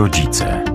rodzice. 0.00 0.69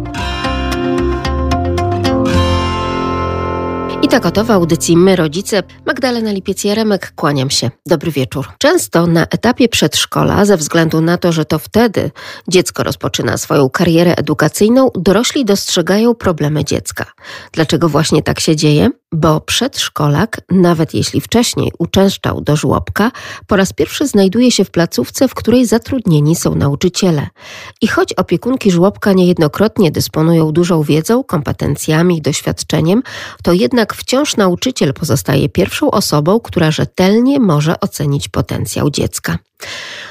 I 4.16 4.18
oto 4.18 4.44
w 4.44 4.52
audycji 4.52 4.98
My 4.98 5.16
Rodzice, 5.16 5.64
Magdalena 5.86 6.32
Lipiec-Jaremek, 6.34 7.12
kłaniam 7.16 7.50
się. 7.50 7.72
Dobry 7.86 8.12
wieczór. 8.12 8.48
Często 8.58 9.08
na 9.08 9.24
etapie 9.24 9.70
przedszkola, 9.70 10.46
ze 10.46 10.58
względu 10.58 11.02
na 11.02 11.18
to, 11.18 11.32
że 11.32 11.46
to 11.46 11.60
wtedy 11.60 12.12
dziecko 12.48 12.84
rozpoczyna 12.84 13.38
swoją 13.38 13.70
karierę 13.70 14.16
edukacyjną, 14.16 14.90
dorośli 14.96 15.46
dostrzegają 15.46 16.16
problemy 16.16 16.66
dziecka. 16.66 17.06
Dlaczego 17.52 17.90
właśnie 17.90 18.24
tak 18.24 18.40
się 18.40 18.56
dzieje? 18.56 18.90
Bo 19.12 19.42
przedszkolak, 19.42 20.42
nawet 20.52 20.94
jeśli 20.94 21.22
wcześniej 21.22 21.72
uczęszczał 21.80 22.42
do 22.42 22.56
żłobka, 22.56 23.12
po 23.48 23.56
raz 23.56 23.74
pierwszy 23.74 24.08
znajduje 24.08 24.52
się 24.52 24.66
w 24.66 24.72
placówce, 24.72 25.28
w 25.28 25.34
której 25.34 25.66
zatrudnieni 25.66 26.36
są 26.36 26.56
nauczyciele. 26.56 27.28
I 27.82 27.88
choć 27.88 28.14
opiekunki 28.14 28.72
żłobka 28.72 29.14
niejednokrotnie 29.14 29.92
dysponują 29.92 30.52
dużą 30.52 30.84
wiedzą, 30.84 31.24
kompetencjami 31.24 32.18
i 32.18 32.22
doświadczeniem, 32.22 33.04
to 33.44 33.54
jednak 33.54 33.94
wciąż 34.06 34.38
nauczyciel 34.38 34.94
pozostaje 34.94 35.50
pierwszą 35.50 35.92
osobą, 35.92 36.40
która 36.40 36.72
rzetelnie 36.72 37.40
może 37.40 37.80
ocenić 37.80 38.30
potencjał 38.30 38.90
dziecka. 38.90 39.38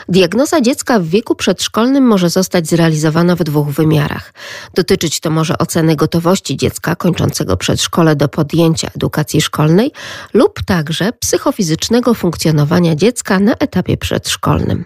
Diagnoza 0.09 0.61
dziecka 0.61 1.01
w 1.01 1.07
wieku 1.07 1.35
przedszkolnym 1.35 2.05
może 2.05 2.31
zostać 2.31 2.69
zrealizowana 2.69 3.37
w 3.37 3.45
dwóch 3.45 3.69
wymiarach. 3.69 4.35
Dotyczyć 4.75 5.21
to 5.21 5.31
może 5.31 5.59
oceny 5.59 5.97
gotowości 5.97 6.57
dziecka 6.57 6.97
kończącego 6.97 7.57
przedszkole 7.57 8.17
do 8.17 8.29
podjęcia 8.29 8.91
edukacji 8.97 9.41
szkolnej 9.41 9.93
lub 10.35 10.63
także 10.67 11.13
psychofizycznego 11.13 12.15
funkcjonowania 12.15 12.95
dziecka 12.95 13.41
na 13.41 13.53
etapie 13.53 13.97
przedszkolnym. 13.97 14.85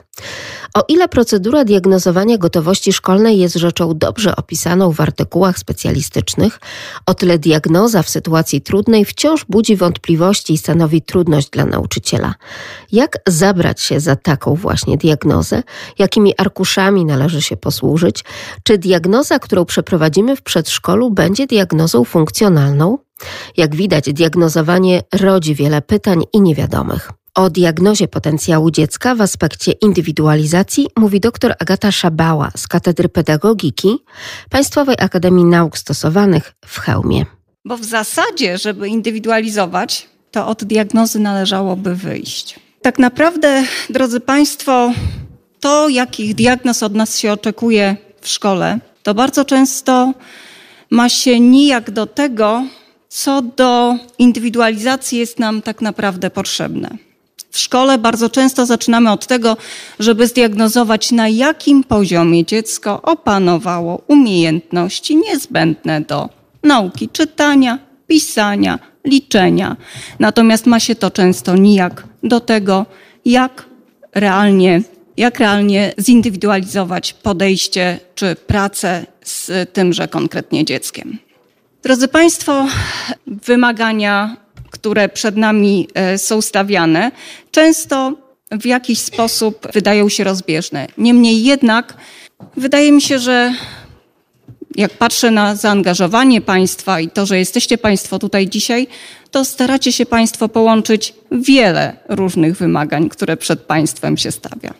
O 0.74 0.84
ile 0.88 1.08
procedura 1.08 1.64
diagnozowania 1.64 2.38
gotowości 2.38 2.92
szkolnej 2.92 3.38
jest 3.38 3.54
rzeczą 3.54 3.98
dobrze 3.98 4.36
opisaną 4.36 4.92
w 4.92 5.00
artykułach 5.00 5.58
specjalistycznych, 5.58 6.60
o 7.06 7.14
tyle 7.14 7.38
diagnoza 7.38 8.02
w 8.02 8.08
sytuacji 8.08 8.60
trudnej 8.60 9.04
wciąż 9.04 9.44
budzi 9.48 9.76
wątpliwości 9.76 10.52
i 10.52 10.58
stanowi 10.58 11.02
trudność 11.02 11.50
dla 11.50 11.64
nauczyciela. 11.64 12.34
Jak 12.92 13.16
zabrać 13.28 13.80
się 13.80 14.00
za 14.00 14.16
taką 14.16 14.54
właśnie 14.54 14.96
diagnozę? 14.96 15.62
Jakimi 15.98 16.34
arkuszami 16.36 17.04
należy 17.04 17.42
się 17.42 17.56
posłużyć? 17.56 18.24
Czy 18.62 18.78
diagnoza, 18.78 19.38
którą 19.38 19.64
przeprowadzimy 19.64 20.36
w 20.36 20.42
przedszkolu, 20.42 21.10
będzie 21.10 21.46
diagnozą 21.46 22.04
funkcjonalną? 22.04 22.98
Jak 23.56 23.74
widać, 23.74 24.12
diagnozowanie 24.12 25.02
rodzi 25.20 25.54
wiele 25.54 25.82
pytań 25.82 26.24
i 26.32 26.40
niewiadomych. 26.40 27.17
O 27.38 27.50
diagnozie 27.50 28.08
potencjału 28.08 28.70
dziecka 28.70 29.14
w 29.14 29.20
aspekcie 29.20 29.72
indywidualizacji 29.72 30.86
mówi 30.96 31.20
dr 31.20 31.54
Agata 31.58 31.92
Szabała 31.92 32.50
z 32.56 32.68
Katedry 32.68 33.08
Pedagogiki 33.08 33.98
Państwowej 34.50 34.96
Akademii 34.98 35.44
Nauk 35.44 35.78
Stosowanych 35.78 36.54
w 36.66 36.78
Chełmie. 36.78 37.26
Bo 37.64 37.76
w 37.76 37.84
zasadzie, 37.84 38.58
żeby 38.58 38.88
indywidualizować, 38.88 40.08
to 40.30 40.46
od 40.46 40.64
diagnozy 40.64 41.18
należałoby 41.18 41.94
wyjść. 41.94 42.60
Tak 42.82 42.98
naprawdę, 42.98 43.64
drodzy 43.90 44.20
Państwo, 44.20 44.92
to 45.60 45.88
jakich 45.88 46.34
diagnoz 46.34 46.82
od 46.82 46.94
nas 46.94 47.18
się 47.18 47.32
oczekuje 47.32 47.96
w 48.20 48.28
szkole, 48.28 48.78
to 49.02 49.14
bardzo 49.14 49.44
często 49.44 50.12
ma 50.90 51.08
się 51.08 51.40
nijak 51.40 51.90
do 51.90 52.06
tego, 52.06 52.64
co 53.08 53.42
do 53.42 53.96
indywidualizacji 54.18 55.18
jest 55.18 55.38
nam 55.38 55.62
tak 55.62 55.80
naprawdę 55.80 56.30
potrzebne. 56.30 57.07
W 57.50 57.58
szkole 57.58 57.98
bardzo 57.98 58.30
często 58.30 58.66
zaczynamy 58.66 59.12
od 59.12 59.26
tego, 59.26 59.56
żeby 59.98 60.26
zdiagnozować, 60.26 61.12
na 61.12 61.28
jakim 61.28 61.84
poziomie 61.84 62.44
dziecko 62.44 63.02
opanowało 63.02 64.02
umiejętności 64.06 65.16
niezbędne 65.16 66.00
do 66.00 66.28
nauki 66.62 67.08
czytania, 67.08 67.78
pisania, 68.06 68.78
liczenia. 69.04 69.76
Natomiast 70.18 70.66
ma 70.66 70.80
się 70.80 70.94
to 70.94 71.10
często 71.10 71.56
nijak 71.56 72.04
do 72.22 72.40
tego, 72.40 72.86
jak 73.24 73.64
realnie, 74.14 74.82
jak 75.16 75.38
realnie 75.38 75.92
zindywidualizować 75.98 77.12
podejście 77.12 78.00
czy 78.14 78.36
pracę 78.46 79.06
z 79.24 79.72
tymże 79.72 80.08
konkretnie 80.08 80.64
dzieckiem. 80.64 81.18
Drodzy 81.82 82.08
Państwo, 82.08 82.66
wymagania 83.26 84.36
które 84.80 85.08
przed 85.08 85.36
nami 85.36 85.88
e, 85.94 86.18
są 86.18 86.40
stawiane, 86.40 87.10
często 87.50 88.12
w 88.50 88.66
jakiś 88.66 88.98
sposób 88.98 89.66
wydają 89.74 90.08
się 90.08 90.24
rozbieżne. 90.24 90.86
Niemniej 90.98 91.44
jednak 91.44 91.94
wydaje 92.56 92.92
mi 92.92 93.02
się, 93.02 93.18
że 93.18 93.54
jak 94.76 94.90
patrzę 94.90 95.30
na 95.30 95.54
zaangażowanie 95.54 96.40
państwa 96.40 97.00
i 97.00 97.08
to, 97.08 97.26
że 97.26 97.38
jesteście 97.38 97.78
państwo 97.78 98.18
tutaj 98.18 98.48
dzisiaj, 98.48 98.86
to 99.30 99.44
staracie 99.44 99.92
się 99.92 100.06
państwo 100.06 100.48
połączyć 100.48 101.14
wiele 101.32 101.96
różnych 102.08 102.56
wymagań, 102.56 103.08
które 103.08 103.36
przed 103.36 103.60
państwem 103.60 104.16
się 104.16 104.32
stawia. 104.32 104.74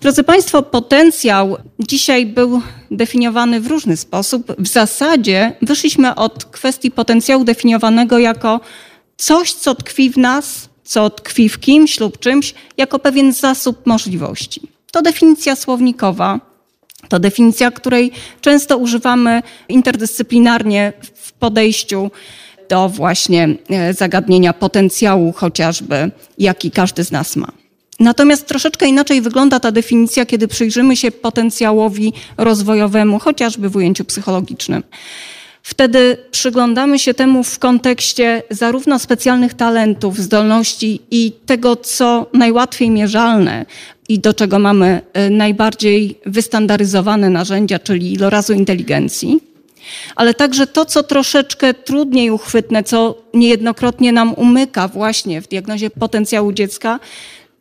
Drodzy 0.00 0.24
Państwo, 0.24 0.62
potencjał 0.62 1.56
dzisiaj 1.78 2.26
był 2.26 2.62
definiowany 2.90 3.60
w 3.60 3.66
różny 3.66 3.96
sposób. 3.96 4.52
W 4.58 4.68
zasadzie 4.68 5.52
wyszliśmy 5.62 6.14
od 6.14 6.44
kwestii 6.44 6.90
potencjału 6.90 7.44
definiowanego 7.44 8.18
jako 8.18 8.60
coś, 9.16 9.52
co 9.52 9.74
tkwi 9.74 10.10
w 10.10 10.16
nas, 10.16 10.68
co 10.84 11.10
tkwi 11.10 11.48
w 11.48 11.60
kimś 11.60 12.00
lub 12.00 12.18
czymś, 12.18 12.54
jako 12.76 12.98
pewien 12.98 13.32
zasób 13.32 13.86
możliwości. 13.86 14.60
To 14.92 15.02
definicja 15.02 15.56
słownikowa, 15.56 16.40
to 17.08 17.18
definicja, 17.18 17.70
której 17.70 18.12
często 18.40 18.76
używamy 18.76 19.42
interdyscyplinarnie 19.68 20.92
w 21.14 21.32
podejściu 21.32 22.10
do 22.68 22.88
właśnie 22.88 23.48
e, 23.70 23.94
zagadnienia 23.94 24.52
potencjału, 24.52 25.32
chociażby, 25.32 26.10
jaki 26.38 26.70
każdy 26.70 27.04
z 27.04 27.12
nas 27.12 27.36
ma. 27.36 27.52
Natomiast 28.00 28.46
troszeczkę 28.46 28.86
inaczej 28.86 29.20
wygląda 29.20 29.60
ta 29.60 29.72
definicja, 29.72 30.26
kiedy 30.26 30.48
przyjrzymy 30.48 30.96
się 30.96 31.10
potencjałowi 31.10 32.12
rozwojowemu, 32.36 33.18
chociażby 33.18 33.68
w 33.68 33.76
ujęciu 33.76 34.04
psychologicznym. 34.04 34.82
Wtedy 35.66 36.16
przyglądamy 36.30 36.98
się 36.98 37.14
temu 37.14 37.44
w 37.44 37.58
kontekście 37.58 38.42
zarówno 38.50 38.98
specjalnych 38.98 39.54
talentów, 39.54 40.18
zdolności 40.18 41.00
i 41.10 41.32
tego, 41.46 41.76
co 41.76 42.26
najłatwiej 42.32 42.90
mierzalne 42.90 43.66
i 44.08 44.18
do 44.18 44.34
czego 44.34 44.58
mamy 44.58 45.00
e, 45.12 45.30
najbardziej 45.30 46.18
wystandaryzowane 46.26 47.30
narzędzia, 47.30 47.78
czyli 47.78 48.12
ilorazu 48.12 48.52
inteligencji, 48.52 49.40
ale 50.16 50.34
także 50.34 50.66
to, 50.66 50.84
co 50.84 51.02
troszeczkę 51.02 51.74
trudniej 51.74 52.30
uchwytne, 52.30 52.82
co 52.82 53.22
niejednokrotnie 53.34 54.12
nam 54.12 54.34
umyka 54.34 54.88
właśnie 54.88 55.42
w 55.42 55.48
diagnozie 55.48 55.90
potencjału 55.90 56.52
dziecka, 56.52 57.00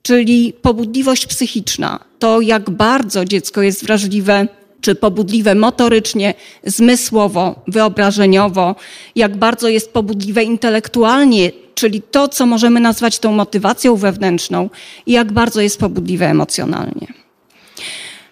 czyli 0.02 0.54
pobudliwość 0.62 1.26
psychiczna. 1.26 2.00
To, 2.20 2.42
jak 2.42 2.70
bardzo 2.70 3.26
dziecko 3.26 3.62
jest 3.62 3.86
wrażliwe 3.86 4.48
czy 4.84 4.96
pobudliwe 4.96 5.56
motorycznie, 5.56 6.34
zmysłowo, 6.64 7.56
wyobrażeniowo, 7.68 8.76
jak 9.16 9.38
bardzo 9.38 9.68
jest 9.68 9.94
pobudliwe 9.94 10.44
intelektualnie, 10.44 11.52
czyli 11.76 12.02
to, 12.02 12.28
co 12.28 12.46
możemy 12.46 12.80
nazwać 12.80 13.20
tą 13.20 13.32
motywacją 13.32 13.96
wewnętrzną, 13.96 14.70
i 15.06 15.12
jak 15.12 15.32
bardzo 15.32 15.62
jest 15.62 15.80
pobudliwe 15.80 16.30
emocjonalnie. 16.30 17.08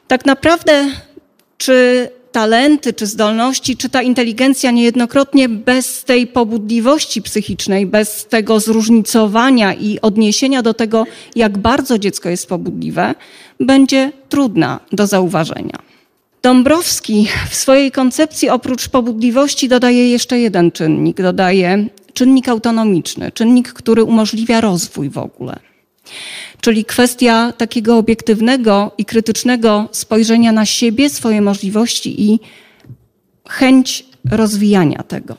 Tak 0.08 0.26
naprawdę, 0.26 0.88
czy 1.58 2.10
talenty, 2.32 2.94
czy 2.94 3.06
zdolności, 3.06 3.78
czy 3.78 3.90
ta 3.90 4.02
inteligencja 4.02 4.72
niejednokrotnie 4.72 5.50
bez 5.50 6.04
tej 6.04 6.28
pobudliwości 6.28 7.22
psychicznej, 7.22 7.86
bez 7.86 8.26
tego 8.26 8.60
zróżnicowania 8.60 9.74
i 9.74 10.00
odniesienia 10.02 10.62
do 10.62 10.74
tego, 10.74 11.06
jak 11.36 11.58
bardzo 11.58 12.00
dziecko 12.00 12.30
jest 12.30 12.48
pobudliwe, 12.48 13.16
będzie 13.60 14.12
trudna 14.30 14.80
do 14.92 15.08
zauważenia. 15.08 15.91
Dąbrowski 16.42 17.28
w 17.50 17.56
swojej 17.56 17.92
koncepcji 17.92 18.50
oprócz 18.50 18.90
pobudliwości 18.90 19.70
dodaje 19.70 20.10
jeszcze 20.10 20.40
jeden 20.40 20.72
czynnik, 20.72 21.22
dodaje 21.22 21.88
czynnik 22.14 22.50
autonomiczny, 22.50 23.32
czynnik, 23.32 23.74
który 23.74 24.04
umożliwia 24.04 24.62
rozwój 24.62 25.10
w 25.10 25.18
ogóle. 25.18 25.60
Czyli 26.62 26.86
kwestia 26.86 27.54
takiego 27.58 27.98
obiektywnego 27.98 28.92
i 28.98 29.06
krytycznego 29.06 29.90
spojrzenia 29.92 30.52
na 30.52 30.66
siebie, 30.66 31.10
swoje 31.10 31.42
możliwości 31.42 32.32
i 32.32 32.40
chęć 33.50 34.06
rozwijania 34.32 35.04
tego. 35.04 35.36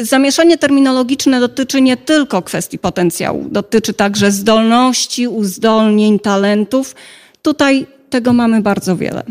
Zamieszanie 0.00 0.58
terminologiczne 0.58 1.40
dotyczy 1.40 1.80
nie 1.80 1.96
tylko 1.96 2.42
kwestii 2.42 2.78
potencjału, 2.78 3.46
dotyczy 3.50 3.94
także 3.94 4.30
zdolności, 4.30 5.28
uzdolnień, 5.28 6.18
talentów. 6.18 6.94
Tutaj 7.42 7.86
tego 8.10 8.32
mamy 8.32 8.62
bardzo 8.62 8.96
wiele. 8.96 9.22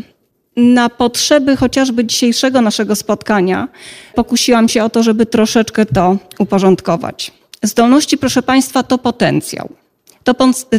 Na 0.56 0.88
potrzeby 0.88 1.56
chociażby 1.56 2.04
dzisiejszego 2.04 2.60
naszego 2.60 2.96
spotkania 2.96 3.68
pokusiłam 4.14 4.68
się 4.68 4.84
o 4.84 4.90
to, 4.90 5.02
żeby 5.02 5.26
troszeczkę 5.26 5.86
to 5.86 6.16
uporządkować. 6.38 7.32
Zdolności, 7.62 8.18
proszę 8.18 8.42
Państwa, 8.42 8.82
to 8.82 8.98
potencjał. 8.98 9.68
to, 10.24 10.34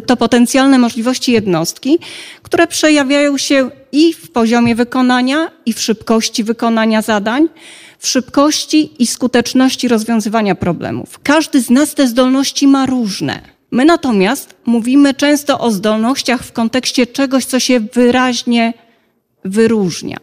to 0.05 0.17
potencjalne 0.17 0.77
możliwości 0.77 1.31
jednostki, 1.31 1.99
które 2.43 2.67
przejawiają 2.67 3.37
się 3.37 3.69
i 3.91 4.13
w 4.13 4.31
poziomie 4.31 4.75
wykonania, 4.75 5.51
i 5.65 5.73
w 5.73 5.81
szybkości 5.81 6.43
wykonania 6.43 7.01
zadań, 7.01 7.47
w 7.99 8.07
szybkości 8.07 8.91
i 8.99 9.07
skuteczności 9.07 9.87
rozwiązywania 9.87 10.55
problemów. 10.55 11.19
Każdy 11.23 11.61
z 11.61 11.69
nas 11.69 11.95
te 11.95 12.07
zdolności 12.07 12.67
ma 12.67 12.85
różne. 12.85 13.41
My 13.71 13.85
natomiast 13.85 14.55
mówimy 14.65 15.13
często 15.13 15.59
o 15.59 15.71
zdolnościach 15.71 16.43
w 16.43 16.51
kontekście 16.51 17.07
czegoś, 17.07 17.45
co 17.45 17.59
się 17.59 17.79
wyraźnie 17.79 18.73
wyróżnia. 19.45 20.17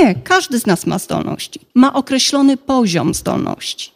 Nie, 0.00 0.14
każdy 0.14 0.58
z 0.58 0.66
nas 0.66 0.86
ma 0.86 0.98
zdolności, 0.98 1.60
ma 1.74 1.92
określony 1.92 2.56
poziom 2.56 3.14
zdolności. 3.14 3.90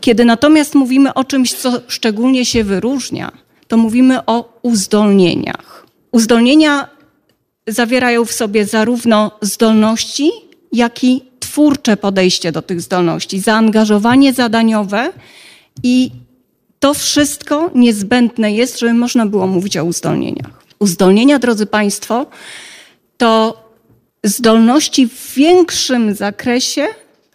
Kiedy 0.00 0.24
natomiast 0.24 0.74
mówimy 0.74 1.14
o 1.14 1.24
czymś, 1.24 1.52
co 1.52 1.80
szczególnie 1.88 2.44
się 2.44 2.64
wyróżnia, 2.64 3.32
to 3.68 3.76
mówimy 3.76 4.24
o 4.26 4.58
uzdolnieniach. 4.62 5.86
Uzdolnienia 6.12 6.88
zawierają 7.66 8.24
w 8.24 8.32
sobie 8.32 8.66
zarówno 8.66 9.30
zdolności, 9.40 10.30
jak 10.72 11.04
i 11.04 11.22
twórcze 11.40 11.96
podejście 11.96 12.52
do 12.52 12.62
tych 12.62 12.80
zdolności, 12.80 13.40
zaangażowanie 13.40 14.32
zadaniowe 14.32 15.12
i 15.82 16.10
to 16.78 16.94
wszystko 16.94 17.70
niezbędne 17.74 18.52
jest, 18.52 18.78
żeby 18.78 18.94
można 18.94 19.26
było 19.26 19.46
mówić 19.46 19.76
o 19.76 19.84
uzdolnieniach. 19.84 20.64
Uzdolnienia, 20.78 21.38
drodzy 21.38 21.66
Państwo, 21.66 22.26
to 23.16 23.63
zdolności 24.24 25.08
w 25.08 25.34
większym 25.34 26.14
zakresie 26.14 26.86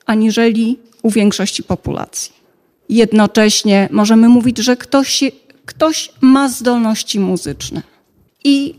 aniżeli 0.06 0.80
u 1.01 1.12
większości 1.12 1.63
populacji. 1.63 2.33
Jednocześnie 2.89 3.89
możemy 3.91 4.30
mówić, 4.30 4.57
że 4.57 4.77
ktoś, 4.77 5.24
ktoś 5.65 6.12
ma 6.21 6.50
zdolności 6.50 7.19
muzyczne 7.19 7.81
i 8.44 8.75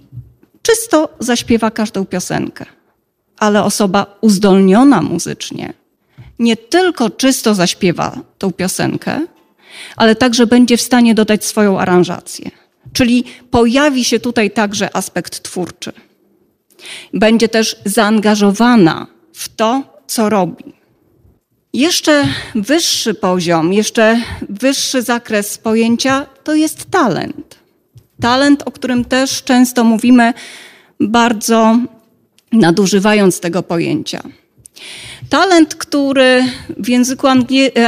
czysto 0.63 1.09
zaśpiewa 1.19 1.71
każdą 1.71 2.07
piosenkę, 2.07 2.67
ale 3.39 3.63
osoba 3.63 4.19
uzdolniona 4.21 5.03
muzycznie 5.03 5.73
nie 6.41 6.57
tylko 6.57 7.11
czysto 7.11 7.55
zaśpiewa 7.55 8.19
tą 8.39 8.53
piosenkę, 8.53 9.27
ale 9.97 10.15
także 10.15 10.47
będzie 10.47 10.77
w 10.77 10.83
stanie 10.83 11.15
dodać 11.15 11.45
swoją 11.45 11.81
aranżację. 11.81 12.51
Czyli 12.93 13.25
pojawi 13.51 14.05
się 14.05 14.21
tutaj 14.21 14.51
także 14.51 14.97
aspekt 14.97 15.43
twórczy. 15.43 15.93
Będzie 17.15 17.49
też 17.49 17.77
zaangażowana 17.85 19.07
w 19.33 19.49
to, 19.49 19.83
co 20.07 20.29
robi. 20.29 20.65
Jeszcze 21.73 22.25
wyższy 22.55 23.15
poziom, 23.15 23.73
jeszcze 23.73 24.21
wyższy 24.49 25.03
zakres 25.03 25.59
pojęcia 25.59 26.27
to 26.45 26.55
jest 26.55 26.91
talent. 26.91 27.59
Talent, 28.21 28.63
o 28.63 28.71
którym 28.71 29.05
też 29.05 29.43
często 29.43 29.85
mówimy, 29.85 30.35
bardzo 31.01 31.79
nadużywając 32.53 33.41
tego 33.41 33.63
pojęcia. 33.63 34.23
Talent, 35.29 35.75
który 35.75 36.45
w 36.77 36.89
języku 36.89 37.27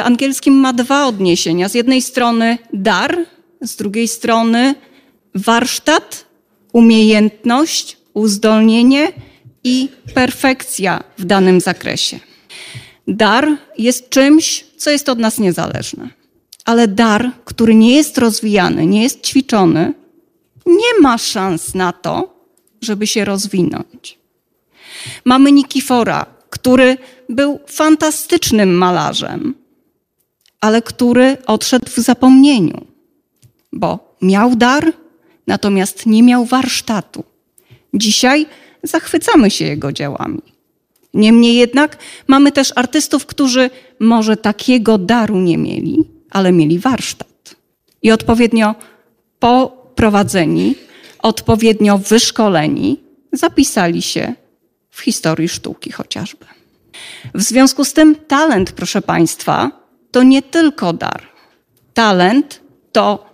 angielskim 0.04 0.54
ma 0.54 0.72
dwa 0.72 1.06
odniesienia. 1.06 1.68
Z 1.68 1.74
jednej 1.74 2.02
strony 2.02 2.58
dar, 2.72 3.18
z 3.60 3.76
drugiej 3.76 4.08
strony 4.08 4.74
warsztat, 5.34 6.24
umiejętność, 6.72 7.96
uzdolnienie 8.14 9.12
i 9.64 9.88
perfekcja 10.14 11.04
w 11.18 11.24
danym 11.24 11.60
zakresie. 11.60 12.20
Dar 13.08 13.48
jest 13.78 14.10
czymś, 14.10 14.64
co 14.76 14.90
jest 14.90 15.08
od 15.08 15.18
nas 15.18 15.38
niezależne. 15.38 16.08
Ale 16.64 16.88
dar, 16.88 17.30
który 17.44 17.74
nie 17.74 17.94
jest 17.94 18.18
rozwijany, 18.18 18.86
nie 18.86 19.02
jest 19.02 19.26
ćwiczony, 19.26 19.94
nie 20.66 21.00
ma 21.00 21.18
szans 21.18 21.74
na 21.74 21.92
to, 21.92 22.34
żeby 22.80 23.06
się 23.06 23.24
rozwinąć. 23.24 24.18
Mamy 25.24 25.52
Nikifora, 25.52 26.26
który 26.50 26.96
był 27.28 27.60
fantastycznym 27.66 28.74
malarzem, 28.74 29.54
ale 30.60 30.82
który 30.82 31.36
odszedł 31.46 31.90
w 31.90 31.96
zapomnieniu, 31.96 32.86
bo 33.72 34.16
miał 34.22 34.56
dar, 34.56 34.92
natomiast 35.46 36.06
nie 36.06 36.22
miał 36.22 36.44
warsztatu. 36.44 37.24
Dzisiaj 37.94 38.46
zachwycamy 38.82 39.50
się 39.50 39.64
jego 39.64 39.92
dziełami. 39.92 40.42
Niemniej 41.14 41.56
jednak 41.56 41.98
mamy 42.26 42.52
też 42.52 42.72
artystów, 42.76 43.26
którzy 43.26 43.70
może 44.00 44.36
takiego 44.36 44.98
daru 44.98 45.40
nie 45.40 45.58
mieli, 45.58 46.04
ale 46.30 46.52
mieli 46.52 46.78
warsztat. 46.78 47.56
I 48.02 48.12
odpowiednio 48.12 48.74
poprowadzeni, 49.38 50.74
odpowiednio 51.18 51.98
wyszkoleni, 51.98 53.00
zapisali 53.32 54.02
się 54.02 54.34
w 54.90 55.00
historii 55.00 55.48
sztuki 55.48 55.92
chociażby. 55.92 56.44
W 57.34 57.42
związku 57.42 57.84
z 57.84 57.92
tym 57.92 58.16
talent, 58.16 58.72
proszę 58.72 59.02
Państwa, 59.02 59.70
to 60.10 60.22
nie 60.22 60.42
tylko 60.42 60.92
dar. 60.92 61.22
Talent 61.94 62.60
to 62.92 63.26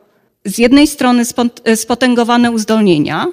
z 0.45 0.59
jednej 0.59 0.87
strony 0.87 1.23
spotęgowane 1.77 2.51
uzdolnienia, 2.51 3.27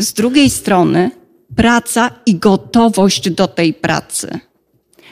z 0.00 0.12
drugiej 0.12 0.50
strony 0.50 1.10
praca 1.56 2.10
i 2.26 2.34
gotowość 2.34 3.30
do 3.30 3.48
tej 3.48 3.74
pracy. 3.74 4.38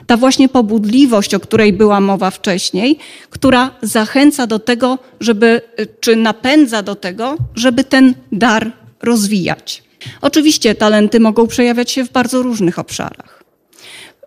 Ta 0.07 0.17
właśnie 0.17 0.49
pobudliwość, 0.49 1.35
o 1.35 1.41
której 1.41 1.73
była 1.73 2.01
mowa 2.01 2.31
wcześniej, 2.31 2.99
która 3.31 3.71
zachęca 3.83 4.47
do 4.47 4.59
tego, 4.59 4.99
żeby, 5.21 5.61
czy 6.01 6.17
napędza 6.17 6.83
do 6.83 6.95
tego, 6.95 7.37
żeby 7.55 7.85
ten 7.85 8.15
dar 8.33 8.73
rozwijać. 9.03 9.83
Oczywiście 10.21 10.75
talenty 10.75 11.21
mogą 11.21 11.47
przejawiać 11.47 11.91
się 11.91 12.05
w 12.05 12.13
bardzo 12.13 12.43
różnych 12.43 12.79
obszarach. 12.79 13.45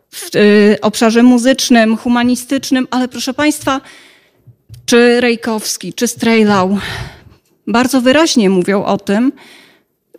W 0.09 0.35
y, 0.35 0.77
obszarze 0.81 1.23
muzycznym, 1.23 1.97
humanistycznym, 1.97 2.87
ale 2.91 3.07
proszę 3.07 3.33
Państwa, 3.33 3.81
czy 4.85 5.21
Rejkowski, 5.21 5.93
czy 5.93 6.07
Strejlau 6.07 6.77
bardzo 7.67 8.01
wyraźnie 8.01 8.49
mówią 8.49 8.85
o 8.85 8.97
tym, 8.97 9.31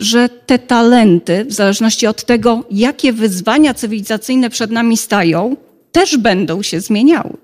że 0.03 0.29
te 0.29 0.59
talenty, 0.59 1.45
w 1.45 1.53
zależności 1.53 2.07
od 2.07 2.25
tego, 2.25 2.65
jakie 2.71 3.13
wyzwania 3.13 3.75
cywilizacyjne 3.75 4.51
przed 4.51 4.71
nami 4.71 4.97
stają, 4.97 5.57
też 5.93 6.17
będą 6.17 6.63
się 6.63 6.81
zmieniały. 6.81 7.37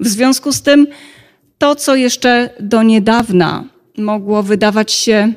W 0.00 0.08
związku 0.08 0.52
z 0.52 0.62
tym, 0.62 0.86
to, 1.58 1.74
co 1.74 1.96
jeszcze 1.96 2.50
do 2.60 2.82
niedawna 2.82 3.64
mogło 3.98 4.42
wydawać 4.42 4.92
się, 4.92 5.32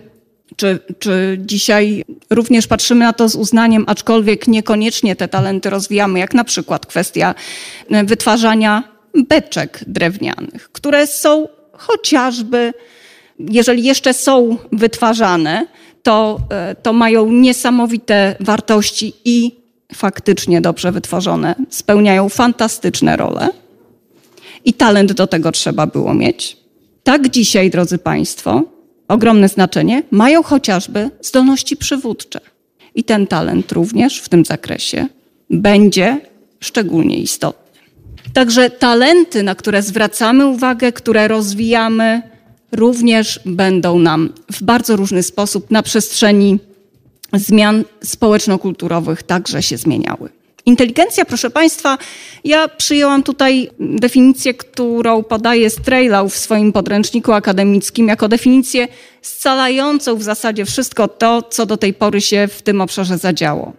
czy, 0.55 0.79
czy 0.99 1.39
dzisiaj 1.45 2.05
również 2.29 2.67
patrzymy 2.67 3.05
na 3.05 3.13
to 3.13 3.29
z 3.29 3.35
uznaniem, 3.35 3.83
aczkolwiek 3.87 4.47
niekoniecznie 4.47 5.15
te 5.15 5.27
talenty 5.27 5.69
rozwijamy, 5.69 6.19
jak 6.19 6.33
na 6.33 6.43
przykład 6.43 6.85
kwestia 6.85 7.35
wytwarzania 8.03 8.83
beczek 9.13 9.79
drewnianych, 9.87 10.71
które 10.71 11.07
są 11.07 11.47
chociażby, 11.71 12.73
jeżeli 13.39 13.83
jeszcze 13.83 14.13
są 14.13 14.57
wytwarzane, 14.71 15.67
to, 16.03 16.39
e, 16.49 16.75
to 16.75 16.93
mają 16.93 17.31
niesamowite 17.31 18.35
wartości 18.39 19.13
i 19.25 19.59
faktycznie 19.93 20.61
dobrze 20.61 20.91
wytworzone, 20.91 21.55
spełniają 21.69 22.29
fantastyczne 22.29 23.17
role. 23.17 23.49
I 24.65 24.73
talent 24.73 25.13
do 25.13 25.27
tego 25.27 25.51
trzeba 25.51 25.87
było 25.87 26.13
mieć. 26.13 26.57
Tak 27.03 27.29
dzisiaj, 27.29 27.69
drodzy 27.69 27.97
Państwo, 27.97 28.63
ogromne 29.07 29.49
znaczenie 29.49 30.03
mają 30.11 30.43
chociażby 30.43 31.09
zdolności 31.21 31.77
przywódcze. 31.77 32.39
I 32.95 33.03
ten 33.03 33.27
talent 33.27 33.71
również 33.71 34.19
w 34.19 34.29
tym 34.29 34.45
zakresie 34.45 35.07
będzie 35.49 36.21
szczególnie 36.59 37.19
istotny. 37.19 37.69
Także 38.33 38.69
talenty, 38.69 39.43
na 39.43 39.55
które 39.55 39.81
zwracamy 39.81 40.47
uwagę, 40.47 40.91
które 40.91 41.27
rozwijamy, 41.27 42.21
również 42.71 43.39
będą 43.45 43.99
nam 43.99 44.29
w 44.51 44.63
bardzo 44.63 44.95
różny 44.95 45.23
sposób 45.23 45.71
na 45.71 45.83
przestrzeni 45.83 46.59
zmian 47.33 47.83
społeczno-kulturowych 48.03 49.23
także 49.23 49.63
się 49.63 49.77
zmieniały. 49.77 50.29
Inteligencja, 50.65 51.25
proszę 51.25 51.49
Państwa, 51.49 51.97
ja 52.43 52.67
przyjęłam 52.67 53.23
tutaj 53.23 53.69
definicję, 53.79 54.53
którą 54.53 55.23
podaje 55.23 55.69
Strejlau 55.69 56.29
w 56.29 56.37
swoim 56.37 56.71
podręczniku 56.71 57.33
akademickim, 57.33 58.07
jako 58.07 58.27
definicję 58.27 58.87
scalającą 59.21 60.15
w 60.15 60.23
zasadzie 60.23 60.65
wszystko 60.65 61.07
to, 61.07 61.41
co 61.41 61.65
do 61.65 61.77
tej 61.77 61.93
pory 61.93 62.21
się 62.21 62.47
w 62.47 62.61
tym 62.61 62.81
obszarze 62.81 63.17
zadziało. 63.17 63.73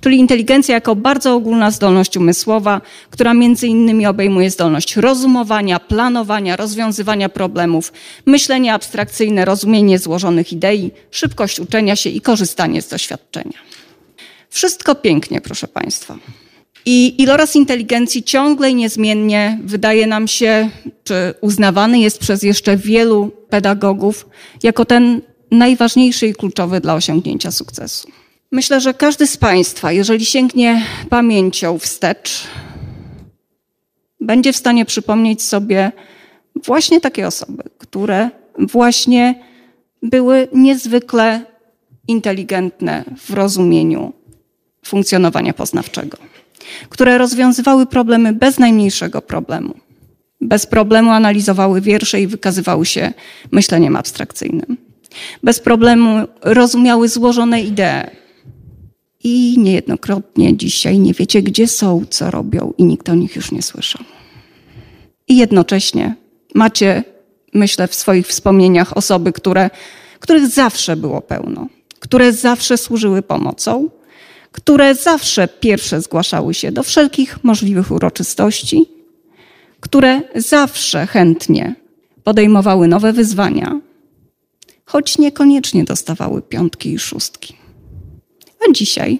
Czyli 0.00 0.18
inteligencja 0.18 0.74
jako 0.74 0.96
bardzo 0.96 1.34
ogólna 1.34 1.70
zdolność 1.70 2.16
umysłowa, 2.16 2.80
która 3.10 3.34
między 3.34 3.66
innymi 3.66 4.06
obejmuje 4.06 4.50
zdolność 4.50 4.96
rozumowania, 4.96 5.80
planowania, 5.80 6.56
rozwiązywania 6.56 7.28
problemów, 7.28 7.92
myślenie 8.26 8.74
abstrakcyjne, 8.74 9.44
rozumienie 9.44 9.98
złożonych 9.98 10.52
idei, 10.52 10.90
szybkość 11.10 11.60
uczenia 11.60 11.96
się 11.96 12.10
i 12.10 12.20
korzystanie 12.20 12.82
z 12.82 12.88
doświadczenia. 12.88 13.58
Wszystko 14.50 14.94
pięknie, 14.94 15.40
proszę 15.40 15.68
Państwa. 15.68 16.18
I 16.86 17.22
iloraz 17.22 17.56
inteligencji 17.56 18.22
ciągle 18.22 18.70
i 18.70 18.74
niezmiennie 18.74 19.58
wydaje 19.64 20.06
nam 20.06 20.28
się, 20.28 20.70
czy 21.04 21.34
uznawany 21.40 21.98
jest 21.98 22.18
przez 22.18 22.42
jeszcze 22.42 22.76
wielu 22.76 23.30
pedagogów 23.48 24.28
jako 24.62 24.84
ten 24.84 25.20
najważniejszy 25.50 26.26
i 26.26 26.34
kluczowy 26.34 26.80
dla 26.80 26.94
osiągnięcia 26.94 27.50
sukcesu. 27.50 28.08
Myślę, 28.52 28.80
że 28.80 28.94
każdy 28.94 29.26
z 29.26 29.36
Państwa, 29.36 29.92
jeżeli 29.92 30.24
sięgnie 30.24 30.82
pamięcią 31.10 31.78
wstecz, 31.78 32.46
będzie 34.20 34.52
w 34.52 34.56
stanie 34.56 34.84
przypomnieć 34.84 35.42
sobie 35.42 35.92
właśnie 36.64 37.00
takie 37.00 37.26
osoby, 37.26 37.62
które 37.78 38.30
właśnie 38.58 39.44
były 40.02 40.48
niezwykle 40.52 41.42
inteligentne 42.08 43.04
w 43.16 43.30
rozumieniu 43.30 44.12
funkcjonowania 44.84 45.52
poznawczego, 45.52 46.18
które 46.88 47.18
rozwiązywały 47.18 47.86
problemy 47.86 48.32
bez 48.32 48.58
najmniejszego 48.58 49.22
problemu. 49.22 49.74
Bez 50.40 50.66
problemu 50.66 51.10
analizowały 51.10 51.80
wiersze 51.80 52.20
i 52.20 52.26
wykazywały 52.26 52.86
się 52.86 53.12
myśleniem 53.52 53.96
abstrakcyjnym. 53.96 54.76
Bez 55.42 55.60
problemu 55.60 56.26
rozumiały 56.42 57.08
złożone 57.08 57.62
idee. 57.62 58.27
I 59.24 59.58
niejednokrotnie 59.58 60.56
dzisiaj 60.56 60.98
nie 60.98 61.14
wiecie, 61.14 61.42
gdzie 61.42 61.68
są, 61.68 62.04
co 62.10 62.30
robią, 62.30 62.72
i 62.78 62.84
nikt 62.84 63.08
o 63.08 63.14
nich 63.14 63.36
już 63.36 63.52
nie 63.52 63.62
słyszał. 63.62 64.02
I 65.28 65.36
jednocześnie 65.36 66.14
macie, 66.54 67.04
myślę, 67.54 67.88
w 67.88 67.94
swoich 67.94 68.26
wspomnieniach 68.26 68.96
osoby, 68.96 69.32
które, 69.32 69.70
których 70.20 70.46
zawsze 70.46 70.96
było 70.96 71.22
pełno, 71.22 71.68
które 72.00 72.32
zawsze 72.32 72.78
służyły 72.78 73.22
pomocą, 73.22 73.88
które 74.52 74.94
zawsze 74.94 75.48
pierwsze 75.48 76.00
zgłaszały 76.00 76.54
się 76.54 76.72
do 76.72 76.82
wszelkich 76.82 77.44
możliwych 77.44 77.90
uroczystości, 77.90 78.86
które 79.80 80.22
zawsze 80.34 81.06
chętnie 81.06 81.74
podejmowały 82.24 82.88
nowe 82.88 83.12
wyzwania, 83.12 83.80
choć 84.84 85.18
niekoniecznie 85.18 85.84
dostawały 85.84 86.42
piątki 86.42 86.92
i 86.92 86.98
szóstki. 86.98 87.57
A 88.60 88.72
dzisiaj 88.72 89.18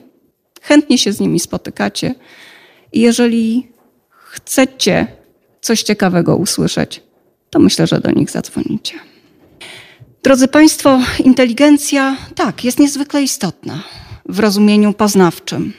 chętnie 0.63 0.99
się 0.99 1.13
z 1.13 1.21
nimi 1.21 1.41
spotykacie 1.41 2.15
i 2.93 3.01
jeżeli 3.01 3.69
chcecie 4.11 5.07
coś 5.61 5.83
ciekawego 5.83 6.37
usłyszeć, 6.37 7.03
to 7.51 7.59
myślę, 7.59 7.87
że 7.87 8.01
do 8.01 8.11
nich 8.11 8.31
zadzwonicie. 8.31 8.95
Drodzy 10.23 10.49
Państwo, 10.49 11.01
inteligencja 11.25 12.17
tak, 12.35 12.65
jest 12.65 12.79
niezwykle 12.79 13.23
istotna 13.23 13.83
w 14.29 14.39
rozumieniu 14.39 14.93
poznawczym. 14.93 15.73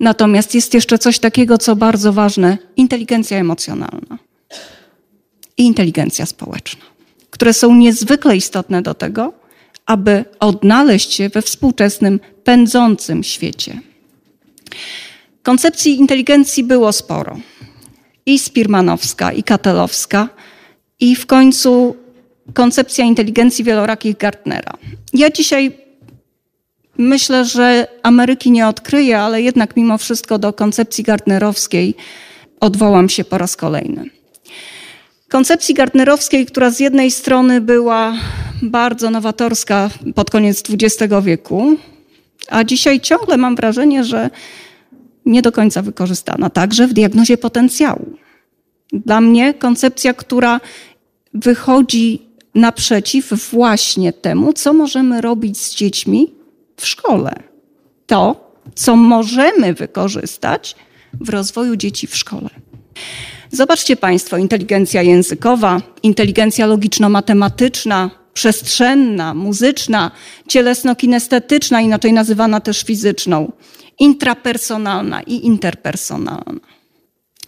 Natomiast 0.00 0.54
jest 0.54 0.74
jeszcze 0.74 0.98
coś 0.98 1.18
takiego, 1.18 1.58
co 1.58 1.76
bardzo 1.76 2.12
ważne 2.12 2.58
inteligencja 2.76 3.38
emocjonalna 3.38 4.18
i 5.56 5.62
inteligencja 5.62 6.26
społeczna, 6.26 6.84
które 7.30 7.52
są 7.52 7.74
niezwykle 7.74 8.36
istotne 8.36 8.82
do 8.82 8.94
tego, 8.94 9.32
aby 9.86 10.24
odnaleźć 10.40 11.12
się 11.12 11.28
we 11.28 11.42
współczesnym, 11.42 12.20
pędzącym 12.48 13.24
świecie. 13.24 13.80
Koncepcji 15.42 15.96
inteligencji 15.96 16.64
było 16.64 16.92
sporo. 16.92 17.38
I 18.26 18.38
Spirmanowska, 18.38 19.32
i 19.32 19.42
Katelowska, 19.42 20.28
i 21.00 21.16
w 21.16 21.26
końcu 21.26 21.96
koncepcja 22.54 23.04
inteligencji 23.04 23.64
wielorakich 23.64 24.16
Gartnera. 24.16 24.72
Ja 25.12 25.30
dzisiaj 25.30 25.72
myślę, 26.98 27.44
że 27.44 27.86
Ameryki 28.02 28.50
nie 28.50 28.68
odkryję, 28.68 29.20
ale 29.20 29.42
jednak 29.42 29.76
mimo 29.76 29.98
wszystko 29.98 30.38
do 30.38 30.52
koncepcji 30.52 31.04
Gartnerowskiej 31.04 31.94
odwołam 32.60 33.08
się 33.08 33.24
po 33.24 33.38
raz 33.38 33.56
kolejny. 33.56 34.10
Koncepcji 35.28 35.74
Gartnerowskiej, 35.74 36.46
która 36.46 36.70
z 36.70 36.80
jednej 36.80 37.10
strony 37.10 37.60
była 37.60 38.14
bardzo 38.62 39.10
nowatorska 39.10 39.90
pod 40.14 40.30
koniec 40.30 40.62
XX 40.70 41.14
wieku, 41.22 41.76
a 42.48 42.64
dzisiaj 42.64 43.00
ciągle 43.00 43.36
mam 43.36 43.56
wrażenie, 43.56 44.04
że 44.04 44.30
nie 45.26 45.42
do 45.42 45.52
końca 45.52 45.82
wykorzystana, 45.82 46.50
także 46.50 46.86
w 46.86 46.92
diagnozie 46.92 47.38
potencjału. 47.38 48.16
Dla 48.92 49.20
mnie 49.20 49.54
koncepcja, 49.54 50.14
która 50.14 50.60
wychodzi 51.34 52.22
naprzeciw 52.54 53.50
właśnie 53.50 54.12
temu, 54.12 54.52
co 54.52 54.72
możemy 54.72 55.20
robić 55.20 55.58
z 55.58 55.74
dziećmi 55.74 56.32
w 56.76 56.86
szkole. 56.86 57.32
To, 58.06 58.50
co 58.74 58.96
możemy 58.96 59.74
wykorzystać 59.74 60.76
w 61.20 61.28
rozwoju 61.28 61.76
dzieci 61.76 62.06
w 62.06 62.16
szkole. 62.16 62.50
Zobaczcie 63.50 63.96
Państwo, 63.96 64.36
inteligencja 64.36 65.02
językowa, 65.02 65.82
inteligencja 66.02 66.66
logiczno-matematyczna, 66.66 68.10
przestrzenna, 68.38 69.34
muzyczna, 69.34 70.10
cielesno-kinestetyczna, 70.48 71.80
inaczej 71.82 72.12
nazywana 72.12 72.60
też 72.60 72.82
fizyczną, 72.82 73.52
intrapersonalna 73.98 75.22
i 75.22 75.46
interpersonalna. 75.46 76.60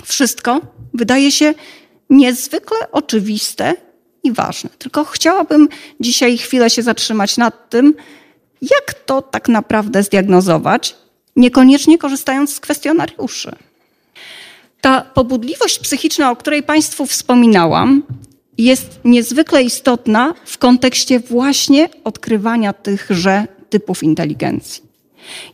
Wszystko 0.05 0.61
wydaje 0.95 1.33
się 1.33 1.55
niezwykle 2.11 2.79
oczywiste 2.93 3.75
i 4.23 4.33
ważne. 4.33 4.71
Tylko 4.79 5.05
chciałabym 5.05 5.69
dzisiaj 6.01 6.39
chwilę 6.39 6.71
się 6.71 6.83
zatrzymać 6.83 7.37
nad 7.37 7.71
tym, 7.71 7.95
jak 8.63 8.95
to 8.95 9.23
tak 9.23 9.49
naprawdę 9.49 10.03
zdiagnozować, 10.03 10.97
niekoniecznie 11.37 11.99
korzystając 11.99 12.55
z 12.55 12.61
kwestionariuszy. 12.61 13.57
Ta 14.81 15.01
pobudliwość 15.01 15.79
psychiczna, 15.79 16.31
o 16.31 16.37
której 16.37 16.63
Państwu 16.63 17.07
wspominałam, 17.07 18.03
jest 18.59 19.01
niezwykle 19.05 19.63
istotna 19.63 20.35
w 20.45 20.59
kontekście 20.59 21.21
właśnie 21.21 21.89
odkrywania 22.05 22.73
tychże 22.73 23.47
typów 23.71 24.03
inteligencji. 24.03 24.83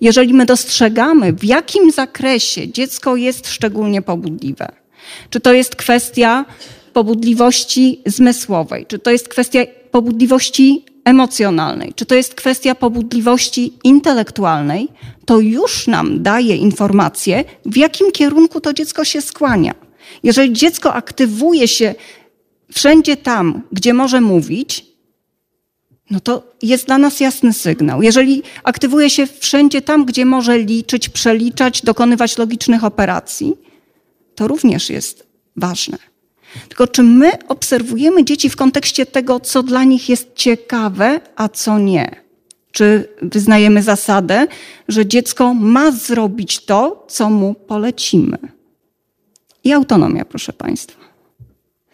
Jeżeli 0.01 0.35
my 0.35 0.47
dostrzegamy, 0.47 1.33
w 1.33 1.45
jakim 1.45 1.91
zakresie 1.91 2.69
dziecko 2.69 3.17
jest 3.17 3.49
szczególnie 3.49 4.03
pobudliwe, 4.03 4.69
czy 5.31 5.41
to 5.41 5.53
jest 5.53 5.77
kwestia 5.77 6.45
pobudliwości 6.93 8.01
zmysłowej, 8.07 8.87
czy 8.87 8.99
to 8.99 9.11
jest 9.11 9.29
kwestia 9.29 9.61
pobudliwości 9.91 10.85
emocjonalnej, 11.05 11.93
czy 11.97 12.07
to 12.07 12.15
jest 12.15 12.35
kwestia 12.35 12.75
pobudliwości 12.75 13.73
intelektualnej, 13.85 14.89
to 15.25 15.41
już 15.41 15.87
nam 15.87 16.23
daje 16.23 16.57
informację, 16.57 17.45
w 17.67 17.77
jakim 17.77 18.13
kierunku 18.13 18.61
to 18.61 18.73
dziecko 18.73 19.05
się 19.05 19.21
skłania. 19.21 19.75
Jeżeli 20.23 20.53
dziecko 20.53 20.95
aktywuje 20.95 21.69
się 21.69 21.95
wszędzie 22.73 23.17
tam, 23.17 23.63
gdzie 23.73 23.95
może 23.95 24.21
mówić, 24.21 24.87
no 26.11 26.21
to 26.21 26.53
jest 26.63 26.87
dla 26.87 26.99
nas 26.99 27.21
jasny 27.21 27.53
sygnał. 27.53 28.03
Jeżeli 28.03 28.43
aktywuje 28.65 29.11
się 29.11 29.27
wszędzie 29.27 29.83
tam, 29.83 30.05
gdzie 30.05 30.25
może 30.25 30.59
liczyć, 30.59 31.09
przeliczać, 31.09 31.83
dokonywać 31.83 32.39
logicznych 32.39 32.85
operacji, 32.85 33.55
to 34.35 34.49
również 34.49 34.91
jest 34.91 35.27
ważne. 35.57 35.99
Tylko 36.69 36.87
czy 36.87 37.03
my 37.03 37.49
obserwujemy 37.49 38.25
dzieci 38.25 38.51
w 38.51 38.57
kontekście 38.57 39.07
tego, 39.07 39.41
co 39.41 39.63
dla 39.63 39.85
nich 39.85 40.09
jest 40.09 40.35
ciekawe, 40.35 41.21
a 41.37 41.49
co 41.49 41.79
nie? 41.79 42.11
Czy 42.73 43.09
wyznajemy 43.23 43.83
zasadę, 43.83 44.47
że 44.89 45.07
dziecko 45.07 45.55
ma 45.55 45.91
zrobić 45.91 46.65
to, 46.65 47.05
co 47.09 47.31
mu 47.31 47.55
polecimy? 47.55 48.39
I 49.65 49.73
autonomia, 49.73 50.25
proszę 50.25 50.53
Państwa. 50.53 51.06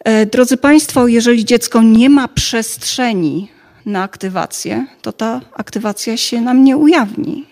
E, 0.05 0.27
drodzy 0.27 0.57
Państwo, 0.57 1.07
jeżeli 1.07 1.45
dziecko 1.45 1.83
nie 1.83 2.11
ma 2.11 2.29
przestrzeni 2.29 3.49
na 3.87 4.03
aktywację, 4.03 4.87
to 5.03 5.13
ta 5.13 5.41
aktywacja 5.53 6.17
się 6.17 6.41
nam 6.41 6.65
nie 6.65 6.77
ujawni. 6.77 7.47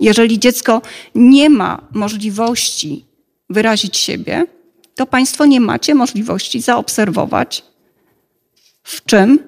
Jeżeli 0.00 0.38
dziecko 0.38 0.82
nie 1.14 1.50
ma 1.50 1.88
możliwości 1.92 3.04
wyrazić 3.50 3.96
siebie, 3.96 4.46
to 4.94 5.06
Państwo 5.06 5.46
nie 5.46 5.60
macie 5.60 5.94
możliwości 5.94 6.60
zaobserwować, 6.60 7.64
w 8.82 9.04
czym 9.04 9.38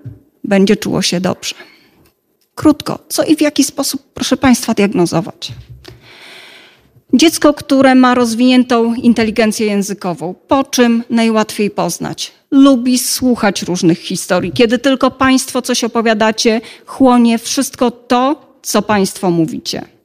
będzie 0.45 0.77
czuło 0.77 1.03
się 1.03 1.21
dobrze. 1.21 1.55
Krótko, 2.55 2.99
co 3.09 3.25
i 3.25 3.37
w 3.37 3.41
jaki 3.41 3.65
sposób, 3.65 4.03
proszę 4.15 4.37
Państwa, 4.37 4.75
diagnozować? 4.75 5.53
Dziecko, 7.13 7.55
które 7.55 7.95
ma 7.95 8.15
rozwiniętą 8.15 8.95
inteligencję 8.95 9.67
językową, 9.67 10.35
po 10.49 10.65
czym 10.65 11.05
najłatwiej 11.11 11.71
poznać? 11.71 12.33
Lubi 12.51 12.99
słuchać 12.99 13.63
różnych 13.63 13.99
historii. 13.99 14.53
Kiedy 14.53 14.79
tylko 14.79 15.11
Państwo 15.11 15.63
coś 15.63 15.85
opowiadacie, 15.85 16.61
chłonie 16.87 17.39
wszystko 17.39 17.91
to, 17.91 18.47
co 18.63 18.83
Państwo 18.83 19.31
mówicie 19.31 19.97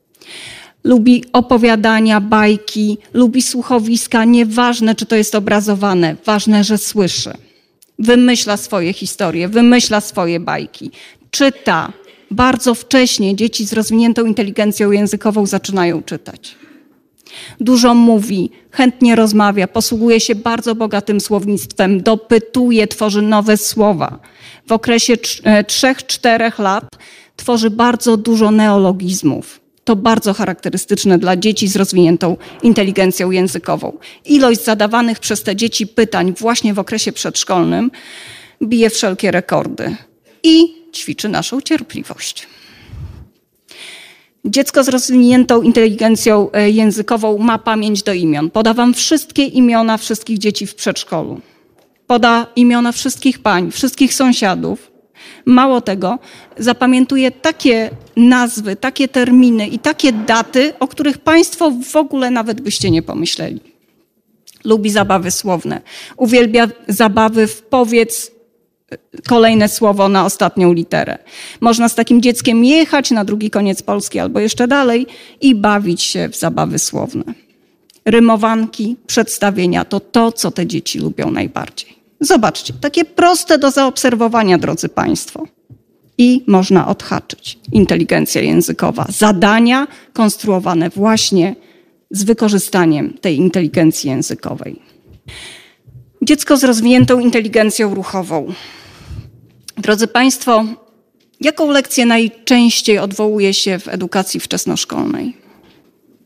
lubi 0.84 1.24
opowiadania, 1.34 2.22
bajki, 2.22 2.98
lubi 3.14 3.42
słuchowiska, 3.42 4.26
nieważne 4.26 4.96
czy 4.96 5.06
to 5.06 5.16
jest 5.16 5.36
obrazowane, 5.36 6.16
ważne, 6.26 6.64
że 6.64 6.78
słyszy. 6.78 7.34
Wymyśla 8.00 8.58
swoje 8.58 8.94
historie, 8.94 9.48
wymyśla 9.48 10.02
swoje 10.02 10.40
bajki, 10.40 10.92
czyta. 11.32 11.94
Bardzo 12.32 12.76
wcześnie 12.76 13.36
dzieci 13.36 13.66
z 13.66 13.74
rozwiniętą 13.74 14.26
inteligencją 14.26 14.92
językową 14.92 15.46
zaczynają 15.46 16.04
czytać. 16.04 16.56
Dużo 17.60 17.94
mówi, 17.94 18.52
chętnie 18.72 19.16
rozmawia, 19.16 19.68
posługuje 19.68 20.20
się 20.20 20.36
bardzo 20.36 20.76
bogatym 20.76 21.22
słownictwem, 21.22 22.04
dopytuje, 22.04 22.88
tworzy 22.88 23.22
nowe 23.22 23.58
słowa. 23.58 24.20
W 24.68 24.72
okresie 24.72 25.14
3-4 25.16 26.42
e, 26.60 26.64
lat 26.64 26.84
tworzy 27.36 27.70
bardzo 27.70 28.18
dużo 28.18 28.52
neologizmów. 28.52 29.62
To 29.84 29.96
bardzo 29.96 30.34
charakterystyczne 30.34 31.18
dla 31.18 31.38
dzieci 31.38 31.68
z 31.68 31.76
rozwiniętą 31.76 32.38
inteligencją 32.64 33.32
językową. 33.32 33.98
Ilość 34.26 34.64
zadawanych 34.64 35.20
przez 35.20 35.44
te 35.44 35.56
dzieci 35.56 35.88
pytań 35.88 36.34
właśnie 36.40 36.74
w 36.74 36.80
okresie 36.80 37.12
przedszkolnym 37.12 37.92
bije 38.64 38.90
wszelkie 38.90 39.32
rekordy 39.32 39.96
i 40.44 40.76
ćwiczy 40.94 41.30
naszą 41.30 41.62
cierpliwość. 41.62 42.48
Dziecko 44.46 44.84
z 44.84 44.90
rozwiniętą 44.90 45.62
inteligencją 45.62 46.52
e, 46.52 46.70
językową 46.70 47.38
ma 47.38 47.58
pamięć 47.58 48.04
do 48.04 48.14
imion. 48.14 48.50
Poda 48.50 48.74
wam 48.74 48.94
wszystkie 48.94 49.46
imiona 49.46 49.98
wszystkich 49.98 50.38
dzieci 50.38 50.68
w 50.68 50.76
przedszkolu. 50.76 51.42
Poda 52.08 52.48
imiona 52.56 52.92
wszystkich 52.92 53.40
pań, 53.40 53.72
wszystkich 53.72 54.14
sąsiadów. 54.14 54.92
Mało 55.46 55.82
tego, 55.82 56.20
zapamiętuje 56.58 57.32
takie 57.32 57.90
nazwy, 58.16 58.76
takie 58.76 59.08
terminy 59.08 59.68
i 59.68 59.80
takie 59.80 60.12
daty, 60.12 60.74
o 60.80 60.88
których 60.88 61.18
Państwo 61.18 61.72
w 61.92 61.96
ogóle 61.96 62.32
nawet 62.32 62.62
byście 62.62 62.92
nie 62.92 63.02
pomyśleli. 63.02 63.60
Lubi 64.64 64.90
zabawy 64.90 65.32
słowne. 65.32 65.82
Uwielbia 66.18 66.68
zabawy 66.88 67.48
w 67.48 67.62
powiedz, 67.62 68.32
kolejne 69.28 69.70
słowo 69.70 70.10
na 70.10 70.26
ostatnią 70.26 70.74
literę. 70.74 71.18
Można 71.62 71.90
z 71.90 71.96
takim 71.96 72.22
dzieckiem 72.22 72.66
jechać 72.66 73.12
na 73.12 73.26
drugi 73.26 73.50
koniec 73.50 73.82
Polski 73.82 74.20
albo 74.20 74.40
jeszcze 74.40 74.68
dalej 74.68 75.08
i 75.42 75.56
bawić 75.56 76.02
się 76.02 76.30
w 76.30 76.36
zabawy 76.36 76.80
słowne. 76.80 77.24
Rymowanki, 78.06 78.96
przedstawienia 79.08 79.86
to 79.86 80.00
to, 80.00 80.32
co 80.32 80.52
te 80.52 80.68
dzieci 80.68 81.00
lubią 81.00 81.32
najbardziej. 81.32 82.02
Zobaczcie, 82.20 82.74
takie 82.82 83.06
proste 83.06 83.58
do 83.58 83.72
zaobserwowania, 83.72 84.58
drodzy 84.58 84.90
Państwo. 84.90 85.48
I 86.18 86.44
można 86.48 86.88
odhaczyć. 86.88 87.60
Inteligencja 87.72 88.42
językowa. 88.42 89.06
Zadania 89.10 89.88
konstruowane 90.14 90.90
właśnie 90.90 91.56
z 92.12 92.24
wykorzystaniem 92.24 93.14
tej 93.22 93.38
inteligencji 93.38 94.10
językowej. 94.10 94.82
Dziecko 96.22 96.58
z 96.58 96.64
rozwiniętą 96.64 97.20
inteligencją 97.20 97.96
ruchową. 97.96 98.54
Drodzy 99.78 100.08
Państwo, 100.08 100.66
jaką 101.42 101.72
lekcję 101.72 102.06
najczęściej 102.06 103.00
odwołuje 103.00 103.54
się 103.54 103.80
w 103.80 103.88
edukacji 103.88 104.40
wczesnoszkolnej? 104.40 105.38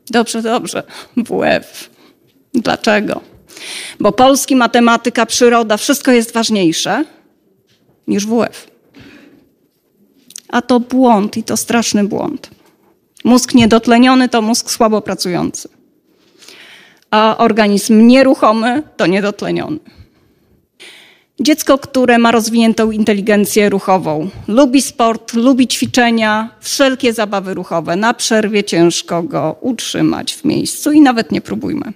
Dobrze, 0.10 0.42
dobrze. 0.42 0.84
WF. 1.18 1.90
Dlaczego? 2.54 3.22
Bo 4.00 4.12
polski, 4.12 4.56
matematyka, 4.56 5.26
przyroda, 5.26 5.78
wszystko 5.78 6.12
jest 6.12 6.34
ważniejsze 6.34 7.06
niż 8.08 8.26
WF. 8.28 8.68
A 10.50 10.62
to 10.62 10.80
błąd 10.80 11.38
i 11.38 11.44
to 11.44 11.58
straszny 11.58 12.04
błąd. 12.04 12.50
Mózg 13.24 13.54
niedotleniony 13.54 14.30
to 14.30 14.42
mózg 14.42 14.72
słabo 14.72 15.02
pracujący. 15.02 15.70
A 17.12 17.38
organizm 17.38 18.08
nieruchomy 18.08 18.84
to 18.98 19.08
niedotleniony. 19.08 19.80
Dziecko, 21.40 21.78
które 21.78 22.18
ma 22.18 22.32
rozwiniętą 22.32 22.92
inteligencję 22.92 23.70
ruchową, 23.70 24.30
lubi 24.48 24.82
sport, 24.82 25.34
lubi 25.34 25.68
ćwiczenia, 25.68 26.50
wszelkie 26.60 27.14
zabawy 27.14 27.54
ruchowe. 27.54 27.96
Na 27.96 28.14
przerwie 28.14 28.64
ciężko 28.64 29.24
go 29.24 29.56
utrzymać 29.62 30.34
w 30.34 30.46
miejscu 30.46 30.92
i 30.92 31.02
nawet 31.02 31.32
nie 31.32 31.42
próbujmy. 31.42 31.94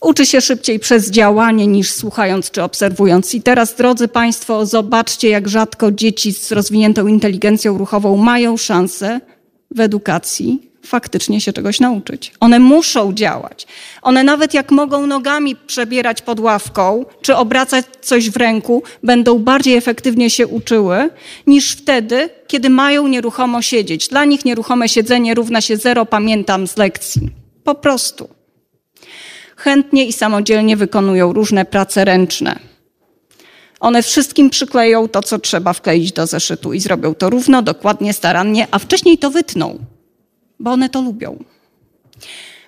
Uczy 0.00 0.26
się 0.26 0.40
szybciej 0.40 0.78
przez 0.78 1.10
działanie 1.10 1.66
niż 1.66 1.92
słuchając 1.92 2.50
czy 2.50 2.62
obserwując. 2.62 3.34
I 3.34 3.42
teraz, 3.42 3.74
drodzy 3.74 4.08
Państwo, 4.08 4.66
zobaczcie, 4.66 5.28
jak 5.28 5.48
rzadko 5.48 5.92
dzieci 5.92 6.32
z 6.32 6.52
rozwiniętą 6.52 7.06
inteligencją 7.06 7.78
ruchową 7.78 8.16
mają 8.16 8.56
szansę 8.56 9.20
w 9.70 9.80
edukacji 9.80 10.63
faktycznie 10.84 11.40
się 11.40 11.52
czegoś 11.52 11.80
nauczyć. 11.80 12.32
One 12.40 12.58
muszą 12.58 13.12
działać. 13.12 13.66
One 14.02 14.24
nawet 14.24 14.54
jak 14.54 14.70
mogą 14.70 15.06
nogami 15.06 15.56
przebierać 15.56 16.22
pod 16.22 16.40
ławką, 16.40 17.04
czy 17.22 17.36
obracać 17.36 17.84
coś 18.00 18.30
w 18.30 18.36
ręku, 18.36 18.82
będą 19.02 19.38
bardziej 19.38 19.76
efektywnie 19.76 20.30
się 20.30 20.46
uczyły, 20.46 21.10
niż 21.46 21.70
wtedy, 21.70 22.28
kiedy 22.46 22.70
mają 22.70 23.08
nieruchomo 23.08 23.62
siedzieć. 23.62 24.08
Dla 24.08 24.24
nich 24.24 24.44
nieruchome 24.44 24.88
siedzenie 24.88 25.34
równa 25.34 25.60
się 25.60 25.76
zero, 25.76 26.06
pamiętam 26.06 26.66
z 26.66 26.76
lekcji. 26.76 27.30
Po 27.64 27.74
prostu. 27.74 28.28
Chętnie 29.56 30.06
i 30.06 30.12
samodzielnie 30.12 30.76
wykonują 30.76 31.32
różne 31.32 31.64
prace 31.64 32.04
ręczne. 32.04 32.58
One 33.80 34.02
wszystkim 34.02 34.50
przykleją 34.50 35.08
to, 35.08 35.22
co 35.22 35.38
trzeba 35.38 35.72
wkleić 35.72 36.12
do 36.12 36.26
zeszytu 36.26 36.72
i 36.72 36.80
zrobią 36.80 37.14
to 37.14 37.30
równo, 37.30 37.62
dokładnie, 37.62 38.12
starannie, 38.12 38.66
a 38.70 38.78
wcześniej 38.78 39.18
to 39.18 39.30
wytną 39.30 39.78
bo 40.60 40.70
one 40.70 40.88
to 40.88 41.02
lubią. 41.02 41.44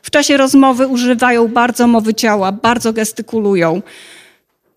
W 0.02 0.10
czasie 0.10 0.36
rozmowy 0.36 0.86
używają 0.86 1.48
bardzo 1.48 1.86
mowy 1.86 2.14
ciała, 2.14 2.52
bardzo 2.52 2.92
gestykulują, 2.92 3.82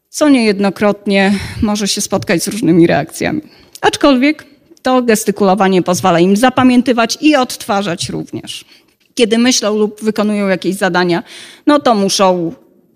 co 0.09 0.29
niejednokrotnie 0.29 1.33
może 1.61 1.87
się 1.87 2.01
spotkać 2.01 2.43
z 2.43 2.47
różnymi 2.47 2.87
reakcjami. 2.87 3.41
Aczkolwiek 3.81 4.45
to 4.81 5.01
gestykulowanie 5.01 5.81
pozwala 5.81 6.19
im 6.19 6.37
zapamiętywać 6.37 7.17
i 7.21 7.35
odtwarzać 7.35 8.09
również. 8.09 8.65
Kiedy 9.15 9.37
myślą 9.37 9.77
lub 9.77 10.03
wykonują 10.03 10.47
jakieś 10.47 10.75
zadania, 10.75 11.23
no 11.67 11.79
to 11.79 11.95
muszą 11.95 12.53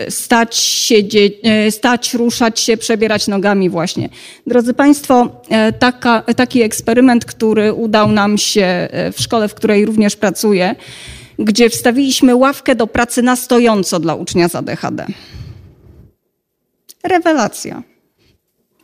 stać, 0.10 0.56
siedzieć, 0.56 1.34
e, 1.44 1.72
stać, 1.72 2.14
ruszać 2.14 2.60
się, 2.60 2.78
przebierać 2.78 3.28
nogami 3.28 3.70
właśnie. 3.70 4.10
Drodzy 4.48 4.74
Państwo, 4.74 5.42
e, 5.50 5.74
taka, 5.74 6.22
taki 6.22 6.62
eksperyment, 6.62 7.26
który 7.26 7.74
udał 7.74 8.12
nam 8.12 8.38
się 8.38 8.66
e, 8.66 9.12
w 9.12 9.22
szkole, 9.22 9.48
w 9.48 9.54
której 9.54 9.86
również 9.86 10.16
pracuję, 10.16 10.76
gdzie 11.40 11.70
wstawiliśmy 11.70 12.36
ławkę 12.36 12.76
do 12.76 12.88
pracy 12.88 13.22
na 13.22 13.36
stojąco 13.36 14.00
dla 14.00 14.16
ucznia 14.16 14.50
z 14.50 14.56
ADHD. 14.56 15.06
Rewelacja. 17.04 17.84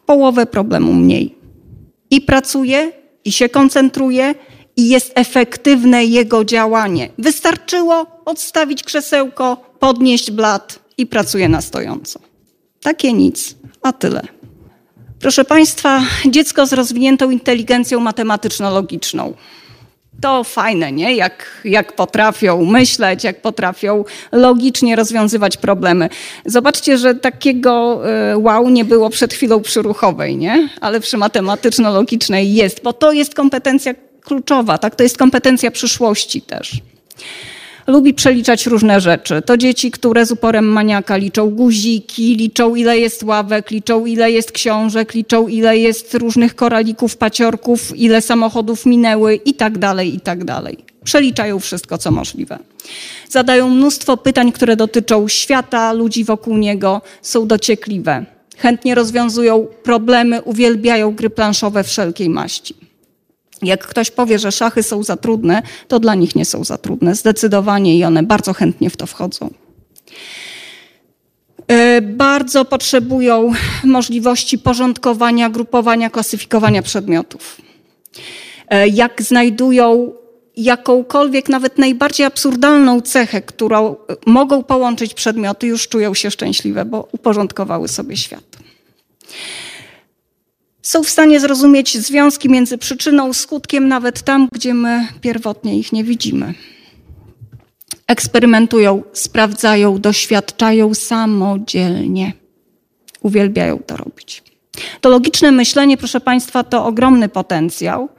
Połowę 0.06 0.46
problemu 0.46 0.94
mniej. 0.94 1.36
I 2.12 2.22
pracuje, 2.22 2.92
i 3.26 3.32
się 3.32 3.50
koncentruje, 3.50 4.36
i 4.78 4.90
jest 4.90 5.12
efektywne 5.16 6.06
jego 6.06 6.46
działanie. 6.46 7.10
Wystarczyło 7.18 8.06
odstawić 8.26 8.84
krzesełko, 8.84 9.58
podnieść 9.80 10.32
blat 10.32 10.80
i 11.00 11.06
pracuje 11.06 11.50
na 11.50 11.62
stojąco. 11.62 12.20
Takie 12.82 13.14
nic, 13.14 13.56
a 13.82 13.94
tyle. 13.94 14.22
Proszę 15.20 15.46
Państwa, 15.46 16.02
dziecko 16.26 16.66
z 16.66 16.74
rozwiniętą 16.74 17.30
inteligencją 17.30 18.00
matematyczno-logiczną. 18.00 19.34
To 20.22 20.44
fajne, 20.44 20.92
nie? 20.92 21.16
Jak, 21.16 21.62
jak 21.66 21.96
potrafią 21.96 22.66
myśleć, 22.66 23.24
jak 23.24 23.42
potrafią 23.42 24.04
logicznie 24.32 24.96
rozwiązywać 24.96 25.58
problemy. 25.58 26.10
Zobaczcie, 26.46 26.98
że 26.98 27.16
takiego 27.16 28.02
y, 28.34 28.38
wow 28.38 28.70
nie 28.70 28.86
było 28.86 29.10
przed 29.10 29.34
chwilą 29.34 29.62
przy 29.62 29.82
ruchowej, 29.82 30.38
nie? 30.38 30.70
Ale 30.82 31.00
przy 31.00 31.18
matematyczno-logicznej 31.18 32.54
jest, 32.54 32.84
bo 32.84 32.94
to 32.94 33.12
jest 33.12 33.36
kompetencja 33.36 33.94
kluczowa, 34.22 34.78
tak? 34.78 34.96
To 34.96 35.04
jest 35.04 35.18
kompetencja 35.18 35.72
przyszłości 35.72 36.42
też 36.42 36.82
lubi 37.90 38.14
przeliczać 38.14 38.66
różne 38.66 39.02
rzeczy. 39.02 39.42
To 39.42 39.58
dzieci, 39.58 39.92
które 39.92 40.26
z 40.26 40.32
uporem 40.32 40.66
maniaka 40.66 41.18
liczą 41.18 41.50
guziki, 41.50 42.36
liczą 42.36 42.76
ile 42.76 43.00
jest 43.00 43.24
ławek, 43.24 43.72
liczą 43.72 44.06
ile 44.06 44.32
jest 44.32 44.52
książek, 44.52 45.14
liczą 45.14 45.48
ile 45.48 45.78
jest 45.78 46.14
różnych 46.14 46.56
koralików, 46.56 47.18
paciorków, 47.18 47.98
ile 47.98 48.22
samochodów 48.22 48.86
minęły 48.86 49.36
i 49.36 49.54
tak 49.54 49.78
dalej, 49.78 50.16
i 50.16 50.20
tak 50.20 50.44
dalej. 50.44 50.78
Przeliczają 51.04 51.60
wszystko, 51.60 51.98
co 51.98 52.12
możliwe. 52.12 52.60
Zadają 53.30 53.70
mnóstwo 53.70 54.18
pytań, 54.18 54.52
które 54.52 54.76
dotyczą 54.76 55.28
świata, 55.28 55.94
ludzi 55.94 56.24
wokół 56.24 56.58
niego, 56.58 57.02
są 57.22 57.48
dociekliwe. 57.48 58.26
Chętnie 58.58 58.96
rozwiązują 58.96 59.68
problemy, 59.84 60.42
uwielbiają 60.42 61.16
gry 61.16 61.30
planszowe 61.30 61.84
wszelkiej 61.84 62.30
maści. 62.30 62.89
Jak 63.62 63.88
ktoś 63.88 64.12
powie, 64.12 64.40
że 64.40 64.52
szachy 64.52 64.84
są 64.84 65.04
za 65.04 65.18
trudne, 65.18 65.62
to 65.88 66.00
dla 66.00 66.16
nich 66.16 66.36
nie 66.36 66.46
są 66.46 66.64
za 66.64 66.78
trudne. 66.78 67.16
Zdecydowanie 67.16 67.98
i 67.98 68.04
one 68.04 68.24
bardzo 68.24 68.54
chętnie 68.54 68.90
w 68.90 68.98
to 68.98 69.06
wchodzą. 69.06 69.50
E, 71.68 72.02
bardzo 72.02 72.66
potrzebują 72.66 73.54
możliwości 73.84 74.60
porządkowania, 74.60 75.50
grupowania, 75.50 76.10
klasyfikowania 76.10 76.82
przedmiotów. 76.82 77.62
E, 78.68 78.88
jak 78.88 79.22
znajdują 79.22 80.14
jakąkolwiek, 80.58 81.50
nawet 81.50 81.78
najbardziej 81.78 82.26
absurdalną 82.26 83.02
cechę, 83.02 83.42
którą 83.42 83.96
mogą 84.26 84.64
połączyć 84.64 85.14
przedmioty, 85.14 85.68
już 85.68 85.88
czują 85.88 86.14
się 86.14 86.32
szczęśliwe, 86.32 86.86
bo 86.86 87.08
uporządkowały 87.12 87.88
sobie 87.88 88.18
świat 88.18 88.60
są 90.90 91.04
w 91.04 91.10
stanie 91.10 91.40
zrozumieć 91.40 91.98
związki 91.98 92.50
między 92.50 92.78
przyczyną, 92.78 93.34
skutkiem, 93.34 93.88
nawet 93.88 94.22
tam, 94.22 94.48
gdzie 94.52 94.74
my 94.74 95.08
pierwotnie 95.22 95.80
ich 95.80 95.94
nie 95.94 96.04
widzimy. 96.04 96.54
Eksperymentują, 98.08 99.04
sprawdzają, 99.14 100.00
doświadczają 100.02 100.94
samodzielnie. 100.94 102.34
Uwielbiają 103.22 103.80
to 103.80 103.98
robić. 103.98 104.44
To 105.02 105.10
logiczne 105.10 105.52
myślenie, 105.52 105.98
proszę 105.98 106.20
Państwa, 106.20 106.64
to 106.64 106.86
ogromny 106.86 107.30
potencjał, 107.30 108.10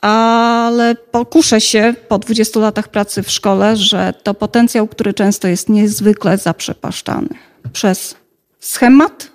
ale 0.00 0.94
pokuszę 0.94 1.60
się 1.60 1.94
po 2.08 2.18
20 2.18 2.60
latach 2.60 2.88
pracy 2.88 3.22
w 3.22 3.30
szkole, 3.30 3.76
że 3.76 4.14
to 4.22 4.34
potencjał, 4.34 4.88
który 4.88 5.14
często 5.14 5.48
jest 5.48 5.68
niezwykle 5.68 6.38
zaprzepaszczany 6.38 7.28
przez 7.72 8.14
schemat, 8.60 9.30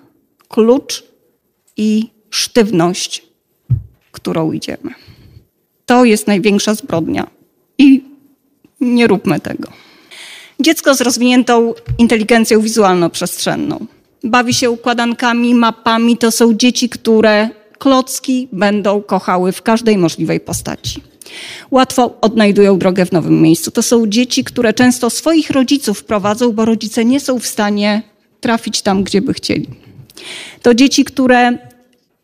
klucz 0.48 1.07
i 1.78 2.10
sztywność, 2.30 3.22
którą 4.12 4.52
idziemy. 4.52 4.94
To 5.86 6.04
jest 6.04 6.26
największa 6.26 6.74
zbrodnia 6.74 7.26
i 7.78 8.04
nie 8.80 9.06
róbmy 9.06 9.40
tego. 9.40 9.68
Dziecko 10.60 10.94
z 10.94 11.00
rozwiniętą 11.00 11.74
inteligencją 11.98 12.60
wizualno-przestrzenną. 12.60 13.86
Bawi 14.24 14.54
się 14.54 14.70
układankami, 14.70 15.54
mapami. 15.54 16.16
To 16.16 16.30
są 16.30 16.54
dzieci, 16.54 16.88
które 16.88 17.50
klocki 17.78 18.48
będą 18.52 19.02
kochały 19.02 19.52
w 19.52 19.62
każdej 19.62 19.98
możliwej 19.98 20.40
postaci. 20.40 21.02
Łatwo 21.70 22.18
odnajdują 22.20 22.78
drogę 22.78 23.06
w 23.06 23.12
nowym 23.12 23.42
miejscu. 23.42 23.70
To 23.70 23.82
są 23.82 24.06
dzieci, 24.06 24.44
które 24.44 24.74
często 24.74 25.10
swoich 25.10 25.50
rodziców 25.50 26.04
prowadzą, 26.04 26.52
bo 26.52 26.64
rodzice 26.64 27.04
nie 27.04 27.20
są 27.20 27.38
w 27.38 27.46
stanie 27.46 28.02
trafić 28.40 28.82
tam, 28.82 29.04
gdzie 29.04 29.22
by 29.22 29.34
chcieli. 29.34 29.66
To 30.62 30.74
dzieci, 30.74 31.04
które 31.04 31.58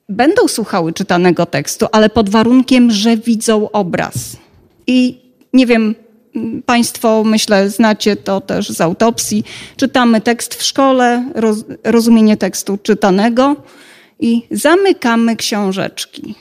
będą 0.08 0.48
słuchały 0.48 0.92
czytanego 0.92 1.46
tekstu, 1.46 1.86
ale 1.92 2.10
pod 2.10 2.28
warunkiem, 2.30 2.90
że 2.90 3.16
widzą 3.16 3.70
obraz. 3.70 4.36
I 4.86 5.20
nie 5.52 5.66
wiem, 5.66 5.94
Państwo, 6.66 7.24
myślę, 7.24 7.70
znacie 7.70 8.16
to 8.16 8.40
też 8.40 8.68
z 8.68 8.80
autopsji. 8.80 9.44
Czytamy 9.76 10.20
tekst 10.20 10.54
w 10.54 10.62
szkole, 10.62 11.30
roz, 11.34 11.64
rozumienie 11.84 12.36
tekstu 12.36 12.78
czytanego 12.82 13.56
i 14.20 14.42
zamykamy 14.50 15.36
książeczki. 15.36 16.34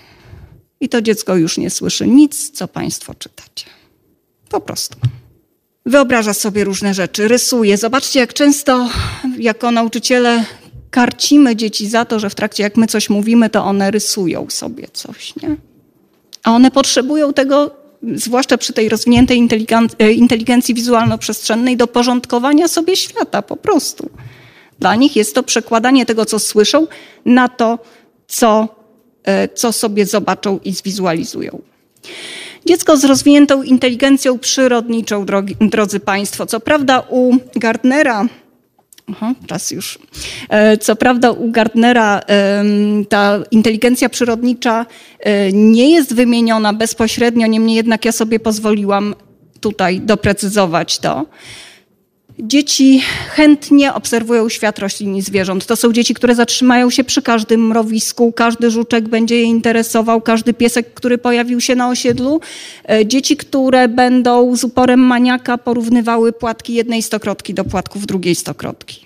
I 0.79 0.89
to 0.89 1.01
dziecko 1.01 1.35
już 1.35 1.57
nie 1.57 1.69
słyszy 1.69 2.07
nic, 2.07 2.51
co 2.51 2.67
Państwo 2.67 3.13
czytacie. 3.13 3.65
Po 4.49 4.61
prostu. 4.61 4.97
Wyobraża 5.85 6.33
sobie 6.33 6.63
różne 6.63 6.93
rzeczy, 6.93 7.27
rysuje. 7.27 7.77
Zobaczcie, 7.77 8.19
jak 8.19 8.33
często 8.33 8.89
jako 9.37 9.71
nauczyciele 9.71 10.45
karcimy 10.93 11.55
dzieci 11.55 11.87
za 11.87 12.05
to, 12.05 12.19
że 12.19 12.29
w 12.29 12.35
trakcie 12.35 12.63
jak 12.63 12.77
my 12.77 12.87
coś 12.87 13.09
mówimy, 13.09 13.49
to 13.49 13.63
one 13.63 13.91
rysują 13.91 14.45
sobie 14.49 14.87
coś, 14.93 15.35
nie? 15.35 15.55
A 16.43 16.51
one 16.51 16.71
potrzebują 16.71 17.33
tego, 17.33 17.71
zwłaszcza 18.15 18.57
przy 18.57 18.73
tej 18.73 18.89
rozwiniętej 18.89 19.47
e, 19.99 20.11
inteligencji 20.11 20.75
wizualno-przestrzennej, 20.75 21.77
do 21.77 21.87
porządkowania 21.87 22.67
sobie 22.67 22.95
świata 22.95 23.41
po 23.41 23.55
prostu. 23.55 24.09
Dla 24.79 24.95
nich 24.95 25.15
jest 25.15 25.35
to 25.35 25.43
przekładanie 25.43 26.05
tego, 26.05 26.25
co 26.25 26.39
słyszą, 26.39 26.87
na 27.25 27.49
to, 27.49 27.79
co, 28.27 28.67
e, 29.23 29.47
co 29.47 29.71
sobie 29.71 30.05
zobaczą 30.05 30.59
i 30.63 30.73
zwizualizują. 30.73 31.61
Dziecko 32.65 32.97
z 32.97 33.05
rozwiniętą 33.05 33.63
inteligencją 33.63 34.39
przyrodniczą, 34.39 35.25
drogi, 35.25 35.55
drodzy 35.61 35.99
Państwo. 35.99 36.45
Co 36.45 36.59
prawda 36.59 37.03
u 37.09 37.37
Gardnera 37.55 38.27
Aha, 39.11 39.33
czas 39.47 39.71
już. 39.71 39.99
E, 40.49 40.77
co 40.77 40.95
prawda 40.95 41.31
u 41.31 41.51
Gardnera 41.51 42.21
ta 43.09 43.39
inteligencja 43.51 44.09
przyrodnicza 44.09 44.85
e, 45.19 45.51
nie 45.53 45.91
jest 45.91 46.15
wymieniona 46.15 46.73
bezpośrednio, 46.73 47.47
niemniej 47.47 47.75
jednak 47.75 48.05
ja 48.05 48.11
sobie 48.11 48.39
pozwoliłam 48.39 49.15
tutaj 49.59 50.01
doprecyzować 50.01 50.99
to. 50.99 51.25
Dzieci 52.39 53.01
chętnie 53.29 53.93
obserwują 53.93 54.49
świat 54.49 54.79
roślin 54.79 55.15
i 55.15 55.21
zwierząt. 55.21 55.65
To 55.65 55.75
są 55.75 55.93
dzieci, 55.93 56.13
które 56.13 56.35
zatrzymają 56.35 56.89
się 56.89 57.03
przy 57.03 57.21
każdym 57.21 57.67
mrowisku, 57.67 58.31
każdy 58.31 58.71
żuczek 58.71 59.07
będzie 59.07 59.35
je 59.35 59.43
interesował, 59.43 60.21
każdy 60.21 60.53
piesek, 60.53 60.93
który 60.93 61.17
pojawił 61.17 61.61
się 61.61 61.75
na 61.75 61.89
osiedlu. 61.89 62.41
E, 62.89 63.05
dzieci, 63.05 63.37
które 63.37 63.87
będą 63.87 64.55
z 64.55 64.63
uporem 64.63 64.99
maniaka 64.99 65.57
porównywały 65.57 66.33
płatki 66.33 66.73
jednej 66.73 67.01
stokrotki 67.01 67.53
do 67.53 67.63
płatków 67.63 68.05
drugiej 68.05 68.35
stokrotki. 68.35 69.05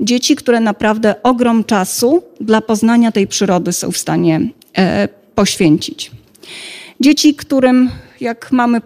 Dzieci, 0.00 0.36
które 0.36 0.60
naprawdę 0.60 1.22
ogrom 1.22 1.64
czasu 1.64 2.22
dla 2.40 2.60
poznania 2.60 3.12
tej 3.12 3.26
przyrody 3.26 3.72
są 3.72 3.92
w 3.92 3.98
stanie 3.98 4.40
e, 4.78 5.08
poświęcić. 5.34 6.10
Dzieci, 7.00 7.34
którym 7.34 7.90
jak 8.20 8.52
mamy 8.52 8.80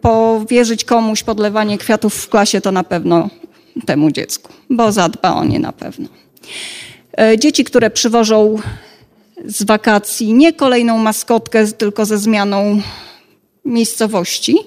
powierzyć 0.00 0.84
komuś 0.84 1.22
podlewanie 1.22 1.78
kwiatów 1.78 2.14
w 2.14 2.28
klasie, 2.28 2.60
to 2.60 2.72
na 2.72 2.84
pewno 2.84 3.30
temu 3.86 4.10
dziecku, 4.10 4.52
bo 4.70 4.92
zadba 4.92 5.34
o 5.34 5.44
nie 5.44 5.58
na 5.58 5.72
pewno. 5.72 6.08
E, 7.18 7.38
dzieci, 7.38 7.64
które 7.64 7.90
przywożą 7.90 8.58
z 9.44 9.62
wakacji 9.62 10.32
nie 10.32 10.52
kolejną 10.52 10.98
maskotkę, 10.98 11.66
tylko 11.66 12.06
ze 12.06 12.18
zmianą 12.18 12.80
miejscowości, 13.64 14.58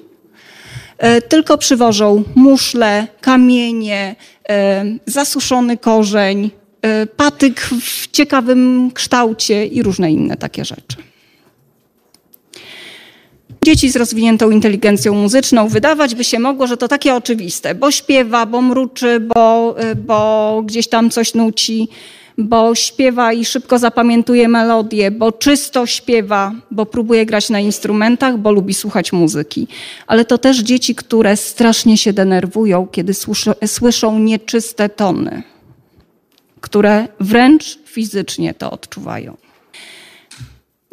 e, 0.98 1.22
tylko 1.22 1.58
przywożą 1.58 2.24
muszle, 2.36 3.08
kamienie, 3.22 4.16
e, 4.50 4.86
zasuszony 5.06 5.78
korzeń, 5.78 6.52
patyk 7.18 7.62
w 7.62 8.12
ciekawym 8.12 8.92
kształcie 8.94 9.66
i 9.66 9.84
różne 9.84 10.12
inne 10.12 10.38
takie 10.38 10.66
rzeczy. 10.66 10.98
Dzieci 13.64 13.90
z 13.90 13.96
rozwiniętą 13.96 14.52
inteligencją 14.52 15.14
muzyczną 15.14 15.68
wydawać 15.68 16.16
by 16.16 16.24
się 16.24 16.40
mogło, 16.40 16.68
że 16.68 16.78
to 16.78 16.88
takie 16.88 17.16
oczywiste, 17.16 17.76
bo 17.76 17.92
śpiewa, 17.92 18.46
bo 18.46 18.62
mruczy, 18.62 19.20
bo, 19.20 19.76
y, 19.92 19.96
bo 19.96 20.62
gdzieś 20.66 20.88
tam 20.88 21.10
coś 21.10 21.34
nuci, 21.34 21.90
bo 22.38 22.76
śpiewa 22.76 23.34
i 23.34 23.46
szybko 23.46 23.80
zapamiętuje 23.80 24.48
melodię, 24.48 25.12
bo 25.12 25.32
czysto 25.32 25.86
śpiewa, 25.86 26.52
bo 26.72 26.86
próbuje 26.86 27.26
grać 27.26 27.50
na 27.50 27.60
instrumentach, 27.60 28.38
bo 28.38 28.52
lubi 28.52 28.74
słuchać 28.74 29.14
muzyki. 29.14 29.68
Ale 30.08 30.26
to 30.26 30.38
też 30.38 30.60
dzieci, 30.60 30.96
które 30.96 31.38
strasznie 31.38 31.98
się 31.98 32.14
denerwują, 32.14 32.88
kiedy 32.88 33.14
słyszą 33.66 34.20
nieczyste 34.20 34.90
tony, 34.90 35.44
które 36.62 37.08
wręcz 37.20 37.80
fizycznie 37.86 38.54
to 38.54 38.72
odczuwają. 38.72 39.43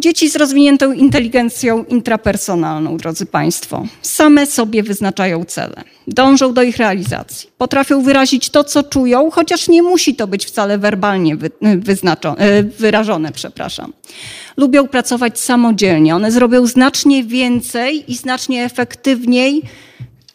Dzieci 0.01 0.31
z 0.31 0.37
rozwiniętą 0.37 0.93
inteligencją 0.93 1.85
intrapersonalną, 1.85 2.97
drodzy 2.97 3.27
Państwo, 3.27 3.87
same 4.03 4.47
sobie 4.47 4.83
wyznaczają 4.83 5.45
cele, 5.45 5.83
dążą 6.07 6.55
do 6.55 6.63
ich 6.63 6.77
realizacji, 6.77 7.49
potrafią 7.59 8.03
wyrazić 8.03 8.51
to, 8.51 8.65
co 8.65 8.83
czują, 8.83 9.31
chociaż 9.31 9.69
nie 9.69 9.83
musi 9.83 10.15
to 10.15 10.27
być 10.27 10.47
wcale 10.47 10.79
werbalnie 10.79 11.37
e, 12.39 12.63
wyrażone. 12.63 13.33
Przepraszam. 13.33 13.93
Lubią 14.57 14.89
pracować 14.89 15.41
samodzielnie. 15.41 16.17
One 16.17 16.33
zrobią 16.33 16.67
znacznie 16.67 17.25
więcej 17.25 18.13
i 18.13 18.17
znacznie 18.17 18.65
efektywniej 18.65 19.63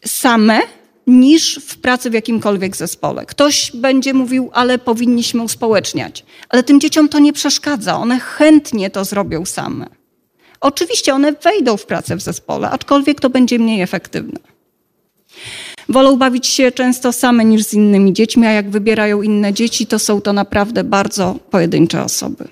same 0.05 0.59
niż 1.07 1.59
w 1.67 1.77
pracy 1.77 2.09
w 2.09 2.13
jakimkolwiek 2.13 2.75
zespole. 2.75 3.25
Ktoś 3.25 3.71
będzie 3.73 4.13
mówił, 4.13 4.49
ale 4.53 4.79
powinniśmy 4.79 5.43
uspołeczniać. 5.43 6.25
Ale 6.49 6.63
tym 6.63 6.79
dzieciom 6.79 7.09
to 7.09 7.19
nie 7.19 7.33
przeszkadza. 7.33 7.97
One 7.97 8.19
chętnie 8.19 8.89
to 8.89 9.05
zrobią 9.05 9.45
same. 9.45 9.85
Oczywiście 10.61 11.13
one 11.13 11.31
wejdą 11.31 11.77
w 11.77 11.85
pracę 11.85 12.15
w 12.15 12.21
zespole, 12.21 12.69
aczkolwiek 12.69 13.21
to 13.21 13.29
będzie 13.29 13.59
mniej 13.59 13.81
efektywne. 13.81 14.39
Wolą 15.89 16.17
bawić 16.17 16.47
się 16.47 16.71
często 16.71 17.13
same 17.13 17.45
niż 17.45 17.63
z 17.63 17.73
innymi 17.73 18.13
dziećmi, 18.13 18.47
a 18.47 18.51
jak 18.51 18.69
wybierają 18.69 19.21
inne 19.21 19.53
dzieci, 19.53 19.87
to 19.87 19.99
są 19.99 20.21
to 20.21 20.33
naprawdę 20.33 20.83
bardzo 20.83 21.35
pojedyncze 21.49 22.03
osoby. 22.03 22.47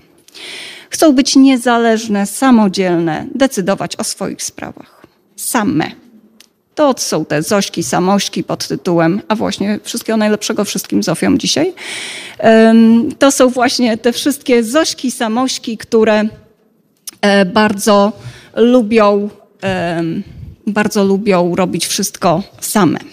Chcą 0.89 1.13
być 1.13 1.35
niezależne, 1.35 2.25
samodzielne, 2.25 3.27
decydować 3.35 3.95
o 3.95 4.03
swoich 4.03 4.43
sprawach. 4.43 5.07
Same. 5.35 6.02
To 6.75 6.93
są 6.97 7.25
te 7.25 7.43
Zośki, 7.43 7.83
Samośki 7.83 8.43
pod 8.43 8.67
tytułem, 8.67 9.21
a 9.27 9.35
właśnie 9.35 9.79
wszystkiego 9.83 10.17
najlepszego 10.17 10.65
wszystkim 10.65 11.03
Zofiom 11.03 11.37
dzisiaj. 11.37 11.73
To 13.19 13.31
są 13.31 13.49
właśnie 13.49 13.97
te 13.97 14.13
wszystkie 14.13 14.63
Zośki, 14.63 15.11
Samośki, 15.11 15.77
które 15.77 16.23
e, 17.21 17.45
bardzo 17.45 18.11
lubią, 18.55 19.29
bardzo 20.67 21.03
lubią 21.03 21.55
robić 21.55 21.87
wszystko 21.87 22.43
same. 22.59 23.12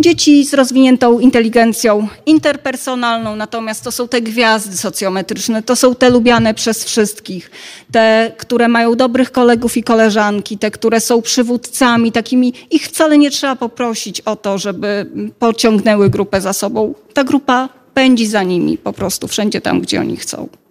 Dzieci 0.00 0.44
z 0.44 0.54
rozwiniętą 0.54 1.20
inteligencją 1.20 2.08
interpersonalną, 2.26 3.36
natomiast 3.36 3.84
to 3.84 3.92
są 3.92 4.08
te 4.08 4.20
gwiazdy 4.20 4.76
socjometryczne, 4.76 5.62
to 5.62 5.76
są 5.76 5.94
te 5.94 6.10
lubiane 6.10 6.54
przez 6.54 6.84
wszystkich, 6.84 7.50
te, 7.92 8.32
które 8.38 8.68
mają 8.68 8.94
dobrych 8.94 9.32
kolegów 9.32 9.76
i 9.76 9.82
koleżanki, 9.82 10.58
te, 10.58 10.70
które 10.70 11.00
są 11.00 11.22
przywódcami, 11.22 12.12
takimi, 12.12 12.54
ich 12.70 12.86
wcale 12.86 13.18
nie 13.18 13.30
trzeba 13.30 13.56
poprosić 13.56 14.20
o 14.20 14.36
to, 14.36 14.58
żeby 14.58 15.06
pociągnęły 15.38 16.10
grupę 16.10 16.40
za 16.40 16.52
sobą. 16.52 16.94
Ta 17.14 17.24
grupa 17.24 17.68
pędzi 17.94 18.26
za 18.26 18.42
nimi 18.42 18.78
po 18.78 18.92
prostu 18.92 19.28
wszędzie 19.28 19.60
tam, 19.60 19.80
gdzie 19.80 20.00
oni 20.00 20.16
chcą. 20.16 20.61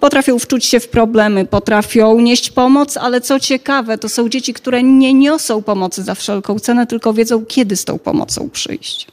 Potrafią 0.00 0.38
wczuć 0.38 0.64
się 0.64 0.80
w 0.80 0.88
problemy, 0.88 1.44
potrafią 1.44 2.20
nieść 2.20 2.50
pomoc, 2.50 2.96
ale 2.96 3.20
co 3.20 3.40
ciekawe, 3.40 3.98
to 3.98 4.08
są 4.08 4.28
dzieci, 4.28 4.54
które 4.54 4.82
nie 4.82 5.14
niosą 5.14 5.62
pomocy 5.62 6.02
za 6.02 6.14
wszelką 6.14 6.58
cenę, 6.58 6.86
tylko 6.86 7.14
wiedzą, 7.14 7.44
kiedy 7.44 7.76
z 7.76 7.84
tą 7.84 7.98
pomocą 7.98 8.50
przyjść. 8.50 9.06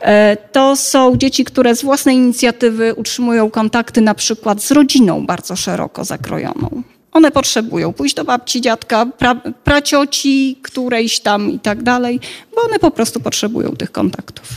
E, 0.00 0.36
to 0.52 0.76
są 0.76 1.16
dzieci, 1.16 1.44
które 1.44 1.76
z 1.76 1.82
własnej 1.82 2.16
inicjatywy 2.16 2.94
utrzymują 2.94 3.50
kontakty 3.50 4.00
na 4.00 4.14
przykład 4.14 4.62
z 4.62 4.70
rodziną 4.70 5.26
bardzo 5.26 5.56
szeroko 5.56 6.04
zakrojoną. 6.04 6.82
One 7.12 7.30
potrzebują 7.30 7.92
pójść 7.92 8.14
do 8.14 8.24
babci, 8.24 8.60
dziadka, 8.60 9.06
pra, 9.06 9.34
pracioci, 9.64 10.58
którejś 10.62 11.20
tam 11.20 11.50
i 11.50 11.58
tak 11.58 11.82
dalej, 11.82 12.20
bo 12.54 12.62
one 12.62 12.78
po 12.78 12.90
prostu 12.90 13.20
potrzebują 13.20 13.76
tych 13.76 13.92
kontaktów. 13.92 14.48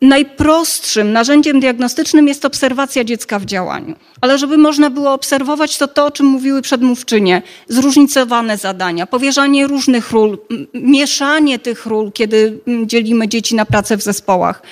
Najprostszym 0.00 1.12
narzędziem 1.12 1.60
diagnostycznym 1.60 2.28
jest 2.28 2.44
obserwacja 2.44 3.04
dziecka 3.04 3.38
w 3.38 3.44
działaniu. 3.44 3.94
Ale 4.20 4.38
żeby 4.38 4.58
można 4.58 4.90
było 4.90 5.12
obserwować, 5.12 5.78
to 5.78 5.88
to, 5.88 6.06
o 6.06 6.10
czym 6.10 6.26
mówiły 6.26 6.62
przedmówczynie, 6.62 7.42
zróżnicowane 7.68 8.58
zadania, 8.58 9.06
powierzanie 9.06 9.66
różnych 9.66 10.10
ról, 10.10 10.38
mieszanie 10.74 11.58
tych 11.58 11.86
ról, 11.86 12.12
kiedy 12.12 12.60
dzielimy 12.86 13.28
dzieci 13.28 13.54
na 13.54 13.64
pracę 13.64 13.96
w 13.96 14.02
zespołach, 14.02 14.62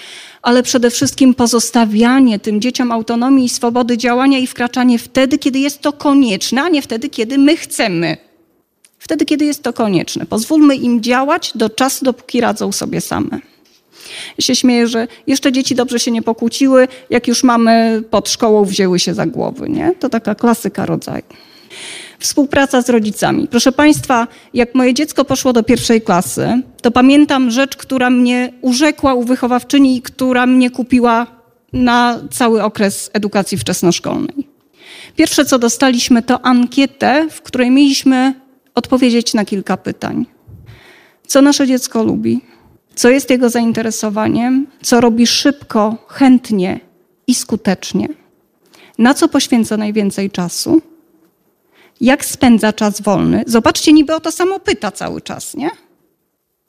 ale 0.42 0.62
przede 0.62 0.90
wszystkim 0.90 1.34
pozostawianie 1.34 2.38
tym 2.38 2.60
dzieciom 2.60 2.92
autonomii 2.92 3.44
i 3.44 3.48
swobody 3.48 3.96
działania 3.96 4.38
i 4.38 4.46
wkraczanie 4.46 4.98
wtedy, 4.98 5.38
kiedy 5.38 5.58
jest 5.58 5.80
to 5.80 5.92
konieczne, 5.92 6.62
a 6.62 6.68
nie 6.68 6.82
wtedy, 6.82 7.08
kiedy 7.08 7.38
my 7.38 7.56
chcemy. 7.56 8.16
Wtedy, 8.98 9.24
kiedy 9.24 9.44
jest 9.44 9.62
to 9.62 9.72
konieczne. 9.72 10.26
Pozwólmy 10.26 10.76
im 10.76 11.02
działać 11.02 11.52
do 11.54 11.70
czasu, 11.70 12.04
dopóki 12.04 12.40
radzą 12.40 12.72
sobie 12.72 13.00
same. 13.00 13.40
Się 14.40 14.54
śmieję, 14.54 14.86
że 14.86 15.08
jeszcze 15.26 15.52
dzieci 15.52 15.74
dobrze 15.74 15.98
się 15.98 16.10
nie 16.10 16.22
pokłóciły, 16.22 16.88
jak 17.10 17.28
już 17.28 17.44
mamy 17.44 18.02
pod 18.10 18.28
szkołą 18.28 18.64
wzięły 18.64 18.98
się 18.98 19.14
za 19.14 19.26
głowy. 19.26 19.68
Nie? 19.68 19.94
To 20.00 20.08
taka 20.08 20.34
klasyka 20.34 20.86
rodzaju. 20.86 21.24
Współpraca 22.18 22.82
z 22.82 22.88
rodzicami. 22.88 23.48
Proszę 23.48 23.72
Państwa, 23.72 24.26
jak 24.54 24.74
moje 24.74 24.94
dziecko 24.94 25.24
poszło 25.24 25.52
do 25.52 25.62
pierwszej 25.62 26.02
klasy, 26.02 26.62
to 26.82 26.90
pamiętam 26.90 27.50
rzecz, 27.50 27.76
która 27.76 28.10
mnie 28.10 28.52
urzekła 28.60 29.14
u 29.14 29.22
wychowawczyni 29.22 29.96
i 29.96 30.02
która 30.02 30.46
mnie 30.46 30.70
kupiła 30.70 31.26
na 31.72 32.20
cały 32.30 32.62
okres 32.62 33.10
edukacji 33.12 33.58
wczesnoszkolnej. 33.58 34.48
Pierwsze, 35.16 35.44
co 35.44 35.58
dostaliśmy, 35.58 36.22
to 36.22 36.44
ankietę, 36.44 37.26
w 37.30 37.42
której 37.42 37.70
mieliśmy 37.70 38.34
odpowiedzieć 38.74 39.34
na 39.34 39.44
kilka 39.44 39.76
pytań. 39.76 40.26
Co 41.26 41.42
nasze 41.42 41.66
dziecko 41.66 42.04
lubi? 42.04 42.40
Co 42.98 43.10
jest 43.10 43.30
jego 43.30 43.50
zainteresowaniem? 43.50 44.66
Co 44.82 45.00
robi 45.00 45.26
szybko, 45.26 45.96
chętnie 46.08 46.80
i 47.26 47.34
skutecznie? 47.34 48.08
Na 48.98 49.14
co 49.14 49.28
poświęca 49.28 49.76
najwięcej 49.76 50.30
czasu? 50.30 50.82
jak 52.00 52.24
spędza 52.24 52.72
czas 52.72 53.00
wolny. 53.00 53.44
Zobaczcie, 53.46 53.92
niby 53.92 54.14
o 54.14 54.20
to 54.20 54.32
samo 54.32 54.60
pyta 54.60 54.90
cały 54.90 55.20
czas, 55.20 55.54
nie? 55.54 55.70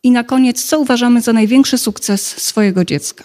I 0.04 0.12
na 0.12 0.24
koniec, 0.24 0.66
co 0.66 0.80
uważamy 0.80 1.22
za 1.22 1.34
największy 1.34 1.78
sukces 1.78 2.42
swojego 2.42 2.86
dziecka? 2.86 3.24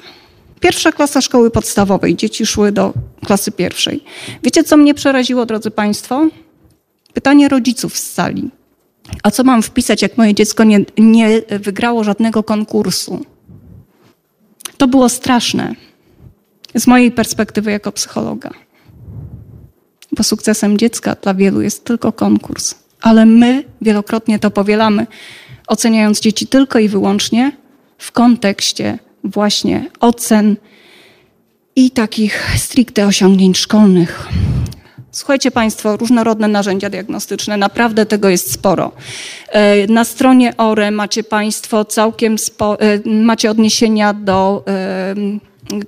Pierwsza 0.61 0.93
klasa 0.93 1.21
szkoły 1.21 1.51
podstawowej, 1.51 2.17
dzieci 2.17 2.47
szły 2.47 2.73
do 2.73 2.93
klasy 3.27 3.53
pierwszej. 3.53 4.05
Wiecie, 4.43 4.65
co 4.65 4.77
mnie 4.77 4.95
przeraziło, 4.95 5.47
drodzy 5.47 5.71
Państwo? 5.71 6.29
Pytanie 7.15 7.49
rodziców 7.49 7.99
z 7.99 8.13
sali. 8.13 8.51
A 9.23 9.31
co 9.31 9.45
mam 9.45 9.63
wpisać, 9.63 10.03
jak 10.03 10.19
moje 10.19 10.35
dziecko 10.35 10.65
nie, 10.65 10.81
nie 10.99 11.43
wygrało 11.61 12.05
żadnego 12.05 12.43
konkursu? 12.43 13.25
To 14.77 14.89
było 14.89 15.09
straszne 15.09 15.75
z 16.75 16.87
mojej 16.87 17.13
perspektywy 17.13 17.71
jako 17.71 17.93
psychologa 17.93 18.51
bo 20.15 20.23
sukcesem 20.23 20.79
dziecka 20.79 21.17
dla 21.23 21.35
wielu 21.35 21.61
jest 21.61 21.85
tylko 21.85 22.13
konkurs. 22.13 22.75
Ale 23.01 23.27
my 23.27 23.65
wielokrotnie 23.83 24.39
to 24.39 24.51
powielamy, 24.51 25.07
oceniając 25.67 26.21
dzieci 26.21 26.47
tylko 26.47 26.79
i 26.79 26.89
wyłącznie 26.89 27.53
w 27.99 28.13
kontekście 28.13 28.99
właśnie 29.25 29.91
ocen 30.01 30.57
i 31.77 31.91
takich 31.91 32.57
stricte 32.57 33.07
osiągnięć 33.07 33.59
szkolnych. 33.59 34.29
Słuchajcie 35.15 35.51
Państwo, 35.51 35.97
różnorodne 35.97 36.49
narzędzia 36.49 36.91
diagnostyczne, 36.91 37.57
naprawdę 37.57 38.07
tego 38.07 38.29
jest 38.29 38.53
sporo. 38.53 38.93
E, 39.49 39.87
na 39.87 40.05
stronie 40.05 40.57
ORE 40.57 40.91
macie 40.91 41.25
Państwo 41.25 41.85
całkiem 41.85 42.39
spo, 42.39 42.81
e, 42.81 43.01
macie 43.09 43.51
odniesienia 43.51 44.13
do 44.13 44.65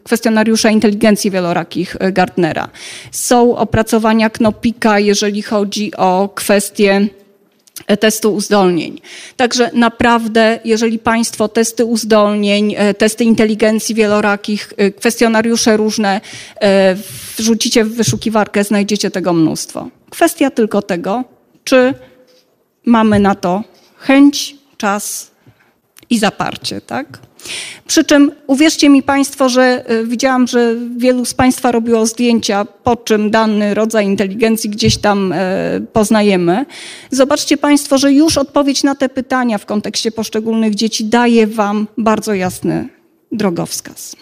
kwestionariusza 0.04 0.70
inteligencji 0.70 1.30
wielorakich 1.30 1.96
e, 2.00 2.12
Gartnera. 2.12 2.68
Są 3.10 3.56
opracowania 3.56 4.30
Knopika, 4.30 4.98
jeżeli 4.98 5.42
chodzi 5.42 5.96
o 5.96 6.28
kwestie 6.34 7.08
testu 8.00 8.34
uzdolnień. 8.34 9.00
Także 9.36 9.70
naprawdę, 9.74 10.58
jeżeli 10.64 10.98
Państwo 10.98 11.48
testy 11.48 11.84
uzdolnień, 11.84 12.74
e, 12.78 12.94
testy 12.94 13.24
inteligencji 13.24 13.94
wielorakich, 13.94 14.72
kwestionariusze 14.96 15.76
różne 15.76 16.20
wrzucicie 17.36 17.84
w 17.84 17.94
wyszukiwarkę, 17.94 18.64
znajdziecie 18.64 19.10
tego 19.10 19.32
mnóstwo. 19.32 19.88
Kwestia 20.10 20.50
tylko 20.50 20.82
tego, 20.82 21.24
czy 21.64 21.94
mamy 22.84 23.20
na 23.20 23.34
to 23.34 23.64
chęć, 23.96 24.56
czas 24.76 25.30
i 26.10 26.18
zaparcie, 26.18 26.80
tak? 26.80 27.18
Przy 27.86 28.04
czym 28.04 28.32
uwierzcie 28.46 28.88
mi 28.88 29.02
Państwo, 29.02 29.48
że 29.48 29.84
e, 29.86 30.04
widziałam, 30.04 30.46
że 30.46 30.74
wielu 30.96 31.24
z 31.24 31.34
Państwa 31.34 31.72
robiło 31.72 32.06
zdjęcia, 32.06 32.64
po 32.64 32.96
czym 32.96 33.30
dany 33.30 33.74
rodzaj 33.74 34.06
inteligencji 34.06 34.70
gdzieś 34.70 34.96
tam 34.96 35.32
e, 35.32 35.36
poznajemy. 35.92 36.66
Zobaczcie 37.10 37.56
Państwo, 37.56 37.98
że 37.98 38.12
już 38.12 38.38
odpowiedź 38.38 38.82
na 38.82 38.94
te 38.94 39.08
pytania 39.08 39.58
w 39.58 39.66
kontekście 39.66 40.10
poszczególnych 40.12 40.74
dzieci 40.74 41.04
daje 41.04 41.46
Wam 41.46 41.86
bardzo 41.98 42.34
jasny 42.34 42.88
drogowskaz. 43.32 44.16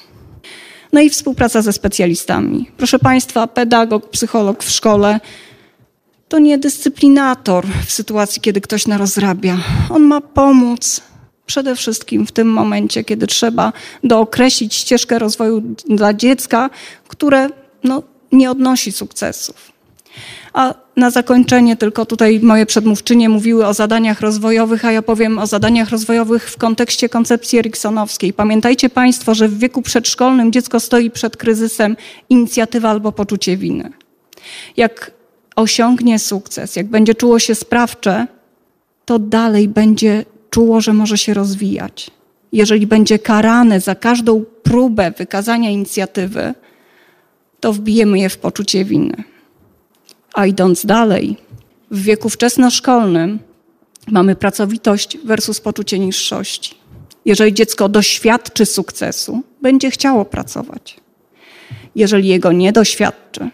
No 0.92 1.00
i 1.00 1.10
współpraca 1.10 1.62
ze 1.62 1.72
specjalistami. 1.72 2.70
Proszę 2.76 2.98
Państwa, 2.98 3.46
pedagog, 3.46 4.10
psycholog 4.10 4.64
w 4.64 4.70
szkole 4.70 5.20
to 6.28 6.38
nie 6.38 6.58
dyscyplinator 6.58 7.66
w 7.86 7.92
sytuacji, 7.92 8.42
kiedy 8.42 8.60
ktoś 8.60 8.86
narozrabia. 8.86 9.58
On 9.90 10.02
ma 10.02 10.20
pomóc 10.20 11.00
Przede 11.46 11.76
wszystkim 11.76 12.26
w 12.26 12.32
tym 12.32 12.48
momencie, 12.48 13.04
kiedy 13.04 13.26
trzeba 13.26 13.72
dookreślić 14.04 14.74
ścieżkę 14.74 15.18
rozwoju 15.18 15.62
dla 15.88 16.14
dziecka, 16.14 16.70
które 17.08 17.48
no, 17.84 18.02
nie 18.32 18.50
odnosi 18.50 18.92
sukcesów. 18.92 19.72
A 20.52 20.74
na 20.96 21.10
zakończenie 21.10 21.76
tylko 21.76 22.06
tutaj 22.06 22.40
moje 22.40 22.66
przedmówczynie 22.66 23.28
mówiły 23.28 23.66
o 23.66 23.74
zadaniach 23.74 24.20
rozwojowych, 24.20 24.84
a 24.84 24.92
ja 24.92 25.02
powiem 25.02 25.38
o 25.38 25.46
zadaniach 25.46 25.90
rozwojowych 25.90 26.50
w 26.50 26.56
kontekście 26.56 27.08
koncepcji 27.08 27.58
eriksonowskiej. 27.58 28.32
Pamiętajcie 28.32 28.88
Państwo, 28.88 29.34
że 29.34 29.48
w 29.48 29.58
wieku 29.58 29.82
przedszkolnym 29.82 30.52
dziecko 30.52 30.80
stoi 30.80 31.10
przed 31.10 31.36
kryzysem 31.36 31.96
inicjatywa 32.28 32.90
albo 32.90 33.12
poczucie 33.12 33.56
winy. 33.56 33.92
Jak 34.76 35.10
osiągnie 35.56 36.18
sukces, 36.18 36.76
jak 36.76 36.86
będzie 36.86 37.14
czuło 37.14 37.38
się 37.38 37.54
sprawcze, 37.54 38.26
to 39.04 39.18
dalej 39.18 39.68
będzie 39.68 40.24
czuło, 40.54 40.80
że 40.80 40.92
może 40.92 41.18
się 41.18 41.34
rozwijać. 41.34 42.10
Jeżeli 42.52 42.86
będzie 42.86 43.18
karane 43.18 43.80
za 43.80 43.94
każdą 43.94 44.44
próbę 44.62 45.12
wykazania 45.18 45.70
inicjatywy, 45.70 46.54
to 47.60 47.72
wbijemy 47.72 48.18
je 48.18 48.28
w 48.28 48.38
poczucie 48.38 48.84
winy. 48.84 49.24
A 50.34 50.46
idąc 50.46 50.86
dalej, 50.86 51.36
w 51.90 52.02
wieku 52.02 52.28
wczesnoszkolnym 52.28 53.38
mamy 54.08 54.36
pracowitość 54.36 55.18
versus 55.24 55.60
poczucie 55.60 55.98
niższości. 55.98 56.74
Jeżeli 57.24 57.54
dziecko 57.54 57.88
doświadczy 57.88 58.66
sukcesu, 58.66 59.42
będzie 59.62 59.90
chciało 59.90 60.24
pracować. 60.24 60.96
Jeżeli 61.94 62.28
jego 62.28 62.52
nie 62.52 62.72
doświadczy, 62.72 63.50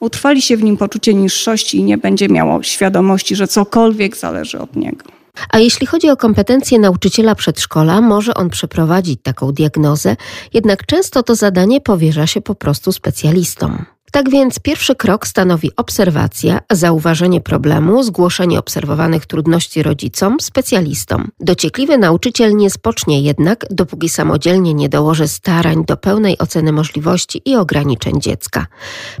utrwali 0.00 0.42
się 0.42 0.56
w 0.56 0.62
nim 0.62 0.76
poczucie 0.76 1.14
niższości 1.14 1.78
i 1.78 1.82
nie 1.82 1.98
będzie 1.98 2.28
miało 2.28 2.62
świadomości, 2.62 3.36
że 3.36 3.48
cokolwiek 3.48 4.16
zależy 4.16 4.58
od 4.58 4.76
niego. 4.76 5.19
A 5.48 5.58
jeśli 5.58 5.86
chodzi 5.86 6.10
o 6.10 6.16
kompetencje 6.16 6.78
nauczyciela 6.78 7.34
przedszkola, 7.34 8.00
może 8.00 8.34
on 8.34 8.50
przeprowadzić 8.50 9.20
taką 9.22 9.52
diagnozę, 9.52 10.16
jednak 10.54 10.86
często 10.86 11.22
to 11.22 11.34
zadanie 11.34 11.80
powierza 11.80 12.26
się 12.26 12.40
po 12.40 12.54
prostu 12.54 12.92
specjalistom. 12.92 13.84
Tak 14.12 14.30
więc 14.30 14.58
pierwszy 14.58 14.94
krok 14.94 15.26
stanowi 15.26 15.70
obserwacja, 15.76 16.60
zauważenie 16.70 17.40
problemu, 17.40 18.02
zgłoszenie 18.02 18.58
obserwowanych 18.58 19.26
trudności 19.26 19.82
rodzicom, 19.82 20.40
specjalistom. 20.40 21.28
Dociekliwy 21.40 21.98
nauczyciel 21.98 22.56
nie 22.56 22.70
spocznie 22.70 23.22
jednak, 23.22 23.66
dopóki 23.70 24.08
samodzielnie 24.08 24.74
nie 24.74 24.88
dołoży 24.88 25.28
starań 25.28 25.84
do 25.84 25.96
pełnej 25.96 26.38
oceny 26.38 26.72
możliwości 26.72 27.42
i 27.44 27.56
ograniczeń 27.56 28.20
dziecka. 28.20 28.66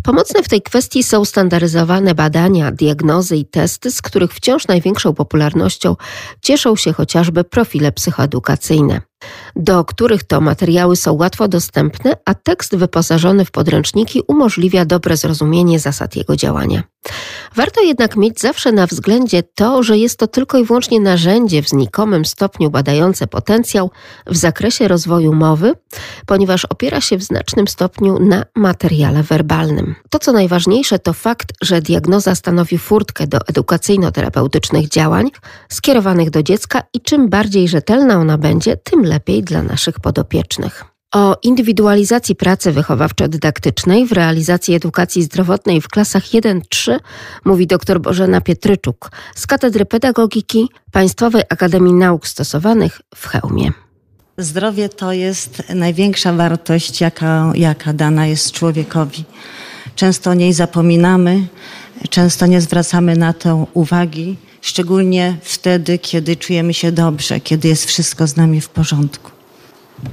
Pomocne 0.02 0.42
w 0.42 0.48
tej 0.48 0.62
kwestii 0.62 1.02
są 1.02 1.24
standaryzowane 1.24 2.14
badania, 2.14 2.72
diagnozy 2.72 3.36
i 3.36 3.44
testy, 3.44 3.90
z 3.90 4.02
których 4.02 4.34
wciąż 4.34 4.68
największą 4.68 5.14
popularnością 5.14 5.96
cieszą 6.42 6.76
się 6.76 6.92
chociażby 6.92 7.44
profile 7.44 7.92
psychoedukacyjne. 7.92 9.09
Do 9.56 9.84
których 9.84 10.24
to 10.24 10.40
materiały 10.40 10.96
są 10.96 11.12
łatwo 11.12 11.48
dostępne, 11.48 12.16
a 12.24 12.34
tekst 12.34 12.76
wyposażony 12.76 13.44
w 13.44 13.50
podręczniki 13.50 14.22
umożliwia 14.28 14.84
dobre 14.84 15.16
zrozumienie 15.16 15.78
zasad 15.78 16.16
jego 16.16 16.36
działania. 16.36 16.82
Warto 17.56 17.80
jednak 17.80 18.16
mieć 18.16 18.40
zawsze 18.40 18.72
na 18.72 18.86
względzie 18.86 19.42
to, 19.42 19.82
że 19.82 19.98
jest 19.98 20.18
to 20.18 20.26
tylko 20.26 20.58
i 20.58 20.64
wyłącznie 20.64 21.00
narzędzie 21.00 21.62
w 21.62 21.68
znikomym 21.68 22.24
stopniu 22.24 22.70
badające 22.70 23.26
potencjał 23.26 23.90
w 24.26 24.36
zakresie 24.36 24.88
rozwoju 24.88 25.32
mowy, 25.32 25.74
ponieważ 26.26 26.64
opiera 26.64 27.00
się 27.00 27.16
w 27.16 27.22
znacznym 27.22 27.68
stopniu 27.68 28.18
na 28.18 28.44
materiale 28.56 29.22
werbalnym. 29.22 29.94
To, 30.10 30.18
co 30.18 30.32
najważniejsze, 30.32 30.98
to 30.98 31.12
fakt, 31.12 31.52
że 31.62 31.82
diagnoza 31.82 32.34
stanowi 32.34 32.78
furtkę 32.78 33.26
do 33.26 33.38
edukacyjno-terapeutycznych 33.38 34.88
działań 34.88 35.30
skierowanych 35.68 36.30
do 36.30 36.42
dziecka 36.42 36.82
i 36.94 37.00
czym 37.00 37.28
bardziej 37.28 37.68
rzetelna 37.68 38.14
ona 38.16 38.38
będzie, 38.38 38.76
tym 38.76 39.04
lepiej 39.04 39.42
dla 39.42 39.62
naszych 39.62 40.00
podopiecznych. 40.00 40.89
O 41.14 41.36
indywidualizacji 41.42 42.36
pracy 42.36 42.72
wychowawczo-dydaktycznej 42.72 44.06
w 44.06 44.12
realizacji 44.12 44.74
edukacji 44.74 45.22
zdrowotnej 45.22 45.80
w 45.80 45.88
klasach 45.88 46.24
1-3 46.24 46.98
mówi 47.44 47.66
dr 47.66 48.00
Bożena 48.00 48.40
Pietryczuk 48.40 49.10
z 49.34 49.46
Katedry 49.46 49.84
Pedagogiki 49.84 50.68
Państwowej 50.92 51.42
Akademii 51.48 51.92
Nauk 51.92 52.26
Stosowanych 52.26 53.00
w 53.14 53.26
Chełmie. 53.26 53.72
Zdrowie 54.38 54.88
to 54.88 55.12
jest 55.12 55.62
największa 55.74 56.32
wartość, 56.32 57.00
jaka, 57.00 57.52
jaka 57.54 57.92
dana 57.92 58.26
jest 58.26 58.52
człowiekowi. 58.52 59.24
Często 59.94 60.30
o 60.30 60.34
niej 60.34 60.52
zapominamy, 60.52 61.46
często 62.10 62.46
nie 62.46 62.60
zwracamy 62.60 63.16
na 63.16 63.32
to 63.32 63.66
uwagi, 63.74 64.36
szczególnie 64.60 65.36
wtedy, 65.42 65.98
kiedy 65.98 66.36
czujemy 66.36 66.74
się 66.74 66.92
dobrze, 66.92 67.40
kiedy 67.40 67.68
jest 67.68 67.84
wszystko 67.84 68.26
z 68.26 68.36
nami 68.36 68.60
w 68.60 68.68
porządku. 68.68 69.29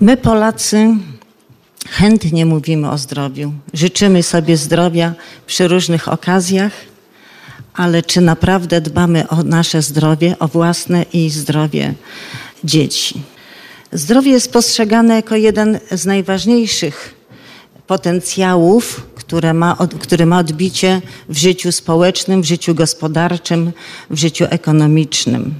My, 0.01 0.17
Polacy, 0.17 0.95
chętnie 1.89 2.45
mówimy 2.45 2.89
o 2.89 2.97
zdrowiu. 2.97 3.53
Życzymy 3.73 4.23
sobie 4.23 4.57
zdrowia 4.57 5.13
przy 5.47 5.67
różnych 5.67 6.07
okazjach, 6.07 6.71
ale 7.73 8.03
czy 8.03 8.21
naprawdę 8.21 8.81
dbamy 8.81 9.27
o 9.27 9.43
nasze 9.43 9.81
zdrowie, 9.81 10.35
o 10.39 10.47
własne 10.47 11.05
i 11.13 11.29
zdrowie 11.29 11.93
dzieci? 12.63 13.21
Zdrowie 13.91 14.31
jest 14.31 14.51
postrzegane 14.51 15.15
jako 15.15 15.35
jeden 15.35 15.79
z 15.91 16.05
najważniejszych 16.05 17.15
potencjałów, 17.87 19.07
które 19.15 19.53
ma, 19.53 19.77
który 19.99 20.25
ma 20.25 20.39
odbicie 20.39 21.01
w 21.29 21.37
życiu 21.37 21.71
społecznym, 21.71 22.41
w 22.41 22.45
życiu 22.45 22.75
gospodarczym, 22.75 23.71
w 24.09 24.17
życiu 24.17 24.45
ekonomicznym. 24.49 25.53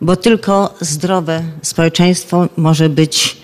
Bo 0.00 0.16
tylko 0.16 0.74
zdrowe 0.80 1.42
społeczeństwo 1.62 2.48
może 2.56 2.88
być 2.88 3.43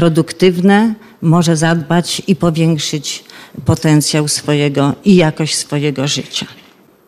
produktywne, 0.00 0.94
może 1.22 1.56
zadbać 1.56 2.22
i 2.26 2.36
powiększyć 2.36 3.24
potencjał 3.64 4.28
swojego 4.28 4.94
i 5.04 5.16
jakość 5.16 5.54
swojego 5.56 6.08
życia. 6.08 6.46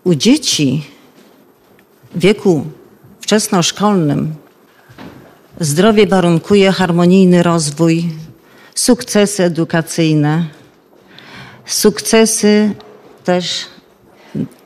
U 0.05 0.14
dzieci 0.14 0.85
w 2.14 2.20
wieku 2.20 2.64
wczesnoszkolnym 3.20 4.35
zdrowie 5.61 6.07
warunkuje 6.07 6.72
harmonijny 6.72 7.42
rozwój, 7.42 8.09
sukcesy 8.74 9.42
edukacyjne, 9.42 10.46
sukcesy 11.66 12.74
też 13.24 13.66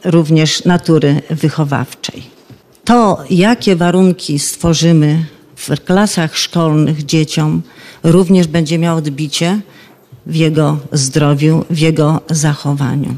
również 0.04 0.64
natury 0.64 1.22
wychowawczej. 1.30 2.22
To, 2.84 3.24
jakie 3.30 3.76
warunki 3.76 4.38
stworzymy 4.38 5.35
w 5.56 5.84
klasach 5.84 6.36
szkolnych 6.36 7.04
dzieciom, 7.04 7.62
również 8.02 8.46
będzie 8.46 8.78
miał 8.78 8.96
odbicie 8.96 9.60
w 10.26 10.34
jego 10.34 10.78
zdrowiu, 10.92 11.64
w 11.70 11.78
jego 11.78 12.20
zachowaniu. 12.30 13.14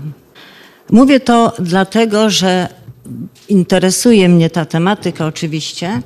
Mówię 0.91 1.21
to 1.21 1.53
dlatego, 1.59 2.31
że 2.31 2.69
interesuje 3.49 4.29
mnie 4.29 4.51
ta 4.51 4.65
tematyka 4.65 5.27
oczywiście, 5.27 6.03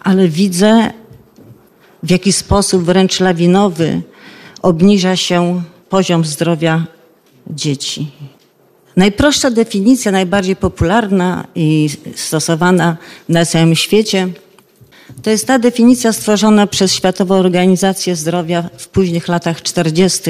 ale 0.00 0.28
widzę 0.28 0.90
w 2.02 2.10
jaki 2.10 2.32
sposób 2.32 2.82
wręcz 2.82 3.20
lawinowy 3.20 4.02
obniża 4.62 5.16
się 5.16 5.62
poziom 5.88 6.24
zdrowia 6.24 6.86
dzieci. 7.50 8.10
Najprostsza 8.96 9.50
definicja, 9.50 10.12
najbardziej 10.12 10.56
popularna 10.56 11.46
i 11.54 11.88
stosowana 12.14 12.96
na 13.28 13.44
całym 13.44 13.74
świecie 13.74 14.28
to 15.22 15.30
jest 15.30 15.46
ta 15.46 15.58
definicja 15.58 16.12
stworzona 16.12 16.66
przez 16.66 16.94
Światową 16.94 17.34
Organizację 17.34 18.16
Zdrowia 18.16 18.70
w 18.78 18.88
późnych 18.88 19.28
latach 19.28 19.62
40. 19.62 20.20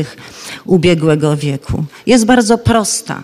ubiegłego 0.64 1.37
wieku. 1.37 1.85
Jest 2.07 2.27
bardzo 2.27 2.59
prosta, 2.59 3.23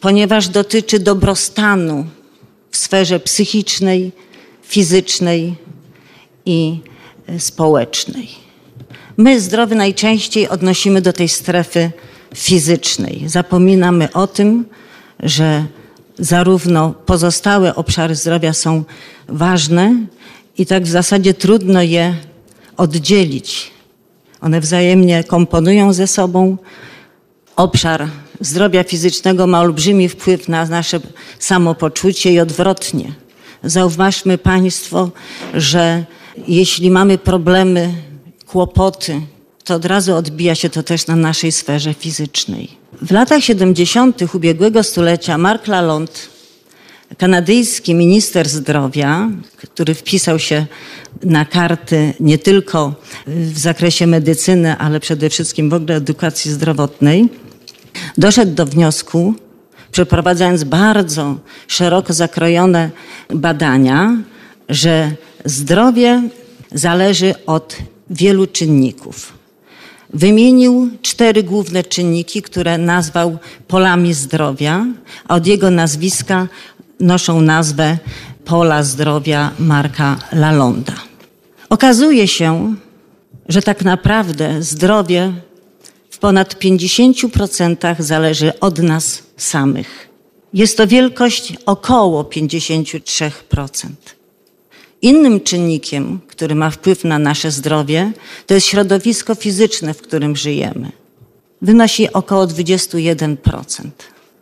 ponieważ 0.00 0.48
dotyczy 0.48 0.98
dobrostanu 0.98 2.06
w 2.70 2.76
sferze 2.76 3.20
psychicznej, 3.20 4.12
fizycznej 4.62 5.54
i 6.46 6.78
społecznej. 7.38 8.28
My 9.16 9.40
zdrowy 9.40 9.74
najczęściej 9.74 10.48
odnosimy 10.48 11.02
do 11.02 11.12
tej 11.12 11.28
strefy 11.28 11.90
fizycznej. 12.34 13.22
Zapominamy 13.26 14.12
o 14.12 14.26
tym, 14.26 14.64
że 15.22 15.64
zarówno 16.20 16.94
pozostałe 17.06 17.74
obszary 17.74 18.14
zdrowia 18.14 18.52
są 18.52 18.84
ważne 19.28 19.94
i 20.58 20.66
tak 20.66 20.84
w 20.84 20.88
zasadzie 20.88 21.34
trudno 21.34 21.82
je 21.82 22.14
oddzielić. 22.76 23.70
One 24.40 24.60
wzajemnie 24.60 25.24
komponują 25.24 25.92
ze 25.92 26.06
sobą. 26.06 26.56
Obszar 27.56 28.08
zdrowia 28.40 28.84
fizycznego 28.84 29.46
ma 29.46 29.60
olbrzymi 29.60 30.08
wpływ 30.08 30.48
na 30.48 30.66
nasze 30.66 31.00
samopoczucie 31.38 32.32
i 32.32 32.40
odwrotnie. 32.40 33.12
Zauważmy 33.64 34.38
Państwo, 34.38 35.10
że 35.54 36.04
jeśli 36.48 36.90
mamy 36.90 37.18
problemy, 37.18 37.94
kłopoty, 38.46 39.20
to 39.64 39.74
od 39.74 39.84
razu 39.84 40.14
odbija 40.14 40.54
się 40.54 40.70
to 40.70 40.82
też 40.82 41.06
na 41.06 41.16
naszej 41.16 41.52
sferze 41.52 41.94
fizycznej. 41.94 42.79
W 42.92 43.10
latach 43.10 43.42
70. 43.44 44.34
ubiegłego 44.34 44.82
stulecia 44.82 45.38
Mark 45.38 45.66
Lalonde, 45.66 46.12
kanadyjski 47.18 47.94
minister 47.94 48.48
zdrowia, 48.48 49.28
który 49.56 49.94
wpisał 49.94 50.38
się 50.38 50.66
na 51.22 51.44
karty 51.44 52.14
nie 52.20 52.38
tylko 52.38 52.94
w 53.26 53.58
zakresie 53.58 54.06
medycyny, 54.06 54.76
ale 54.78 55.00
przede 55.00 55.30
wszystkim 55.30 55.70
w 55.70 55.74
ogóle 55.74 55.96
edukacji 55.96 56.50
zdrowotnej, 56.50 57.28
doszedł 58.18 58.54
do 58.54 58.66
wniosku, 58.66 59.34
przeprowadzając 59.92 60.64
bardzo 60.64 61.36
szeroko 61.68 62.12
zakrojone 62.12 62.90
badania, 63.34 64.16
że 64.68 65.12
zdrowie 65.44 66.22
zależy 66.72 67.34
od 67.46 67.76
wielu 68.10 68.46
czynników. 68.46 69.39
Wymienił 70.14 70.90
cztery 71.02 71.42
główne 71.42 71.84
czynniki, 71.84 72.42
które 72.42 72.78
nazwał 72.78 73.38
polami 73.68 74.14
zdrowia, 74.14 74.86
a 75.28 75.34
od 75.34 75.46
jego 75.46 75.70
nazwiska 75.70 76.48
noszą 77.00 77.40
nazwę 77.40 77.98
Pola 78.44 78.82
Zdrowia 78.82 79.50
Marka 79.58 80.18
Lalonda. 80.32 80.94
Okazuje 81.68 82.28
się, 82.28 82.74
że 83.48 83.62
tak 83.62 83.84
naprawdę 83.84 84.62
zdrowie 84.62 85.32
w 86.10 86.18
ponad 86.18 86.54
50% 86.54 88.02
zależy 88.02 88.60
od 88.60 88.78
nas 88.78 89.22
samych. 89.36 90.08
Jest 90.54 90.76
to 90.76 90.86
wielkość 90.86 91.56
około 91.66 92.22
53%. 92.22 93.88
Innym 95.02 95.40
czynnikiem, 95.40 96.20
który 96.26 96.54
ma 96.54 96.70
wpływ 96.70 97.04
na 97.04 97.18
nasze 97.18 97.50
zdrowie, 97.50 98.12
to 98.46 98.54
jest 98.54 98.66
środowisko 98.66 99.34
fizyczne, 99.34 99.94
w 99.94 100.02
którym 100.02 100.36
żyjemy. 100.36 100.92
Wynosi 101.62 102.12
około 102.12 102.46
21%. 102.46 103.36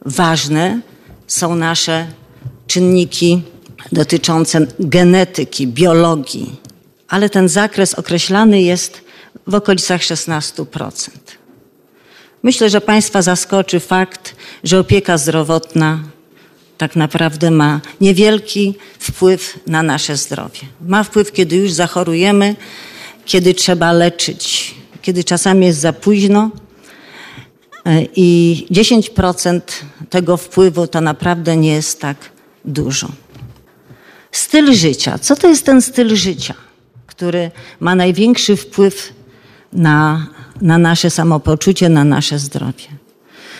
Ważne 0.05 0.81
są 1.27 1.55
nasze 1.55 2.07
czynniki 2.67 3.43
dotyczące 3.93 4.67
genetyki, 4.81 5.67
biologii, 5.67 6.61
ale 7.09 7.31
ten 7.31 7.49
zakres 7.49 7.95
określany 7.95 8.63
jest 8.63 9.01
w 9.47 9.55
okolicach 9.55 10.01
16%. 10.01 11.11
Myślę, 12.43 12.71
że 12.71 12.81
Państwa 12.81 13.23
zaskoczy 13.23 13.81
fakt, 13.81 14.37
że 14.65 14.81
opieka 14.81 15.19
zdrowotna 15.19 15.99
tak 16.79 16.97
naprawdę 16.97 17.51
ma 17.51 17.81
niewielki 18.01 18.75
wpływ 18.99 19.59
na 19.67 19.83
nasze 19.83 20.17
zdrowie. 20.17 20.61
Ma 20.81 21.05
wpływ, 21.05 21.33
kiedy 21.33 21.57
już 21.57 21.73
zachorujemy, 21.73 22.57
kiedy 23.25 23.55
trzeba 23.55 23.93
leczyć, 23.93 24.75
kiedy 25.03 25.25
czasami 25.25 25.67
jest 25.67 25.81
za 25.81 25.93
późno. 25.93 26.51
E, 27.87 28.03
I 28.17 28.67
10% 28.71 29.61
tego 30.11 30.37
wpływu 30.37 30.87
to 30.87 31.01
naprawdę 31.01 31.57
nie 31.57 31.73
jest 31.73 32.01
tak 32.01 32.17
dużo. 32.65 33.09
Styl 34.33 34.75
życia. 34.75 35.19
Co 35.19 35.37
to 35.37 35.49
jest 35.49 35.65
ten 35.65 35.83
styl 35.83 36.17
życia, 36.17 36.55
który 37.07 37.51
ma 37.81 37.95
największy 37.95 38.57
wpływ 38.57 39.13
na, 39.73 40.27
na 40.61 40.79
nasze 40.79 41.11
samopoczucie, 41.11 41.89
na 41.89 42.05
nasze 42.05 42.39
zdrowie. 42.39 42.85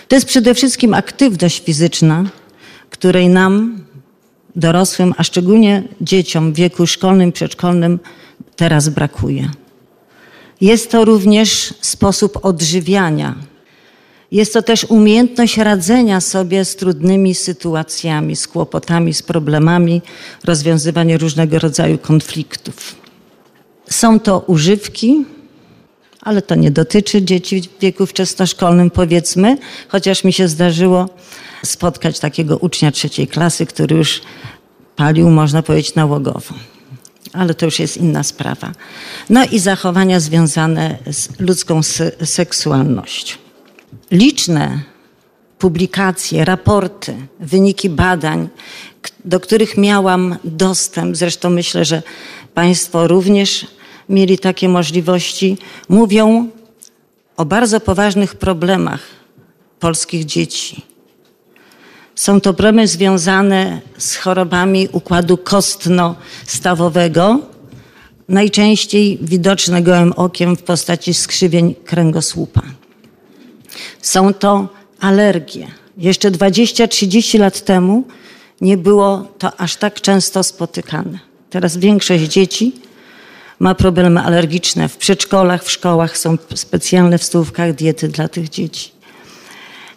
To 0.09 0.17
jest 0.17 0.27
przede 0.27 0.55
wszystkim 0.55 0.95
aktywność 0.95 1.65
fizyczna, 1.65 2.25
której 2.91 3.29
nam, 3.29 3.85
dorosłym, 4.57 5.15
a 5.17 5.23
szczególnie 5.25 5.83
dzieciom 6.01 6.53
w 6.53 6.57
wieku 6.57 6.87
szkolnym, 6.87 7.33
przedszkolnym, 7.33 7.99
teraz 8.57 8.89
brakuje. 8.89 9.51
Jest 10.61 10.91
to 10.91 11.05
również 11.05 11.75
sposób 11.81 12.39
odżywiania. 12.43 13.35
Jest 14.33 14.53
to 14.53 14.63
też 14.63 14.85
umiejętność 14.85 15.57
radzenia 15.57 16.21
sobie 16.21 16.65
z 16.65 16.77
trudnymi 16.77 17.35
sytuacjami, 17.35 18.37
z 18.37 18.49
kłopotami, 18.49 19.15
z 19.15 19.23
problemami, 19.23 20.03
rozwiązywanie 20.45 21.19
różnego 21.19 21.59
rodzaju 21.59 21.99
konfliktów. 21.99 22.97
Są 23.91 24.21
to 24.21 24.39
używki, 24.41 25.25
ale 26.21 26.43
to 26.43 26.55
nie 26.55 26.71
dotyczy 26.71 27.23
dzieci 27.23 27.63
w 27.63 27.81
wieku 27.81 28.07
wczesnoszkolnym, 28.07 28.91
powiedzmy, 28.91 29.59
chociaż 29.89 30.25
mi 30.25 30.33
się 30.33 30.49
zdarzyło 30.49 31.09
spotkać 31.65 32.19
takiego 32.19 32.59
ucznia 32.59 32.93
trzeciej 32.93 33.27
klasy, 33.27 33.67
który 33.67 33.97
już 33.97 34.21
palił, 34.97 35.31
można 35.31 35.63
powiedzieć, 35.63 35.95
nałogowo. 35.95 36.55
Ale 37.33 37.55
to 37.55 37.65
już 37.65 37.79
jest 37.79 37.97
inna 37.97 38.23
sprawa. 38.23 38.73
No 39.31 39.45
i 39.45 39.59
zachowania 39.59 40.21
związane 40.21 40.99
z 41.11 41.41
ludzką 41.41 41.81
seksualnością. 42.25 43.37
Liczne 44.11 44.81
publikacje, 45.59 46.45
raporty, 46.45 47.15
wyniki 47.41 47.91
badań, 47.91 48.49
do 49.25 49.41
których 49.41 49.77
miałam 49.77 50.37
dostęp, 50.45 51.17
zresztą 51.17 51.51
myślę, 51.51 51.85
że 51.85 52.03
Państwo 52.55 53.09
również 53.09 53.67
mieli 54.09 54.39
takie 54.39 54.69
możliwości, 54.69 55.59
mówią 55.89 56.49
o 57.37 57.45
bardzo 57.45 57.81
poważnych 57.81 58.35
problemach 58.35 59.01
polskich 59.81 60.25
dzieci. 60.25 60.83
Są 62.15 62.41
to 62.41 62.55
problemy 62.55 62.89
związane 62.89 63.81
z 63.99 64.17
chorobami 64.17 64.89
układu 64.93 65.37
kostno-stawowego, 65.37 67.39
najczęściej 68.29 69.19
widoczne 69.23 69.83
gołym 69.83 70.13
okiem 70.13 70.57
w 70.57 70.63
postaci 70.63 71.15
skrzywień 71.15 71.75
kręgosłupa. 71.85 72.63
Są 74.03 74.35
to 74.35 74.69
alergie. 75.01 75.67
Jeszcze 75.99 76.31
20-30 76.31 77.39
lat 77.39 77.65
temu 77.65 78.05
nie 78.61 78.77
było 78.77 79.29
to 79.39 79.61
aż 79.61 79.77
tak 79.77 80.01
często 80.01 80.43
spotykane. 80.43 81.19
Teraz 81.51 81.77
większość 81.77 82.25
dzieci 82.25 82.73
ma 83.59 83.75
problemy 83.75 84.21
alergiczne. 84.21 84.89
W 84.89 84.97
przedszkolach, 84.97 85.65
w 85.65 85.71
szkołach 85.71 86.19
są 86.19 86.39
specjalne 86.55 87.19
w 87.19 87.25
stołówkach 87.25 87.75
diety 87.75 88.09
dla 88.09 88.29
tych 88.29 88.49
dzieci. 88.49 88.91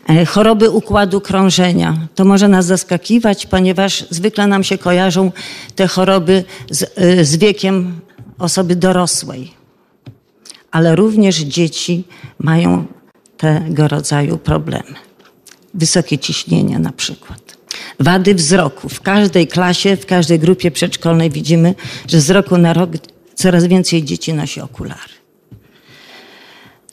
E, 0.09 0.25
choroby 0.25 0.69
układu 0.69 1.21
krążenia. 1.21 2.07
To 2.15 2.25
może 2.25 2.47
nas 2.47 2.65
zaskakiwać, 2.65 3.45
ponieważ 3.45 4.05
zwykle 4.09 4.47
nam 4.47 4.63
się 4.63 4.77
kojarzą 4.77 5.31
te 5.75 5.87
choroby 5.87 6.43
z, 6.69 6.83
e, 6.95 7.25
z 7.25 7.35
wiekiem 7.35 7.99
osoby 8.39 8.75
dorosłej. 8.75 9.51
Ale 10.71 10.95
również 10.95 11.37
dzieci 11.37 12.03
mają 12.39 12.85
tego 13.37 13.87
rodzaju 13.87 14.37
problemy. 14.37 14.93
Wysokie 15.73 16.17
ciśnienie 16.17 16.79
na 16.79 16.91
przykład. 16.91 17.57
Wady 17.99 18.35
wzroku. 18.35 18.89
W 18.89 19.01
każdej 19.01 19.47
klasie, 19.47 19.95
w 19.95 20.05
każdej 20.05 20.39
grupie 20.39 20.71
przedszkolnej 20.71 21.29
widzimy, 21.29 21.75
że 22.07 22.21
z 22.21 22.29
roku 22.29 22.57
na 22.57 22.73
rok 22.73 22.89
coraz 23.35 23.65
więcej 23.65 24.03
dzieci 24.03 24.33
nosi 24.33 24.61
okulary. 24.61 25.13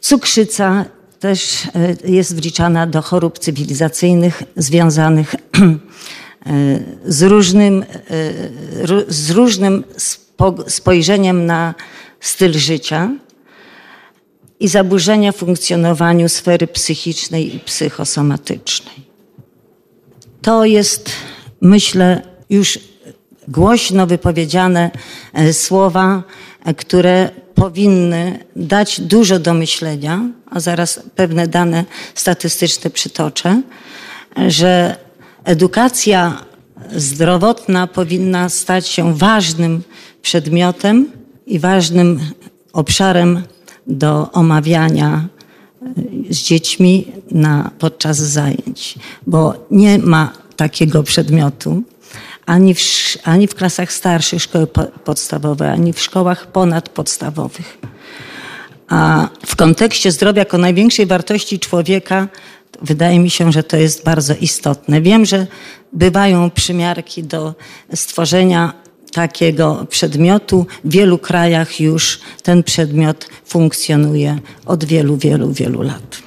Cukrzyca 0.01 0.85
też 1.21 1.65
e, 1.65 2.11
jest 2.11 2.37
wliczana 2.37 2.87
do 2.87 3.03
chorób 3.03 3.39
cywilizacyjnych 3.39 4.43
związanych 4.57 5.35
e, 5.35 5.39
z 7.05 7.23
różnym, 7.23 7.83
e, 7.83 9.05
z 9.09 9.31
różnym 9.31 9.85
spojrzeniem 10.67 11.47
na 11.47 11.75
styl 12.21 12.53
życia 12.53 13.11
i 14.61 14.69
zaburzenia 14.69 15.33
funkcjonowaniu 15.33 16.29
sfery 16.29 16.67
psychicznej 16.67 17.57
i 17.57 17.61
psychosomatycznej. 17.61 19.09
To 20.43 20.65
jest, 20.65 21.11
myślę, 21.61 22.23
już 22.51 22.79
głośno 23.49 24.07
wypowiedziane 24.07 24.91
słowa, 25.53 26.23
które 26.77 27.31
powinny 27.55 28.45
dać 28.57 29.01
dużo 29.01 29.39
do 29.39 29.55
myślenia, 29.55 30.21
a 30.51 30.61
zaraz 30.61 31.01
pewne 31.15 31.49
dane 31.49 31.85
statystyczne 32.15 32.91
przytoczę, 32.91 33.63
że 34.47 34.97
edukacja 35.45 36.43
zdrowotna 36.97 37.87
powinna 37.87 38.49
stać 38.49 38.89
się 38.89 39.15
ważnym 39.15 39.83
przedmiotem 40.23 41.11
i 41.47 41.59
ważnym 41.59 42.21
obszarem 42.73 43.43
do 43.87 44.33
omawiania 44.33 45.29
z 46.31 46.37
dziećmi 46.37 47.13
na, 47.31 47.71
podczas 47.79 48.17
zajęć, 48.17 48.99
bo 49.27 49.67
nie 49.71 49.99
ma 49.99 50.33
takiego 50.57 51.03
przedmiotu 51.03 51.83
ani 52.49 52.75
w, 52.75 52.81
ani 53.25 53.47
w 53.47 53.55
klasach 53.55 53.93
starszych 53.93 54.43
szkoły 54.43 54.67
podstawowej, 55.05 55.69
ani 55.69 55.93
w 55.93 56.01
szkołach 56.01 56.47
ponadpodstawowych. 56.47 57.79
A 58.89 59.29
w 59.47 59.57
kontekście 59.57 60.13
zdrowia 60.13 60.39
jako 60.39 60.59
największej 60.59 61.07
wartości 61.07 61.59
człowieka, 61.59 62.29
wydaje 62.83 63.19
mi 63.19 63.31
się, 63.31 63.53
że 63.53 63.63
to 63.63 63.77
jest 63.77 64.05
bardzo 64.05 64.35
istotne. 64.41 65.01
Wiem, 65.01 65.25
że 65.25 65.47
bywają 65.93 66.51
przymiarki 66.51 67.23
do 67.23 67.55
stworzenia 67.95 68.73
takiego 69.13 69.87
przedmiotu. 69.91 70.67
W 70.85 70.91
wielu 70.91 71.19
krajach 71.19 71.81
już 71.81 72.21
ten 72.43 72.63
przedmiot 72.63 73.29
funkcjonuje 73.45 74.39
od 74.67 74.85
wielu, 74.85 75.17
wielu, 75.17 75.53
wielu 75.53 75.83
lat. 75.83 76.19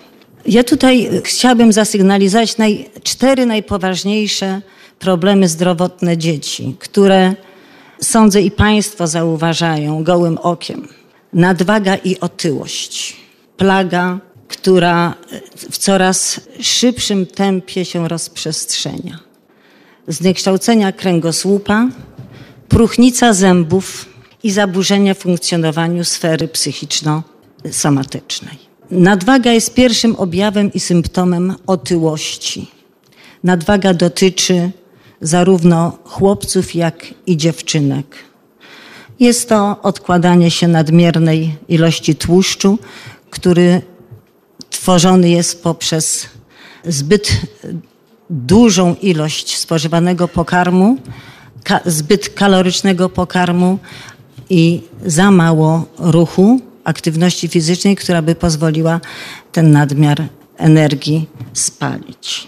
Ja 0.45 0.63
tutaj 0.63 1.09
chciałabym 1.23 1.73
zasygnalizować 1.73 2.57
naj, 2.57 2.89
cztery 3.03 3.45
najpoważniejsze 3.45 4.61
problemy 5.01 5.47
zdrowotne 5.47 6.17
dzieci, 6.17 6.75
które 6.79 7.35
sądzę 8.01 8.41
i 8.41 8.51
Państwo 8.51 9.07
zauważają 9.07 10.03
gołym 10.03 10.37
okiem. 10.37 10.87
Nadwaga 11.33 11.95
i 11.95 12.19
otyłość. 12.19 13.15
Plaga, 13.57 14.19
która 14.47 15.13
w 15.71 15.77
coraz 15.77 16.41
szybszym 16.61 17.25
tempie 17.25 17.85
się 17.85 18.07
rozprzestrzenia. 18.07 19.19
Zniekształcenia 20.07 20.91
kręgosłupa, 20.91 21.87
próchnica 22.69 23.33
zębów 23.33 24.05
i 24.43 24.51
zaburzenia 24.51 25.13
w 25.13 25.17
funkcjonowaniu 25.17 26.03
sfery 26.03 26.47
psychiczno-somatycznej. 26.47 28.57
Nadwaga 28.91 29.51
jest 29.51 29.73
pierwszym 29.73 30.15
objawem 30.15 30.73
i 30.73 30.79
symptomem 30.79 31.55
otyłości. 31.67 32.67
Nadwaga 33.43 33.93
dotyczy 33.93 34.71
zarówno 35.21 35.97
chłopców, 36.03 36.75
jak 36.75 37.05
i 37.27 37.37
dziewczynek. 37.37 38.15
Jest 39.19 39.49
to 39.49 39.81
odkładanie 39.81 40.51
się 40.51 40.67
nadmiernej 40.67 41.57
ilości 41.67 42.15
tłuszczu, 42.15 42.79
który 43.29 43.81
tworzony 44.69 45.29
jest 45.29 45.63
poprzez 45.63 46.27
zbyt 46.85 47.31
dużą 48.29 48.95
ilość 49.01 49.57
spożywanego 49.57 50.27
pokarmu, 50.27 50.97
ka 51.63 51.79
zbyt 51.85 52.29
kalorycznego 52.29 53.09
pokarmu 53.09 53.79
i 54.49 54.81
za 55.05 55.31
mało 55.31 55.85
ruchu, 55.97 56.61
aktywności 56.83 57.47
fizycznej, 57.47 57.95
która 57.95 58.21
by 58.21 58.35
pozwoliła 58.35 58.99
ten 59.51 59.71
nadmiar 59.71 60.23
energii 60.57 61.29
spalić. 61.53 62.47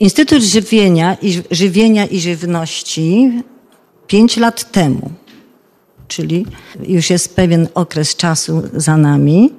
Instytut 0.00 0.42
Żywienia 0.42 1.16
i, 1.22 1.42
Żywienia 1.50 2.06
i 2.06 2.20
Żywności 2.20 3.32
pięć 4.06 4.36
lat 4.36 4.72
temu, 4.72 5.10
czyli 6.08 6.46
już 6.88 7.10
jest 7.10 7.36
pewien 7.36 7.68
okres 7.74 8.16
czasu 8.16 8.62
za 8.74 8.96
nami, 8.96 9.52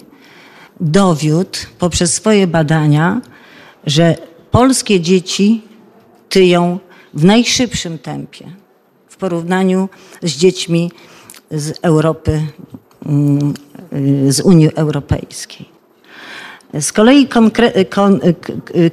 dowiódł 0.80 1.60
poprzez 1.80 2.14
swoje 2.14 2.48
badania, 2.48 3.22
że 3.86 4.16
polskie 4.52 5.00
dzieci 5.00 5.62
tyją 6.30 6.80
w 7.14 7.26
najszybszym 7.26 8.00
tempie 8.00 8.52
w 9.10 9.18
porównaniu 9.18 9.90
z 10.24 10.32
dziećmi 10.32 10.92
z 11.52 11.80
Europy, 11.82 12.42
mm, 13.06 13.54
z 14.30 14.40
Unii 14.40 14.76
Europejskiej. 14.76 15.71
Z 16.80 16.92
kolei 16.92 17.28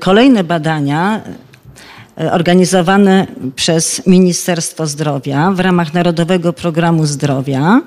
kolejne 0.00 0.44
badania 0.44 1.20
organizowane 2.32 3.26
przez 3.56 4.06
Ministerstwo 4.06 4.86
Zdrowia 4.86 5.50
w 5.50 5.60
ramach 5.60 5.94
Narodowego 5.94 6.52
Programu 6.52 7.06
Zdrowia 7.06 7.80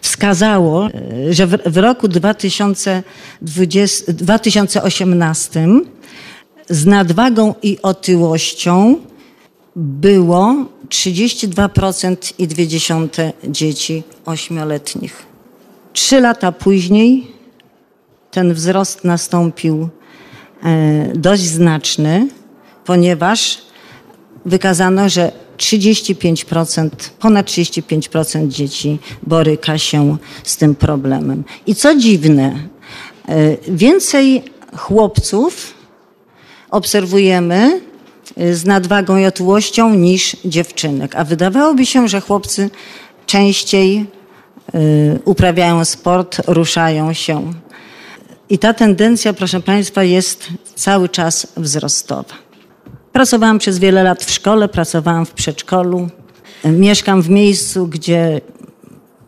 wskazało, 0.00 0.88
że 1.30 1.46
w, 1.46 1.76
roku 1.76 2.08
2020, 2.08 4.12
2018 4.12 5.68
z 6.68 6.86
nadwagą 6.86 7.54
i 7.62 7.78
otyłością 7.82 8.96
było 9.76 10.54
32,2 10.88 13.32
dzieci 13.48 14.02
ośmioletnich. 14.26 15.26
Trzy 15.92 16.20
lata 16.20 16.52
później 16.52 17.35
ten 18.36 18.54
wzrost 18.54 19.04
nastąpił 19.04 19.88
e, 20.64 21.12
dość 21.14 21.42
znaczny, 21.42 22.28
ponieważ 22.84 23.58
wykazano, 24.44 25.08
że 25.08 25.32
35%, 25.58 26.88
ponad 27.18 27.46
35% 27.46 28.48
dzieci 28.48 28.98
boryka 29.22 29.78
się 29.78 30.16
z 30.44 30.56
tym 30.56 30.74
problemem. 30.74 31.44
I 31.66 31.74
co 31.74 31.94
dziwne, 31.94 32.58
e, 33.28 33.56
więcej 33.68 34.42
chłopców 34.76 35.74
obserwujemy 36.70 37.80
e, 38.36 38.54
z 38.54 38.64
nadwagą 38.64 39.16
i 39.16 39.26
otyłością 39.26 39.94
niż 39.94 40.36
dziewczynek. 40.44 41.16
A 41.16 41.24
wydawałoby 41.24 41.86
się, 41.86 42.08
że 42.08 42.20
chłopcy 42.20 42.70
częściej 43.26 44.06
uprawiają 45.24 45.84
sport, 45.84 46.42
ruszają 46.46 47.12
się. 47.12 47.52
I 48.50 48.58
ta 48.58 48.74
tendencja, 48.74 49.32
proszę 49.32 49.60
Państwa, 49.60 50.02
jest 50.02 50.48
cały 50.74 51.08
czas 51.08 51.46
wzrostowa. 51.56 52.34
Pracowałam 53.12 53.58
przez 53.58 53.78
wiele 53.78 54.02
lat 54.02 54.24
w 54.24 54.30
szkole, 54.30 54.68
pracowałam 54.68 55.26
w 55.26 55.30
przedszkolu. 55.30 56.08
Mieszkam 56.64 57.22
w 57.22 57.30
miejscu, 57.30 57.86
gdzie 57.86 58.40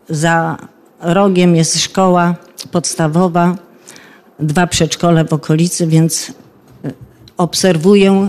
za 0.08 0.56
rogiem 1.00 1.56
jest 1.56 1.80
szkoła 1.80 2.34
podstawowa, 2.72 3.56
dwa 4.40 4.66
przedszkole 4.66 5.24
w 5.24 5.32
okolicy, 5.32 5.86
więc 5.86 6.32
e, 6.84 6.92
obserwuję 7.36 8.28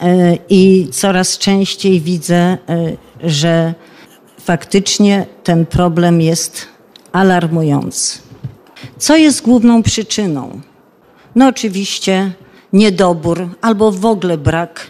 e, 0.00 0.38
i 0.48 0.88
coraz 0.92 1.38
częściej 1.38 2.00
widzę, 2.00 2.36
e, 2.36 2.58
że 3.22 3.74
faktycznie 4.40 5.26
ten 5.44 5.66
problem 5.66 6.20
jest 6.20 6.66
alarmujący. 7.12 8.31
Co 8.98 9.16
jest 9.16 9.42
główną 9.42 9.82
przyczyną? 9.82 10.60
No 11.34 11.46
oczywiście 11.48 12.32
niedobór 12.72 13.48
albo 13.60 13.92
w 13.92 14.06
ogóle 14.06 14.38
brak 14.38 14.86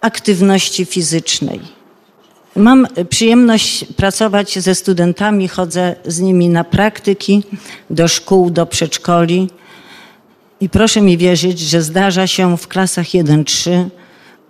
aktywności 0.00 0.84
fizycznej. 0.84 1.60
Mam 2.56 2.86
przyjemność 3.10 3.84
pracować 3.84 4.58
ze 4.58 4.74
studentami, 4.74 5.48
chodzę 5.48 5.96
z 6.06 6.20
nimi 6.20 6.48
na 6.48 6.64
praktyki 6.64 7.42
do 7.90 8.08
szkół, 8.08 8.50
do 8.50 8.66
przedszkoli. 8.66 9.50
I 10.60 10.68
proszę 10.68 11.00
mi 11.00 11.18
wierzyć, 11.18 11.58
że 11.58 11.82
zdarza 11.82 12.26
się 12.26 12.56
w 12.56 12.68
klasach 12.68 13.06
1-3, 13.06 13.84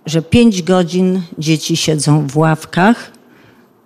że 0.05 0.21
5 0.21 0.63
godzin 0.63 1.21
dzieci 1.37 1.77
siedzą 1.77 2.27
w 2.27 2.37
ławkach, 2.37 3.11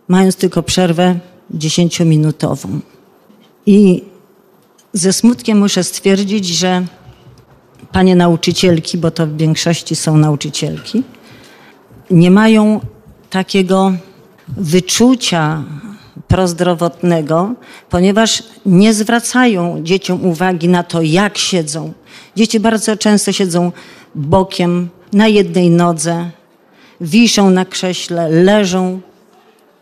mając 0.08 0.36
tylko 0.36 0.64
przerwę 0.64 1.20
10-minutową. 1.54 2.80
I 3.66 4.04
ze 4.94 5.14
smutkiem 5.14 5.60
muszę 5.60 5.84
stwierdzić, 5.84 6.46
że 6.46 6.86
panie 7.92 8.16
nauczycielki, 8.16 8.98
bo 8.98 9.12
to 9.12 9.28
w 9.28 9.38
większości 9.38 9.96
są 9.96 10.18
nauczycielki, 10.18 11.04
nie 12.12 12.32
mają 12.32 12.82
takiego 13.30 13.94
wyczucia 14.58 15.64
prozdrowotnego, 16.28 17.54
ponieważ 17.90 18.44
nie 18.66 18.94
zwracają 18.94 19.84
dzieciom 19.84 20.26
uwagi 20.26 20.68
na 20.68 20.84
to, 20.84 21.02
jak 21.02 21.38
siedzą. 21.38 21.94
Dzieci 22.36 22.60
bardzo 22.60 22.98
często 22.98 23.32
siedzą 23.32 23.72
bokiem, 24.16 24.90
na 25.14 25.28
jednej 25.28 25.70
nodze, 25.70 26.30
wiszą 27.02 27.50
na 27.50 27.66
krześle, 27.66 28.30
leżą 28.30 29.02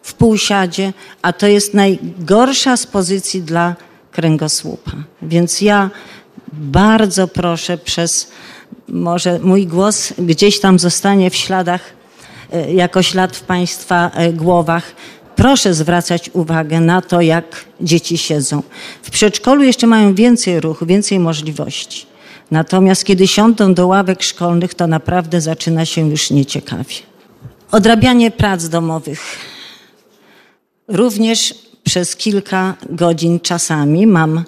w 0.01 0.13
półsiadzie, 0.13 0.93
a 1.21 1.33
to 1.33 1.47
jest 1.47 1.73
najgorsza 1.73 2.77
z 2.77 2.87
pozycji 2.87 3.41
dla 3.41 3.75
kręgosłupa. 4.11 4.91
Więc 5.21 5.61
ja 5.61 5.89
bardzo 6.53 7.27
proszę 7.27 7.77
przez, 7.77 8.31
może 8.87 9.39
mój 9.39 9.67
głos 9.67 10.13
gdzieś 10.17 10.59
tam 10.59 10.79
zostanie 10.79 11.29
w 11.29 11.35
śladach, 11.35 11.81
e, 12.53 12.73
jako 12.73 13.03
ślad 13.03 13.35
w 13.37 13.41
Państwa 13.41 14.11
e, 14.13 14.33
głowach. 14.33 14.95
Proszę 15.35 15.73
zwracać 15.73 16.29
uwagę 16.33 16.79
na 16.79 17.01
to, 17.01 17.21
jak 17.21 17.65
dzieci 17.81 18.17
siedzą. 18.17 18.63
W 19.03 19.09
przedszkolu 19.11 19.63
jeszcze 19.63 19.87
mają 19.87 20.15
więcej 20.15 20.59
ruchu, 20.59 20.85
więcej 20.85 21.19
możliwości. 21.19 22.05
Natomiast 22.51 23.03
kiedy 23.03 23.27
siądą 23.27 23.73
do 23.73 23.87
ławek 23.87 24.23
szkolnych, 24.23 24.73
to 24.73 24.87
naprawdę 24.87 25.41
zaczyna 25.41 25.85
się 25.85 26.09
już 26.09 26.31
nieciekawie. 26.31 26.95
Odrabianie 27.71 28.31
prac 28.31 28.69
domowych. 28.69 29.19
Również 30.87 31.68
przez 31.89 32.15
kilka 32.15 32.75
godzin 32.89 33.39
czasami. 33.39 34.07
Mam 34.07 34.43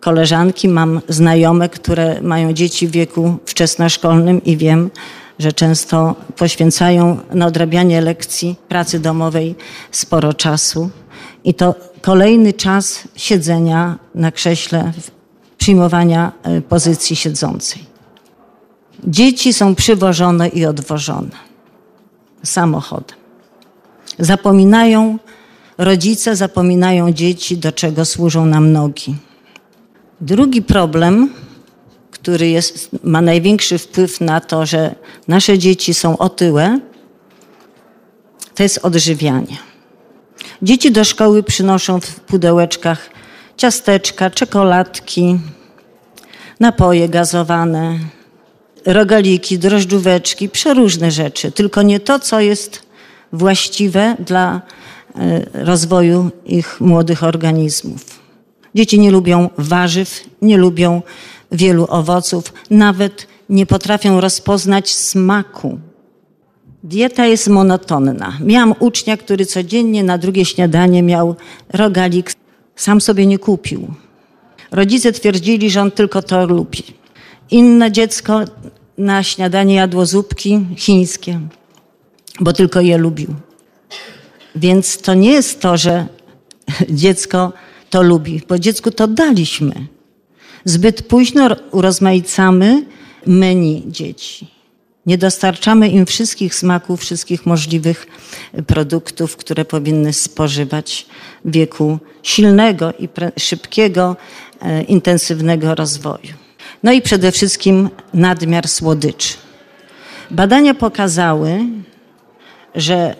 koleżanki, 0.00 0.68
mam 0.68 1.00
znajome, 1.08 1.68
które 1.68 2.22
mają 2.22 2.52
dzieci 2.52 2.88
w 2.88 2.90
wieku 2.90 3.36
wczesnoszkolnym 3.46 4.44
i 4.44 4.56
wiem, 4.56 4.90
że 5.38 5.52
często 5.52 6.14
poświęcają 6.36 7.18
na 7.34 7.46
odrabianie 7.46 8.00
lekcji 8.00 8.56
pracy 8.68 9.00
domowej 9.00 9.54
sporo 9.90 10.34
czasu. 10.34 10.90
I 11.44 11.54
to 11.54 11.74
kolejny 12.02 12.52
czas 12.52 13.08
siedzenia 13.16 13.98
na 14.14 14.32
krześle, 14.32 14.92
przyjmowania 15.58 16.32
e, 16.42 16.60
pozycji 16.60 17.16
siedzącej. 17.16 17.82
Dzieci 19.04 19.52
są 19.52 19.74
przywożone 19.74 20.48
i 20.48 20.66
odwożone 20.66 21.36
samochodem. 22.42 23.16
Zapominają 24.18 25.18
rodzice 25.78 26.36
zapominają 26.36 27.12
dzieci, 27.12 27.56
do 27.56 27.72
czego 27.72 28.04
służą 28.04 28.46
nam 28.46 28.72
nogi. 28.72 29.16
Drugi 30.20 30.62
problem, 30.62 31.30
który 32.10 32.48
jest, 32.48 32.90
ma 33.04 33.20
największy 33.20 33.78
wpływ 33.78 34.20
na 34.20 34.40
to, 34.40 34.66
że 34.66 34.94
nasze 35.28 35.58
dzieci 35.58 35.94
są 35.94 36.18
otyłe, 36.18 36.80
to 38.54 38.62
jest 38.62 38.78
odżywianie. 38.82 39.56
Dzieci 40.62 40.92
do 40.92 41.04
szkoły 41.04 41.42
przynoszą 41.42 42.00
w 42.00 42.20
pudełeczkach 42.20 43.10
ciasteczka, 43.56 44.30
czekoladki, 44.30 45.38
napoje 46.60 47.08
gazowane, 47.08 47.98
rogaliki, 48.86 49.58
drożdżóweczki, 49.58 50.48
przeróżne 50.48 51.10
rzeczy, 51.10 51.52
tylko 51.52 51.82
nie 51.82 52.00
to, 52.00 52.18
co 52.18 52.40
jest 52.40 52.82
właściwe 53.32 54.16
dla 54.18 54.62
rozwoju 55.52 56.30
ich 56.46 56.80
młodych 56.80 57.24
organizmów. 57.24 58.04
Dzieci 58.74 59.00
nie 59.00 59.10
lubią 59.10 59.50
warzyw, 59.58 60.24
nie 60.42 60.56
lubią 60.56 61.02
wielu 61.52 61.86
owoców, 61.90 62.52
nawet 62.70 63.26
nie 63.48 63.66
potrafią 63.66 64.20
rozpoznać 64.20 64.94
smaku. 64.94 65.78
Dieta 66.84 67.26
jest 67.26 67.48
monotonna. 67.48 68.38
Miałam 68.40 68.74
ucznia, 68.78 69.16
który 69.16 69.46
codziennie 69.46 70.04
na 70.04 70.18
drugie 70.18 70.44
śniadanie 70.44 71.02
miał 71.02 71.36
rogalik, 71.72 72.34
sam 72.76 73.00
sobie 73.00 73.26
nie 73.26 73.38
kupił. 73.38 73.94
Rodzice 74.70 75.12
twierdzili, 75.12 75.70
że 75.70 75.82
on 75.82 75.90
tylko 75.90 76.22
to 76.22 76.46
lubi. 76.46 76.82
Inne 77.50 77.92
dziecko 77.92 78.40
na 78.98 79.22
śniadanie 79.22 79.74
jadło 79.74 80.06
zupki 80.06 80.66
chińskie, 80.76 81.40
bo 82.40 82.52
tylko 82.52 82.80
je 82.80 82.98
lubił. 82.98 83.34
Więc 84.58 84.98
to 84.98 85.14
nie 85.14 85.32
jest 85.32 85.60
to, 85.60 85.76
że 85.76 86.06
dziecko 86.90 87.52
to 87.90 88.02
lubi, 88.02 88.42
bo 88.48 88.58
dziecku 88.58 88.90
to 88.90 89.06
daliśmy. 89.06 89.86
Zbyt 90.64 91.02
późno 91.02 91.48
urozmaicamy 91.70 92.84
menu 93.26 93.84
dzieci. 93.86 94.58
Nie 95.06 95.18
dostarczamy 95.18 95.88
im 95.88 96.06
wszystkich 96.06 96.54
smaków, 96.54 97.00
wszystkich 97.00 97.46
możliwych 97.46 98.06
produktów, 98.66 99.36
które 99.36 99.64
powinny 99.64 100.12
spożywać 100.12 101.06
w 101.44 101.52
wieku 101.52 101.98
silnego 102.22 102.92
i 102.98 103.08
szybkiego, 103.40 104.16
e, 104.60 104.82
intensywnego 104.82 105.74
rozwoju. 105.74 106.34
No 106.82 106.92
i 106.92 107.02
przede 107.02 107.32
wszystkim 107.32 107.88
nadmiar 108.14 108.68
słodyczy. 108.68 109.34
Badania 110.30 110.74
pokazały, 110.74 111.60
że 112.74 113.16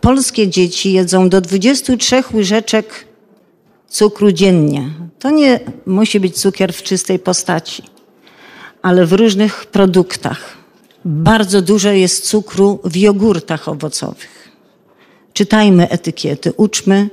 polskie 0.00 0.48
dzieci 0.48 0.92
jedzą 0.92 1.28
do 1.28 1.40
23 1.40 2.22
łyżeczek 2.34 3.04
cukru 3.88 4.32
dziennie. 4.32 4.90
To 5.18 5.30
nie 5.30 5.60
musi 5.86 6.20
być 6.20 6.36
cukier 6.36 6.72
w 6.72 6.82
czystej 6.82 7.18
postaci, 7.18 7.82
ale 8.82 9.06
w 9.06 9.12
różnych 9.12 9.66
produktach. 9.66 10.56
Bardzo 11.04 11.62
dużo 11.62 11.90
jest 11.90 12.28
cukru 12.28 12.80
w 12.84 12.96
jogurtach 12.96 13.68
owocowych. 13.68 14.48
Czytajmy 15.32 15.88
etykiety, 15.88 16.52
uczmy 16.56 17.10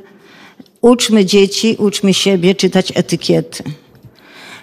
Uczmy 0.84 1.26
dzieci, 1.26 1.76
uczmy 1.80 2.14
siebie 2.14 2.56
czytać 2.56 2.92
etykiety. 2.96 3.64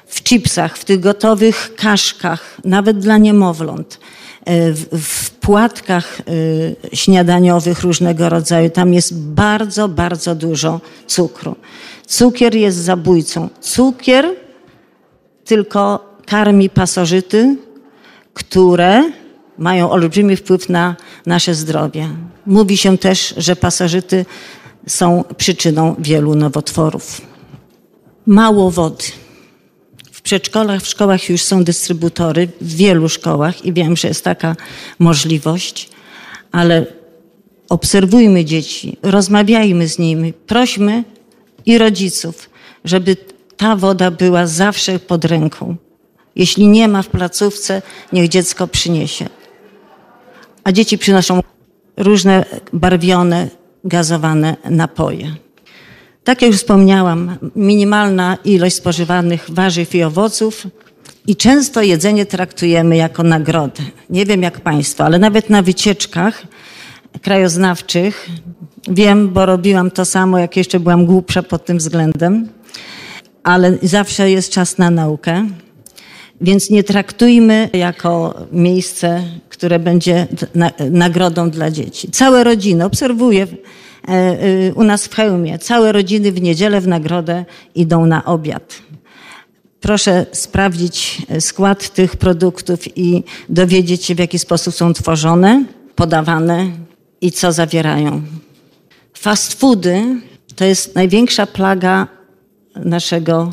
W 0.07 0.23
chipsach, 0.23 0.79
w 0.79 0.85
tych 0.85 1.01
gotowych 1.01 1.75
kaszkach, 1.75 2.57
nawet 2.65 2.99
dla 2.99 3.19
niemowląt, 3.19 4.01
w, 4.47 4.99
w 5.03 5.31
płatkach 5.31 6.21
y, 6.21 6.77
śniadaniowych 6.93 7.83
różnego 7.83 8.29
rodzaju, 8.29 8.71
tam 8.71 8.95
jest 8.95 9.19
bardzo, 9.19 9.89
bardzo 9.89 10.35
dużo 10.35 10.81
cukru. 11.07 11.57
Cukier 12.07 12.55
jest 12.55 12.79
zabójcą. 12.79 13.49
Cukier 13.61 14.29
tylko 15.45 16.11
karmi 16.27 16.71
pasożyty, 16.71 17.57
które 18.35 19.11
mają 19.59 19.91
olbrzymi 19.91 20.37
wpływ 20.37 20.69
na 20.69 20.97
nasze 21.27 21.55
zdrowie. 21.55 22.09
Mówi 22.47 22.77
się 22.77 22.99
też, 22.99 23.35
że 23.37 23.57
pasożyty 23.57 24.27
są 24.87 25.25
przyczyną 25.37 25.95
wielu 25.99 26.35
nowotworów. 26.35 27.21
Mało 28.27 28.71
wody. 28.71 29.05
W 30.21 30.23
przedszkolach, 30.23 30.83
w 30.83 30.87
szkołach 30.87 31.29
już 31.29 31.43
są 31.43 31.65
dystrybutory, 31.65 32.49
w 32.61 32.75
wielu 32.75 33.09
szkołach 33.09 33.65
i 33.65 33.73
wiem, 33.73 33.97
że 33.97 34.09
jest 34.09 34.25
taka 34.25 34.57
możliwość, 34.99 35.89
ale 36.53 36.87
obserwujmy 37.69 38.45
dzieci, 38.45 38.97
rozmawiajmy 39.03 39.89
z 39.89 39.99
nimi, 39.99 40.33
prośmy 40.33 41.05
i 41.67 41.79
rodziców, 41.79 42.51
żeby 42.85 43.17
ta 43.57 43.77
woda 43.77 44.11
była 44.11 44.47
zawsze 44.47 44.99
pod 44.99 45.25
ręką. 45.25 45.77
Jeśli 46.37 46.67
nie 46.67 46.89
ma 46.89 47.03
w 47.03 47.09
placówce, 47.09 47.83
niech 48.13 48.29
dziecko 48.29 48.67
przyniesie. 48.67 49.27
A 50.65 50.73
dzieci 50.73 50.99
przynoszą 50.99 51.41
różne 51.97 52.45
barwione, 52.73 53.49
gazowane 53.85 54.57
napoje. 54.71 55.35
Tak 56.31 56.43
jak 56.43 56.51
już 56.51 56.61
wspomniałam, 56.61 57.37
minimalna 57.57 58.39
ilość 58.45 58.77
spożywanych 58.77 59.47
warzyw 59.49 59.95
i 59.95 60.03
owoców 60.03 60.67
i 61.27 61.37
często 61.37 61.83
jedzenie 61.83 62.27
traktujemy 62.27 62.97
jako 62.97 63.23
nagrodę. 63.23 63.83
Nie 64.11 64.27
wiem 64.27 64.43
jak 64.43 64.61
Państwo, 64.61 65.05
ale 65.05 65.19
nawet 65.19 65.51
na 65.51 65.63
wycieczkach 65.63 66.43
krajoznawczych 67.23 68.29
wiem, 68.89 69.29
bo 69.29 69.47
robiłam 69.47 69.91
to 69.91 70.05
samo, 70.05 70.39
jak 70.39 70.57
jeszcze 70.57 70.81
byłam 70.81 71.07
głupsza 71.07 71.43
pod 71.43 71.65
tym 71.65 71.79
względem, 71.79 72.49
ale 73.43 73.79
zawsze 73.83 74.31
jest 74.31 74.53
czas 74.53 74.79
na 74.79 74.91
naukę. 74.91 75.49
Więc 76.41 76.71
nie 76.71 76.85
traktujmy 76.85 77.71
jako 77.73 78.35
miejsce, 78.53 79.23
które 79.49 79.79
będzie 79.79 80.27
nagrodą 80.91 81.51
dla 81.51 81.71
dzieci. 81.71 82.11
Całe 82.11 82.45
rodziny, 82.45 82.85
obserwuję 82.85 83.47
u 84.75 84.85
nas 84.85 85.07
w 85.07 85.15
Chełmie, 85.15 85.59
całe 85.59 85.93
rodziny 85.93 86.33
w 86.33 86.43
niedzielę 86.43 86.81
w 86.81 86.89
nagrodę 86.89 87.45
idą 87.75 88.07
na 88.07 88.25
obiad. 88.25 88.83
Proszę 89.81 90.27
sprawdzić 90.33 91.23
skład 91.41 91.95
tych 91.95 92.17
produktów 92.17 92.99
i 92.99 93.25
dowiedzieć 93.49 94.05
się, 94.05 94.15
w 94.15 94.19
jaki 94.19 94.39
sposób 94.39 94.75
są 94.75 94.93
tworzone, 94.93 95.65
podawane 95.95 96.71
i 97.21 97.33
co 97.33 97.53
zawierają. 97.53 98.23
Fast 99.15 99.61
foody 99.61 100.05
to 100.57 100.65
jest 100.65 100.95
największa 100.95 101.47
plaga 101.47 102.07
naszego 102.77 103.53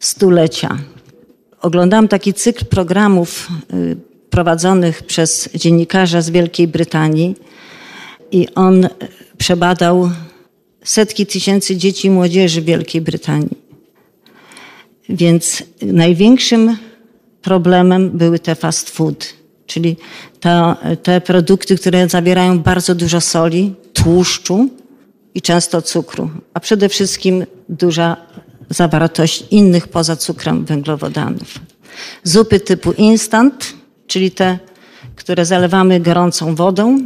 stulecia 0.00 0.78
oglądałam 1.60 2.08
taki 2.08 2.34
cykl 2.34 2.64
programów 2.64 3.48
y, 3.74 3.96
prowadzonych 4.30 5.02
przez 5.02 5.48
dziennikarza 5.54 6.20
z 6.20 6.30
Wielkiej 6.30 6.68
Brytanii 6.68 7.36
i 8.32 8.48
on 8.54 8.88
przebadał 9.40 10.10
setki 10.84 11.26
tysięcy 11.26 11.76
dzieci 11.76 12.08
i 12.08 12.10
młodzieży 12.10 12.60
w 12.60 12.64
Wielkiej 12.64 13.00
Brytanii. 13.00 13.58
Więc 15.08 15.62
największym 15.82 16.76
problemem 17.42 18.10
były 18.10 18.38
te 18.38 18.54
fast 18.54 18.90
food, 18.90 19.34
czyli 19.66 19.96
to, 20.40 20.76
te 21.02 21.20
produkty, 21.20 21.76
które 21.76 22.08
zawierają 22.08 22.58
bardzo 22.58 22.94
dużo 22.94 23.20
soli, 23.20 23.74
tłuszczu 23.92 24.68
i 25.34 25.42
często 25.42 25.82
cukru, 25.82 26.30
a 26.54 26.60
przede 26.60 26.88
wszystkim 26.88 27.46
duża 27.68 28.16
zawartość 28.70 29.44
innych 29.50 29.88
poza 29.88 30.16
cukrem 30.16 30.64
węglowodanów. 30.64 31.58
Zupy 32.24 32.60
typu 32.60 32.92
instant, 32.92 33.74
czyli 34.06 34.30
te, 34.30 34.58
które 35.16 35.44
zalewamy 35.44 36.00
gorącą 36.00 36.54
wodą, 36.54 36.98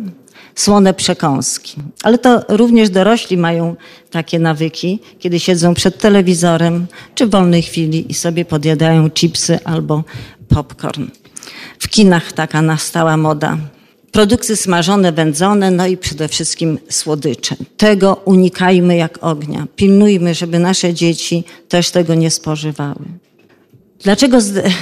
słone 0.54 0.94
przekąski. 0.94 1.74
Ale 2.02 2.18
to 2.18 2.42
również 2.48 2.90
dorośli 2.90 3.36
mają 3.36 3.76
takie 4.10 4.38
nawyki, 4.38 5.00
kiedy 5.18 5.40
siedzą 5.40 5.74
przed 5.74 5.98
telewizorem 5.98 6.86
czy 7.14 7.26
w 7.26 7.30
wolnej 7.30 7.62
chwili 7.62 8.10
i 8.10 8.14
sobie 8.14 8.44
podjadają 8.44 9.10
chipsy 9.10 9.58
albo 9.64 10.04
popcorn. 10.48 11.06
W 11.78 11.88
kinach 11.88 12.32
taka 12.32 12.62
nastała 12.62 13.16
moda 13.16 13.58
Produkty 14.14 14.56
smażone, 14.56 15.12
wędzone, 15.12 15.70
no 15.70 15.86
i 15.86 15.96
przede 15.96 16.28
wszystkim 16.28 16.78
słodycze. 16.90 17.56
Tego 17.76 18.14
unikajmy 18.24 18.96
jak 18.96 19.18
ognia. 19.20 19.66
Pilnujmy, 19.76 20.34
żeby 20.34 20.58
nasze 20.58 20.94
dzieci 20.94 21.44
też 21.68 21.90
tego 21.90 22.14
nie 22.14 22.30
spożywały. 22.30 23.04
Dlaczego 24.02 24.38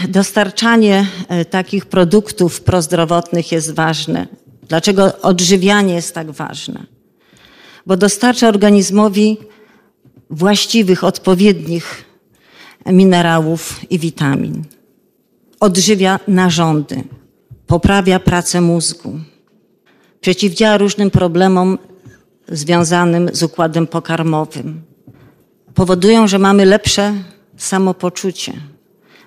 dostarczanie 0.09 1.07
e, 1.29 1.45
takich 1.45 1.87
produktów 1.87 2.61
prozdrowotnych 2.61 3.53
jest 3.53 3.75
ważne? 3.75 4.27
Dlaczego 4.73 5.21
odżywianie 5.23 5.95
jest 5.95 6.15
tak 6.15 6.31
ważne? 6.31 6.87
Bo 7.87 7.97
dostarcza 7.97 8.49
organizmowi 8.49 9.37
właściwych, 10.31 11.05
odpowiednich 11.05 12.05
minerałów 12.87 13.81
i 13.91 13.99
witamin. 13.99 14.65
Odżywia 15.61 16.21
narządy 16.29 17.05
poprawia 17.67 18.21
pracę 18.21 18.61
mózgu, 18.61 19.21
przeciwdziała 20.21 20.79
różnym 20.79 21.11
problemom 21.11 21.79
związanym 22.49 23.31
z 23.33 23.43
układem 23.43 23.87
pokarmowym. 23.87 24.83
Powodują, 25.75 26.27
że 26.29 26.39
mamy 26.39 26.65
lepsze 26.65 27.15
samopoczucie. 27.57 28.53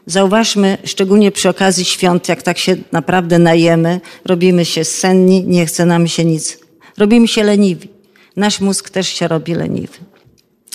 Zauważmy, 0.06 0.78
szczególnie 0.84 1.32
przy 1.32 1.50
okazji 1.50 1.86
świąt, 1.86 2.30
jak 2.30 2.44
tak 2.44 2.58
się 2.58 2.76
naprawdę 2.92 3.40
najemy, 3.40 4.02
robimy 4.26 4.66
się 4.66 4.84
senni, 4.84 5.44
nie 5.44 5.66
chce 5.66 5.86
nam 5.86 6.08
się 6.08 6.26
nic. 6.26 6.58
Robimy 6.98 7.28
się 7.28 7.44
leniwi. 7.44 7.90
Nasz 8.36 8.62
mózg 8.62 8.90
też 8.90 9.08
się 9.08 9.28
robi 9.28 9.54
leniwy. 9.54 9.98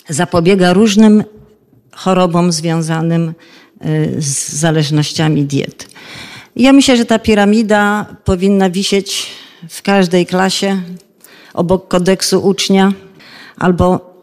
Zapobiega 0.09 0.73
różnym 0.73 1.25
chorobom 1.93 2.53
związanym 2.53 3.35
y, 3.85 4.15
z 4.19 4.49
zależnościami 4.49 5.45
diety. 5.45 5.87
Ja 6.57 6.73
myślę, 6.73 6.97
że 6.97 7.05
ta 7.05 7.19
piramida 7.19 8.07
powinna 8.25 8.71
wisieć 8.71 9.27
w 9.69 9.83
każdej 9.83 10.27
klasie 10.27 10.83
obok 11.55 11.89
kodeksu 11.89 12.47
ucznia 12.47 12.93
albo 13.57 14.15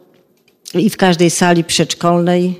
i 0.74 0.90
w 0.90 0.98
każdej 0.98 1.30
sali 1.30 1.64
przedszkolnej, 1.64 2.60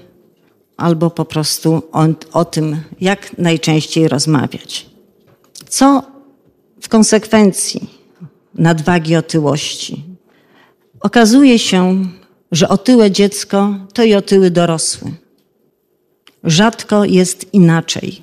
albo 0.78 1.10
po 1.10 1.26
prostu 1.26 1.82
o, 1.92 2.06
o 2.34 2.46
tym, 2.46 2.82
jak 3.02 3.38
najczęściej 3.38 4.08
rozmawiać. 4.08 4.86
Co 5.70 6.04
w 6.82 6.90
konsekwencji 6.90 7.90
nadwagi 8.56 9.16
otyłości? 9.16 10.04
Okazuje 11.00 11.60
się, 11.60 12.06
że 12.52 12.70
otyłe 12.70 13.12
dziecko 13.12 13.76
to 13.94 14.04
i 14.04 14.16
otyły 14.16 14.52
dorosły. 14.52 15.12
Rzadko 16.44 17.06
jest 17.06 17.54
inaczej. 17.54 18.22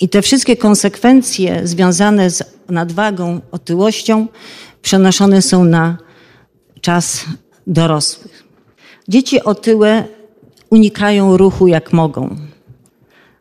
I 0.00 0.08
te 0.08 0.22
wszystkie 0.22 0.56
konsekwencje 0.56 1.66
związane 1.66 2.30
z 2.30 2.42
nadwagą, 2.68 3.40
otyłością 3.50 4.26
przenoszone 4.82 5.42
są 5.42 5.64
na 5.64 5.98
czas 6.80 7.24
dorosłych. 7.66 8.44
Dzieci 9.08 9.42
otyłe 9.42 10.04
unikają 10.70 11.36
ruchu 11.36 11.66
jak 11.66 11.92
mogą. 11.92 12.36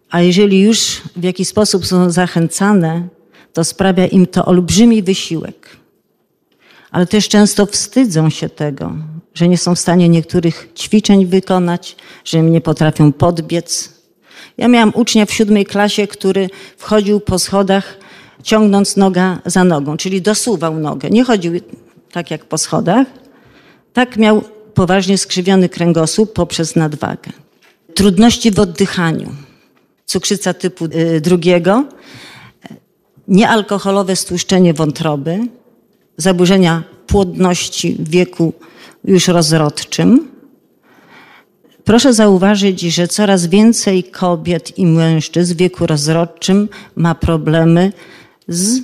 A 0.10 0.22
jeżeli 0.22 0.62
już 0.62 1.02
w 1.16 1.24
jakiś 1.24 1.48
sposób 1.48 1.86
są 1.86 2.10
zachęcane, 2.10 3.08
to 3.54 3.64
sprawia 3.64 4.08
im 4.08 4.28
to 4.28 4.46
olbrzymi 4.46 5.04
wysiłek. 5.04 5.70
Ale 6.92 7.06
też 7.08 7.30
często 7.30 7.66
wstydzą 7.66 8.30
się 8.30 8.50
tego, 8.50 8.92
że 9.34 9.48
nie 9.48 9.58
są 9.58 9.76
w 9.76 9.80
stanie 9.80 10.10
niektórych 10.10 10.70
ćwiczeń 10.78 11.26
wykonać, 11.26 11.96
że 12.26 12.42
nie 12.42 12.62
potrafią 12.62 13.12
podbiec, 13.12 13.94
ja 14.58 14.68
miałam 14.68 14.92
ucznia 14.96 15.26
w 15.26 15.34
siódmej 15.34 15.66
klasie, 15.66 16.08
który 16.08 16.50
wchodził 16.78 17.20
po 17.20 17.40
schodach 17.40 17.98
ciągnąc 18.44 18.98
noga 18.98 19.40
za 19.46 19.64
nogą, 19.64 19.98
czyli 19.98 20.22
dosuwał 20.22 20.80
nogę. 20.80 21.10
Nie 21.10 21.24
chodził 21.24 21.54
tak 22.12 22.32
jak 22.32 22.46
po 22.46 22.58
schodach. 22.58 23.08
Tak 23.94 24.18
miał 24.18 24.44
poważnie 24.74 25.18
skrzywiony 25.18 25.70
kręgosłup 25.70 26.34
poprzez 26.34 26.76
nadwagę. 26.76 27.32
Trudności 27.94 28.52
w 28.52 28.60
oddychaniu, 28.60 29.30
cukrzyca 30.06 30.54
typu 30.54 30.86
y, 30.86 31.22
drugiego, 31.22 31.86
niealkoholowe 33.28 34.16
stłuszczenie 34.16 34.74
wątroby, 34.74 35.40
zaburzenia 36.18 36.84
płodności 37.08 37.96
w 38.00 38.10
wieku 38.10 38.54
już 39.04 39.28
rozrodczym, 39.28 40.34
Proszę 41.84 42.14
zauważyć, 42.14 42.82
że 42.82 43.08
coraz 43.08 43.48
więcej 43.48 44.04
kobiet 44.04 44.78
i 44.78 44.86
mężczyzn 44.86 45.54
w 45.54 45.58
wieku 45.58 45.88
rozrodczym 45.88 46.70
ma 46.96 47.16
problemy 47.16 47.92
z 48.48 48.80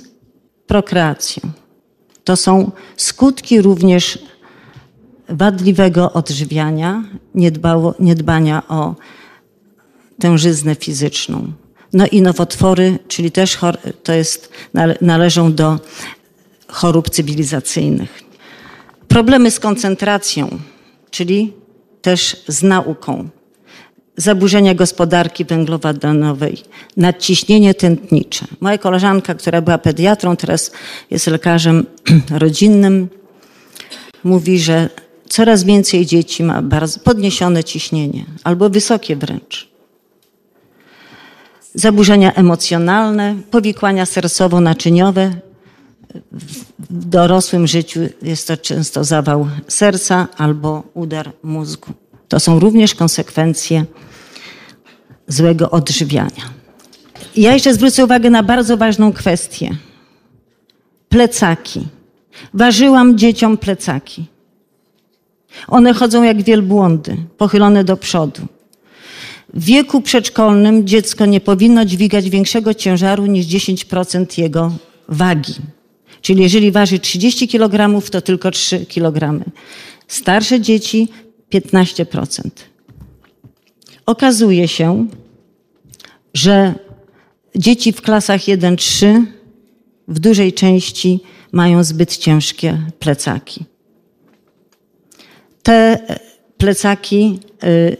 prokreacją. 0.66 1.42
To 2.24 2.36
są 2.36 2.70
skutki 2.96 3.62
również 3.62 4.18
wadliwego 5.30 6.12
odżywiania, 6.12 7.04
niedbało, 7.34 7.94
niedbania 7.98 8.62
o 8.68 8.94
tężyznę 10.18 10.74
fizyczną. 10.74 11.52
No 11.92 12.06
i 12.06 12.22
nowotwory, 12.22 12.98
czyli 13.08 13.30
też 13.30 13.58
to 14.02 14.12
jest, 14.12 14.52
należą 15.00 15.52
do 15.52 15.78
chorób 16.68 17.10
cywilizacyjnych. 17.10 18.22
Problemy 19.08 19.50
z 19.50 19.60
koncentracją, 19.60 20.58
czyli 21.10 21.52
też 22.02 22.44
z 22.48 22.62
nauką. 22.62 23.28
Zaburzenia 24.16 24.74
gospodarki 24.74 25.44
węglowodanowej, 25.44 26.62
nadciśnienie 26.96 27.74
tętnicze. 27.74 28.46
Moja 28.60 28.78
koleżanka, 28.78 29.34
która 29.34 29.62
była 29.62 29.78
pediatrą, 29.78 30.36
teraz 30.36 30.72
jest 31.10 31.26
lekarzem 31.26 31.86
rodzinnym, 32.30 33.08
mówi, 34.24 34.58
że 34.58 34.88
coraz 35.30 35.64
więcej 35.64 36.06
dzieci 36.06 36.42
ma 36.42 36.62
bardzo 36.62 37.00
podniesione 37.00 37.64
ciśnienie 37.64 38.24
albo 38.44 38.70
wysokie 38.70 39.16
wręcz. 39.16 39.68
Zaburzenia 41.74 42.32
emocjonalne, 42.32 43.36
powikłania 43.50 44.04
sercowo-naczyniowe. 44.04 45.30
W 46.90 47.04
dorosłym 47.08 47.66
życiu 47.66 48.00
jest 48.22 48.48
to 48.48 48.56
często 48.56 49.04
zawał 49.04 49.48
serca 49.68 50.28
albo 50.36 50.82
udar 50.94 51.32
mózgu. 51.42 51.92
To 52.28 52.40
są 52.40 52.58
również 52.60 52.94
konsekwencje 52.94 53.84
złego 55.28 55.70
odżywiania. 55.70 56.44
Ja 57.36 57.52
jeszcze 57.54 57.74
zwrócę 57.74 58.04
uwagę 58.04 58.30
na 58.30 58.42
bardzo 58.42 58.76
ważną 58.76 59.12
kwestię. 59.12 59.76
Plecaki. 61.08 61.88
Ważyłam 62.54 63.18
dzieciom 63.18 63.58
plecaki. 63.58 64.29
One 65.68 65.94
chodzą 65.94 66.22
jak 66.22 66.42
wielbłądy, 66.42 67.16
pochylone 67.38 67.84
do 67.84 67.96
przodu. 67.96 68.42
W 69.54 69.64
wieku 69.64 70.00
przedszkolnym 70.00 70.86
dziecko 70.86 71.26
nie 71.26 71.40
powinno 71.40 71.84
dźwigać 71.84 72.30
większego 72.30 72.74
ciężaru 72.74 73.26
niż 73.26 73.46
10% 73.46 74.40
jego 74.40 74.72
wagi. 75.08 75.54
Czyli 76.22 76.42
jeżeli 76.42 76.72
waży 76.72 76.98
30 76.98 77.48
kg, 77.48 78.02
to 78.10 78.20
tylko 78.20 78.50
3 78.50 78.86
kg. 78.86 79.44
Starsze 80.08 80.60
dzieci 80.60 81.08
15%. 81.52 82.50
Okazuje 84.06 84.68
się, 84.68 85.06
że 86.34 86.74
dzieci 87.56 87.92
w 87.92 88.02
klasach 88.02 88.40
1-3 88.40 89.22
w 90.08 90.18
dużej 90.18 90.52
części 90.52 91.20
mają 91.52 91.84
zbyt 91.84 92.16
ciężkie 92.16 92.78
plecaki. 92.98 93.64
Te 95.62 95.98
plecaki 96.58 97.40
y, 97.64 97.96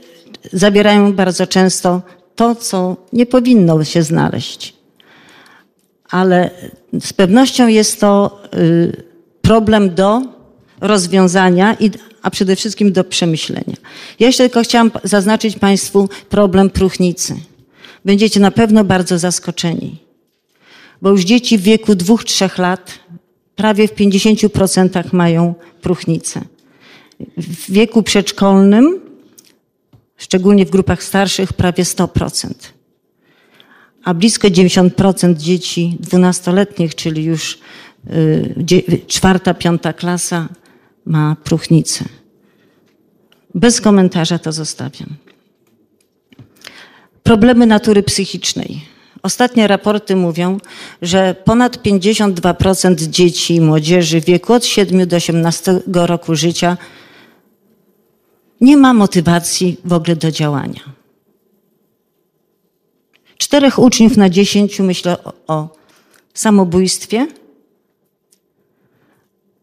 zabierają 0.53 1.13
bardzo 1.13 1.47
często 1.47 2.03
to, 2.37 2.55
co 2.55 2.97
nie 3.13 3.27
powinno 3.27 3.85
się 3.85 4.03
znaleźć. 4.03 4.75
Ale 6.11 6.51
z 7.01 7.13
pewnością 7.13 7.69
jest 7.69 8.01
to 8.01 8.41
y, 8.55 9.03
problem 9.43 9.95
do 9.95 10.23
rozwiązania, 10.81 11.77
a 12.23 12.31
przede 12.31 12.57
wszystkim 12.57 12.93
do 12.93 13.05
przemyślenia. 13.05 13.77
Ja 14.19 14.27
jeszcze 14.27 14.45
tylko 14.45 14.63
chciałam 14.63 14.91
zaznaczyć 15.05 15.59
Państwu 15.59 16.09
problem 16.29 16.71
próchnicy. 16.71 17.35
Będziecie 18.05 18.41
na 18.41 18.51
pewno 18.51 18.85
bardzo 18.85 19.19
zaskoczeni, 19.19 19.97
bo 21.03 21.11
już 21.11 21.23
dzieci 21.23 21.59
w 21.59 21.63
wieku 21.63 21.95
dwóch, 21.95 22.25
trzech 22.25 22.59
lat 22.59 22.99
prawie 23.57 23.89
w 23.89 23.95
50% 23.95 25.13
mają 25.13 25.55
próchnicę. 25.81 26.41
W 27.37 27.71
wieku 27.71 28.03
przedszkolnym, 28.03 29.01
szczególnie 30.17 30.67
w 30.67 30.71
grupach 30.71 31.03
starszych, 31.03 31.53
prawie 31.53 31.85
100%. 31.85 32.51
A 34.05 34.15
blisko 34.15 34.49
90% 34.49 35.37
dzieci 35.37 35.97
dwunastoletnich, 36.01 36.95
czyli 36.95 37.25
już 37.25 37.59
y, 38.11 39.01
czwarta, 39.07 39.55
piąta 39.55 39.93
klasa, 39.93 40.49
ma 41.05 41.37
próchnicę. 41.45 42.05
Bez 43.55 43.81
komentarza 43.81 44.39
to 44.39 44.53
zostawiam. 44.53 45.09
Problemy 47.23 47.67
natury 47.67 48.03
psychicznej. 48.03 48.81
Ostatnie 49.23 49.67
raporty 49.67 50.17
mówią, 50.17 50.59
że 51.03 51.35
ponad 51.45 51.77
52% 51.77 52.95
dzieci 52.95 53.55
i 53.55 53.61
młodzieży 53.61 54.21
w 54.21 54.25
wieku 54.25 54.53
od 54.53 54.65
7 54.65 55.09
do 55.09 55.17
18 55.17 55.81
roku 55.87 56.35
życia 56.35 56.77
nie 58.61 58.77
ma 58.77 58.95
motywacji 58.95 59.77
w 59.85 59.93
ogóle 59.93 60.17
do 60.17 60.31
działania. 60.31 60.81
Czterech 63.39 63.79
uczniów 63.79 64.17
na 64.17 64.31
dziesięciu 64.31 64.85
myślę 64.85 65.17
o, 65.47 65.69
samobójstwie. 66.35 67.29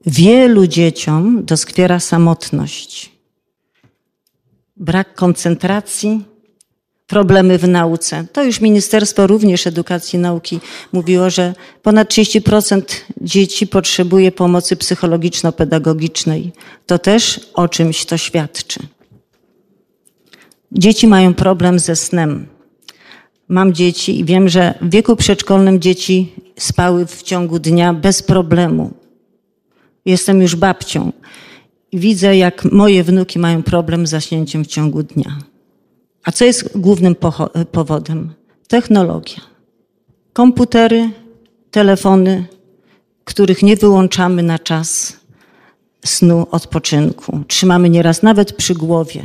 Wielu 0.06 0.68
dzieciom 0.68 1.46
doskwiera 1.46 2.00
samotność, 2.00 3.12
brak 4.78 5.14
koncentracji, 5.14 6.26
problemy 7.08 7.58
w 7.58 7.68
nauce. 7.68 8.26
To 8.34 8.44
już 8.44 8.62
Ministerstwo 8.62 9.28
również 9.28 9.68
Edukacji 9.68 10.18
i 10.18 10.22
Nauki 10.22 10.60
mówiło, 10.94 11.30
że 11.30 11.54
ponad 11.82 12.10
30% 12.10 12.82
dzieci 13.22 13.68
potrzebuje 13.68 14.32
pomocy 14.32 14.76
psychologiczno-pedagogicznej. 14.76 16.52
To 16.86 17.00
też 17.00 17.40
o 17.54 17.68
czymś 17.68 18.06
to 18.06 18.18
świadczy. 18.18 18.80
Dzieci 20.72 21.08
mają 21.08 21.34
problem 21.34 21.80
ze 21.80 21.96
snem. 21.96 22.48
Mam 23.48 23.74
dzieci 23.74 24.20
i 24.20 24.26
wiem, 24.26 24.50
że 24.50 24.74
w 24.82 24.90
wieku 24.90 25.16
przedszkolnym 25.16 25.80
dzieci 25.80 26.34
spały 26.60 27.06
w 27.06 27.24
ciągu 27.24 27.60
dnia 27.60 27.94
bez 27.94 28.24
problemu. 28.24 28.92
Jestem 30.06 30.42
już 30.42 30.56
babcią 30.56 31.12
i 31.92 32.00
widzę, 32.00 32.38
jak 32.38 32.66
moje 32.66 33.04
wnuki 33.04 33.40
mają 33.40 33.64
problem 33.64 34.08
z 34.08 34.10
zaśnięciem 34.10 34.64
w 34.64 34.68
ciągu 34.68 35.04
dnia. 35.04 35.38
A 36.28 36.32
co 36.32 36.46
jest 36.46 36.78
głównym 36.78 37.16
powodem? 37.72 38.34
Technologia. 38.68 39.42
Komputery, 40.34 41.10
telefony, 41.72 42.46
których 43.24 43.64
nie 43.64 43.76
wyłączamy 43.76 44.44
na 44.44 44.60
czas 44.60 45.18
snu, 46.06 46.48
odpoczynku. 46.52 47.44
Trzymamy 47.48 47.90
nieraz 47.90 48.24
nawet 48.24 48.54
przy 48.54 48.74
głowie. 48.74 49.24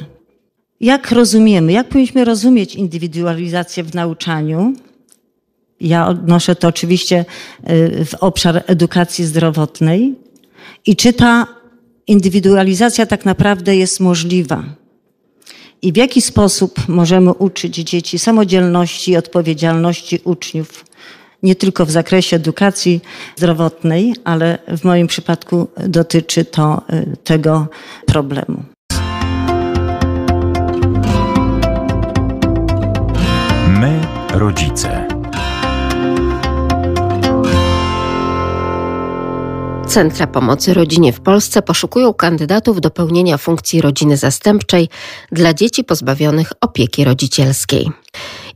Jak 0.80 1.10
rozumiemy, 1.10 1.72
jak 1.72 1.88
powinniśmy 1.88 2.24
rozumieć 2.24 2.74
indywidualizację 2.74 3.84
w 3.84 3.94
nauczaniu? 3.94 4.74
Ja 5.80 6.08
odnoszę 6.08 6.56
to 6.56 6.68
oczywiście 6.68 7.24
y, 7.70 8.04
w 8.04 8.14
obszar 8.14 8.64
edukacji 8.66 9.24
zdrowotnej. 9.24 10.14
I 10.86 10.96
czy 10.96 11.12
ta 11.12 11.46
indywidualizacja 12.06 13.06
tak 13.06 13.24
naprawdę 13.24 13.76
jest 13.76 14.00
możliwa? 14.00 14.81
I 15.82 15.92
w 15.92 15.96
jaki 15.96 16.22
sposób 16.22 16.88
możemy 16.88 17.30
uczyć 17.32 17.74
dzieci 17.74 18.18
samodzielności 18.18 19.10
i 19.10 19.16
odpowiedzialności 19.16 20.20
uczniów, 20.24 20.84
nie 21.42 21.54
tylko 21.54 21.86
w 21.86 21.90
zakresie 21.90 22.36
edukacji 22.36 23.00
zdrowotnej, 23.36 24.14
ale 24.24 24.58
w 24.68 24.84
moim 24.84 25.06
przypadku 25.06 25.68
dotyczy 25.88 26.44
to 26.44 26.82
y, 26.92 27.16
tego 27.24 27.66
problemu. 28.06 28.62
My, 33.68 34.00
rodzice. 34.34 35.11
Centra 39.92 40.26
Pomocy 40.26 40.74
Rodzinie 40.74 41.12
w 41.12 41.20
Polsce 41.20 41.62
poszukują 41.62 42.14
kandydatów 42.14 42.80
do 42.80 42.90
pełnienia 42.90 43.38
funkcji 43.38 43.80
rodziny 43.80 44.16
zastępczej 44.16 44.88
dla 45.32 45.54
dzieci 45.54 45.84
pozbawionych 45.84 46.52
opieki 46.60 47.04
rodzicielskiej. 47.04 47.90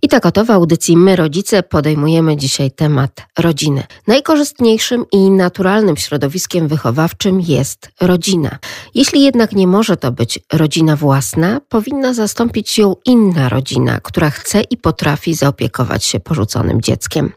I 0.03 0.09
tak 0.09 0.27
oto 0.27 0.45
w 0.45 0.51
audycji 0.51 0.97
My 0.97 1.17
Rodzice 1.17 1.63
podejmujemy 1.63 2.37
dzisiaj 2.37 2.71
temat 2.71 3.27
rodziny. 3.39 3.83
Najkorzystniejszym 4.07 5.05
i 5.13 5.31
naturalnym 5.31 5.97
środowiskiem 5.97 6.69
wychowawczym 6.69 7.41
jest 7.41 7.91
rodzina. 8.01 8.59
Jeśli 8.95 9.23
jednak 9.23 9.53
nie 9.53 9.67
może 9.67 9.97
to 9.97 10.13
być 10.13 10.39
rodzina 10.53 10.97
własna, 10.97 11.61
powinna 11.69 12.15
zastąpić 12.15 12.79
ją 12.79 12.97
inna 13.05 13.49
rodzina, 13.49 14.01
która 14.01 14.31
chce 14.31 14.61
i 14.61 14.77
potrafi 14.77 15.35
zaopiekować 15.35 16.05
się 16.05 16.21
porzuconym 16.21 16.81
dzieckiem. 16.81 17.33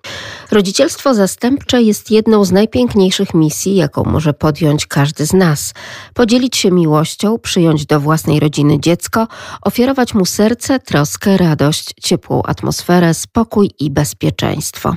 Rodzicielstwo 0.51 1.13
zastępcze 1.13 1.81
jest 1.81 2.11
jedną 2.11 2.45
z 2.45 2.51
najpiękniejszych 2.51 3.33
misji, 3.33 3.75
jaką 3.75 4.03
może 4.03 4.33
podjąć 4.33 4.85
każdy 4.85 5.25
z 5.25 5.33
nas. 5.33 5.73
Podzielić 6.13 6.57
się 6.57 6.71
miłością, 6.71 7.37
przyjąć 7.39 7.85
do 7.85 7.99
własnej 7.99 8.39
rodziny 8.39 8.79
dziecko, 8.79 9.27
ofiarować 9.61 10.13
mu 10.13 10.25
serce, 10.25 10.79
troskę, 10.79 11.37
radość, 11.37 11.93
ciepłą 12.01 12.41
atmosferę, 12.49 13.13
spokój 13.13 13.71
i 13.79 13.91
bezpieczeństwo. 13.91 14.95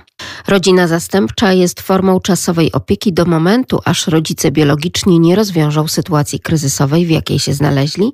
Rodzina 0.48 0.88
zastępcza 0.88 1.52
jest 1.52 1.80
formą 1.80 2.20
czasowej 2.20 2.72
opieki 2.72 3.12
do 3.12 3.24
momentu, 3.24 3.80
aż 3.84 4.06
rodzice 4.06 4.50
biologiczni 4.50 5.20
nie 5.20 5.36
rozwiążą 5.36 5.88
sytuacji 5.88 6.40
kryzysowej, 6.40 7.06
w 7.06 7.10
jakiej 7.10 7.38
się 7.38 7.54
znaleźli 7.54 8.12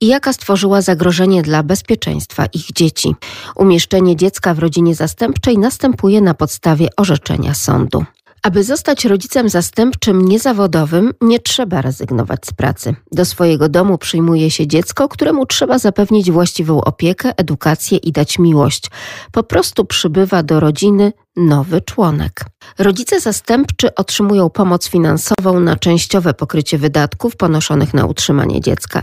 i 0.00 0.06
jaka 0.06 0.32
stworzyła 0.32 0.82
zagrożenie 0.82 1.42
dla 1.42 1.62
bezpieczeństwa 1.62 2.46
ich 2.46 2.72
dzieci. 2.72 3.14
Umieszczenie 3.56 4.16
dziecka 4.16 4.54
w 4.54 4.58
rodzinie 4.58 4.94
zastępczej 4.94 5.58
następuje 5.58 6.20
na 6.20 6.34
podstawie 6.34 6.88
orzeczenia 6.96 7.54
sądu. 7.54 8.04
Aby 8.42 8.64
zostać 8.64 9.04
rodzicem 9.04 9.48
zastępczym 9.48 10.28
niezawodowym, 10.28 11.12
nie 11.20 11.40
trzeba 11.40 11.82
rezygnować 11.82 12.46
z 12.46 12.52
pracy. 12.52 12.94
Do 13.12 13.24
swojego 13.24 13.68
domu 13.68 13.98
przyjmuje 13.98 14.50
się 14.50 14.66
dziecko, 14.66 15.08
któremu 15.08 15.46
trzeba 15.46 15.78
zapewnić 15.78 16.30
właściwą 16.30 16.80
opiekę, 16.80 17.32
edukację 17.36 17.98
i 17.98 18.12
dać 18.12 18.38
miłość. 18.38 18.90
Po 19.32 19.42
prostu 19.42 19.84
przybywa 19.84 20.42
do 20.42 20.60
rodziny 20.60 21.12
nowy 21.36 21.80
członek. 21.80 22.44
Rodzice 22.78 23.20
zastępczy 23.20 23.94
otrzymują 23.94 24.50
pomoc 24.50 24.88
finansową 24.88 25.60
na 25.60 25.76
częściowe 25.76 26.34
pokrycie 26.34 26.78
wydatków 26.78 27.36
ponoszonych 27.36 27.94
na 27.94 28.06
utrzymanie 28.06 28.60
dziecka, 28.60 29.02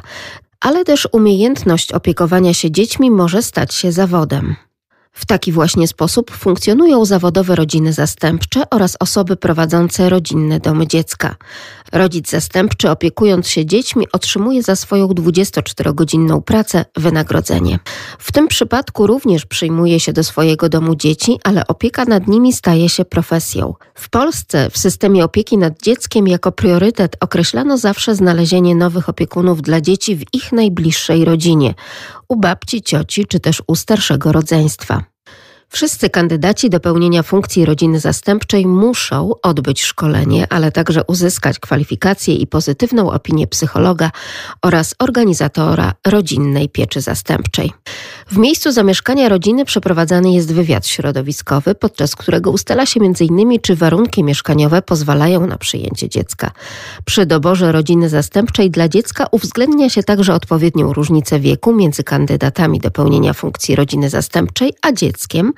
ale 0.59 0.86
też 0.86 1.07
umiejętność 1.11 1.91
opiekowania 1.91 2.53
się 2.53 2.71
dziećmi 2.71 3.11
może 3.11 3.41
stać 3.41 3.73
się 3.73 3.91
zawodem. 3.91 4.55
W 5.14 5.26
taki 5.26 5.51
właśnie 5.51 5.88
sposób 5.88 6.32
funkcjonują 6.32 7.05
zawodowe 7.05 7.55
rodziny 7.55 7.93
zastępcze 7.93 8.70
oraz 8.70 8.97
osoby 8.99 9.36
prowadzące 9.36 10.09
rodzinne 10.09 10.59
domy 10.59 10.88
dziecka. 10.88 11.36
Rodzic 11.93 12.29
zastępczy 12.29 12.89
opiekując 12.89 13.47
się 13.47 13.65
dziećmi 13.65 14.07
otrzymuje 14.11 14.63
za 14.63 14.75
swoją 14.75 15.07
24-godzinną 15.07 16.41
pracę 16.41 16.85
wynagrodzenie. 16.95 17.79
W 18.19 18.31
tym 18.31 18.47
przypadku 18.47 19.07
również 19.07 19.45
przyjmuje 19.45 19.99
się 19.99 20.13
do 20.13 20.23
swojego 20.23 20.69
domu 20.69 20.95
dzieci, 20.95 21.39
ale 21.43 21.67
opieka 21.67 22.05
nad 22.05 22.27
nimi 22.27 22.53
staje 22.53 22.89
się 22.89 23.05
profesją. 23.05 23.73
W 23.95 24.09
Polsce 24.09 24.69
w 24.69 24.77
systemie 24.77 25.23
opieki 25.23 25.57
nad 25.57 25.81
dzieckiem 25.81 26.27
jako 26.27 26.51
priorytet 26.51 27.15
określano 27.19 27.77
zawsze 27.77 28.15
znalezienie 28.15 28.75
nowych 28.75 29.09
opiekunów 29.09 29.61
dla 29.61 29.81
dzieci 29.81 30.15
w 30.15 30.23
ich 30.33 30.51
najbliższej 30.51 31.25
rodzinie 31.25 31.73
u 32.27 32.35
babci, 32.35 32.81
cioci 32.81 33.25
czy 33.25 33.39
też 33.39 33.63
u 33.67 33.75
starszego 33.75 34.31
rodzeństwa. 34.31 35.12
Wszyscy 35.74 36.09
kandydaci 36.09 36.69
do 36.69 36.80
pełnienia 36.80 37.24
funkcji 37.24 37.65
rodziny 37.65 37.99
zastępczej 37.99 38.67
muszą 38.67 39.32
odbyć 39.41 39.84
szkolenie, 39.84 40.47
ale 40.49 40.71
także 40.71 41.03
uzyskać 41.03 41.59
kwalifikacje 41.59 42.36
i 42.36 42.47
pozytywną 42.47 43.11
opinię 43.11 43.47
psychologa 43.47 44.11
oraz 44.61 44.95
organizatora 44.99 45.93
rodzinnej 46.07 46.69
pieczy 46.69 47.01
zastępczej. 47.01 47.71
W 48.28 48.38
miejscu 48.38 48.71
zamieszkania 48.71 49.30
rodziny 49.30 49.65
przeprowadzany 49.65 50.32
jest 50.32 50.53
wywiad 50.53 50.88
środowiskowy, 50.88 51.76
podczas 51.76 52.15
którego 52.15 52.51
ustala 52.51 52.86
się 52.86 52.99
m.in. 53.01 53.59
czy 53.61 53.76
warunki 53.76 54.24
mieszkaniowe 54.24 54.82
pozwalają 54.82 55.47
na 55.47 55.57
przyjęcie 55.57 56.09
dziecka. 56.09 56.51
Przy 57.05 57.26
doborze 57.26 57.71
rodziny 57.71 58.09
zastępczej 58.09 58.71
dla 58.71 58.88
dziecka 58.88 59.26
uwzględnia 59.32 59.89
się 59.89 60.03
także 60.03 60.34
odpowiednią 60.34 60.93
różnicę 60.93 61.39
wieku 61.39 61.74
między 61.76 62.03
kandydatami 62.03 62.80
do 62.80 62.91
pełnienia 62.91 63.34
funkcji 63.34 63.76
rodziny 63.76 64.09
zastępczej 64.09 64.74
a 64.82 64.91
dzieckiem, 64.91 65.53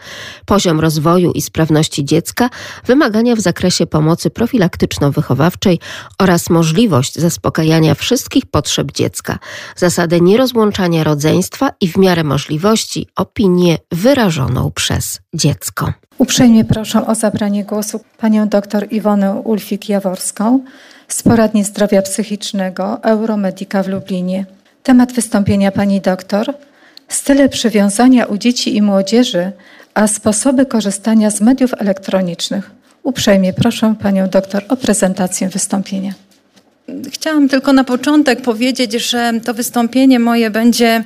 poziom 0.46 0.80
rozwoju 0.80 1.32
i 1.32 1.42
sprawności 1.42 2.06
dziecka, 2.06 2.50
wymagania 2.86 3.36
w 3.36 3.40
zakresie 3.40 3.88
pomocy 3.88 4.30
profilaktyczno-wychowawczej 4.30 5.78
oraz 6.20 6.50
możliwość 6.50 7.16
zaspokajania 7.16 7.96
wszystkich 7.96 8.46
potrzeb 8.46 8.92
dziecka, 8.92 9.40
zasadę 9.76 10.22
nierozłączania 10.22 11.04
rodzeństwa 11.04 11.70
i 11.82 11.88
w 11.88 11.98
miarę 11.98 12.24
możliwości 12.24 12.55
opinię 13.16 13.78
wyrażoną 13.92 14.72
przez 14.72 15.20
dziecko. 15.34 15.94
Uprzejmie 16.18 16.66
proszę 16.66 17.08
o 17.08 17.16
zabranie 17.16 17.64
głosu 17.64 18.00
panią 18.18 18.48
dr 18.48 18.88
Iwonę 18.92 19.42
Ulfik-Jaworską 19.44 20.60
z 21.08 21.24
Poradni 21.24 21.64
Zdrowia 21.64 22.02
Psychicznego 22.02 23.04
Euromedika 23.04 23.84
w 23.84 23.88
Lublinie. 23.88 24.46
Temat 24.84 25.14
wystąpienia 25.14 25.72
pani 25.72 26.02
doktor 26.02 26.54
style 27.08 27.50
przywiązania 27.50 28.26
u 28.26 28.38
dzieci 28.38 28.76
i 28.76 28.82
młodzieży 28.82 29.52
a 29.94 30.08
sposoby 30.08 30.66
korzystania 30.66 31.32
z 31.32 31.42
mediów 31.42 31.74
elektronicznych. 31.74 32.72
Uprzejmie 33.04 33.54
proszę 33.54 33.96
panią 34.02 34.30
doktor 34.30 34.66
o 34.70 34.78
prezentację 34.78 35.50
wystąpienia. 35.50 36.14
Chciałam 37.12 37.50
tylko 37.50 37.74
na 37.74 37.84
początek 37.84 38.42
powiedzieć, 38.42 38.94
że 38.94 39.34
to 39.44 39.54
wystąpienie 39.54 40.20
moje 40.20 40.50
będzie 40.50 41.04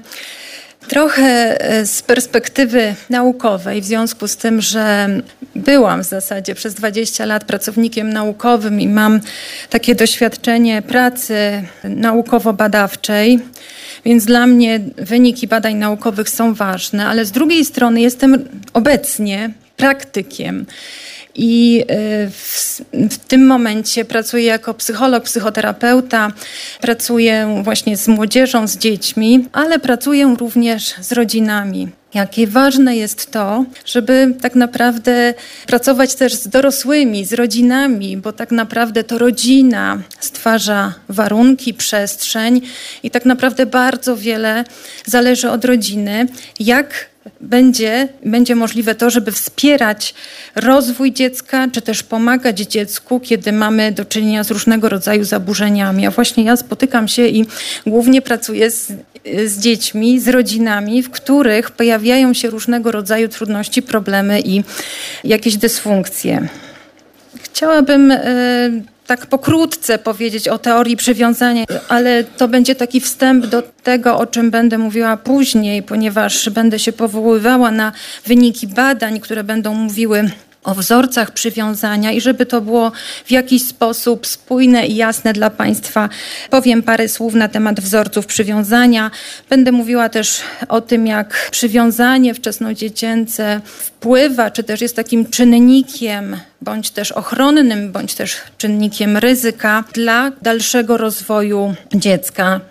trochę 0.88 1.62
e, 1.62 1.86
z 1.86 2.02
perspektywy 2.02 2.96
naukowej, 3.10 3.82
w 3.82 3.86
związku 3.86 4.28
z 4.28 4.38
tym, 4.38 4.62
że 4.62 5.10
byłam 5.56 6.04
w 6.04 6.06
zasadzie 6.08 6.56
przez 6.56 6.74
20 6.74 7.26
lat 7.26 7.44
pracownikiem 7.44 8.14
naukowym 8.14 8.82
i 8.82 8.88
mam 8.88 9.20
takie 9.70 9.96
doświadczenie 9.96 10.82
pracy 10.82 11.64
naukowo-badawczej. 11.84 13.40
Więc 14.06 14.26
dla 14.26 14.48
mnie 14.48 14.80
wyniki 14.98 15.48
badań 15.48 15.76
naukowych 15.76 16.30
są 16.30 16.54
ważne, 16.54 17.08
ale 17.08 17.26
z 17.26 17.32
drugiej 17.32 17.66
strony 17.66 18.02
jestem 18.02 18.50
obecnie 18.74 19.50
praktykiem. 19.78 20.66
I 21.36 21.86
e, 21.88 22.30
w, 22.30 22.82
w, 22.94 23.18
tym 23.18 23.48
momencie 23.48 24.06
pracuję 24.06 24.44
jako 24.44 24.74
psycholog, 24.74 25.24
psychoterapeuta, 25.24 26.32
pracuję 26.82 27.62
właśnie 27.64 27.98
z 27.98 28.08
młodzieżą, 28.08 28.68
z 28.68 28.78
dziećmi, 28.78 29.46
ale 29.52 29.80
pracuję 29.80 30.36
również 30.40 30.94
z 31.02 31.12
rodzinami. 31.12 31.90
Jakie 32.14 32.48
ważne 32.48 32.98
jest 32.98 33.32
to, 33.32 33.66
żeby 33.86 34.36
tak 34.42 34.56
naprawdę 34.56 35.34
pracować 35.68 36.16
też 36.16 36.34
z 36.34 36.48
dorosłymi, 36.48 37.26
z 37.26 37.34
rodzinami, 37.34 38.18
bo 38.18 38.34
tak 38.34 38.52
naprawdę 38.52 39.04
to 39.04 39.18
rodzina 39.18 40.02
stwarza 40.20 40.94
warunki, 41.10 41.74
przestrzeń 41.74 42.62
i 43.04 43.12
tak 43.12 43.26
naprawdę 43.26 43.66
bardzo 43.66 44.18
wiele 44.18 44.64
zależy 45.06 45.50
od 45.50 45.66
rodziny, 45.66 46.28
jak 46.60 47.10
będzie, 47.42 48.08
będzie 48.26 48.56
możliwe 48.56 48.96
to, 48.96 49.10
żeby 49.10 49.32
wspierać 49.32 50.14
rozwój 50.56 51.12
dziecka, 51.12 51.68
czy 51.72 51.82
też 51.82 52.04
pomagać 52.04 52.60
dziecku, 52.60 53.20
kiedy 53.20 53.52
mamy 53.52 53.92
do 53.92 54.06
czynienia 54.06 54.44
z 54.44 54.52
różnego 54.52 54.90
rodzaju 54.90 55.24
zaburzeniami. 55.24 56.08
A 56.08 56.12
właśnie 56.12 56.44
ja 56.44 56.58
spotykam 56.58 57.08
się 57.08 57.28
i 57.28 57.46
głównie 57.88 58.22
pracuję 58.22 58.72
z, 58.72 58.92
z 59.46 59.60
dziećmi, 59.60 60.20
z 60.20 60.28
rodzinami, 60.28 61.04
w 61.04 61.10
których 61.10 61.72
pojawiają 61.72 62.34
się 62.34 62.50
różnego 62.50 62.92
rodzaju 62.92 63.28
trudności, 63.28 63.82
problemy 63.82 64.42
i 64.42 64.64
jakieś 65.24 65.58
dysfunkcje. 65.58 66.48
Chciałabym. 67.42 68.10
Yy, 68.10 68.99
tak 69.10 69.26
pokrótce 69.26 69.98
powiedzieć 69.98 70.48
o 70.48 70.58
teorii 70.58 70.98
przywiązania, 70.98 71.66
ale 71.88 72.24
to 72.24 72.48
będzie 72.48 72.76
taki 72.76 73.02
wstęp 73.02 73.46
do 73.46 73.64
tego, 73.84 74.18
o 74.18 74.26
czym 74.26 74.52
będę 74.52 74.78
mówiła 74.78 75.18
później, 75.18 75.84
ponieważ 75.84 76.50
będę 76.50 76.80
się 76.80 76.92
powoływała 76.92 77.72
na 77.72 77.92
wyniki 78.26 78.68
badań, 78.68 79.20
które 79.20 79.44
będą 79.44 79.74
mówiły 79.74 80.30
o 80.64 80.76
wzorcach 80.76 81.32
przywiązania 81.32 82.12
i 82.12 82.22
żeby 82.22 82.46
to 82.46 82.62
było 82.62 82.92
w 83.26 83.32
jakiś 83.32 83.68
sposób 83.68 84.28
spójne 84.28 84.88
i 84.88 84.96
jasne 84.96 85.34
dla 85.34 85.50
Państwa, 85.50 86.10
powiem 86.50 86.84
parę 86.84 87.08
słów 87.08 87.34
na 87.34 87.48
temat 87.48 87.80
wzorców 87.80 88.26
przywiązania. 88.26 89.12
Będę 89.50 89.72
mówiła 89.72 90.10
też 90.10 90.42
o 90.68 90.82
tym, 90.82 91.08
jak 91.08 91.50
przywiązanie 91.52 92.34
wczesnodziecięce 92.34 93.62
wpływa, 93.66 94.52
czy 94.52 94.64
też 94.64 94.82
jest 94.82 94.96
takim 94.96 95.30
czynnikiem, 95.30 96.38
bądź 96.62 96.92
też 96.92 97.12
ochronnym, 97.12 97.92
bądź 97.92 98.14
też 98.16 98.38
czynnikiem 98.58 99.18
ryzyka 99.18 99.84
dla 99.94 100.32
dalszego 100.42 100.98
rozwoju 100.98 101.76
dziecka. 101.96 102.62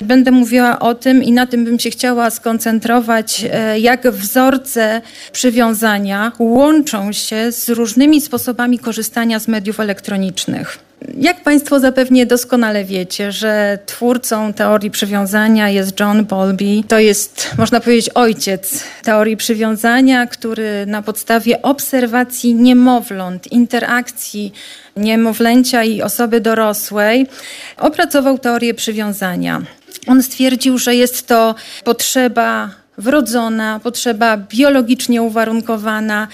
Będę 0.00 0.30
mówiła 0.30 0.78
o 0.78 0.94
tym 0.94 1.22
i 1.22 1.32
na 1.32 1.46
tym 1.46 1.64
bym 1.64 1.78
się 1.78 1.90
chciała 1.90 2.30
skoncentrować, 2.30 3.44
e, 3.52 3.80
jak 3.80 4.10
wzorce 4.10 5.00
przywiązania 5.32 6.32
łączą 6.38 7.12
się 7.12 7.52
z 7.52 7.68
różnymi 7.68 8.20
sposobami 8.20 8.78
korzystania 8.78 9.38
z 9.38 9.48
mediów 9.48 9.80
elektronicznych. 9.80 10.78
jak 11.18 11.42
Państwo 11.42 11.80
zapewnie 11.80 12.26
doskonale 12.26 12.84
wiecie, 12.84 13.32
że 13.32 13.78
twórcą 13.86 14.52
teorii 14.52 14.90
przywiązania 14.90 15.68
jest 15.68 16.00
John 16.00 16.24
Bowlby. 16.24 16.82
To 16.88 16.98
jest, 16.98 17.50
można 17.58 17.80
powiedzieć, 17.80 18.10
ojciec 18.14 18.84
teorii 19.02 19.36
przywiązania, 19.36 20.26
który 20.26 20.86
na 20.86 21.02
podstawie 21.02 21.62
obserwacji 21.62 22.54
niemowląt, 22.54 23.52
interakcji 23.52 24.52
niemowlęcia 24.96 25.84
i 25.84 26.02
osoby 26.02 26.40
dorosłej 26.40 27.26
opracował 27.78 28.38
teorię 28.38 28.74
przywiązania. 28.74 29.62
On 30.06 30.22
stwierdził, 30.22 30.78
że 30.78 30.94
jest 30.94 31.26
to 31.26 31.54
potrzeba 31.84 32.70
wrodzona, 32.98 33.80
potrzeba 33.82 34.36
biologicznie 34.36 35.22
uwarunkowana, 35.22 36.28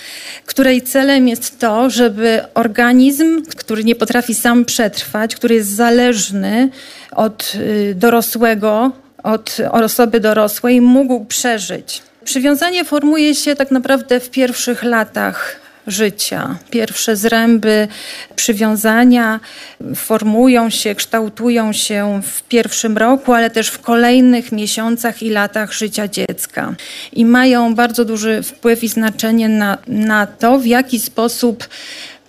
której 0.47 0.83
celem 0.83 1.29
jest 1.29 1.59
to, 1.59 1.91
żeby 1.91 2.41
organizm, 2.55 3.43
który 3.57 3.85
nie 3.85 3.95
potrafi 3.95 4.35
sam 4.35 4.65
przetrwać, 4.65 5.37
który 5.37 5.55
jest 5.55 5.69
zależny 5.69 6.69
od 7.13 7.53
y, 7.55 7.95
dorosłego, 7.95 8.93
od 9.23 9.57
osoby 9.73 10.21
dorosłej, 10.21 10.81
mógł 10.81 11.25
przeżyć. 11.25 12.03
Przywiązanie 12.25 12.85
formuje 12.85 13.35
się 13.35 13.57
tak 13.57 13.71
naprawdę 13.71 14.21
w 14.21 14.31
pierwszych 14.31 14.83
latach 14.83 15.68
życia. 15.89 16.59
Pierwsze 16.71 17.17
zręby 17.17 17.89
przywiązania 18.37 19.41
formują 19.95 20.71
się, 20.71 20.95
kształtują 20.95 21.73
się 21.73 22.21
w 22.23 22.43
pierwszym 22.43 22.99
roku, 22.99 23.33
ale 23.33 23.51
też 23.51 23.69
w 23.69 23.81
kolejnych 23.81 24.53
miesiącach 24.53 25.23
i 25.23 25.31
latach 25.31 25.73
życia 25.73 26.09
dziecka. 26.09 26.75
I 27.13 27.25
mają 27.25 27.75
bardzo 27.75 28.05
duży 28.05 28.43
wpływ 28.43 28.85
i 28.85 28.89
znaczenie 28.89 29.49
na, 29.49 29.79
na 29.87 30.27
to, 30.27 30.59
w 30.59 30.67
jaki 30.67 30.99
sposób 30.99 31.69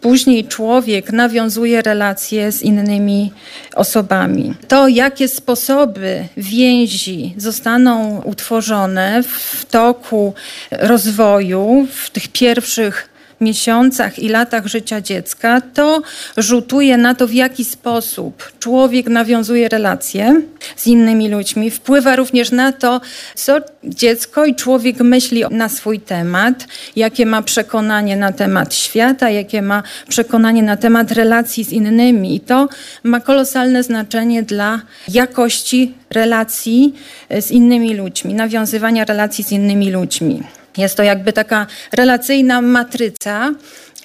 Później 0.02 0.46
człowiek 0.46 1.12
nawiązuje 1.12 1.82
relacje 1.82 2.52
z 2.52 2.62
innymi 2.62 3.34
osobami. 3.76 4.54
To, 4.68 4.88
jakie 4.88 5.28
sposoby 5.28 6.28
więzi 6.38 7.34
zostaną 7.38 8.22
utworzone 8.22 9.24
w 9.24 9.66
toku 9.66 10.34
rozwoju, 10.72 11.88
w 11.92 12.10
tych 12.10 12.28
pierwszych 12.28 13.10
miesiącach 13.42 14.20
i 14.20 14.30
latach 14.30 14.68
życia 14.68 15.02
dziecka, 15.02 15.62
to 15.62 16.02
rzutuje 16.38 16.98
na 16.98 17.16
to, 17.16 17.28
w 17.28 17.34
jaki 17.34 17.66
sposób 17.66 18.52
człowiek 18.60 19.08
nawiązuje 19.08 19.70
relacje 19.70 20.42
z 20.76 20.88
innymi 20.88 21.30
ludźmi. 21.30 21.72
Wpływa 21.72 22.16
również 22.16 22.52
na 22.52 22.72
to, 22.72 23.02
co 23.36 23.58
dziecko 23.84 24.46
i 24.46 24.56
człowiek 24.56 25.00
myśli 25.00 25.44
na 25.52 25.70
swój 25.70 26.00
temat, 26.00 26.68
jakie 26.96 27.26
ma 27.26 27.42
przekonanie 27.42 28.18
na 28.18 28.32
temat 28.32 28.76
świata, 28.76 29.30
jakie 29.30 29.62
ma 29.62 29.84
przekonanie 30.10 30.64
na 30.64 30.78
temat 30.78 31.12
relacji 31.12 31.64
z 31.64 31.72
innymi. 31.72 32.36
I 32.36 32.40
to 32.40 32.70
ma 33.04 33.20
kolosalne 33.20 33.84
znaczenie 33.84 34.44
dla 34.44 34.82
jakości 35.08 35.94
relacji 36.10 36.94
z 37.40 37.52
innymi 37.52 37.96
ludźmi, 37.96 38.34
nawiązywania 38.34 39.06
relacji 39.06 39.44
z 39.44 39.52
innymi 39.52 39.92
ludźmi. 39.92 40.44
Jest 40.78 40.98
to 40.98 41.04
jakby 41.04 41.34
taka 41.34 41.68
relacyjna 41.92 42.62
matryca, 42.62 43.52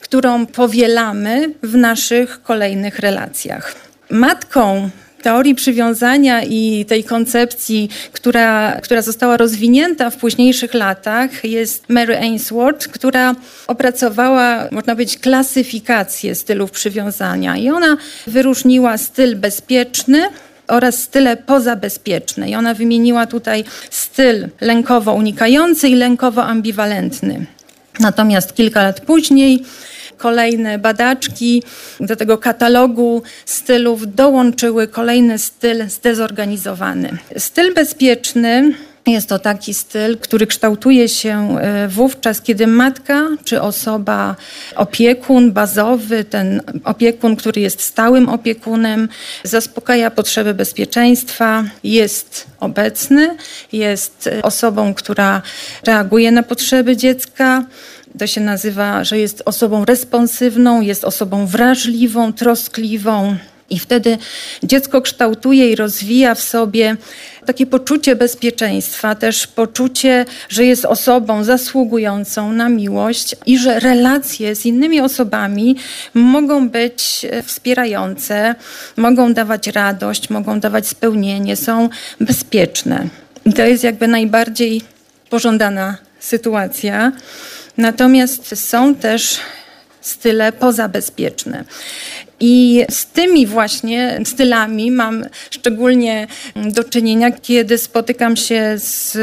którą 0.01 0.47
powielamy 0.47 1.51
w 1.62 1.77
naszych 1.77 2.43
kolejnych 2.43 2.99
relacjach. 2.99 3.75
Matką 4.11 4.91
teorii 5.25 5.55
przywiązania 5.55 6.43
i 6.43 6.85
tej 6.89 7.05
koncepcji, 7.05 7.91
która, 8.12 8.81
która 8.83 9.03
została 9.03 9.37
rozwinięta 9.37 10.11
w 10.11 10.17
późniejszych 10.17 10.75
latach, 10.75 11.45
jest 11.45 11.89
Mary 11.89 12.17
Ainsworth, 12.17 12.89
która 12.89 13.35
opracowała, 13.67 14.69
można 14.71 14.95
powiedzieć, 14.95 15.19
klasyfikację 15.19 16.35
stylów 16.35 16.71
przywiązania. 16.71 17.57
I 17.57 17.71
ona 17.71 17.97
wyróżniła 18.27 18.99
styl 18.99 19.37
bezpieczny, 19.37 20.29
oraz 20.69 21.03
style 21.03 21.37
pozabezpieczne. 21.37 22.51
I 22.51 22.55
ona 22.55 22.75
wymieniła 22.75 23.27
tutaj 23.27 23.65
styl 23.91 24.49
lękowo 24.61 25.15
unikający 25.15 25.89
i 25.89 25.95
lękowo 25.95 26.45
ambiwalentny. 26.45 27.47
Natomiast 28.01 28.55
kilka 28.55 28.83
lat 28.83 29.01
później 29.01 29.62
kolejne 30.17 30.79
badaczki 30.79 31.62
do 32.01 32.17
tego 32.17 32.39
katalogu 32.39 33.23
stylów 33.47 34.15
dołączyły 34.15 34.89
kolejny 34.89 35.39
styl 35.39 35.89
zdezorganizowany. 35.89 37.19
Styl 37.37 37.75
bezpieczny 37.75 38.75
jest 39.13 39.29
to 39.29 39.39
taki 39.39 39.75
styl, 39.75 40.19
który 40.19 40.47
kształtuje 40.47 41.09
się 41.09 41.59
e, 41.61 41.89
wówczas, 41.89 42.41
kiedy 42.41 42.67
matka 42.67 43.29
czy 43.45 43.63
osoba, 43.63 44.37
opiekun 44.77 45.53
bazowy, 45.53 46.25
ten 46.25 46.63
opiekun, 46.85 47.37
który 47.37 47.61
jest 47.61 47.83
stałym 47.83 48.29
opiekunem, 48.29 49.09
zaspokaja 49.43 50.11
potrzeby 50.11 50.55
bezpieczeństwa, 50.55 51.65
jest 51.85 52.47
obecny, 52.61 53.37
jest 53.73 54.31
osobą, 54.43 54.95
która 54.95 55.43
reaguje 55.87 56.33
na 56.33 56.43
potrzeby 56.43 56.97
dziecka. 56.97 57.65
To 58.19 58.27
się 58.27 58.41
nazywa, 58.41 59.05
że 59.05 59.19
jest 59.19 59.43
osobą 59.45 59.85
responsywną, 59.85 60.81
jest 60.81 61.05
osobą 61.05 61.47
wrażliwą, 61.47 62.33
troskliwą. 62.33 63.37
I 63.71 63.79
wtedy 63.79 64.19
dziecko 64.62 65.03
kształtuje 65.03 65.71
i 65.71 65.77
rozwija 65.77 66.35
w 66.35 66.41
sobie 66.41 66.97
takie 67.47 67.67
poczucie 67.67 68.17
bezpieczeństwa, 68.17 69.15
też 69.15 69.47
poczucie, 69.47 70.25
że 70.49 70.65
jest 70.65 70.85
osobą 70.85 71.45
zasługującą 71.45 72.53
na 72.53 72.69
miłość 72.69 73.37
i 73.47 73.59
że 73.59 73.81
relacje 73.81 74.57
z 74.57 74.67
innymi 74.67 75.01
osobami 75.01 75.77
mogą 76.15 76.69
być 76.69 77.27
wspierające, 77.45 78.55
mogą 78.97 79.35
dawać 79.35 79.67
radość, 79.67 80.31
mogą 80.31 80.61
dawać 80.61 80.87
spełnienie, 80.87 81.57
są 81.57 81.89
bezpieczne. 82.21 83.09
I 83.45 83.53
to 83.53 83.62
jest 83.62 83.85
jakby 83.85 84.09
najbardziej 84.09 84.83
pożądana 85.31 85.97
sytuacja. 86.21 87.12
Natomiast 87.77 88.69
są 88.69 88.95
też 88.95 89.39
style 90.01 90.53
pozabezpieczne. 90.53 91.65
I 92.47 92.84
z 92.90 93.07
tymi 93.07 93.47
właśnie 93.47 94.20
stylami 94.24 94.90
mam 94.90 95.24
szczególnie 95.51 96.26
do 96.57 96.84
czynienia, 96.84 97.30
kiedy 97.30 97.78
spotykam 97.78 98.36
się 98.36 98.74
z 98.76 99.18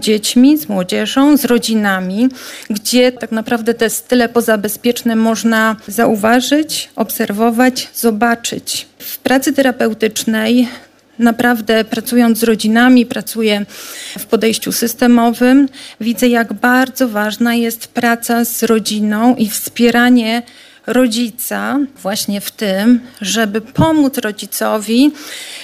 dziećmi, 0.00 0.58
z 0.58 0.68
młodzieżą, 0.68 1.36
z 1.36 1.44
rodzinami, 1.44 2.28
gdzie 2.70 3.12
tak 3.12 3.32
naprawdę 3.32 3.74
te 3.74 3.90
style 3.90 4.28
pozabezpieczne 4.28 5.16
można 5.16 5.76
zauważyć, 5.88 6.88
obserwować, 6.96 7.88
zobaczyć. 7.94 8.86
W 8.98 9.18
pracy 9.18 9.52
terapeutycznej 9.52 10.68
naprawdę 11.18 11.84
pracując 11.84 12.38
z 12.38 12.42
rodzinami, 12.42 13.06
pracuję 13.06 13.66
w 14.18 14.26
podejściu 14.26 14.72
systemowym, 14.72 15.68
widzę 16.00 16.28
jak 16.28 16.52
bardzo 16.52 17.08
ważna 17.08 17.54
jest 17.54 17.88
praca 17.88 18.44
z 18.44 18.62
rodziną 18.62 19.36
i 19.36 19.48
wspieranie 19.48 20.42
rodzica 20.86 21.78
właśnie 22.02 22.40
w 22.40 22.50
tym, 22.50 23.00
żeby 23.20 23.60
pomóc 23.60 24.18
rodzicowi 24.18 25.12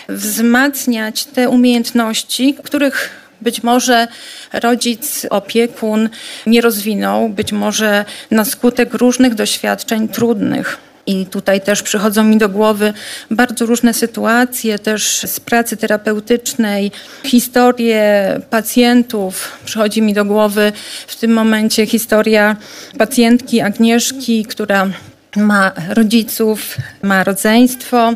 wzmacniać 0.08 1.24
te 1.24 1.48
umiejętności, 1.48 2.56
których 2.64 3.10
być 3.40 3.62
może 3.62 4.08
rodzic, 4.52 5.26
opiekun 5.30 6.08
nie 6.46 6.60
rozwinął, 6.60 7.28
być 7.28 7.52
może 7.52 8.04
na 8.30 8.44
skutek 8.44 8.94
różnych 8.94 9.34
doświadczeń 9.34 10.08
trudnych. 10.08 10.85
I 11.06 11.26
tutaj 11.26 11.60
też 11.60 11.82
przychodzą 11.82 12.24
mi 12.24 12.38
do 12.38 12.48
głowy 12.48 12.92
bardzo 13.30 13.66
różne 13.66 13.94
sytuacje, 13.94 14.78
też 14.78 15.20
z 15.26 15.40
pracy 15.40 15.76
terapeutycznej, 15.76 16.92
historie 17.24 18.40
pacjentów. 18.50 19.58
Przychodzi 19.64 20.02
mi 20.02 20.14
do 20.14 20.24
głowy 20.24 20.72
w 21.06 21.16
tym 21.16 21.32
momencie 21.32 21.86
historia 21.86 22.56
pacjentki 22.98 23.60
Agnieszki, 23.60 24.44
która 24.44 24.90
ma 25.36 25.72
rodziców, 25.88 26.76
ma 27.02 27.24
rodzeństwo, 27.24 28.12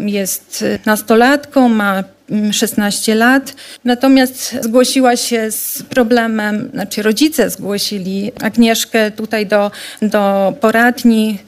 jest 0.00 0.64
nastolatką, 0.86 1.68
ma 1.68 2.04
16 2.52 3.14
lat. 3.14 3.54
Natomiast 3.84 4.56
zgłosiła 4.60 5.16
się 5.16 5.50
z 5.50 5.82
problemem, 5.82 6.70
znaczy 6.72 7.02
rodzice 7.02 7.50
zgłosili 7.50 8.32
Agnieszkę 8.40 9.10
tutaj 9.10 9.46
do, 9.46 9.70
do 10.02 10.54
poradni 10.60 11.38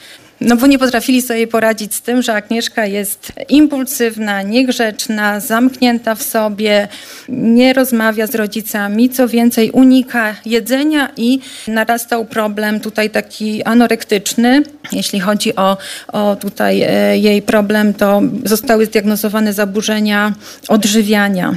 no 0.40 0.56
bo 0.56 0.66
nie 0.66 0.78
potrafili 0.78 1.22
sobie 1.22 1.46
poradzić 1.46 1.94
z 1.94 2.02
tym, 2.02 2.22
że 2.22 2.34
Agnieszka 2.34 2.86
jest 2.86 3.32
impulsywna, 3.48 4.42
niegrzeczna, 4.42 5.40
zamknięta 5.40 6.14
w 6.14 6.22
sobie, 6.22 6.88
nie 7.28 7.72
rozmawia 7.72 8.26
z 8.26 8.34
rodzicami, 8.34 9.10
co 9.10 9.28
więcej 9.28 9.70
unika 9.70 10.34
jedzenia 10.46 11.08
i 11.16 11.40
narastał 11.68 12.24
problem 12.24 12.80
tutaj 12.80 13.10
taki 13.10 13.62
anorektyczny. 13.62 14.62
Jeśli 14.92 15.20
chodzi 15.20 15.56
o, 15.56 15.76
o 16.12 16.36
tutaj 16.36 16.82
e, 16.82 17.18
jej 17.18 17.42
problem, 17.42 17.94
to 17.94 18.22
zostały 18.44 18.86
zdiagnozowane 18.86 19.52
zaburzenia 19.52 20.32
odżywiania. 20.68 21.54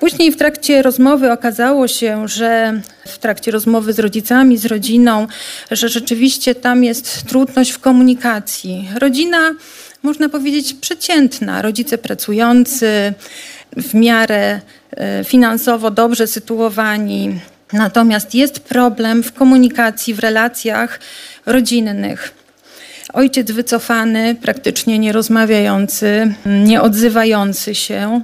Później 0.00 0.32
w 0.32 0.36
trakcie 0.36 0.82
rozmowy 0.82 1.32
okazało 1.32 1.88
się, 1.88 2.28
że 2.28 2.80
w 3.06 3.18
trakcie 3.18 3.50
rozmowy 3.50 3.92
z 3.92 3.98
rodzicami, 3.98 4.58
z 4.58 4.66
rodziną, 4.66 5.26
że 5.70 5.88
rzeczywiście 5.88 6.54
tam 6.54 6.84
jest 6.84 7.24
trudność 7.26 7.70
w 7.70 7.78
komunikacji. 7.78 8.88
Rodzina 8.98 9.54
można 10.04 10.28
powiedzieć, 10.28 10.74
przeciętna. 10.74 11.62
Rodzice 11.62 11.98
pracujący, 11.98 13.14
w 13.76 13.94
miarę 13.94 14.60
e, 14.90 15.24
finansowo 15.24 15.90
dobrze 15.90 16.26
sytuowani. 16.26 17.40
Natomiast 17.72 18.34
jest 18.34 18.60
problem 18.60 19.22
w 19.22 19.32
komunikacji, 19.32 20.14
w 20.14 20.18
relacjach 20.18 21.00
rodzinnych. 21.46 22.34
Ojciec 23.12 23.50
wycofany, 23.50 24.36
praktycznie 24.42 24.98
nierozmawiający, 24.98 26.34
nie 26.46 26.82
odzywający 26.82 27.74
się, 27.74 28.22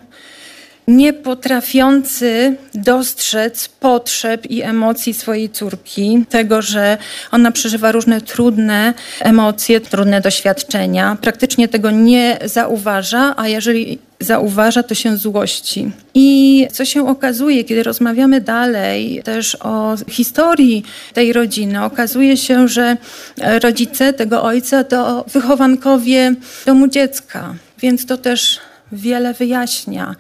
nie 0.90 1.12
potrafiący 1.12 2.56
dostrzec 2.74 3.68
potrzeb 3.68 4.46
i 4.46 4.62
emocji 4.62 5.14
swojej 5.14 5.50
córki, 5.50 6.24
tego, 6.28 6.62
że 6.62 6.98
ona 7.30 7.52
przeżywa 7.52 7.92
różne 7.92 8.20
trudne 8.20 8.94
emocje, 9.20 9.80
trudne 9.80 10.20
doświadczenia, 10.20 11.16
praktycznie 11.20 11.68
tego 11.68 11.90
nie 11.90 12.38
zauważa, 12.44 13.34
a 13.36 13.48
jeżeli 13.48 13.98
zauważa, 14.20 14.82
to 14.82 14.94
się 14.94 15.16
złości. 15.16 15.90
I 16.14 16.66
co 16.72 16.84
się 16.84 17.08
okazuje, 17.08 17.64
kiedy 17.64 17.82
rozmawiamy 17.82 18.40
dalej 18.40 19.22
też 19.24 19.56
o 19.60 19.94
historii 20.08 20.84
tej 21.14 21.32
rodziny, 21.32 21.84
okazuje 21.84 22.36
się, 22.36 22.68
że 22.68 22.96
rodzice 23.62 24.12
tego 24.12 24.42
ojca 24.42 24.84
to 24.84 25.24
wychowankowie 25.32 26.34
domu 26.66 26.88
dziecka. 26.88 27.54
Więc 27.78 28.06
to 28.06 28.16
też 28.16 28.60
wiele 28.92 29.34
wyjaśnia, 29.34 30.16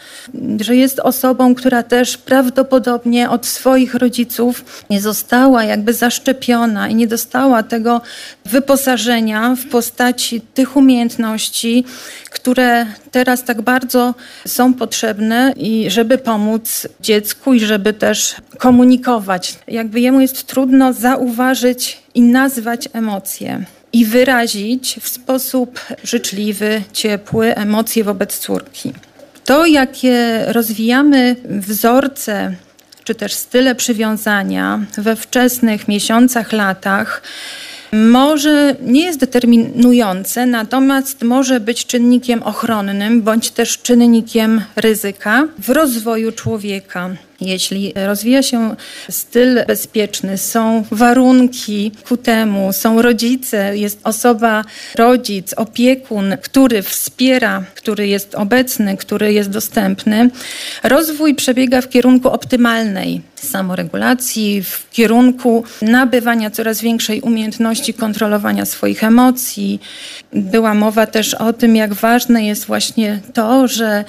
że 0.60 0.76
jest 0.76 1.00
osobą, 1.00 1.54
która 1.54 1.82
też 1.82 2.16
prawdopodobnie 2.18 3.30
od 3.30 3.46
swoich 3.46 3.94
rodziców 3.94 4.64
nie 4.90 5.00
została 5.00 5.64
jakby 5.64 5.94
zaszczepiona 5.94 6.88
i 6.88 6.94
nie 6.94 7.06
dostała 7.06 7.62
tego 7.62 8.00
wyposażenia 8.44 9.54
w 9.54 9.66
postaci 9.66 10.40
tych 10.40 10.76
umiejętności, 10.76 11.84
które 12.30 12.86
teraz 13.10 13.44
tak 13.44 13.62
bardzo 13.62 14.14
są 14.46 14.74
potrzebne 14.74 15.52
i 15.56 15.90
żeby 15.90 16.18
pomóc 16.18 16.88
dziecku 17.00 17.54
i 17.54 17.60
żeby 17.60 17.92
też 17.92 18.34
komunikować. 18.58 19.58
Jakby 19.68 20.00
jemu 20.00 20.20
jest 20.20 20.46
trudno 20.46 20.92
zauważyć 20.92 21.98
i 22.14 22.22
nazwać 22.22 22.88
emocje 22.92 23.64
i 23.92 24.04
wyrazić 24.04 24.96
w 25.00 25.08
sposób 25.08 25.80
życzliwy, 26.04 26.82
ciepły 26.92 27.56
emocje 27.56 28.04
wobec 28.04 28.38
córki. 28.38 28.92
To, 29.44 29.66
jakie 29.66 30.44
rozwijamy 30.48 31.36
wzorce 31.44 32.54
czy 33.04 33.14
też 33.14 33.32
style 33.32 33.74
przywiązania 33.74 34.80
we 34.98 35.16
wczesnych 35.16 35.88
miesiącach, 35.88 36.52
latach, 36.52 37.22
może 37.92 38.76
nie 38.82 39.04
jest 39.04 39.18
determinujące, 39.18 40.46
natomiast 40.46 41.22
może 41.22 41.60
być 41.60 41.86
czynnikiem 41.86 42.42
ochronnym 42.42 43.22
bądź 43.22 43.50
też 43.50 43.78
czynnikiem 43.78 44.62
ryzyka 44.76 45.48
w 45.58 45.70
rozwoju 45.70 46.32
człowieka. 46.32 47.10
Jeśli 47.40 47.92
rozwija 48.06 48.42
się 48.42 48.76
styl 49.10 49.64
bezpieczny, 49.66 50.38
są 50.38 50.84
warunki 50.90 51.92
ku 52.08 52.16
temu, 52.16 52.72
są 52.72 53.02
rodzice, 53.02 53.76
jest 53.76 54.00
osoba, 54.04 54.64
rodzic, 54.94 55.54
opiekun, 55.54 56.36
który 56.42 56.82
wspiera, 56.82 57.64
który 57.74 58.08
jest 58.08 58.34
obecny, 58.34 58.96
który 58.96 59.32
jest 59.32 59.50
dostępny, 59.50 60.30
rozwój 60.82 61.34
przebiega 61.34 61.80
w 61.80 61.88
kierunku 61.88 62.28
optymalnej 62.28 63.22
samoregulacji, 63.34 64.62
w 64.62 64.90
kierunku 64.90 65.64
nabywania 65.82 66.50
coraz 66.50 66.80
większej 66.80 67.20
umiejętności 67.20 67.94
kontrolowania 67.94 68.64
swoich 68.64 69.04
emocji. 69.04 69.80
Była 70.32 70.74
mowa 70.74 71.06
też 71.06 71.34
o 71.34 71.52
tym, 71.52 71.76
jak 71.76 71.94
ważne 71.94 72.46
jest 72.46 72.66
właśnie 72.66 73.20
to, 73.34 73.68
że, 73.68 74.04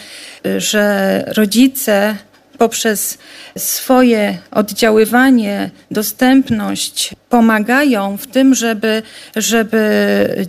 że 0.57 1.23
rodzice 1.27 2.15
poprzez 2.61 3.17
swoje 3.57 4.37
oddziaływanie, 4.51 5.69
dostępność 5.91 7.15
pomagają 7.29 8.17
w 8.17 8.27
tym, 8.27 8.55
żeby, 8.55 9.03
żeby 9.35 9.81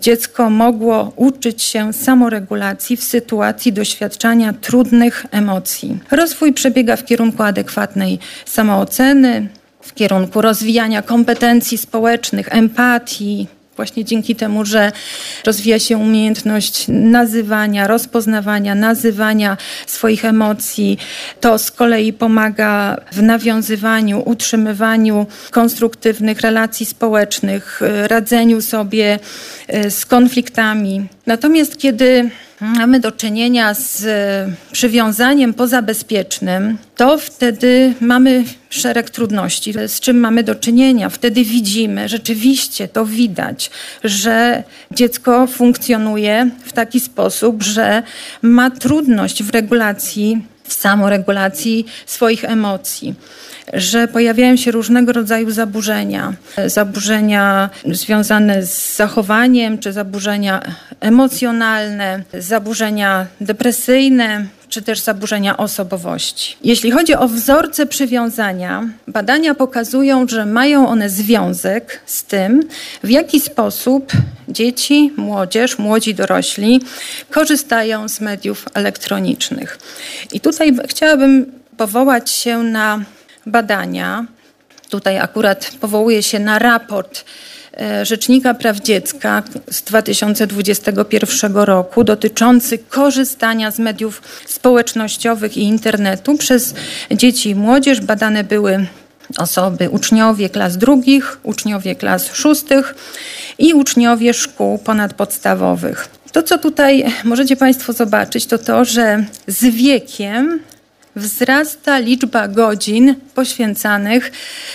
dziecko 0.01 0.51
mogło 0.51 1.13
uczyć 1.17 1.63
się 1.63 1.93
samoregulacji 1.93 2.97
w 2.97 3.05
sytuacji 3.05 3.73
doświadczania 3.73 4.53
trudnych 4.53 5.27
emocji. 5.31 5.99
Rozwój 6.11 6.53
przebiega 6.53 6.97
w 6.97 7.05
kierunku 7.05 7.43
adekwatnej 7.43 8.19
samooceny, 8.45 9.49
w 9.83 9.95
kierunku 9.95 10.41
rozwijania 10.41 11.03
kompetencji 11.03 11.79
społecznych, 11.79 12.49
empatii, 12.51 13.47
Właśnie 13.77 14.05
dzięki 14.05 14.37
temu, 14.37 14.65
że 14.65 14.93
rozwija 15.47 15.79
się 15.79 15.99
umiejętność 15.99 16.85
nazywania, 16.89 17.87
rozpoznawania, 17.87 18.75
nazywania 18.75 19.57
swoich 19.87 20.25
emocji, 20.25 20.99
to 21.41 21.59
z 21.59 21.71
kolei 21.71 22.13
pomaga 22.13 23.01
w 23.13 23.23
nawiązywaniu, 23.23 24.23
utrzymywaniu 24.27 25.27
konstruktywnych 25.51 26.41
relacji 26.41 26.87
społecznych, 26.87 27.81
radzeniu 28.07 28.61
sobie 28.61 29.19
e, 29.69 29.91
z 29.91 30.07
konfliktami. 30.07 31.07
Natomiast 31.27 31.79
kiedy 31.79 32.31
mamy 32.63 33.01
do 33.01 33.13
czynienia 33.13 33.75
z 33.75 34.05
przywiązaniem 34.73 35.55
pozabezpiecznym, 35.55 36.79
to 36.97 37.19
wtedy 37.19 37.95
mamy 38.01 38.45
szereg 38.71 39.11
trudności. 39.11 39.75
Z 39.87 40.01
czym 40.01 40.21
mamy 40.21 40.43
do 40.43 40.55
czynienia? 40.55 41.09
Wtedy 41.09 41.45
widzimy, 41.45 42.09
rzeczywiście 42.09 42.89
to 42.89 43.07
widać, 43.07 43.71
że 44.05 44.63
dziecko 44.91 45.47
funkcjonuje 45.47 46.51
w 46.65 46.73
taki 46.73 47.01
sposób, 47.01 47.63
że 47.63 48.03
ma 48.43 48.71
trudność 48.71 49.43
w 49.43 49.51
regulacji, 49.51 50.43
w 50.65 50.73
samoregulacji 50.73 51.87
swoich 52.07 52.45
emocji 52.45 53.15
że 53.73 54.09
pojawiają 54.09 54.57
się 54.57 54.71
różnego 54.71 55.13
rodzaju 55.13 55.51
zaburzenia. 55.51 56.33
Zaburzenia 56.67 57.71
związane 57.91 58.63
z 58.67 58.97
zachowaniem, 58.97 59.79
czy 59.79 59.93
zaburzenia 59.93 60.63
emocjonalne, 61.01 62.23
zaburzenia 62.35 63.27
depresyjne, 63.41 64.47
czy 64.69 64.83
też 64.83 65.01
zaburzenia 65.01 65.57
osobowości. 65.57 66.57
Jeśli 66.65 66.91
chodzi 66.91 67.15
o 67.15 67.29
wzorce 67.29 67.87
przywiązania, 67.87 68.89
badania 69.09 69.55
pokazują, 69.55 70.29
że 70.29 70.47
mają 70.47 70.89
one 70.89 71.09
związek 71.09 72.01
z 72.07 72.25
tym, 72.25 72.63
w 73.03 73.11
jaki 73.11 73.41
sposób 73.41 74.13
dzieci, 74.49 75.13
młodzież, 75.17 75.79
młodzi 75.79 76.15
dorośli 76.15 76.81
korzystają 77.31 78.09
z 78.09 78.21
mediów 78.21 78.65
elektronicznych. 78.75 79.79
I 80.33 80.41
tutaj 80.41 80.77
chciałabym 80.89 81.53
powołać 81.77 82.31
się 82.31 82.59
na 82.59 83.01
badania. 83.47 84.27
Tutaj 84.91 85.19
akurat 85.19 85.71
powołuje 85.81 86.23
się 86.23 86.39
na 86.39 86.59
raport 86.59 87.25
e, 87.81 88.07
Rzecznika 88.07 88.55
Praw 88.55 88.81
Dziecka 88.81 89.43
z 89.71 89.83
2021 89.83 91.57
roku 91.57 92.05
dotyczący 92.05 92.79
korzystania 92.79 93.71
z 93.71 93.79
mediów 93.79 94.23
społecznościowych 94.47 95.57
i 95.57 95.63
internetu 95.63 96.39
przez 96.39 96.75
dzieci 97.11 97.51
i 97.51 97.55
młodzież. 97.55 98.01
Badane 98.01 98.45
były 98.45 98.87
osoby, 99.39 99.91
uczniowie 99.91 100.51
klas 100.51 100.77
drugich, 100.77 101.39
uczniowie 101.43 101.95
klas 101.95 102.35
szóstych 102.35 102.95
i 103.59 103.75
uczniowie 103.75 104.35
szkół 104.35 104.79
ponadpodstawowych. 104.79 106.09
To, 106.33 106.43
co 106.43 106.59
tutaj 106.59 107.05
możecie 107.25 107.57
Państwo 107.57 107.93
zobaczyć, 107.93 108.47
to 108.47 108.59
to, 108.59 108.85
że 108.85 109.25
z 109.47 109.65
wiekiem 109.65 110.61
wzrasta 111.17 111.99
liczba 111.99 112.49
godzin 112.49 113.15
poświęcanych 113.35 114.33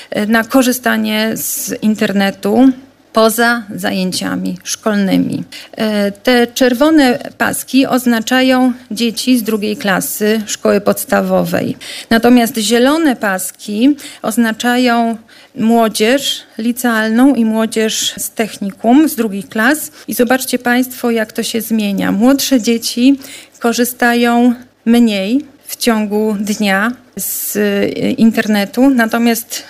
e, 0.09 0.25
na 0.25 0.43
korzystanie 0.43 1.31
z 1.35 1.73
internetu 1.81 2.71
poza 3.13 3.63
zajęciami 3.75 4.57
szkolnymi. 4.63 5.43
E, 5.77 6.11
te 6.11 6.47
czerwone 6.47 7.19
paski 7.37 7.85
oznaczają 7.85 8.73
dzieci 8.91 9.37
z 9.37 9.43
drugiej 9.43 9.77
klasy 9.77 10.41
szkoły 10.45 10.81
podstawowej. 10.81 11.77
Natomiast 12.09 12.57
zielone 12.57 13.15
paski 13.15 13.95
oznaczają 14.21 15.17
młodzież 15.55 16.43
licealną 16.57 17.35
i 17.35 17.45
młodzież 17.45 18.13
z 18.17 18.29
technikum 18.31 19.09
z 19.09 19.15
drugich 19.15 19.49
klas. 19.49 19.91
I 20.07 20.13
zobaczcie 20.13 20.59
Państwo, 20.59 21.11
jak 21.11 21.33
to 21.33 21.43
się 21.43 21.61
zmienia. 21.61 22.11
Młodsze 22.11 22.61
dzieci 22.61 23.19
korzystają 23.59 24.53
mniej 24.85 25.56
w 25.67 25.75
ciągu 25.75 26.35
dnia 26.39 26.91
z 27.17 27.55
y, 27.55 27.89
internetu. 28.17 28.89
Natomiast 28.89 29.63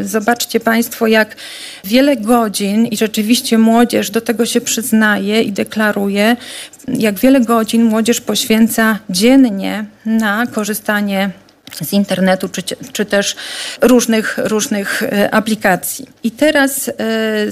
y, 0.00 0.08
zobaczcie 0.08 0.60
Państwo, 0.60 1.06
jak 1.06 1.36
wiele 1.84 2.16
godzin, 2.16 2.86
i 2.86 2.96
rzeczywiście 2.96 3.58
młodzież 3.58 4.10
do 4.10 4.20
tego 4.20 4.46
się 4.46 4.60
przyznaje 4.60 5.42
i 5.42 5.52
deklaruje, 5.52 6.36
jak 6.88 7.18
wiele 7.18 7.40
godzin 7.40 7.84
młodzież 7.84 8.20
poświęca 8.20 8.98
dziennie 9.10 9.84
na 10.06 10.46
korzystanie 10.46 11.30
z 11.82 11.92
internetu, 11.92 12.48
czy, 12.48 12.62
czy 12.92 13.04
też 13.04 13.36
różnych, 13.80 14.38
różnych 14.38 15.02
e, 15.02 15.34
aplikacji. 15.34 16.06
I 16.22 16.30
teraz 16.30 16.88
e, 16.88 16.92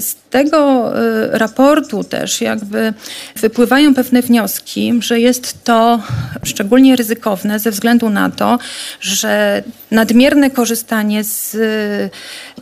z 0.01 0.15
tego 0.29 0.91
e, 0.97 1.37
raportu 1.37 2.03
też 2.03 2.41
jakby 2.41 2.93
wypływają 3.35 3.95
pewne 3.95 4.21
wnioski, 4.21 4.93
że 4.99 5.19
jest 5.19 5.63
to 5.63 6.01
szczególnie 6.43 6.95
ryzykowne 6.95 7.59
ze 7.59 7.71
względu 7.71 8.09
na 8.09 8.29
to, 8.29 8.59
że 9.01 9.63
nadmierne 9.91 10.49
korzystanie 10.49 11.23
z, 11.23 11.51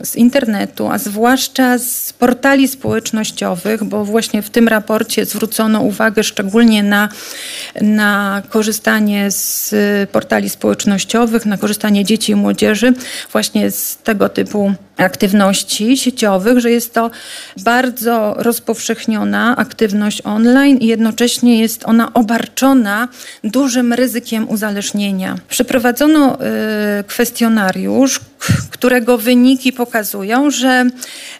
z 0.02 0.16
internetu, 0.16 0.88
a 0.88 0.98
zwłaszcza 0.98 1.78
z 1.78 2.12
portali 2.12 2.68
społecznościowych, 2.68 3.84
bo 3.84 4.04
właśnie 4.04 4.42
w 4.42 4.50
tym 4.50 4.68
raporcie 4.68 5.24
zwrócono 5.24 5.80
uwagę 5.80 6.24
szczególnie 6.24 6.82
na, 6.82 7.08
na 7.80 8.42
korzystanie 8.48 9.30
z 9.30 9.74
portali 10.10 10.48
społecznościowych, 10.48 11.46
na 11.46 11.58
korzystanie 11.58 12.04
dzieci 12.04 12.32
i 12.32 12.34
młodzieży 12.34 12.92
właśnie 13.32 13.70
z 13.70 13.96
tego 13.96 14.28
typu 14.28 14.74
aktywności 14.98 15.96
sieciowych, 15.96 16.58
że 16.60 16.70
jest 16.70 16.94
to 16.94 17.10
bardzo 17.56 18.34
rozpowszechniona 18.36 19.56
aktywność 19.56 20.22
online 20.24 20.78
i 20.78 20.86
jednocześnie 20.86 21.60
jest 21.60 21.84
ona 21.84 22.12
obarczona 22.12 23.08
dużym 23.44 23.92
ryzykiem 23.92 24.48
uzależnienia. 24.48 25.38
Przeprowadzono 25.48 26.38
y, 27.00 27.04
kwestionariusz, 27.04 28.20
którego 28.70 29.18
wyniki 29.18 29.72
pokazują, 29.72 30.50
że 30.50 30.84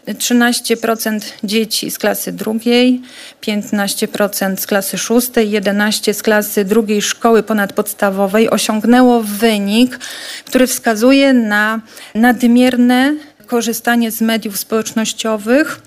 13% 0.09 1.21
dzieci 1.45 1.91
z 1.91 1.99
klasy 1.99 2.33
drugiej, 2.33 3.03
15% 3.43 4.57
z 4.57 4.67
klasy 4.67 4.99
szóstej, 4.99 5.51
11% 5.51 6.13
z 6.13 6.23
klasy 6.23 6.65
drugiej 6.65 7.03
szkoły 7.03 7.43
ponadpodstawowej 7.43 8.51
osiągnęło 8.51 9.23
wynik, 9.23 9.99
który 10.45 10.67
wskazuje 10.67 11.33
na 11.33 11.81
nadmierne 12.15 13.15
korzystanie 13.49 14.11
z 14.11 14.21
mediów 14.21 14.59
społecznościowych. 14.59 15.81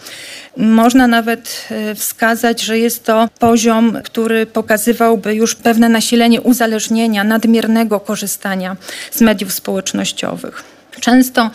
Można 0.58 1.08
nawet 1.08 1.68
e, 1.72 1.96
wskazać, 1.96 2.62
że 2.62 2.80
jest 2.80 3.04
to 3.04 3.30
poziom, 3.40 3.98
który 4.04 4.46
pokazywałby 4.46 5.36
już 5.36 5.56
pewne 5.56 5.90
nasilenie 5.90 6.42
uzależnienia, 6.42 7.24
nadmiernego 7.24 8.00
korzystania 8.00 8.76
z 9.12 9.22
mediów 9.22 9.54
społecznościowych. 9.54 10.81
Często 11.00 11.50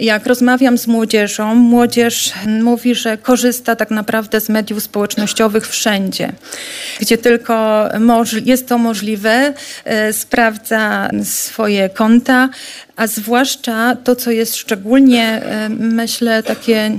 jak 0.00 0.26
rozmawiam 0.26 0.78
z 0.78 0.86
młodzieżą, 0.86 1.54
młodzież 1.54 2.32
mówi, 2.46 2.94
że 2.94 3.18
korzysta 3.18 3.76
tak 3.76 3.90
naprawdę 3.90 4.40
z 4.40 4.48
mediów 4.48 4.82
społecznościowych 4.82 5.68
wszędzie, 5.68 6.32
gdzie 7.00 7.18
tylko 7.18 7.88
jest 8.44 8.68
to 8.68 8.78
możliwe, 8.78 9.54
e, 9.84 10.12
sprawdza 10.12 11.10
swoje 11.24 11.88
konta, 11.88 12.48
a 12.96 13.06
zwłaszcza 13.06 13.96
to, 14.04 14.16
co 14.16 14.30
jest 14.30 14.56
szczególnie, 14.56 15.24
e, 15.24 15.68
myślę, 15.68 16.42
takie 16.42 16.98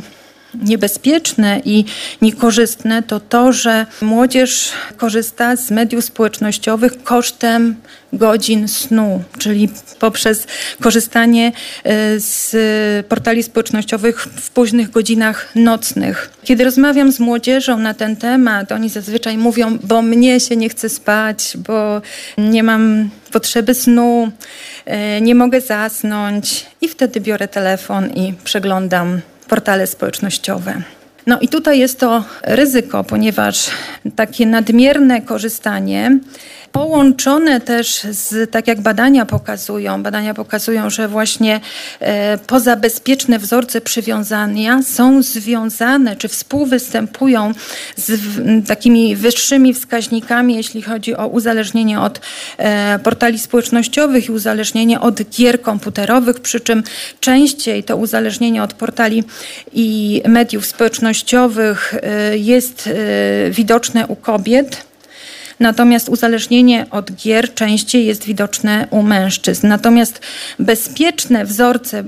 niebezpieczne 0.62 1.62
i 1.66 1.86
niekorzystne, 2.22 3.04
to 3.04 3.20
to, 3.20 3.54
że 3.54 3.86
młodzież 4.02 4.72
korzysta 4.98 5.56
z 5.56 5.72
mediów 5.72 6.06
społecznościowych 6.06 7.04
kosztem 7.04 7.76
godzin 8.14 8.68
snu, 8.68 9.24
czyli 9.38 9.70
poprzez 10.00 10.48
korzystanie 10.82 11.52
e, 11.84 12.20
z 12.20 12.56
portali 13.08 13.44
społecznościowych 13.44 14.22
w 14.22 14.50
późnych 14.50 14.90
godzinach 14.90 15.56
nocnych. 15.56 16.30
Kiedy 16.44 16.64
rozmawiam 16.64 17.12
z 17.12 17.20
młodzieżą 17.20 17.78
na 17.78 17.94
ten 17.94 18.16
temat, 18.16 18.72
oni 18.72 18.90
zazwyczaj 18.90 19.38
mówią, 19.38 19.78
bo 19.84 20.02
mnie 20.02 20.40
się 20.40 20.56
nie 20.56 20.70
chce 20.70 20.90
spać, 20.90 21.58
bo 21.58 22.02
nie 22.38 22.64
mam 22.64 23.10
potrzeby 23.32 23.74
snu, 23.74 24.32
e, 24.86 25.22
nie 25.22 25.36
mogę 25.36 25.62
zasnąć 25.62 26.66
i 26.82 26.88
wtedy 26.88 27.22
biorę 27.22 27.48
telefon 27.48 28.10
i 28.10 28.34
przeglądam 28.44 29.22
portale 29.46 29.88
społecznościowe. 29.88 30.82
No 31.28 31.40
i 31.40 31.48
tutaj 31.48 31.80
jest 31.80 32.00
to 32.00 32.24
ryzyko, 32.44 33.04
ponieważ 33.04 33.70
takie 34.16 34.46
nadmierne 34.46 35.22
korzystanie 35.22 36.20
połączone 36.74 37.62
też 37.62 38.02
z, 38.12 38.52
tak 38.52 38.68
jak 38.68 38.82
badania 38.82 39.26
pokazują, 39.26 40.04
badania 40.04 40.34
pokazują, 40.34 40.90
że 40.90 41.08
właśnie 41.08 41.60
e, 42.00 42.38
pozabezpieczne 42.38 43.40
wzorce 43.40 43.82
przywiązania 43.82 44.84
są 44.84 45.24
związane, 45.24 46.16
czy 46.16 46.28
współwystępują 46.28 47.54
z 47.96 48.12
w, 48.12 48.68
takimi 48.68 49.16
wyższymi 49.16 49.74
wskaźnikami, 49.74 50.56
jeśli 50.56 50.82
chodzi 50.82 51.16
o 51.16 51.28
uzależnienie 51.28 52.00
od 52.00 52.22
e, 52.58 53.00
portali 53.00 53.40
społecznościowych 53.40 54.26
i 54.26 54.32
uzależnienie 54.32 55.00
od 55.00 55.22
gier 55.30 55.62
komputerowych, 55.62 56.40
przy 56.40 56.60
czym 56.60 56.84
częściej 57.20 57.84
to 57.84 57.98
uzależnienie 57.98 58.64
od 58.64 58.74
portali 58.74 59.24
i 59.74 60.22
mediów 60.28 60.66
społecznościowych 60.66 61.94
e, 61.94 62.38
jest 62.38 62.88
e, 62.88 63.52
widoczne 63.52 64.08
u 64.08 64.16
kobiet 64.16 64.93
Natomiast 65.64 66.10
uzależnienie 66.10 66.86
od 66.92 67.12
gier 67.12 67.54
częściej 67.54 68.06
jest 68.06 68.26
widoczne 68.26 68.88
u 68.90 69.02
mężczyzn. 69.02 69.68
Natomiast 69.68 70.22
bezpieczne 70.60 71.46
wzorce 71.46 72.04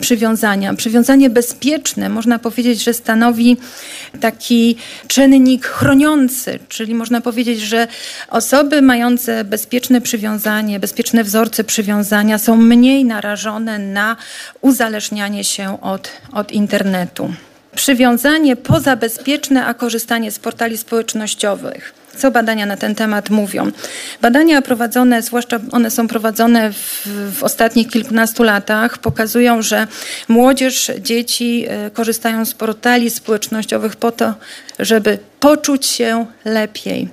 przywiązania, 0.00 0.74
przywiązanie 0.74 1.30
bezpieczne, 1.30 2.08
można 2.08 2.38
powiedzieć, 2.38 2.84
że 2.84 2.94
stanowi 2.94 3.56
taki 4.20 4.76
czynnik 5.08 5.66
chroniący, 5.66 6.58
czyli 6.68 6.94
można 6.94 7.20
powiedzieć, 7.20 7.60
że 7.60 7.86
osoby 8.28 8.82
mające 8.82 9.44
bezpieczne 9.44 10.00
przywiązanie, 10.00 10.80
bezpieczne 10.80 11.24
wzorce 11.24 11.64
przywiązania 11.64 12.38
są 12.38 12.56
mniej 12.56 13.04
narażone 13.04 13.78
na 13.78 14.16
uzależnianie 14.60 15.44
się 15.44 15.80
od, 15.80 16.10
od 16.32 16.52
internetu 16.52 17.32
przywiązanie 17.76 18.56
pozabezpieczne, 18.56 19.66
a 19.66 19.74
korzystanie 19.74 20.32
z 20.32 20.38
portali 20.38 20.76
społecznościowych. 20.76 21.95
Co 22.16 22.30
badania 22.30 22.66
na 22.66 22.76
ten 22.76 22.94
temat 22.94 23.30
mówią? 23.30 23.70
Badania 24.22 24.62
prowadzone, 24.62 25.22
zwłaszcza 25.22 25.60
one 25.72 25.90
są 25.90 26.08
prowadzone 26.08 26.72
w, 26.72 27.08
w 27.38 27.42
ostatnich 27.42 27.88
kilkunastu 27.88 28.42
latach, 28.42 28.98
pokazują, 28.98 29.62
że 29.62 29.86
młodzież, 30.28 30.92
dzieci 31.00 31.64
e, 31.68 31.90
korzystają 31.90 32.44
z 32.44 32.54
portali 32.54 33.10
społecznościowych 33.10 33.96
po 33.96 34.12
to, 34.12 34.34
żeby 34.78 35.18
poczuć 35.46 35.86
się 35.86 36.26
lepiej. 36.44 37.08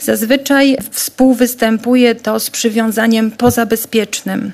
Zazwyczaj 0.00 0.76
współwystępuje 0.90 2.14
to 2.14 2.40
z 2.40 2.50
przywiązaniem 2.50 3.30
pozabezpiecznym. 3.30 4.52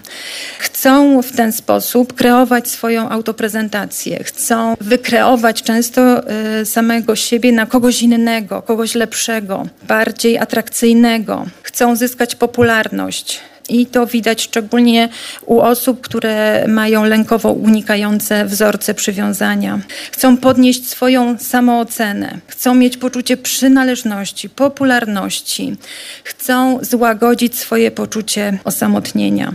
Chcą 0.58 1.22
w 1.22 1.36
ten 1.36 1.52
sposób 1.52 2.12
kreować 2.12 2.68
swoją 2.68 3.08
autoprezentację, 3.08 4.24
chcą 4.24 4.74
wykreować 4.80 5.62
często 5.62 6.30
y, 6.60 6.66
samego 6.66 7.16
siebie 7.16 7.52
na 7.52 7.66
kogoś 7.66 8.02
innego, 8.02 8.62
kogoś 8.62 8.94
lepszego, 8.94 9.66
bardziej 9.82 10.38
atrakcyjnego. 10.38 11.46
Chcą 11.62 11.96
zyskać 11.96 12.34
popularność 12.34 13.40
i 13.68 13.86
to 13.86 14.06
widać 14.06 14.42
szczególnie 14.42 15.08
u 15.46 15.60
osób, 15.60 16.00
które 16.00 16.64
mają 16.68 17.04
lękowo 17.04 17.52
unikające 17.52 18.44
wzorce 18.44 18.94
przywiązania. 18.94 19.80
Chcą 20.12 20.36
podnieść 20.36 20.88
swoją 20.88 21.38
samoocenę, 21.38 22.38
chcą 22.46 22.74
mieć 22.74 22.96
poczucie 22.96 23.36
przynależności, 23.36 24.50
popularności, 24.50 25.76
chcą 26.24 26.78
złagodzić 26.82 27.58
swoje 27.58 27.90
poczucie 27.90 28.58
osamotnienia 28.64 29.54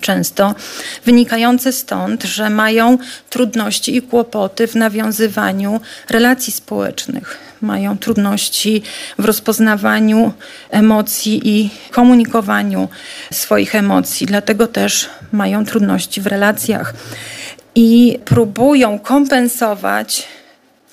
często 0.00 0.54
wynikające 1.04 1.72
stąd, 1.72 2.22
że 2.24 2.50
mają 2.50 2.98
trudności 3.30 3.96
i 3.96 4.02
kłopoty 4.02 4.66
w 4.66 4.74
nawiązywaniu 4.74 5.80
relacji 6.08 6.52
społecznych. 6.52 7.51
Mają 7.62 7.98
trudności 7.98 8.82
w 9.18 9.24
rozpoznawaniu 9.24 10.32
emocji 10.70 11.40
i 11.44 11.70
komunikowaniu 11.90 12.88
swoich 13.32 13.74
emocji, 13.74 14.26
dlatego 14.26 14.66
też 14.66 15.10
mają 15.32 15.64
trudności 15.64 16.20
w 16.20 16.26
relacjach 16.26 16.94
i 17.74 18.18
próbują 18.24 18.98
kompensować 18.98 20.28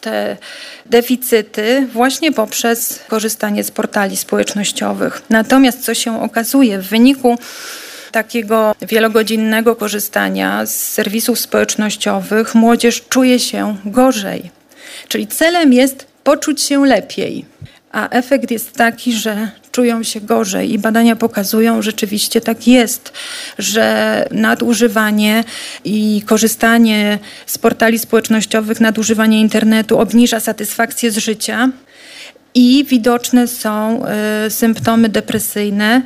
te 0.02 0.38
deficyty 0.86 1.88
właśnie 1.94 2.32
poprzez 2.32 3.00
korzystanie 3.08 3.64
z 3.64 3.72
portali 3.72 4.18
społecznościowych. 4.18 5.22
Natomiast 5.30 5.86
co 5.86 5.94
się 5.94 6.22
okazuje 6.22 6.80
w 6.80 6.88
wyniku 6.88 7.38
takiego 8.12 8.76
wielogodzinnego 8.82 9.76
korzystania 9.76 10.66
z 10.66 10.76
serwisów 10.76 11.40
społecznościowych 11.40 12.56
młodzież 12.56 13.02
czuje 13.10 13.40
się 13.40 13.78
gorzej. 13.86 14.52
Czyli 15.08 15.28
celem 15.28 15.74
jest 15.74 16.09
poczuć 16.24 16.62
się 16.62 16.86
lepiej. 16.86 17.46
A 17.92 18.10
efekt 18.10 18.52
jest 18.52 18.74
taki, 18.74 19.14
że 19.14 19.52
czują 19.72 20.04
się 20.04 20.22
gorzej 20.22 20.74
i 20.74 20.80
badania 20.80 21.16
pokazują, 21.16 21.82
rzeczywiście 21.82 22.42
tak 22.42 22.68
jest, 22.68 23.14
że 23.58 24.28
nadużywanie 24.32 25.44
i 25.86 26.22
korzystanie 26.26 27.20
z 27.46 27.58
portali 27.58 28.00
społecznościowych, 28.00 28.80
nadużywanie 28.80 29.42
internetu 29.42 30.00
obniża 30.00 30.40
satysfakcję 30.40 31.12
z 31.12 31.18
życia 31.18 31.70
i 32.54 32.86
widoczne 32.90 33.48
są 33.48 34.04
y, 34.46 34.50
symptomy 34.50 35.10
depresyjne 35.10 36.02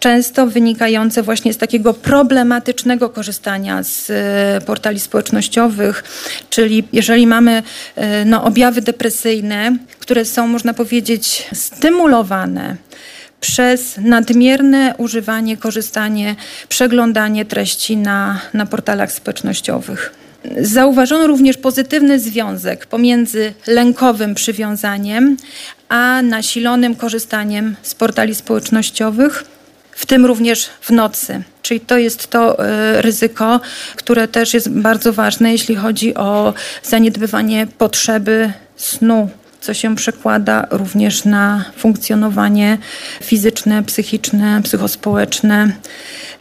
często 0.00 0.46
wynikające 0.46 1.22
właśnie 1.22 1.52
z 1.52 1.58
takiego 1.58 1.94
problematycznego 1.94 3.08
korzystania 3.08 3.82
z 3.82 4.10
e, 4.10 4.66
portali 4.66 5.00
społecznościowych, 5.00 6.04
czyli 6.50 6.84
jeżeli 6.92 7.26
mamy 7.26 7.62
e, 7.96 8.24
no, 8.24 8.44
objawy 8.44 8.82
depresyjne, 8.82 9.76
które 9.98 10.24
są, 10.24 10.46
można 10.46 10.74
powiedzieć, 10.74 11.48
stymulowane 11.54 12.76
przez 13.40 13.96
nadmierne 13.98 14.94
używanie, 14.98 15.56
korzystanie, 15.56 16.36
przeglądanie 16.68 17.44
treści 17.44 17.96
na, 17.96 18.40
na 18.54 18.66
portalach 18.66 19.12
społecznościowych. 19.12 20.14
Zauważono 20.60 21.26
również 21.26 21.56
pozytywny 21.56 22.20
związek 22.20 22.86
pomiędzy 22.86 23.52
lękowym 23.66 24.34
przywiązaniem 24.34 25.36
a 25.88 26.22
nasilonym 26.22 26.94
korzystaniem 26.94 27.76
z 27.82 27.94
portali 27.94 28.34
społecznościowych, 28.34 29.44
w 30.00 30.06
tym 30.06 30.26
również 30.26 30.70
w 30.80 30.90
nocy. 30.90 31.42
Czyli 31.62 31.80
to 31.80 31.98
jest 31.98 32.26
to 32.30 32.64
y, 32.64 33.02
ryzyko, 33.02 33.60
które 33.96 34.28
też 34.28 34.54
jest 34.54 34.70
bardzo 34.70 35.12
ważne, 35.12 35.52
jeśli 35.52 35.76
chodzi 35.76 36.14
o 36.14 36.54
zaniedbywanie 36.82 37.66
potrzeby 37.78 38.52
snu 38.76 39.28
co 39.60 39.74
się 39.74 39.96
przekłada 39.96 40.66
również 40.70 41.24
na 41.24 41.64
funkcjonowanie 41.76 42.78
fizyczne, 43.22 43.82
psychiczne, 43.82 44.60
psychospołeczne. 44.62 45.72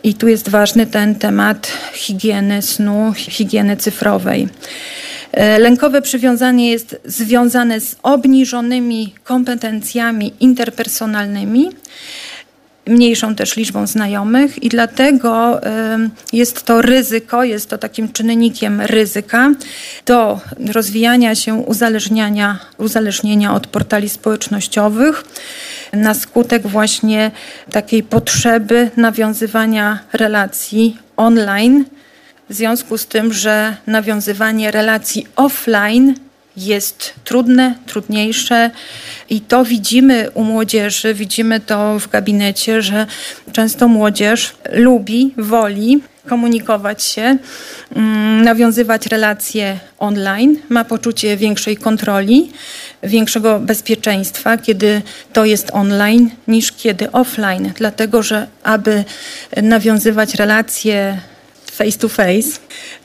I 0.03 0.13
tu 0.13 0.27
jest 0.27 0.49
ważny 0.49 0.87
ten 0.87 1.15
temat 1.15 1.71
higieny 1.93 2.61
snu, 2.61 3.13
higieny 3.15 3.77
cyfrowej. 3.77 4.47
E, 5.31 5.59
lękowe 5.59 6.01
przywiązanie 6.01 6.71
jest 6.71 7.01
związane 7.05 7.81
z 7.81 7.95
obniżonymi 8.03 9.13
kompetencjami 9.23 10.33
interpersonalnymi, 10.39 11.69
mniejszą 12.89 13.35
też 13.35 13.55
liczbą 13.55 13.87
znajomych 13.87 14.63
i 14.63 14.69
dlatego 14.69 15.61
jest 16.33 16.63
to 16.63 16.81
ryzyko, 16.81 17.43
jest 17.43 17.69
to 17.69 17.77
takim 17.77 18.11
czynnikiem 18.11 18.81
ryzyka 18.81 19.51
do 20.05 20.39
rozwijania 20.73 21.35
się 21.35 21.53
uzależniania, 21.53 22.59
uzależnienia 22.77 23.53
od 23.53 23.67
portali 23.67 24.09
społecznościowych 24.09 25.23
na 25.93 26.13
skutek 26.13 26.67
właśnie 26.67 27.31
takiej 27.71 28.03
potrzeby 28.03 28.91
nawiązywania 28.97 29.99
relacji 30.13 30.97
online 31.17 31.85
w 32.49 32.53
związku 32.53 32.97
z 32.97 33.07
tym, 33.07 33.33
że 33.33 33.75
nawiązywanie 33.87 34.71
relacji 34.71 35.27
offline 35.35 36.15
jest 36.59 37.13
trudne, 37.23 37.75
trudniejsze 37.85 38.71
i 39.29 39.41
to 39.41 39.65
widzimy 39.65 40.31
u 40.33 40.43
młodzieży, 40.43 41.13
widzimy 41.13 41.59
to 41.59 41.99
w 41.99 42.09
gabinecie, 42.09 42.81
że 42.81 43.07
często 43.51 43.87
młodzież 43.87 44.55
lubi, 44.71 45.33
woli 45.37 46.01
komunikować 46.29 47.03
się, 47.03 47.37
mm, 47.95 48.41
nawiązywać 48.43 49.05
relacje 49.05 49.79
online, 49.99 50.57
ma 50.69 50.85
poczucie 50.85 51.37
większej 51.37 51.77
kontroli, 51.77 52.51
większego 53.03 53.59
bezpieczeństwa, 53.59 54.57
kiedy 54.57 55.01
to 55.33 55.45
jest 55.45 55.69
online, 55.73 56.29
niż 56.47 56.71
kiedy 56.71 57.11
offline, 57.11 57.71
dlatego 57.75 58.23
że 58.23 58.47
aby 58.63 59.03
nawiązywać 59.61 60.35
relacje 60.35 61.17
face 61.71 61.97
to 61.97 62.09
face, 62.09 62.59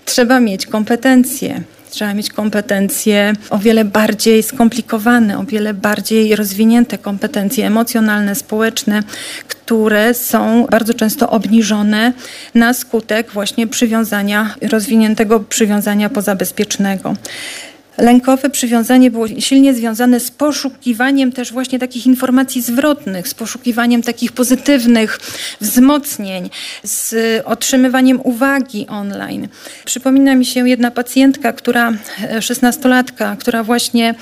trzeba 0.05 0.41
mieć 0.41 0.67
kompetencje. 0.67 1.63
Trzeba 1.95 2.15
mieć 2.15 2.31
kompetencje 2.31 3.33
o 3.51 3.59
wiele 3.59 3.85
bardziej 3.85 4.43
skomplikowane, 4.43 5.39
o 5.39 5.45
wiele 5.45 5.75
bardziej 5.75 6.37
rozwinięte 6.37 6.99
kompetencje 6.99 7.67
emocjonalne, 7.67 8.35
społeczne, 8.35 9.03
które 9.49 10.15
są 10.15 10.67
bardzo 10.71 10.95
często 10.95 11.31
obniżone 11.31 12.13
na 12.55 12.75
skutek 12.75 13.31
właśnie 13.31 13.67
przywiązania, 13.67 14.55
rozwiniętego 14.63 15.41
przywiązania 15.41 16.11
pozabezpiecznego. 16.11 17.15
Lękowe 17.99 18.51
przywiązanie 18.51 19.11
było 19.11 19.29
silnie 19.29 19.75
związane 19.75 20.21
z 20.21 20.31
poszukiwaniem 20.31 21.33
też 21.33 21.53
właśnie 21.53 21.79
takich 21.79 22.07
informacji 22.07 22.63
zwrotnych, 22.63 23.29
z 23.29 23.35
poszukiwaniem 23.35 24.03
takich 24.03 24.33
pozytywnych 24.33 25.21
wzmocnień, 25.61 26.51
z 26.83 27.15
otrzymywaniem 27.45 28.21
uwagi 28.25 28.87
online. 28.89 29.49
Przypomina 29.85 30.35
mi 30.35 30.47
się 30.47 30.69
jedna 30.69 30.91
pacjentka, 30.91 31.53
która, 31.53 31.93
e, 32.31 32.43
szesnastolatka, 32.43 33.37
która 33.41 33.63
właśnie 33.63 34.15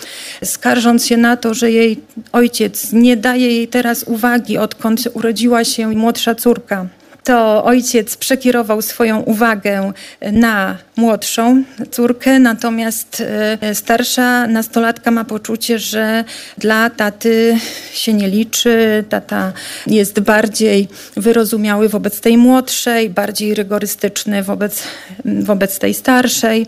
skarżąc 0.44 1.06
się 1.06 1.16
na 1.16 1.36
to, 1.36 1.54
że 1.54 1.70
jej 1.70 2.00
ojciec 2.32 2.92
nie 2.92 3.16
daje 3.16 3.46
jej 3.46 3.68
teraz 3.68 4.02
uwagi, 4.02 4.58
odkąd 4.58 5.00
urodziła 5.14 5.64
się 5.64 5.88
młodsza 5.88 6.34
córka, 6.34 6.86
to 7.24 7.64
ojciec 7.64 8.16
przekierował 8.16 8.82
swoją 8.82 9.20
uwagę 9.20 9.92
na 10.32 10.78
młodszą 10.96 11.62
córkę, 11.90 12.38
natomiast 12.38 13.22
e, 13.60 13.74
starsza 13.74 14.46
nastolatka 14.46 15.10
ma 15.10 15.24
poczucie, 15.24 15.78
że 15.78 16.24
dla 16.58 16.90
taty 16.90 17.58
się 17.92 18.12
nie 18.12 18.28
liczy, 18.28 19.04
tata 19.08 19.52
jest 19.86 20.20
bardziej 20.20 20.88
wyrozumiały 21.16 21.88
wobec 21.88 22.20
tej 22.20 22.36
młodszej, 22.36 23.10
bardziej 23.10 23.54
rygorystyczny 23.54 24.42
wobec, 24.42 24.82
wobec 25.24 25.78
tej 25.78 25.94
starszej. 25.94 26.66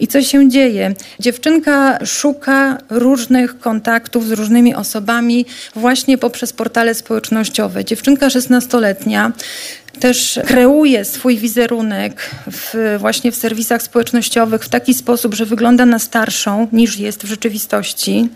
I 0.00 0.06
co 0.06 0.22
się 0.22 0.48
dzieje? 0.48 0.94
Dziewczynka 1.20 1.98
szuka 2.04 2.78
różnych 2.90 3.58
kontaktów 3.58 4.26
z 4.26 4.32
różnymi 4.32 4.74
osobami 4.74 5.46
właśnie 5.74 6.18
poprzez 6.18 6.52
portale 6.52 6.94
społecznościowe. 6.94 7.84
Dziewczynka 7.84 8.28
16-letnia 8.28 9.32
też 10.00 10.40
kreuje 10.46 11.04
swój 11.04 11.38
wizerunek 11.38 12.30
w, 12.50 12.96
właśnie 12.98 13.32
w 13.32 13.36
serwisach 13.36 13.82
społecznościowych 13.82 14.64
w 14.64 14.68
taki 14.68 14.94
sposób, 14.94 15.34
że 15.34 15.46
wygląda 15.46 15.86
na 15.86 15.98
starszą 15.98 16.68
niż 16.72 16.98
jest 16.98 17.24
w 17.24 17.28
rzeczywistości. 17.28 18.28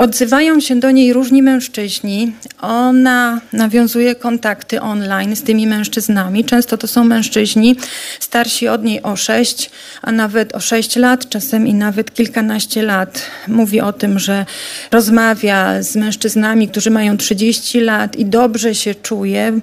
Odzywają 0.00 0.60
się 0.60 0.76
do 0.76 0.90
niej 0.90 1.12
różni 1.12 1.42
mężczyźni. 1.42 2.32
Ona 2.60 3.40
nawiązuje 3.52 4.14
kontakty 4.14 4.80
online 4.80 5.36
z 5.36 5.42
tymi 5.42 5.66
mężczyznami. 5.66 6.44
Często 6.44 6.78
to 6.78 6.86
są 6.86 7.04
mężczyźni 7.04 7.76
starsi 8.20 8.68
od 8.68 8.84
niej 8.84 9.02
o 9.02 9.16
6, 9.16 9.70
a 10.02 10.12
nawet 10.12 10.54
o 10.54 10.60
6 10.60 10.96
lat, 10.96 11.28
czasem 11.28 11.66
i 11.66 11.74
nawet 11.74 12.14
kilkanaście 12.14 12.82
lat. 12.82 13.22
Mówi 13.48 13.80
o 13.80 13.92
tym, 13.92 14.18
że 14.18 14.46
rozmawia 14.90 15.82
z 15.82 15.96
mężczyznami, 15.96 16.68
którzy 16.68 16.90
mają 16.90 17.16
30 17.16 17.80
lat 17.80 18.16
i 18.16 18.24
dobrze 18.24 18.74
się 18.74 18.94
czuje 18.94 19.60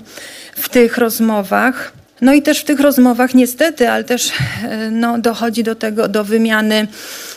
w 0.58 0.70
tych 0.70 0.98
rozmowach. 0.98 1.94
No 2.22 2.34
i 2.34 2.42
też 2.42 2.60
w 2.60 2.64
tych 2.64 2.80
rozmowach 2.80 3.34
niestety, 3.34 3.90
ale 3.90 4.04
też 4.04 4.32
e, 4.64 4.92
no, 4.92 5.18
dochodzi 5.18 5.64
do 5.64 5.76
tego, 5.76 6.08
do 6.08 6.24
wymiany 6.24 6.88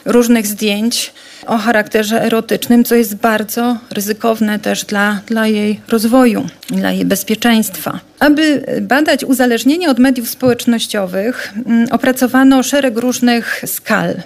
różnych 0.04 0.46
zdjęć 0.46 1.12
o 1.46 1.58
charakterze 1.58 2.24
erotycznym, 2.24 2.84
co 2.84 2.94
jest 2.94 3.16
bardzo 3.16 3.76
ryzykowne 3.90 4.58
też 4.58 4.84
dla, 4.84 5.20
dla 5.26 5.46
jej 5.46 5.80
rozwoju, 5.88 6.46
dla 6.70 6.92
jej 6.92 7.04
bezpieczeństwa. 7.04 8.00
Aby 8.18 8.64
badać 8.80 9.24
uzależnienie 9.24 9.90
od 9.90 9.98
mediów 9.98 10.28
społecznościowych, 10.28 11.52
mm, 11.66 11.88
opracowano 11.90 12.62
szereg 12.62 12.98
różnych 12.98 13.62
skal. 13.66 14.22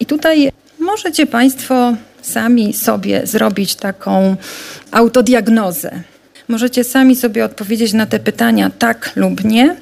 I 0.00 0.06
tutaj 0.06 0.52
możecie 0.78 1.26
Państwo 1.26 1.96
sami 2.22 2.72
sobie 2.72 3.26
zrobić 3.26 3.74
taką 3.74 4.36
autodiagnozę. 4.90 6.02
Możecie 6.48 6.84
sami 6.84 7.16
sobie 7.16 7.44
odpowiedzieć 7.44 7.92
na 7.92 8.06
te 8.06 8.18
pytania 8.18 8.70
tak 8.78 9.12
lub 9.16 9.44
nie 9.44 9.76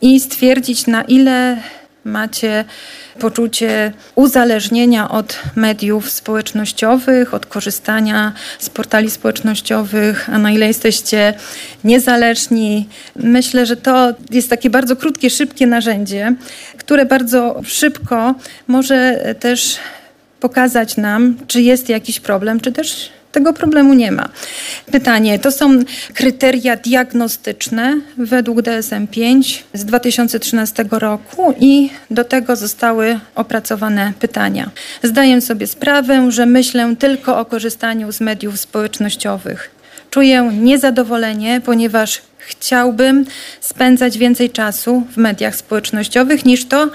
i 0.00 0.20
stwierdzić, 0.20 0.86
na 0.86 1.02
ile 1.02 1.56
macie 2.04 2.64
poczucie 3.18 3.92
uzależnienia 4.14 5.10
od 5.10 5.38
mediów 5.56 6.10
społecznościowych, 6.10 7.34
od 7.34 7.46
korzystania 7.46 8.32
z 8.58 8.70
portali 8.70 9.10
społecznościowych, 9.10 10.30
a 10.32 10.38
na 10.38 10.50
ile 10.50 10.66
jesteście 10.66 11.34
niezależni. 11.84 12.88
Myślę, 13.16 13.66
że 13.66 13.76
to 13.76 14.14
jest 14.30 14.50
takie 14.50 14.70
bardzo 14.70 14.96
krótkie, 14.96 15.30
szybkie 15.30 15.66
narzędzie, 15.66 16.34
które 16.78 17.06
bardzo 17.06 17.60
szybko 17.64 18.34
może 18.66 19.20
też 19.40 19.76
pokazać 20.40 20.96
nam, 20.96 21.36
czy 21.46 21.62
jest 21.62 21.88
jakiś 21.88 22.20
problem, 22.20 22.60
czy 22.60 22.72
też 22.72 23.10
tego 23.32 23.52
problemu 23.52 23.94
nie 23.94 24.12
ma. 24.12 24.28
Pytanie, 24.92 25.38
to 25.38 25.52
są 25.52 25.78
kryteria 26.14 26.76
diagnostyczne 26.76 28.00
według 28.16 28.58
DSM-5 28.58 29.62
z 29.74 29.84
2013 29.84 30.84
roku 30.90 31.54
i 31.60 31.90
do 32.10 32.24
tego 32.24 32.56
zostały 32.56 33.20
opracowane 33.34 34.12
pytania. 34.20 34.70
Zdaję 35.02 35.40
sobie 35.40 35.66
sprawę, 35.66 36.30
że 36.30 36.46
myślę 36.46 36.96
tylko 36.98 37.38
o 37.38 37.44
korzystaniu 37.44 38.12
z 38.12 38.20
mediów 38.20 38.60
społecznościowych. 38.60 39.70
Czuję 40.10 40.50
niezadowolenie, 40.60 41.60
ponieważ 41.64 42.22
chciałbym 42.38 43.26
spędzać 43.60 44.18
więcej 44.18 44.50
czasu 44.50 45.02
w 45.12 45.16
mediach 45.16 45.56
społecznościowych 45.56 46.44
niż 46.44 46.64
to 46.64 46.90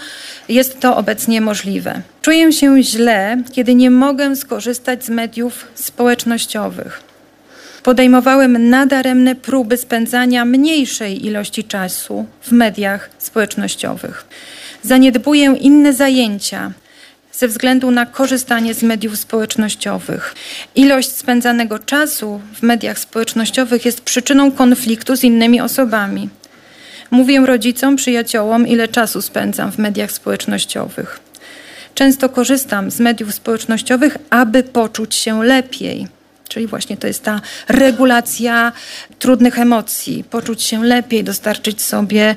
jest 0.49 0.79
to 0.79 0.97
obecnie 0.97 1.41
możliwe. 1.41 2.01
Czuję 2.21 2.53
się 2.53 2.83
źle, 2.83 3.43
kiedy 3.51 3.75
nie 3.75 3.91
mogę 3.91 4.35
skorzystać 4.35 5.05
z 5.05 5.09
mediów 5.09 5.67
społecznościowych. 5.75 7.03
podejmowałem 7.83 8.69
nadaremne 8.69 9.35
próby 9.35 9.77
spędzania 9.77 10.45
mniejszej 10.45 11.25
ilości 11.25 11.63
czasu 11.63 12.25
w 12.41 12.51
mediach 12.51 13.09
społecznościowych. 13.17 14.25
Zaniedbuję 14.83 15.55
inne 15.59 15.93
zajęcia, 15.93 16.71
ze 17.33 17.47
względu 17.47 17.91
na 17.91 18.05
korzystanie 18.05 18.73
z 18.73 18.83
mediów 18.83 19.17
społecznościowych. 19.17 20.35
Ilość 20.75 21.11
spędzanego 21.11 21.79
czasu 21.79 22.41
w 22.53 22.63
mediach 22.63 22.99
społecznościowych 22.99 23.85
jest 23.85 24.01
przyczyną 24.01 24.51
konfliktu 24.51 25.15
z 25.15 25.23
innymi 25.23 25.61
osobami. 25.61 26.29
Mówię 27.11 27.39
rodzicom, 27.45 27.95
przyjaciołom, 27.95 28.67
ile 28.67 28.87
czasu 28.87 29.21
spędzam 29.21 29.71
w 29.71 29.77
mediach 29.77 30.11
społecznościowych. 30.11 31.30
Często 31.95 32.29
korzystam 32.29 32.91
z 32.91 32.99
mediów 32.99 33.33
społecznościowych, 33.33 34.17
aby 34.29 34.63
poczuć 34.63 35.15
się 35.15 35.43
lepiej. 35.43 36.07
Czyli 36.47 36.67
właśnie 36.67 36.97
to 36.97 37.07
jest 37.07 37.23
ta 37.23 37.41
regulacja 37.67 38.71
trudnych 39.19 39.59
emocji, 39.59 40.23
poczuć 40.29 40.63
się 40.63 40.83
lepiej, 40.83 41.23
dostarczyć 41.23 41.81
sobie 41.81 42.35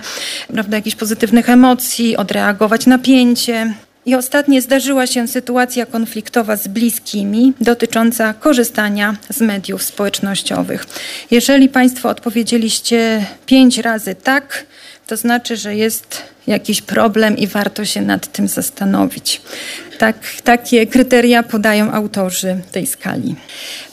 prawda, 0.52 0.76
jakichś 0.76 0.97
pozytywnych 0.97 1.48
emocji, 1.51 2.16
odreagować 2.16 2.86
napięcie. 2.86 3.74
I 4.06 4.14
ostatnio 4.14 4.60
zdarzyła 4.60 5.06
się 5.06 5.28
sytuacja 5.28 5.86
konfliktowa 5.86 6.56
z 6.56 6.68
bliskimi 6.68 7.52
dotycząca 7.60 8.35
korzystania 8.35 9.16
z 9.31 9.40
mediów 9.40 9.82
społecznościowych. 9.82 10.86
Jeżeli 11.31 11.68
Państwo 11.68 12.09
odpowiedzieliście 12.09 13.26
pięć 13.47 13.78
razy 13.78 14.14
tak, 14.14 14.64
to 15.06 15.16
znaczy, 15.16 15.56
że 15.56 15.76
jest 15.76 16.34
jakiś 16.47 16.83
problem 16.83 17.37
i 17.37 17.47
warto 17.47 17.85
się 17.85 18.03
nad 18.03 18.33
tym 18.33 18.49
zastanowić. 18.49 19.41
Tak, 19.99 20.16
takie 20.45 20.87
kryteria 20.87 21.43
podają 21.43 21.93
autorzy 21.93 22.61
tej 22.73 22.87
skali. 22.87 23.35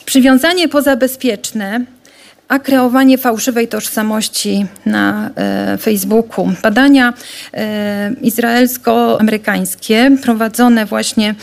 Przywiązanie 0.04 0.68
pozabezpieczne 0.68 1.84
a 2.52 2.58
kreowanie 2.58 3.18
fałszywej 3.18 3.68
tożsamości 3.68 4.66
na 4.86 5.30
e, 5.36 5.78
Facebooku. 5.78 6.52
Badania 6.62 7.14
e, 7.54 8.12
izraelsko-amerykańskie 8.22 10.16
prowadzone 10.22 10.86
właśnie 10.86 11.34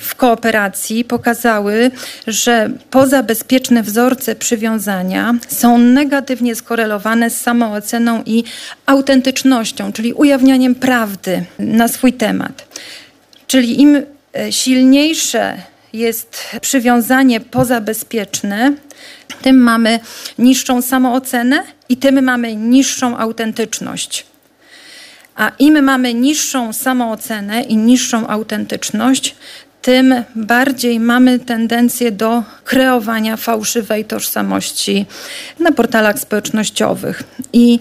w 0.00 0.14
kooperacji 0.14 1.04
pokazały, 1.04 1.90
że 2.26 2.70
pozabezpieczne 2.90 3.82
wzorce 3.82 4.34
przywiązania 4.34 5.34
są 5.48 5.78
negatywnie 5.78 6.54
skorelowane 6.54 7.30
z 7.30 7.40
samooceną 7.40 8.22
i 8.26 8.44
autentycznością, 8.86 9.92
czyli 9.92 10.12
ujawnianiem 10.12 10.74
prawdy 10.74 11.44
na 11.58 11.88
swój 11.88 12.12
temat. 12.12 12.78
Czyli 13.46 13.80
im 13.80 14.02
e, 14.36 14.52
silniejsze 14.52 15.56
jest 15.92 16.42
przywiązanie 16.60 17.40
pozabezpieczne, 17.40 18.72
tym 19.42 19.62
mamy 19.62 20.00
niższą 20.38 20.82
samoocenę 20.82 21.62
i 21.88 21.96
tym 21.96 22.24
mamy 22.24 22.56
niższą 22.56 23.18
autentyczność. 23.18 24.26
A 25.36 25.52
im 25.58 25.84
mamy 25.84 26.14
niższą 26.14 26.72
samoocenę 26.72 27.62
i 27.62 27.76
niższą 27.76 28.26
autentyczność, 28.26 29.36
tym 29.84 30.14
bardziej 30.36 31.00
mamy 31.00 31.38
tendencję 31.38 32.12
do 32.12 32.42
kreowania 32.64 33.36
fałszywej 33.36 34.04
tożsamości 34.04 35.06
na 35.60 35.72
portalach 35.72 36.18
społecznościowych. 36.18 37.22
I 37.52 37.78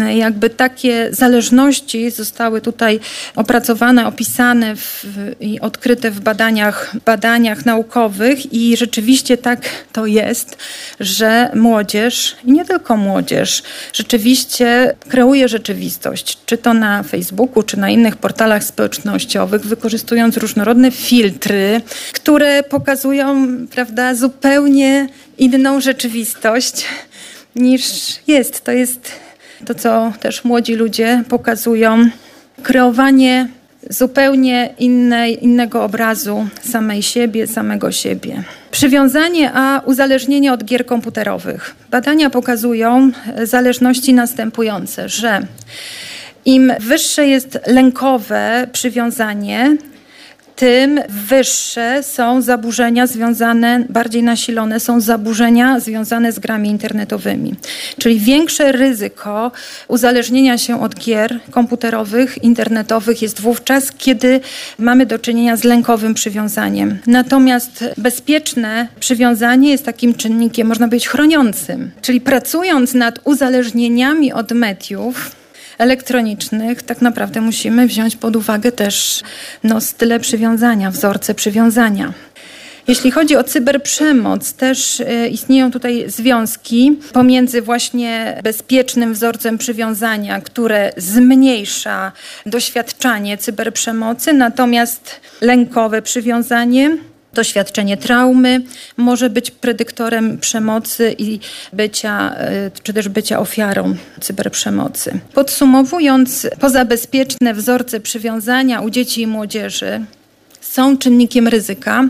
e, 0.00 0.16
jakby 0.16 0.50
takie 0.50 1.08
zależności 1.10 2.10
zostały 2.10 2.60
tutaj 2.60 3.00
opracowane, 3.36 4.06
opisane 4.06 4.76
w, 4.76 5.04
i 5.40 5.60
odkryte 5.60 6.10
w 6.10 6.20
badaniach, 6.20 6.96
badaniach 7.04 7.66
naukowych 7.66 8.52
i 8.52 8.76
rzeczywiście 8.76 9.36
tak 9.36 9.60
to 9.92 10.06
jest, 10.06 10.56
że 11.00 11.50
młodzież 11.54 12.36
i 12.44 12.52
nie 12.52 12.64
tylko 12.64 12.96
młodzież 12.96 13.62
rzeczywiście 13.92 14.94
kreuje 15.08 15.48
rzeczywistość, 15.48 16.38
czy 16.46 16.58
to 16.58 16.74
na 16.74 17.02
Facebooku, 17.02 17.62
czy 17.62 17.76
na 17.76 17.90
innych 17.90 18.16
portalach 18.16 18.64
społecznościowych, 18.64 19.62
wykorzystując 19.66 20.36
różnorodne 20.36 20.90
filtry, 21.28 21.80
które 22.12 22.62
pokazują, 22.62 23.46
prawda, 23.70 24.14
zupełnie 24.14 25.08
inną 25.38 25.80
rzeczywistość 25.80 26.84
niż 27.56 27.82
jest. 28.26 28.64
To 28.64 28.72
jest 28.72 29.12
to, 29.66 29.74
co 29.74 30.12
też 30.20 30.44
młodzi 30.44 30.74
ludzie 30.74 31.22
pokazują. 31.28 32.08
Kreowanie 32.62 33.48
zupełnie 33.90 34.74
innej, 34.78 35.44
innego 35.44 35.84
obrazu 35.84 36.46
samej 36.62 37.02
siebie, 37.02 37.46
samego 37.46 37.92
siebie. 37.92 38.42
Przywiązanie 38.70 39.50
a 39.54 39.82
uzależnienie 39.86 40.52
od 40.52 40.64
gier 40.64 40.86
komputerowych. 40.86 41.74
Badania 41.90 42.30
pokazują 42.30 43.10
zależności 43.44 44.14
następujące, 44.14 45.08
że 45.08 45.40
im 46.44 46.72
wyższe 46.80 47.26
jest 47.26 47.58
lękowe 47.66 48.68
przywiązanie, 48.72 49.76
tym 50.58 51.00
wyższe 51.08 52.02
są 52.02 52.42
zaburzenia 52.42 53.06
związane, 53.06 53.84
bardziej 53.88 54.22
nasilone 54.22 54.80
są 54.80 55.00
zaburzenia 55.00 55.80
związane 55.80 56.32
z 56.32 56.38
grami 56.38 56.68
internetowymi. 56.68 57.54
Czyli 57.98 58.20
większe 58.20 58.72
ryzyko 58.72 59.52
uzależnienia 59.88 60.58
się 60.58 60.82
od 60.82 60.94
gier 60.94 61.40
komputerowych, 61.50 62.44
internetowych 62.44 63.22
jest 63.22 63.40
wówczas, 63.40 63.92
kiedy 63.98 64.40
mamy 64.78 65.06
do 65.06 65.18
czynienia 65.18 65.56
z 65.56 65.64
lękowym 65.64 66.14
przywiązaniem. 66.14 66.98
Natomiast 67.06 67.84
bezpieczne 67.96 68.88
przywiązanie 69.00 69.70
jest 69.70 69.84
takim 69.84 70.14
czynnikiem, 70.14 70.68
można 70.68 70.88
powiedzieć, 70.88 71.08
chroniącym. 71.08 71.90
Czyli 72.02 72.20
pracując 72.20 72.94
nad 72.94 73.20
uzależnieniami 73.24 74.32
od 74.32 74.52
mediów, 74.52 75.38
elektronicznych 75.78 76.82
tak 76.82 77.02
naprawdę 77.02 77.40
musimy 77.40 77.86
wziąć 77.86 78.16
pod 78.16 78.36
uwagę 78.36 78.72
też 78.72 79.22
no, 79.64 79.80
style 79.80 80.20
przywiązania, 80.20 80.90
wzorce 80.90 81.34
przywiązania. 81.34 82.12
Jeśli 82.88 83.10
chodzi 83.10 83.36
o 83.36 83.44
cyberprzemoc, 83.44 84.52
też 84.52 85.00
e, 85.00 85.28
istnieją 85.28 85.70
tutaj 85.70 86.04
związki 86.06 86.98
pomiędzy 87.12 87.62
właśnie 87.62 88.40
bezpiecznym 88.44 89.14
wzorcem 89.14 89.58
przywiązania, 89.58 90.40
które 90.40 90.92
zmniejsza 90.96 92.12
doświadczanie 92.46 93.38
cyberprzemocy, 93.38 94.32
natomiast 94.32 95.20
lękowe 95.40 96.02
przywiązanie 96.02 96.96
Doświadczenie 97.34 97.96
traumy 97.96 98.60
może 98.96 99.30
być 99.30 99.50
predyktorem 99.50 100.38
przemocy 100.38 101.14
i 101.18 101.40
bycia, 101.72 102.34
e, 102.36 102.70
czy 102.82 102.92
też 102.92 103.08
bycia 103.08 103.38
ofiarą 103.38 103.96
cyberprzemocy. 104.20 105.20
Podsumowując, 105.34 106.46
pozabezpieczne 106.60 107.54
wzorce 107.54 108.00
przywiązania 108.00 108.80
u 108.80 108.90
dzieci 108.90 109.22
i 109.22 109.26
młodzieży 109.26 110.04
są 110.60 110.98
czynnikiem 110.98 111.48
ryzyka 111.48 112.04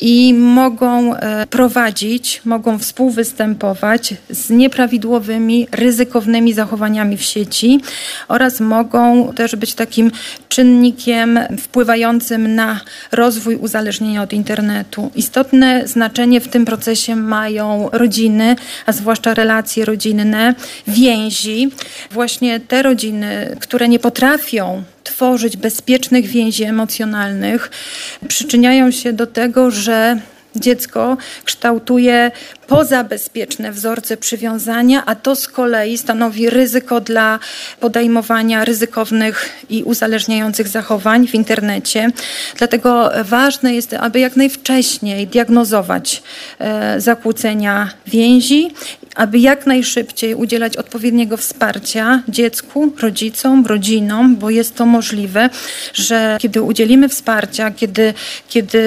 i 0.00 0.34
mogą 0.34 1.14
e, 1.14 1.46
prowadzić, 1.46 2.42
mogą 2.44 2.78
współwystępować 2.78 4.14
z 4.30 4.50
nieprawidłowymi, 4.50 5.68
ryzykownymi 5.72 6.52
zachowaniami 6.52 7.16
w 7.16 7.22
sieci 7.22 7.80
oraz 8.28 8.60
mogą 8.60 9.32
też 9.32 9.56
być 9.56 9.74
takim 9.74 10.10
czynnikiem 10.48 11.38
wpływającym 11.58 12.54
na 12.54 12.80
rozwój 13.12 13.56
uzależnienia 13.56 14.22
od 14.22 14.32
internetu. 14.32 15.10
Istotne 15.14 15.88
znaczenie 15.88 16.40
w 16.40 16.48
tym 16.48 16.64
procesie 16.64 17.16
mają 17.16 17.88
rodziny, 17.92 18.56
a 18.86 18.92
zwłaszcza 18.92 19.34
relacje 19.34 19.84
rodzinne, 19.84 20.54
więzi. 20.88 21.70
Właśnie 22.10 22.60
te 22.60 22.82
rodziny, 22.82 23.56
które 23.60 23.88
nie 23.88 23.98
potrafią 23.98 24.82
tworzyć 25.10 25.56
bezpiecznych 25.56 26.26
więzi 26.26 26.64
emocjonalnych, 26.64 27.70
przyczyniają 28.28 28.90
się 28.90 29.12
do 29.12 29.26
tego, 29.26 29.70
że 29.70 30.20
dziecko 30.56 31.16
kształtuje 31.44 32.30
pozabezpieczne 32.66 33.72
wzorce 33.72 34.16
przywiązania, 34.16 35.02
a 35.06 35.14
to 35.14 35.36
z 35.36 35.48
kolei 35.48 35.98
stanowi 35.98 36.50
ryzyko 36.50 37.00
dla 37.00 37.38
podejmowania 37.80 38.64
ryzykownych 38.64 39.50
i 39.70 39.82
uzależniających 39.82 40.68
zachowań 40.68 41.26
w 41.26 41.34
internecie. 41.34 42.10
Dlatego 42.56 43.10
ważne 43.24 43.74
jest, 43.74 43.94
aby 43.94 44.20
jak 44.20 44.36
najwcześniej 44.36 45.26
diagnozować 45.26 46.22
e, 46.58 47.00
zakłócenia 47.00 47.90
więzi 48.06 48.70
aby 49.20 49.38
jak 49.38 49.66
najszybciej 49.66 50.34
udzielać 50.34 50.76
odpowiedniego 50.76 51.36
wsparcia 51.36 52.22
dziecku, 52.28 52.92
rodzicom, 53.00 53.66
rodzinom, 53.66 54.36
bo 54.36 54.50
jest 54.50 54.74
to 54.76 54.86
możliwe, 54.86 55.50
że 55.94 56.36
kiedy 56.40 56.62
udzielimy 56.62 57.08
wsparcia, 57.08 57.70
kiedy, 57.70 58.14
kiedy 58.48 58.80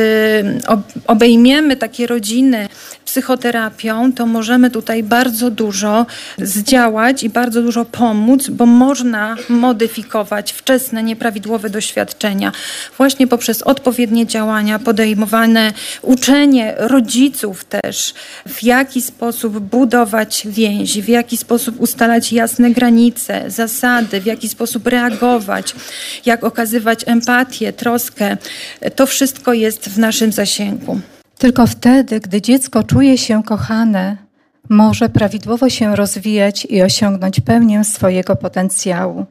obejmiemy 1.07 1.75
takie 1.75 2.07
rodziny 2.07 2.67
psychoterapią, 3.13 4.13
to 4.13 4.25
możemy 4.25 4.71
tutaj 4.71 5.03
bardzo 5.03 5.51
dużo 5.51 6.05
zdziałać 6.37 7.23
i 7.23 7.29
bardzo 7.29 7.61
dużo 7.61 7.85
pomóc, 7.85 8.49
bo 8.49 8.65
można 8.65 9.35
modyfikować 9.49 10.51
wczesne, 10.51 11.03
nieprawidłowe 11.03 11.69
doświadczenia 11.69 12.51
właśnie 12.97 13.27
poprzez 13.27 13.61
odpowiednie 13.61 14.25
działania 14.25 14.79
podejmowane, 14.79 15.73
uczenie 16.01 16.73
rodziców 16.77 17.65
też, 17.65 18.13
w 18.47 18.63
jaki 18.63 19.01
sposób 19.01 19.59
budować 19.59 20.47
więzi, 20.49 21.01
w 21.01 21.09
jaki 21.09 21.37
sposób 21.37 21.79
ustalać 21.79 22.33
jasne 22.33 22.71
granice, 22.71 23.43
zasady, 23.47 24.21
w 24.21 24.25
jaki 24.25 24.49
sposób 24.49 24.87
reagować, 24.87 25.75
jak 26.25 26.43
okazywać 26.43 26.99
empatię, 27.05 27.73
troskę. 27.73 28.37
To 28.95 29.05
wszystko 29.05 29.53
jest 29.53 29.89
w 29.89 29.99
naszym 29.99 30.31
zasięgu. 30.31 30.99
Tylko 31.37 31.67
wtedy, 31.67 32.19
gdy 32.19 32.41
dziecko 32.41 32.83
czuje 32.83 33.17
się 33.17 33.43
kochane, 33.43 34.17
może 34.69 35.09
prawidłowo 35.09 35.69
się 35.69 35.95
rozwijać 35.95 36.67
i 36.69 36.81
osiągnąć 36.81 37.39
pełnię 37.39 37.83
swojego 37.83 38.35
potencjału. 38.35 39.25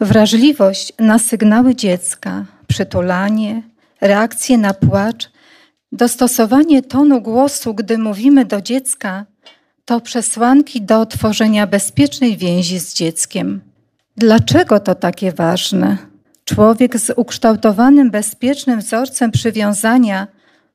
Wrażliwość 0.00 0.92
na 0.98 1.18
sygnały 1.18 1.74
dziecka, 1.74 2.44
przytulanie, 2.66 3.62
reakcje 4.00 4.58
na 4.58 4.74
płacz, 4.74 5.30
dostosowanie 5.92 6.82
tonu 6.82 7.20
głosu, 7.20 7.74
gdy 7.74 7.98
mówimy 7.98 8.44
do 8.44 8.60
dziecka, 8.60 9.26
to 9.84 10.00
przesłanki 10.00 10.82
do 10.82 11.06
tworzenia 11.06 11.66
bezpiecznej 11.66 12.36
więzi 12.36 12.78
z 12.78 12.94
dzieckiem. 12.94 13.60
Dlaczego 14.16 14.80
to 14.80 14.94
takie 14.94 15.32
ważne? 15.32 15.96
Człowiek 16.44 16.98
z 16.98 17.12
ukształtowanym, 17.16 18.10
bezpiecznym 18.10 18.80
wzorcem 18.80 19.30
przywiązania 19.30 20.26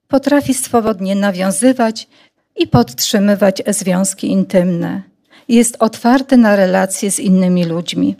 potrafi 0.07 0.53
swobodnie 0.53 1.15
nawiązywać 1.15 2.07
i 2.55 2.67
podtrzymywać 2.67 3.63
związki 3.67 4.31
intymne. 4.31 5.01
Jest 5.47 5.77
otwarty 5.79 6.37
na 6.37 6.55
relacje 6.55 7.11
z 7.11 7.19
innymi 7.19 7.65
ludźmi. 7.65 8.15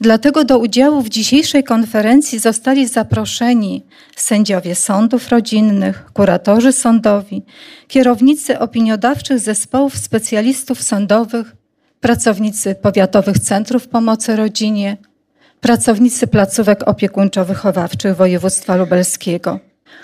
Dlatego 0.00 0.44
do 0.44 0.58
udziału 0.58 1.02
w 1.02 1.08
dzisiejszej 1.08 1.64
konferencji 1.64 2.38
zostali 2.38 2.88
zaproszeni 2.88 3.84
sędziowie 4.16 4.74
sądów 4.74 5.28
rodzinnych, 5.28 6.04
kuratorzy 6.12 6.72
sądowi, 6.72 7.42
kierownicy 7.88 8.58
opiniodawczych 8.58 9.38
zespołów 9.38 9.96
specjalistów 9.98 10.82
sądowych, 10.82 11.56
pracownicy 12.00 12.74
powiatowych 12.74 13.38
centrów 13.38 13.88
pomocy 13.88 14.36
rodzinie, 14.36 14.96
pracownicy 15.60 16.26
placówek 16.26 16.80
opiekuńczo-wychowawczych 16.80 18.16
województwa 18.16 18.76
lubelskiego. 18.76 19.60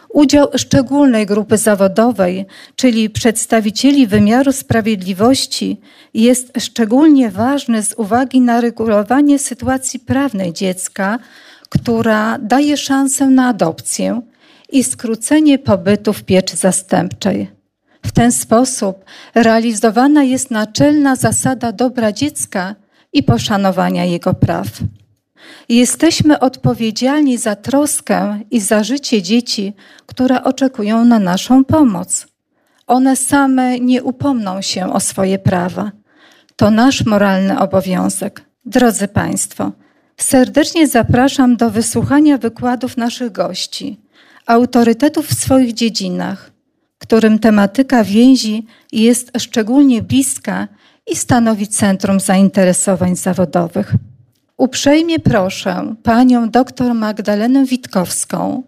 Udział 0.08 0.48
szczególnej 0.56 1.26
grupy 1.26 1.58
zawodowej, 1.58 2.46
czyli 2.76 3.10
przedstawicieli 3.10 4.06
wymiaru 4.06 4.52
sprawiedliwości, 4.52 5.80
jest 6.14 6.52
szczególnie 6.58 7.30
ważny 7.30 7.82
z 7.82 7.94
uwagi 7.94 8.40
na 8.40 8.60
regulowanie 8.60 9.38
sytuacji 9.38 10.00
prawnej 10.00 10.52
dziecka, 10.52 11.18
która 11.68 12.38
daje 12.38 12.76
szansę 12.76 13.26
na 13.26 13.48
adopcję 13.48 14.22
i 14.72 14.84
skrócenie 14.84 15.58
pobytu 15.58 16.12
w 16.12 16.22
pieczy 16.22 16.56
zastępczej. 16.56 17.50
W 18.06 18.12
ten 18.12 18.32
sposób 18.32 19.04
realizowana 19.34 20.22
jest 20.22 20.50
naczelna 20.50 21.16
zasada 21.16 21.72
dobra 21.72 22.12
dziecka 22.12 22.74
i 23.12 23.22
poszanowania 23.22 24.04
jego 24.04 24.34
praw. 24.34 24.66
Jesteśmy 25.68 26.40
odpowiedzialni 26.40 27.38
za 27.38 27.56
troskę 27.56 28.40
i 28.50 28.60
za 28.60 28.84
życie 28.84 29.22
dzieci, 29.22 29.72
które 30.06 30.44
oczekują 30.44 31.04
na 31.04 31.18
naszą 31.18 31.64
pomoc. 31.64 32.26
One 32.86 33.16
same 33.16 33.80
nie 33.80 34.02
upomną 34.02 34.62
się 34.62 34.92
o 34.92 35.00
swoje 35.00 35.38
prawa. 35.38 35.92
To 36.56 36.70
nasz 36.70 37.06
moralny 37.06 37.58
obowiązek. 37.58 38.42
Drodzy 38.64 39.08
Państwo, 39.08 39.72
serdecznie 40.16 40.88
zapraszam 40.88 41.56
do 41.56 41.70
wysłuchania 41.70 42.38
wykładów 42.38 42.96
naszych 42.96 43.32
gości, 43.32 44.00
autorytetów 44.46 45.26
w 45.26 45.40
swoich 45.40 45.72
dziedzinach, 45.74 46.50
którym 46.98 47.38
tematyka 47.38 48.04
więzi 48.04 48.66
jest 48.92 49.32
szczególnie 49.38 50.02
bliska 50.02 50.68
i 51.06 51.16
stanowi 51.16 51.68
centrum 51.68 52.20
zainteresowań 52.20 53.16
zawodowych. 53.16 53.94
Uprzejmie 54.60 55.18
proszę 55.20 55.94
panią 56.02 56.50
dr 56.50 56.94
Magdalenę 56.94 57.64
Witkowską 57.64 58.62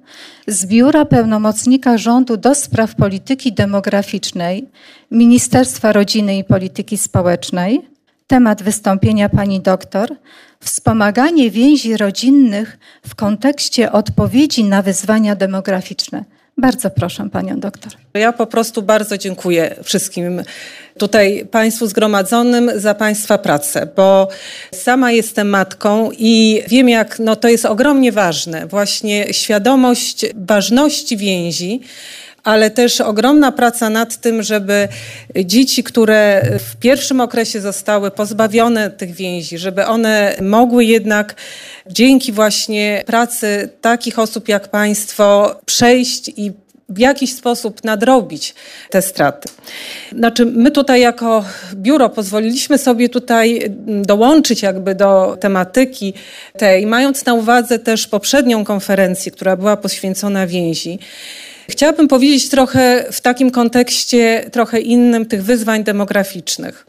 z 0.46 0.66
Biura 0.66 1.04
Pełnomocnika 1.04 1.98
Rządu 1.98 2.36
do 2.36 2.54
Spraw 2.54 2.94
Polityki 2.94 3.52
Demograficznej 3.52 4.68
Ministerstwa 5.10 5.92
Rodziny 5.92 6.36
i 6.36 6.44
Polityki 6.44 6.98
Społecznej. 6.98 7.80
Temat 8.26 8.62
wystąpienia 8.62 9.28
pani 9.28 9.60
doktor 9.60 10.16
wspomaganie 10.60 11.50
więzi 11.50 11.96
rodzinnych 11.96 12.78
w 13.06 13.14
kontekście 13.14 13.92
odpowiedzi 13.92 14.64
na 14.64 14.82
wyzwania 14.82 15.36
demograficzne. 15.36 16.24
Bardzo 16.58 16.90
proszę 16.90 17.28
panią 17.32 17.60
doktor. 17.60 17.92
Ja 18.14 18.32
po 18.32 18.46
prostu 18.46 18.82
bardzo 18.82 19.18
dziękuję 19.18 19.74
wszystkim 19.82 20.42
tutaj 20.98 21.46
Państwu 21.50 21.86
zgromadzonym 21.86 22.70
za 22.76 22.94
Państwa 22.94 23.38
pracę, 23.38 23.88
bo 23.96 24.28
sama 24.74 25.12
jestem 25.12 25.48
matką 25.48 26.10
i 26.18 26.62
wiem, 26.68 26.88
jak 26.88 27.18
no, 27.18 27.36
to 27.36 27.48
jest 27.48 27.64
ogromnie 27.64 28.12
ważne, 28.12 28.66
właśnie 28.66 29.34
świadomość 29.34 30.26
ważności 30.34 31.16
więzi 31.16 31.80
ale 32.44 32.70
też 32.70 33.00
ogromna 33.00 33.52
praca 33.52 33.90
nad 33.90 34.16
tym, 34.16 34.42
żeby 34.42 34.88
dzieci, 35.44 35.84
które 35.84 36.42
w 36.58 36.76
pierwszym 36.76 37.20
okresie 37.20 37.60
zostały 37.60 38.10
pozbawione 38.10 38.90
tych 38.90 39.14
więzi, 39.14 39.58
żeby 39.58 39.86
one 39.86 40.36
mogły 40.40 40.84
jednak 40.84 41.34
dzięki 41.90 42.32
właśnie 42.32 43.02
pracy 43.06 43.68
takich 43.80 44.18
osób 44.18 44.48
jak 44.48 44.68
Państwo 44.68 45.56
przejść 45.66 46.28
i 46.36 46.52
w 46.88 46.98
jakiś 46.98 47.32
sposób 47.34 47.84
nadrobić 47.84 48.54
te 48.90 49.02
straty. 49.02 49.48
Znaczy, 50.18 50.46
my 50.46 50.70
tutaj 50.70 51.00
jako 51.00 51.44
biuro 51.74 52.08
pozwoliliśmy 52.08 52.78
sobie 52.78 53.08
tutaj 53.08 53.74
dołączyć 53.86 54.62
jakby 54.62 54.94
do 54.94 55.36
tematyki 55.40 56.14
tej, 56.58 56.86
mając 56.86 57.24
na 57.24 57.34
uwadze 57.34 57.78
też 57.78 58.06
poprzednią 58.06 58.64
konferencję, 58.64 59.32
która 59.32 59.56
była 59.56 59.76
poświęcona 59.76 60.46
więzi. 60.46 60.98
Chciałabym 61.68 62.08
powiedzieć 62.08 62.48
trochę 62.48 63.04
w 63.12 63.20
takim 63.20 63.50
kontekście, 63.50 64.50
trochę 64.52 64.80
innym 64.80 65.26
tych 65.26 65.44
wyzwań 65.44 65.84
demograficznych. 65.84 66.86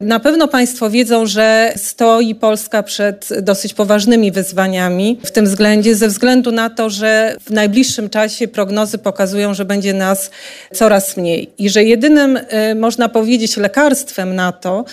Na 0.00 0.20
pewno 0.20 0.48
Państwo 0.48 0.90
wiedzą, 0.90 1.26
że 1.26 1.72
stoi 1.76 2.34
Polska 2.34 2.82
przed 2.82 3.28
dosyć 3.42 3.74
poważnymi 3.74 4.32
wyzwaniami 4.32 5.18
w 5.24 5.30
tym 5.30 5.44
względzie, 5.44 5.94
ze 5.94 6.08
względu 6.08 6.52
na 6.52 6.70
to, 6.70 6.90
że 6.90 7.36
w 7.44 7.50
najbliższym 7.50 8.10
czasie 8.10 8.48
prognozy 8.48 8.98
pokazują, 8.98 9.54
że 9.54 9.64
będzie 9.64 9.94
nas 9.94 10.30
coraz 10.74 11.16
mniej 11.16 11.50
i 11.58 11.70
że 11.70 11.84
jedynym, 11.84 12.36
y, 12.36 12.74
można 12.74 13.08
powiedzieć, 13.08 13.56
lekarstwem 13.56 14.34
na 14.34 14.52
to, 14.52 14.84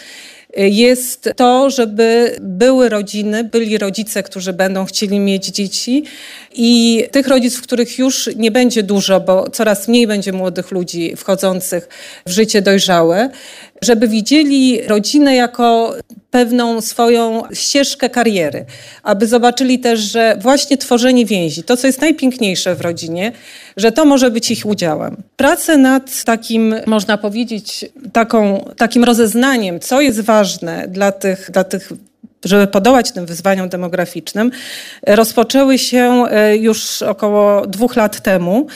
jest 0.55 1.29
to, 1.35 1.69
żeby 1.69 2.35
były 2.41 2.89
rodziny, 2.89 3.43
byli 3.43 3.77
rodzice, 3.77 4.23
którzy 4.23 4.53
będą 4.53 4.85
chcieli 4.85 5.19
mieć 5.19 5.45
dzieci 5.45 6.03
i 6.53 7.03
tych 7.11 7.27
rodziców, 7.27 7.61
których 7.61 7.99
już 7.99 8.29
nie 8.35 8.51
będzie 8.51 8.83
dużo, 8.83 9.19
bo 9.19 9.49
coraz 9.49 9.87
mniej 9.87 10.07
będzie 10.07 10.31
młodych 10.33 10.71
ludzi 10.71 11.15
wchodzących 11.15 11.89
w 12.25 12.31
życie 12.31 12.61
dojrzałe, 12.61 13.29
żeby 13.81 14.07
widzieli 14.07 14.81
rodzinę 14.87 15.35
jako 15.35 15.95
pewną 16.31 16.81
swoją 16.81 17.43
ścieżkę 17.53 18.09
kariery, 18.09 18.65
aby 19.03 19.27
zobaczyli 19.27 19.79
też, 19.79 19.99
że 19.99 20.37
właśnie 20.41 20.77
tworzenie 20.77 21.25
więzi, 21.25 21.63
to 21.63 21.77
co 21.77 21.87
jest 21.87 22.01
najpiękniejsze 22.01 22.75
w 22.75 22.81
rodzinie, 22.81 23.31
że 23.77 23.91
to 23.91 24.05
może 24.05 24.31
być 24.31 24.51
ich 24.51 24.65
udziałem. 24.65 25.23
Pracę 25.37 25.77
nad 25.77 26.23
takim, 26.23 26.75
można 26.85 27.17
powiedzieć, 27.17 27.85
taką, 28.13 28.65
takim 28.77 29.03
rozeznaniem, 29.03 29.79
co 29.79 30.01
jest 30.01 30.21
ważne 30.21 30.87
dla 30.87 31.11
tych, 31.11 31.51
dla 31.51 31.63
tych 31.63 31.91
żeby 32.45 32.67
podołać 32.67 33.11
tym 33.11 33.25
wyzwaniom 33.25 33.69
demograficznym, 33.69 34.51
rozpoczęły 35.07 35.77
się 35.77 36.25
e, 36.29 36.57
już 36.57 37.01
około 37.01 37.67
dwóch 37.67 37.95
lat 37.95 38.21
temu. 38.21 38.67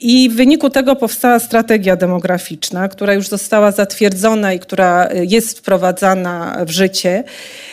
I 0.00 0.30
w 0.30 0.34
wyniku 0.34 0.70
tego 0.70 0.96
powstała 0.96 1.38
strategia 1.38 1.96
demograficzna, 1.96 2.88
która 2.88 3.14
już 3.14 3.28
została 3.28 3.72
zatwierdzona 3.72 4.52
i 4.52 4.58
która 4.58 5.08
jest 5.12 5.58
wprowadzana 5.58 6.64
w 6.66 6.70
życie. 6.70 7.24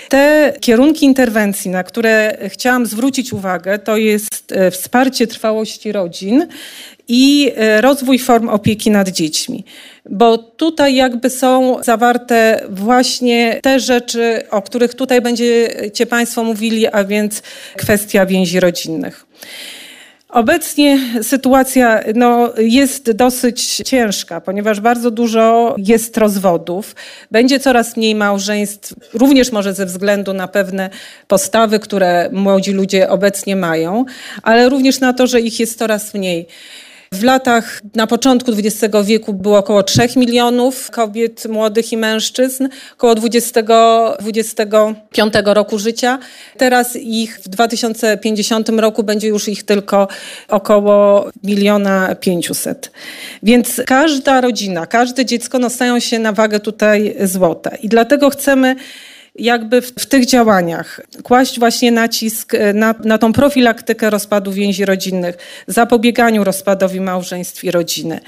Te 0.10 0.54
kierunki 0.60 1.06
interwencji, 1.06 1.72
na 1.72 1.84
które 1.84 2.38
chciałam 2.48 2.86
zwrócić 2.86 3.34
uwagę, 3.34 3.80
to 3.80 3.98
jest 3.98 4.52
e, 4.52 4.72
wsparcie 4.72 5.28
trwałości 5.28 5.92
rodzin 5.92 6.48
i 7.08 7.52
e, 7.56 7.82
rozwój 7.82 8.20
form 8.20 8.50
opieki 8.50 8.92
nad 8.92 9.10
dziećmi. 9.10 9.66
Bo 10.10 10.38
tutaj 10.38 10.96
jakby 10.96 11.30
są 11.30 11.84
zawarte 11.84 12.64
właśnie 12.70 13.60
te 13.64 13.80
rzeczy, 13.80 14.44
o 14.52 14.62
których 14.62 14.94
tutaj 14.94 15.22
będziecie 15.22 16.06
Państwo 16.06 16.44
mówili, 16.44 16.88
a 16.88 17.04
więc 17.04 17.42
kwestia 17.76 18.26
więzi 18.26 18.60
rodzinnych. 18.60 19.26
Obecnie 20.36 21.00
sytuacja 21.22 22.00
no, 22.16 22.54
jest 22.58 23.12
dosyć 23.12 23.76
ciężka, 23.76 24.42
ponieważ 24.42 24.80
bardzo 24.80 25.12
dużo 25.12 25.76
jest 25.78 26.18
rozwodów. 26.18 26.96
Będzie 27.32 27.60
coraz 27.60 27.98
mniej 27.98 28.16
małżeństw, 28.16 28.94
również 29.14 29.52
może 29.52 29.74
ze 29.74 29.86
względu 29.86 30.34
na 30.34 30.48
pewne 30.48 30.90
postawy, 31.28 31.80
które 31.80 32.30
młodzi 32.32 32.72
ludzie 32.72 33.10
obecnie 33.10 33.56
mają, 33.56 34.06
ale 34.44 34.70
również 34.70 35.00
na 35.00 35.14
to, 35.14 35.28
że 35.28 35.42
ich 35.42 35.60
jest 35.60 35.78
coraz 35.78 36.14
mniej. 36.14 36.48
W 37.12 37.24
latach 37.24 37.82
na 37.96 38.08
początku 38.08 38.52
XX 38.52 38.96
wieku 39.04 39.34
było 39.34 39.58
około 39.58 39.84
3 39.84 40.02
milionów 40.16 40.92
kobiet, 40.92 41.46
młodych 41.46 41.92
i 41.92 41.98
mężczyzn, 41.98 42.68
około 42.94 43.16
20, 43.16 43.64
25 44.20 45.34
roku 45.46 45.80
życia. 45.80 46.20
Teraz 46.58 46.96
ich 46.96 47.40
w 47.40 47.50
2050 47.50 48.70
roku 48.70 49.04
będzie 49.04 49.28
już 49.28 49.48
ich 49.48 49.64
tylko 49.64 50.08
około 50.50 51.30
miliona 51.44 52.16
pięciuset. 52.16 52.92
Więc 53.44 53.82
każda 53.86 54.42
rodzina, 54.42 54.86
każde 54.86 55.26
dziecko 55.26 55.60
no, 55.60 55.70
stają 55.70 56.00
się 56.00 56.20
na 56.20 56.32
wagę 56.32 56.60
tutaj 56.60 57.16
złota. 57.24 57.76
I 57.76 57.90
dlatego 57.90 58.30
chcemy 58.30 58.76
jakby 59.36 59.82
w, 59.82 59.92
w, 60.00 60.06
tych 60.06 60.26
działaniach 60.26 61.02
kłaść 61.24 61.60
właśnie 61.60 61.92
nacisk 61.92 62.54
e, 62.54 62.74
na, 62.74 62.96
na 63.04 63.18
tą 63.18 63.34
profilaktykę 63.34 64.10
rozpadu 64.10 64.52
więzi 64.52 64.86
rodzinnych, 64.86 65.38
zapobieganiu 65.68 66.44
rozpadowi 66.44 67.02
małżeństw 67.02 67.64
i 67.64 67.72
rodziny. 67.72 68.20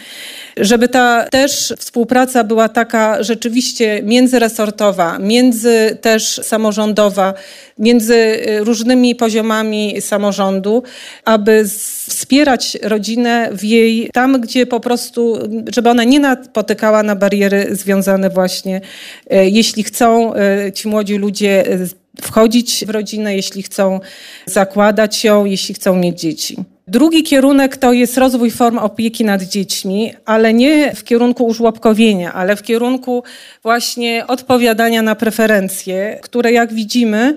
Żeby 0.58 0.88
ta 0.88 1.26
też 1.32 1.74
współpraca 1.78 2.44
była 2.44 2.70
taka 2.70 3.24
rzeczywiście 3.24 4.02
międzyresortowa, 4.04 5.20
między 5.20 5.98
też 6.02 6.40
samorządowa, 6.44 7.34
między 7.80 8.16
e, 8.16 8.60
różnymi 8.64 9.16
poziomami 9.16 10.02
samorządu, 10.02 10.84
aby 11.26 11.66
wspierać 12.08 12.78
rodzinę 12.82 13.50
w 13.52 13.64
jej 13.64 14.10
tam, 14.14 14.42
gdzie 14.42 14.66
po 14.66 14.80
prostu, 14.80 15.38
żeby 15.74 15.90
ona 15.90 16.04
nie 16.04 16.20
napotykała 16.20 17.04
na 17.04 17.16
bariery 17.16 17.68
związane 17.72 18.30
właśnie, 18.30 18.82
e, 19.30 19.50
jeśli 19.50 19.84
chcą 19.84 20.34
ci 20.74 20.88
młodzi 20.88 20.97
ludzie 21.18 21.68
e, 21.68 21.78
wchodzić 22.22 22.86
w 22.86 22.90
rodzinę, 22.90 23.36
jeśli 23.36 23.64
chcą 23.64 24.00
zakładać 24.46 25.24
ją, 25.24 25.46
jeśli 25.46 25.76
chcą 25.76 25.96
mieć 25.96 26.22
dzieci. 26.22 26.58
Drugi 26.88 27.24
kierunek 27.24 27.78
to 27.78 27.94
jest 27.94 28.18
rozwój 28.18 28.52
form 28.52 28.78
opieki 28.78 29.26
nad 29.26 29.44
dziećmi, 29.44 30.14
ale 30.26 30.54
nie 30.54 30.96
w 30.96 31.04
kierunku 31.04 31.46
użłobkowienia, 31.46 32.34
ale 32.34 32.56
w 32.56 32.64
kierunku 32.64 33.24
właśnie 33.64 34.28
odpowiadania 34.28 35.02
na 35.02 35.16
preferencje, 35.16 36.20
które 36.22 36.52
jak 36.52 36.74
widzimy, 36.74 37.36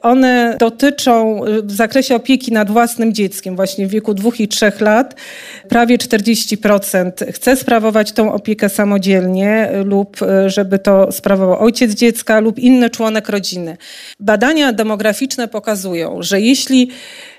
one 0.00 0.56
dotyczą 0.60 1.44
y, 1.44 1.62
w 1.62 1.72
zakresie 1.72 2.14
opieki 2.14 2.52
nad 2.52 2.70
własnym 2.70 3.12
dzieckiem, 3.12 3.56
właśnie 3.56 3.86
w 3.86 3.90
wieku 3.90 4.14
dwóch 4.14 4.40
i 4.40 4.48
trzech 4.48 4.80
lat, 4.80 5.14
prawie 5.68 5.98
40% 5.98 7.32
chce 7.32 7.56
sprawować 7.56 8.12
tą 8.12 8.32
opiekę 8.32 8.68
samodzielnie 8.68 9.70
lub 9.84 10.22
y, 10.22 10.50
żeby 10.50 10.78
to 10.78 11.12
sprawował 11.12 11.58
ojciec 11.58 11.92
dziecka 11.92 12.40
lub 12.40 12.58
inny 12.58 12.90
członek 12.90 13.28
rodziny. 13.28 13.76
Badania 14.20 14.72
demograficzne 14.72 15.48
pokazują, 15.48 16.22
że 16.22 16.40
jeśli 16.40 16.90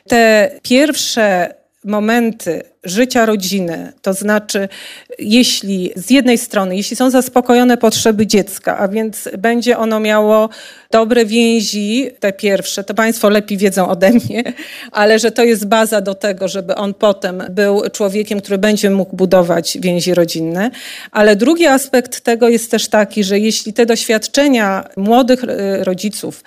te 0.08 0.52
pierwsze 0.64 1.54
momenty 1.86 2.64
życia 2.84 3.26
rodziny, 3.26 3.94
to 4.02 4.14
znaczy 4.14 4.68
jeśli 5.20 5.92
z 5.96 6.10
jednej 6.10 6.38
strony, 6.38 6.78
jeśli 6.78 6.96
są 6.96 7.10
zaspokojone 7.10 7.78
potrzeby 7.78 8.28
dziecka, 8.28 8.78
a 8.78 8.88
więc 8.88 9.30
będzie 9.38 9.78
ono 9.78 10.00
miało 10.00 10.50
dobre 10.92 11.26
więzi, 11.26 12.10
te 12.20 12.34
pierwsze, 12.34 12.84
to 12.84 12.94
Państwo 12.94 13.30
lepiej 13.30 13.58
wiedzą 13.58 13.90
ode 13.90 14.12
mnie, 14.12 14.44
ale 14.92 15.20
że 15.20 15.32
to 15.32 15.44
jest 15.44 15.68
baza 15.68 16.02
do 16.02 16.16
tego, 16.16 16.48
żeby 16.48 16.76
on 16.76 16.94
potem 16.94 17.44
był 17.50 17.82
człowiekiem, 17.94 18.42
który 18.42 18.58
będzie 18.58 18.90
mógł 18.90 19.16
budować 19.16 19.78
więzi 19.82 20.14
rodzinne. 20.14 20.72
Ale 21.12 21.36
drugi 21.36 21.66
aspekt 21.66 22.22
tego 22.22 22.50
jest 22.50 22.72
też 22.72 22.88
taki, 22.88 23.24
że 23.24 23.40
jeśli 23.40 23.74
te 23.74 23.86
doświadczenia 23.86 24.90
młodych 24.98 25.44
e, 25.44 25.84
rodziców, 25.84 26.44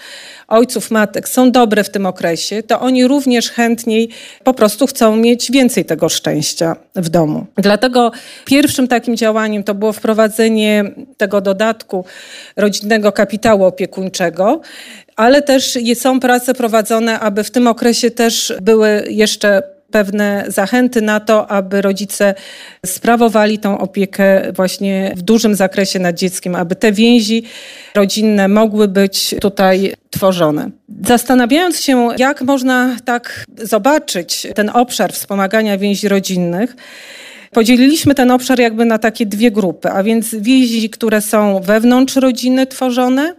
ojców, 0.48 0.90
matek 0.90 1.28
są 1.28 1.50
dobre 1.50 1.84
w 1.84 1.90
tym 1.90 2.06
okresie, 2.06 2.62
to 2.62 2.80
oni 2.80 3.06
również 3.06 3.50
chętniej 3.50 4.08
po 4.44 4.54
prostu 4.54 4.86
chcą 4.86 5.16
mieć 5.16 5.50
więcej 5.50 5.84
tego 5.84 6.08
szczęścia 6.08 6.21
w 6.94 7.08
domu. 7.08 7.46
Dlatego 7.56 8.12
pierwszym 8.44 8.88
takim 8.88 9.16
działaniem 9.16 9.64
to 9.64 9.74
było 9.74 9.92
wprowadzenie 9.92 10.84
tego 11.16 11.40
dodatku 11.40 12.04
rodzinnego 12.56 13.12
kapitału 13.12 13.64
opiekuńczego, 13.64 14.60
ale 15.16 15.42
też 15.42 15.78
są 15.94 16.20
prace 16.20 16.54
prowadzone, 16.54 17.20
aby 17.20 17.44
w 17.44 17.50
tym 17.50 17.66
okresie 17.66 18.10
też 18.10 18.54
były 18.60 19.04
jeszcze 19.10 19.62
pewne 19.92 20.44
zachęty 20.48 21.02
na 21.02 21.20
to, 21.20 21.50
aby 21.50 21.82
rodzice 21.82 22.34
sprawowali 22.86 23.58
tą 23.58 23.78
opiekę 23.78 24.52
właśnie 24.52 25.12
w 25.16 25.22
dużym 25.22 25.54
zakresie 25.54 25.98
nad 25.98 26.16
dzieckiem, 26.16 26.54
aby 26.54 26.76
te 26.76 26.92
więzi 26.92 27.42
rodzinne 27.94 28.48
mogły 28.48 28.88
być 28.88 29.34
tutaj 29.40 29.94
tworzone. 30.10 30.70
Zastanawiając 31.06 31.80
się, 31.80 32.08
jak 32.16 32.42
można 32.42 32.96
tak 33.04 33.44
zobaczyć 33.58 34.46
ten 34.54 34.70
obszar 34.74 35.12
wspomagania 35.12 35.78
więzi 35.78 36.08
rodzinnych, 36.08 36.76
Podzieliliśmy 37.52 38.14
ten 38.14 38.30
obszar 38.30 38.60
jakby 38.60 38.84
na 38.84 38.98
takie 38.98 39.26
dwie 39.26 39.50
grupy, 39.50 39.90
a 39.90 40.02
więc 40.02 40.34
więzi, 40.34 40.90
które 40.90 41.20
są 41.20 41.60
wewnątrz 41.60 42.16
rodziny 42.16 42.66
tworzone, 42.66 43.34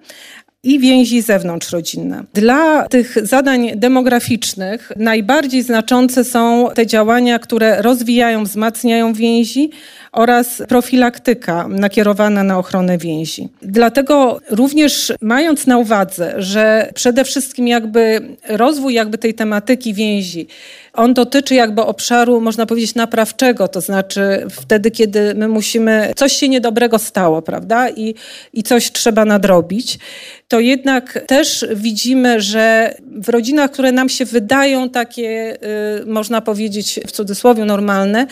i 0.64 0.80
więzi 0.80 1.22
zewnątrzrodzinne. 1.22 2.24
Dla 2.34 2.88
tych 2.88 3.28
zadań 3.28 3.72
demograficznych 3.76 4.92
najbardziej 4.98 5.64
znaczące 5.64 6.24
są 6.24 6.70
te 6.76 6.88
działania, 6.88 7.40
które 7.40 7.82
rozwijają, 7.82 8.44
wzmacniają 8.44 9.14
więzi 9.14 9.70
oraz 10.14 10.62
profilaktyka 10.68 11.68
nakierowana 11.68 12.44
na 12.44 12.58
ochronę 12.58 12.98
więzi. 12.98 13.50
Dlatego 13.62 14.40
również 14.50 15.14
mając 15.22 15.68
na 15.68 15.78
uwadze, 15.78 16.34
że 16.38 16.92
przede 16.96 17.24
wszystkim 17.24 17.68
jakby 17.68 18.22
rozwój 18.50 18.94
jakby 18.94 19.18
tej 19.18 19.34
tematyki 19.34 19.94
więzi 19.94 20.48
on 20.94 21.14
dotyczy 21.14 21.56
jakby 21.56 21.82
obszaru, 21.82 22.42
można 22.42 22.66
powiedzieć, 22.66 22.96
naprawczego, 22.96 23.68
to 23.68 23.82
znaczy 23.82 24.46
wtedy, 24.52 24.92
kiedy 24.92 25.36
my 25.36 25.48
musimy, 25.48 26.14
coś 26.16 26.34
się 26.34 26.50
niedobrego 26.50 27.00
stało, 27.00 27.42
prawda, 27.42 27.90
i, 27.90 28.16
i 28.54 28.64
coś 28.64 28.92
trzeba 28.92 29.26
nadrobić, 29.26 30.00
to 30.48 30.60
jednak 30.60 31.20
też 31.28 31.66
widzimy, 31.76 32.42
że 32.42 32.96
w 33.02 33.30
rodzinach, 33.30 33.72
które 33.72 33.92
nam 33.92 34.10
się 34.10 34.26
wydają 34.26 34.90
takie, 34.90 35.58
y, 36.02 36.06
można 36.06 36.42
powiedzieć 36.42 37.00
w 37.08 37.12
cudzysłowie, 37.12 37.66
normalne, 37.66 38.28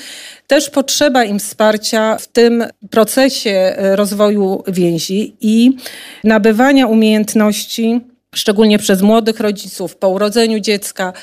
też 0.47 0.69
potrzeba 0.69 1.23
im 1.23 1.39
wsparcia 1.39 1.70
w 2.19 2.27
tym 2.27 2.63
procesie 2.89 3.75
y, 3.93 3.95
rozwoju 3.95 4.63
więzi 4.67 5.35
i 5.41 5.71
nabywania 6.23 6.87
umiejętności 6.87 8.01
szczególnie 8.35 8.79
przez 8.79 9.01
młodych 9.01 9.39
rodziców 9.39 9.95
po 9.95 10.09
urodzeniu 10.09 10.59
dziecka. 10.59 11.13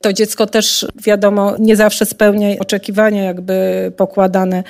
To 0.00 0.12
dziecko 0.12 0.46
też, 0.46 0.86
wiadomo, 1.04 1.54
nie 1.58 1.76
zawsze 1.76 2.06
spełnia 2.06 2.48
oczekiwania 2.58 3.22
jakby 3.22 3.92
pokładane 3.96 4.64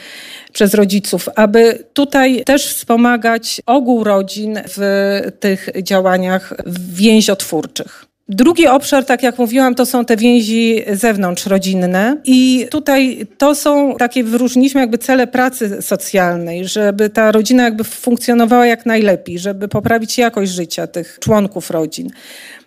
przez 0.52 0.74
rodziców, 0.74 1.28
aby 1.34 1.84
tutaj 1.92 2.44
też 2.44 2.66
wspomagać 2.66 3.62
ogół 3.66 4.04
rodzin 4.04 4.60
w 4.76 5.20
tych 5.40 5.68
działaniach 5.82 6.54
więziotwórczych. 6.92 8.07
Drugi 8.30 8.66
obszar, 8.66 9.04
tak 9.04 9.22
jak 9.22 9.38
mówiłam, 9.38 9.74
to 9.74 9.86
są 9.86 10.04
te 10.04 10.16
więzi 10.16 10.82
zewnątrzrodzinne 10.92 12.16
i 12.24 12.66
tutaj 12.70 13.26
to 13.38 13.54
są 13.54 13.96
takie, 13.98 14.24
wyróżniliśmy 14.24 14.80
jakby 14.80 14.98
cele 14.98 15.26
pracy 15.26 15.82
socjalnej, 15.82 16.68
żeby 16.68 17.10
ta 17.10 17.32
rodzina 17.32 17.64
jakby 17.64 17.84
funkcjonowała 17.84 18.66
jak 18.66 18.86
najlepiej, 18.86 19.38
żeby 19.38 19.68
poprawić 19.68 20.18
jakość 20.18 20.52
życia 20.52 20.86
tych 20.86 21.18
członków 21.20 21.70
rodzin. 21.70 22.10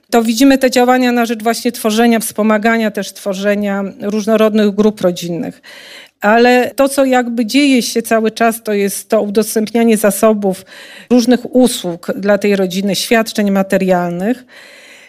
To 0.09 0.23
widzimy 0.23 0.57
te 0.57 0.71
działania 0.71 1.11
na 1.11 1.25
rzecz 1.25 1.43
właśnie 1.43 1.71
tworzenia, 1.71 2.19
wspomagania 2.19 2.91
też 2.91 3.13
tworzenia 3.13 3.83
różnorodnych 4.01 4.75
grup 4.75 5.01
rodzinnych. 5.01 5.61
Ale 6.21 6.71
to, 6.75 6.89
co 6.89 7.05
jakby 7.05 7.45
dzieje 7.45 7.81
się 7.81 8.01
cały 8.01 8.31
czas, 8.31 8.63
to 8.63 8.73
jest 8.73 9.09
to 9.09 9.21
udostępnianie 9.21 9.97
zasobów 9.97 10.65
różnych 11.09 11.55
usług 11.55 12.11
dla 12.15 12.37
tej 12.37 12.55
rodziny, 12.55 12.95
świadczeń 12.95 13.51
materialnych 13.51 14.45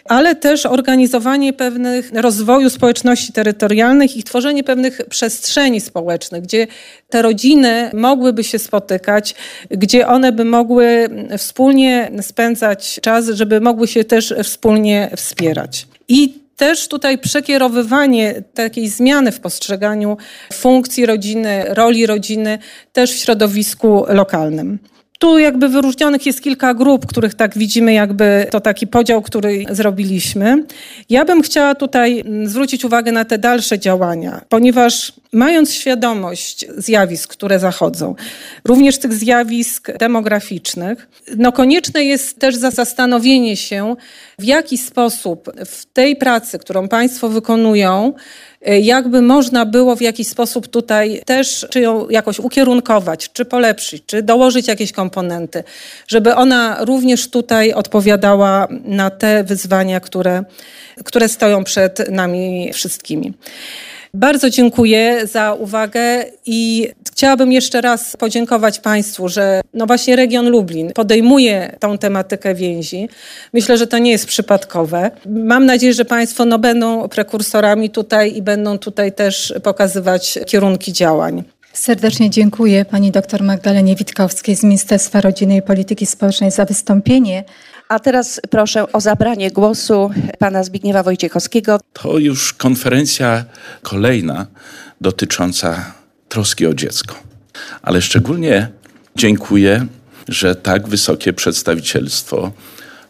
ale 0.05 0.35
też 0.35 0.65
organizowanie 0.65 1.53
pewnych 1.53 2.11
rozwoju 2.13 2.69
społeczności 2.69 3.33
terytorialnych 3.33 4.17
i 4.17 4.23
tworzenie 4.23 4.63
pewnych 4.63 5.01
przestrzeni 5.09 5.81
społecznych, 5.81 6.43
gdzie 6.43 6.67
te 7.09 7.21
rodziny 7.21 7.91
mogłyby 7.93 8.43
się 8.43 8.59
spotykać, 8.59 9.35
gdzie 9.69 10.07
one 10.07 10.31
by 10.31 10.45
mogły 10.45 11.09
wspólnie 11.37 12.11
spędzać 12.21 12.99
czas, 13.01 13.29
żeby 13.29 13.61
mogły 13.61 13.87
się 13.87 14.03
też 14.03 14.33
wspólnie 14.43 15.09
wspierać. 15.15 15.87
I 16.07 16.43
też 16.55 16.87
tutaj 16.87 17.17
przekierowywanie 17.17 18.43
takiej 18.53 18.87
zmiany 18.87 19.31
w 19.31 19.39
postrzeganiu 19.39 20.17
funkcji 20.53 21.05
rodziny, 21.05 21.65
roli 21.67 22.05
rodziny 22.05 22.59
też 22.93 23.11
w 23.11 23.17
środowisku 23.17 24.05
lokalnym. 24.07 24.79
Tu 25.23 25.39
jakby 25.39 25.69
wyróżnionych 25.69 26.25
jest 26.25 26.41
kilka 26.41 26.73
grup, 26.73 27.05
których 27.05 27.33
tak 27.33 27.57
widzimy, 27.57 27.93
jakby 27.93 28.47
to 28.51 28.61
taki 28.61 28.87
podział, 28.87 29.21
który 29.21 29.65
zrobiliśmy. 29.69 30.63
Ja 31.09 31.25
bym 31.25 31.41
chciała 31.41 31.75
tutaj 31.75 32.19
mm, 32.19 32.47
zwrócić 32.47 32.85
uwagę 32.85 33.11
na 33.11 33.25
te 33.25 33.37
dalsze 33.37 33.79
działania, 33.79 34.41
ponieważ 34.49 35.13
mając 35.33 35.73
świadomość 35.73 36.65
zjawisk, 36.77 37.31
które 37.31 37.59
zachodzą, 37.59 38.15
również 38.65 38.97
tych 38.97 39.13
zjawisk 39.13 39.97
demograficznych, 39.97 41.07
no 41.37 41.51
konieczne 41.51 42.03
jest 42.03 42.39
też 42.39 42.55
zastanowienie 42.55 43.57
się, 43.57 43.95
w 44.39 44.43
jaki 44.43 44.77
sposób 44.77 45.51
w 45.65 45.85
tej 45.85 46.15
pracy, 46.15 46.59
którą 46.59 46.87
Państwo 46.87 47.29
wykonują, 47.29 48.13
y, 48.67 48.79
jakby 48.79 49.21
można 49.21 49.65
było 49.65 49.95
w 49.95 50.01
jakiś 50.01 50.27
sposób 50.27 50.67
tutaj 50.67 51.21
też, 51.25 51.67
czy 51.69 51.79
ją 51.81 52.09
jakoś 52.09 52.39
ukierunkować, 52.39 53.29
czy 53.33 53.45
polepszyć, 53.45 54.03
czy 54.05 54.23
dołożyć 54.23 54.67
jakieś 54.67 54.91
komponenty, 54.91 55.63
żeby 56.07 56.35
ona 56.35 56.77
również 56.79 57.29
tutaj 57.29 57.73
odpowiadała 57.73 58.67
na 58.85 59.09
te 59.09 59.43
wyzwania, 59.43 59.99
które, 59.99 60.43
które 61.03 61.29
stoją 61.29 61.63
przed 61.63 62.11
nami 62.11 62.71
wszystkimi. 62.73 63.33
Bardzo 64.15 64.49
dziękuję 64.49 65.27
za 65.27 65.53
uwagę 65.53 66.25
i 66.45 66.89
chciałabym 67.11 67.51
jeszcze 67.51 67.81
raz 67.81 68.17
podziękować 68.17 68.79
Państwu, 68.79 69.29
że 69.29 69.61
no 69.73 69.85
właśnie 69.85 70.15
region 70.15 70.49
Lublin 70.49 70.91
podejmuje 70.93 71.75
tą 71.79 71.97
tematykę 71.97 72.55
więzi. 72.55 73.09
Myślę, 73.53 73.77
że 73.77 73.87
to 73.87 73.97
nie 73.97 74.11
jest 74.11 74.25
przypadkowe. 74.25 75.11
Mam 75.25 75.65
nadzieję, 75.65 75.93
że 75.93 76.05
Państwo 76.05 76.45
no 76.45 76.59
będą 76.59 77.09
prekursorami 77.09 77.89
tutaj 77.89 78.35
i 78.37 78.41
będą 78.41 78.77
tutaj 78.77 79.11
też 79.11 79.53
pokazywać 79.63 80.39
kierunki 80.45 80.93
działań. 80.93 81.43
Serdecznie 81.73 82.29
dziękuję 82.29 82.85
pani 82.85 83.11
dr 83.11 83.43
Magdalenie 83.43 83.95
Witkowskiej 83.95 84.55
z 84.55 84.63
Ministerstwa 84.63 85.21
Rodziny 85.21 85.55
i 85.55 85.61
Polityki 85.61 86.05
Społecznej 86.05 86.51
za 86.51 86.65
wystąpienie. 86.65 87.43
A 87.93 87.99
teraz 87.99 88.41
proszę 88.49 88.91
o 88.91 89.01
zabranie 89.01 89.51
głosu 89.51 90.11
pana 90.39 90.63
Zbigniewa 90.63 91.03
Wojciechowskiego. 91.03 91.79
To 91.93 92.17
już 92.17 92.53
konferencja 92.53 93.45
kolejna 93.81 94.47
dotycząca 95.01 95.93
troski 96.29 96.67
o 96.67 96.73
dziecko. 96.73 97.15
Ale 97.81 98.01
szczególnie 98.01 98.69
dziękuję, 99.15 99.87
że 100.27 100.55
tak 100.55 100.87
wysokie 100.87 101.33
przedstawicielstwo 101.33 102.51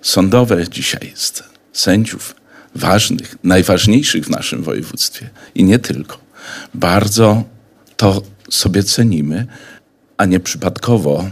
sądowe 0.01 0.69
dzisiaj 0.69 1.10
jest, 1.10 1.43
sędziów 1.73 2.35
ważnych, 2.76 3.35
najważniejszych 3.43 4.26
w 4.26 4.30
naszym 4.30 4.64
województwie 4.64 5.30
i 5.55 5.64
nie 5.64 5.80
tylko. 5.80 6.18
Bardzo 6.73 7.43
to 7.97 8.22
sobie 8.49 8.84
cenimy, 8.84 9.45
a 10.18 10.26
nie 10.26 10.39
przypadkowo 10.39 11.30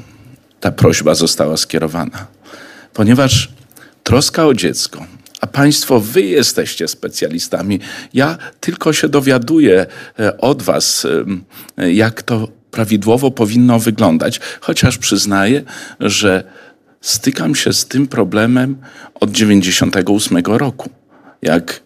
ta 0.60 0.72
prośba 0.72 1.16
została 1.16 1.58
skierowana 1.58 2.28
ponieważ 2.94 3.50
troska 4.04 4.46
o 4.46 4.54
dziecko, 4.54 5.06
a 5.42 5.48
Państwo, 5.48 6.00
wy 6.00 6.22
jesteście 6.22 6.88
specjalistami. 6.88 7.80
Ja 8.14 8.38
tylko 8.60 8.94
się 8.94 9.10
dowiaduję 9.10 9.86
e, 10.20 10.38
od 10.38 10.62
Was, 10.62 11.08
jak 11.78 12.24
to 12.24 12.48
prawidłowo 12.72 13.32
powinno 13.32 13.80
wyglądać, 13.80 14.40
chociaż 14.62 14.98
przyznaję, 14.98 15.64
że 16.00 16.44
stykam 17.02 17.56
się 17.56 17.74
z 17.74 17.86
tym 17.86 18.08
problemem 18.08 18.78
od 19.14 19.32
98 19.32 20.38
roku, 20.46 20.90
jak 21.42 21.82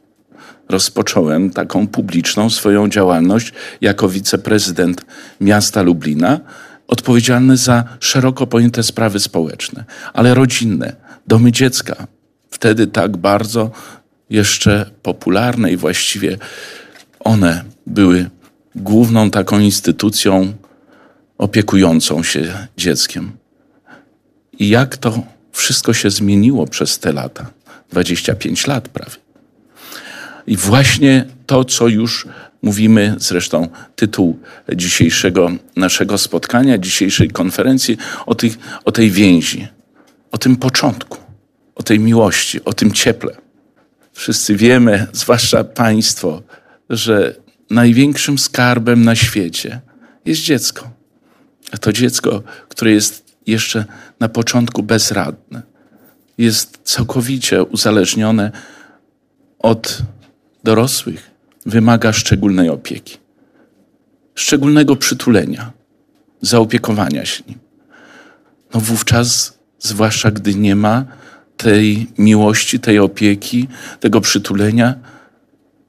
rozpocząłem 0.69 1.49
taką 1.49 1.87
publiczną 1.87 2.49
swoją 2.49 2.89
działalność 2.89 3.53
jako 3.81 4.09
wiceprezydent 4.09 5.05
miasta 5.41 5.81
Lublina 5.81 6.39
odpowiedzialny 6.87 7.57
za 7.57 7.83
szeroko 7.99 8.47
pojęte 8.47 8.83
sprawy 8.83 9.19
społeczne, 9.19 9.83
ale 10.13 10.33
rodzinne, 10.33 10.95
domy 11.27 11.51
dziecka. 11.51 12.07
Wtedy 12.49 12.87
tak 12.87 13.17
bardzo 13.17 13.71
jeszcze 14.29 14.89
popularne 15.03 15.71
i 15.71 15.77
właściwie 15.77 16.37
one 17.19 17.63
były 17.87 18.29
główną 18.75 19.31
taką 19.31 19.59
instytucją 19.59 20.53
opiekującą 21.37 22.23
się 22.23 22.67
dzieckiem. 22.77 23.31
I 24.59 24.69
jak 24.69 24.97
to 24.97 25.23
wszystko 25.51 25.93
się 25.93 26.09
zmieniło 26.09 26.67
przez 26.67 26.99
te 26.99 27.13
lata 27.13 27.45
25 27.91 28.67
lat 28.67 28.89
prawie. 28.89 29.15
I 30.47 30.57
właśnie 30.57 31.25
to, 31.45 31.65
co 31.65 31.87
już 31.87 32.27
mówimy, 32.61 33.15
zresztą 33.17 33.67
tytuł 33.95 34.39
dzisiejszego 34.75 35.51
naszego 35.75 36.17
spotkania, 36.17 36.77
dzisiejszej 36.77 37.29
konferencji, 37.29 37.97
o, 38.25 38.35
tych, 38.35 38.57
o 38.85 38.91
tej 38.91 39.11
więzi, 39.11 39.67
o 40.31 40.37
tym 40.37 40.55
początku, 40.55 41.17
o 41.75 41.83
tej 41.83 41.99
miłości, 41.99 42.65
o 42.65 42.73
tym 42.73 42.91
cieple. 42.91 43.35
Wszyscy 44.13 44.55
wiemy, 44.55 45.07
zwłaszcza 45.11 45.63
Państwo, 45.63 46.43
że 46.89 47.35
największym 47.69 48.37
skarbem 48.37 49.03
na 49.03 49.15
świecie 49.15 49.81
jest 50.25 50.41
dziecko. 50.41 50.91
A 51.71 51.77
to 51.77 51.93
dziecko, 51.93 52.43
które 52.69 52.91
jest 52.91 53.35
jeszcze 53.47 53.85
na 54.19 54.29
początku 54.29 54.83
bezradne, 54.83 55.61
jest 56.37 56.79
całkowicie 56.83 57.63
uzależnione 57.63 58.51
od 59.59 60.01
dorosłych, 60.63 61.34
wymaga 61.65 62.13
szczególnej 62.13 62.69
opieki, 62.69 63.17
szczególnego 64.35 64.95
przytulenia, 64.95 65.71
zaopiekowania 66.41 67.25
się 67.25 67.43
nim. 67.47 67.59
No 68.73 68.79
wówczas, 68.79 69.57
zwłaszcza 69.79 70.31
gdy 70.31 70.55
nie 70.55 70.75
ma 70.75 71.05
tej 71.57 72.07
miłości, 72.17 72.79
tej 72.79 72.99
opieki, 72.99 73.67
tego 73.99 74.21
przytulenia, 74.21 74.95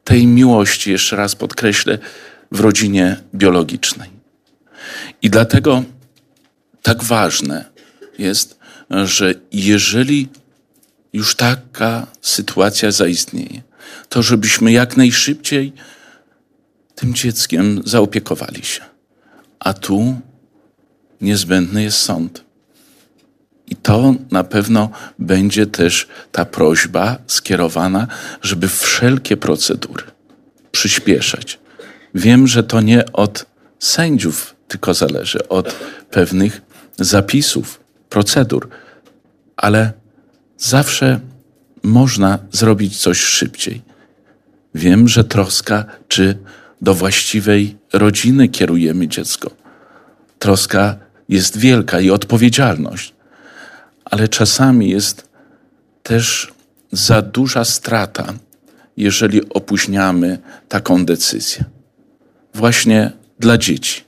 tej 0.05 0.27
miłości, 0.27 0.91
jeszcze 0.91 1.17
raz 1.17 1.35
podkreślę, 1.35 1.99
w 2.53 2.61
rodzinie 2.61 3.17
biologicznej. 3.35 4.11
I 5.23 5.31
dlatego 5.31 5.85
tak 6.83 7.05
ważne 7.05 7.65
jest, 8.19 8.59
że 9.05 9.35
jeżeli 9.53 10.29
już 11.13 11.35
taka 11.35 12.07
sytuacja 12.23 12.91
zaistnieje, 12.91 13.63
to 14.09 14.23
żebyśmy 14.23 14.73
jak 14.73 14.97
najszybciej 14.97 15.73
tym 16.95 17.15
dzieckiem 17.15 17.83
zaopiekowali 17.85 18.65
się. 18.65 18.83
A 19.59 19.75
tu 19.75 20.21
niezbędny 21.21 21.83
jest 21.83 21.99
sąd. 21.99 22.45
I 23.67 23.77
to 23.77 24.15
na 24.31 24.45
pewno 24.45 24.91
będzie 25.19 25.67
też 25.67 26.09
ta 26.33 26.45
prośba 26.45 27.19
skierowana, 27.27 28.07
żeby 28.43 28.69
wszelkie 28.69 29.37
procedury 29.37 30.05
przyspieszać. 30.73 31.59
Wiem, 32.15 32.47
że 32.47 32.63
to 32.63 32.81
nie 32.81 33.13
od 33.13 33.47
sędziów 33.79 34.55
tylko 34.69 34.95
zależy, 34.95 35.49
od 35.49 35.73
pewnych 36.11 36.63
zapisów, 36.99 37.81
procedur, 38.09 38.69
ale 39.57 39.93
zawsze 40.59 41.21
można 41.87 42.39
zrobić 42.53 42.99
coś 42.99 43.19
szybciej. 43.19 43.83
Wiem, 44.75 45.09
że 45.09 45.25
troska, 45.25 45.85
czy 46.09 46.39
do 46.83 46.95
właściwej 46.95 47.77
rodziny 47.93 48.49
kierujemy 48.49 49.09
dziecko. 49.09 49.51
Troska 50.39 50.97
jest 51.29 51.57
wielka 51.57 52.01
i 52.01 52.11
odpowiedzialność, 52.11 53.15
ale 54.05 54.29
czasami 54.29 54.91
jest 54.91 55.29
też 56.03 56.53
za 56.93 57.23
duża 57.23 57.65
strata, 57.65 58.35
jeżeli 58.97 59.49
opóźniamy 59.49 60.39
taką 60.69 61.05
decyzję. 61.05 61.65
Właśnie 62.55 63.13
dla 63.39 63.59
dzieci, 63.59 64.05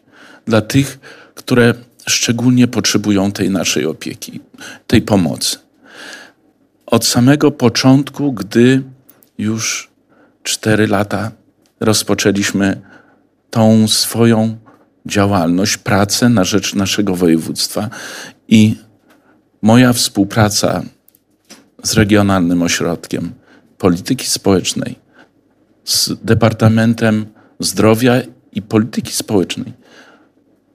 dla 0.47 0.61
tych, 0.61 0.99
które 1.35 1.75
szczególnie 2.07 2.69
potrzebują 2.69 3.33
tej 3.33 3.51
naszej 3.51 3.87
opieki, 3.87 4.41
tej 4.87 5.03
pomocy 5.03 5.68
od 6.91 7.07
samego 7.07 7.51
początku, 7.51 8.33
gdy 8.33 8.83
już 9.39 9.91
cztery 10.43 10.87
lata 10.87 11.31
rozpoczęliśmy 11.81 12.81
tą 13.51 13.89
swoją 13.89 14.57
działalność, 15.07 15.77
pracę 15.77 16.29
na 16.29 16.45
rzecz 16.45 16.75
naszego 16.75 17.15
województwa 17.15 17.91
i 18.49 18.77
moja 19.63 19.93
współpraca 19.93 20.83
z 21.83 21.93
Regionalnym 21.93 22.63
Ośrodkiem 22.63 23.33
Polityki 23.79 24.27
Społecznej, 24.27 24.99
z 25.85 26.11
Departamentem 26.25 27.27
Zdrowia 27.61 28.13
i 28.53 28.63
Polityki 28.63 29.13
Społecznej 29.13 29.73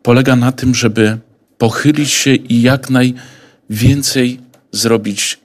polega 0.04 0.36
na 0.36 0.52
tym, 0.52 0.76
żeby 0.76 1.18
pochylić 1.58 2.12
się 2.12 2.36
i 2.36 2.62
jak 2.62 2.90
najwięcej 2.90 4.40
zrobić 4.72 5.43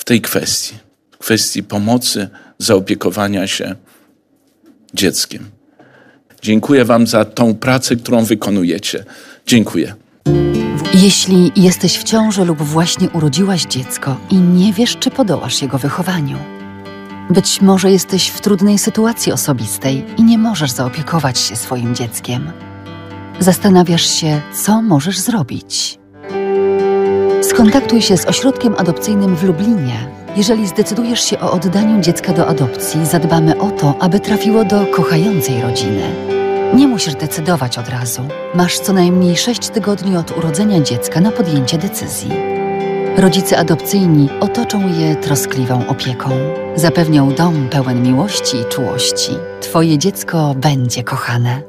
w 0.00 0.04
tej 0.04 0.20
kwestii, 0.20 0.74
kwestii 1.18 1.62
pomocy, 1.62 2.28
zaopiekowania 2.58 3.46
się 3.46 3.74
dzieckiem. 4.94 5.50
Dziękuję 6.42 6.84
Wam 6.84 7.06
za 7.06 7.24
tą 7.24 7.54
pracę, 7.54 7.96
którą 7.96 8.24
wykonujecie. 8.24 9.04
Dziękuję. 9.46 9.94
Jeśli 10.94 11.52
jesteś 11.56 11.98
w 11.98 12.04
ciąży 12.04 12.44
lub 12.44 12.62
właśnie 12.62 13.10
urodziłaś 13.10 13.64
dziecko 13.64 14.16
i 14.30 14.36
nie 14.36 14.72
wiesz, 14.72 14.96
czy 14.96 15.10
podołasz 15.10 15.62
jego 15.62 15.78
wychowaniu, 15.78 16.38
być 17.30 17.60
może 17.60 17.90
jesteś 17.90 18.28
w 18.28 18.40
trudnej 18.40 18.78
sytuacji 18.78 19.32
osobistej 19.32 20.04
i 20.18 20.22
nie 20.22 20.38
możesz 20.38 20.70
zaopiekować 20.70 21.38
się 21.38 21.56
swoim 21.56 21.94
dzieckiem. 21.94 22.52
Zastanawiasz 23.40 24.06
się, 24.20 24.40
co 24.64 24.82
możesz 24.82 25.18
zrobić. 25.18 25.99
Skontaktuj 27.60 28.02
się 28.02 28.16
z 28.16 28.26
ośrodkiem 28.26 28.74
adopcyjnym 28.78 29.36
w 29.36 29.44
Lublinie. 29.44 30.06
Jeżeli 30.36 30.66
zdecydujesz 30.66 31.24
się 31.24 31.40
o 31.40 31.52
oddaniu 31.52 32.00
dziecka 32.00 32.32
do 32.32 32.46
adopcji, 32.46 33.06
zadbamy 33.06 33.58
o 33.58 33.70
to, 33.70 33.94
aby 34.00 34.20
trafiło 34.20 34.64
do 34.64 34.86
kochającej 34.86 35.62
rodziny. 35.62 36.02
Nie 36.74 36.88
musisz 36.88 37.14
decydować 37.14 37.78
od 37.78 37.88
razu. 37.88 38.22
Masz 38.54 38.78
co 38.78 38.92
najmniej 38.92 39.36
6 39.36 39.68
tygodni 39.68 40.16
od 40.16 40.38
urodzenia 40.38 40.80
dziecka 40.80 41.20
na 41.20 41.30
podjęcie 41.30 41.78
decyzji. 41.78 42.30
Rodzice 43.16 43.58
adopcyjni 43.58 44.28
otoczą 44.40 44.88
je 44.98 45.16
troskliwą 45.16 45.86
opieką. 45.86 46.30
Zapewnią 46.76 47.34
dom 47.34 47.68
pełen 47.68 48.02
miłości 48.02 48.56
i 48.56 48.64
czułości. 48.64 49.32
Twoje 49.60 49.98
dziecko 49.98 50.54
będzie 50.54 51.04
kochane. 51.04 51.62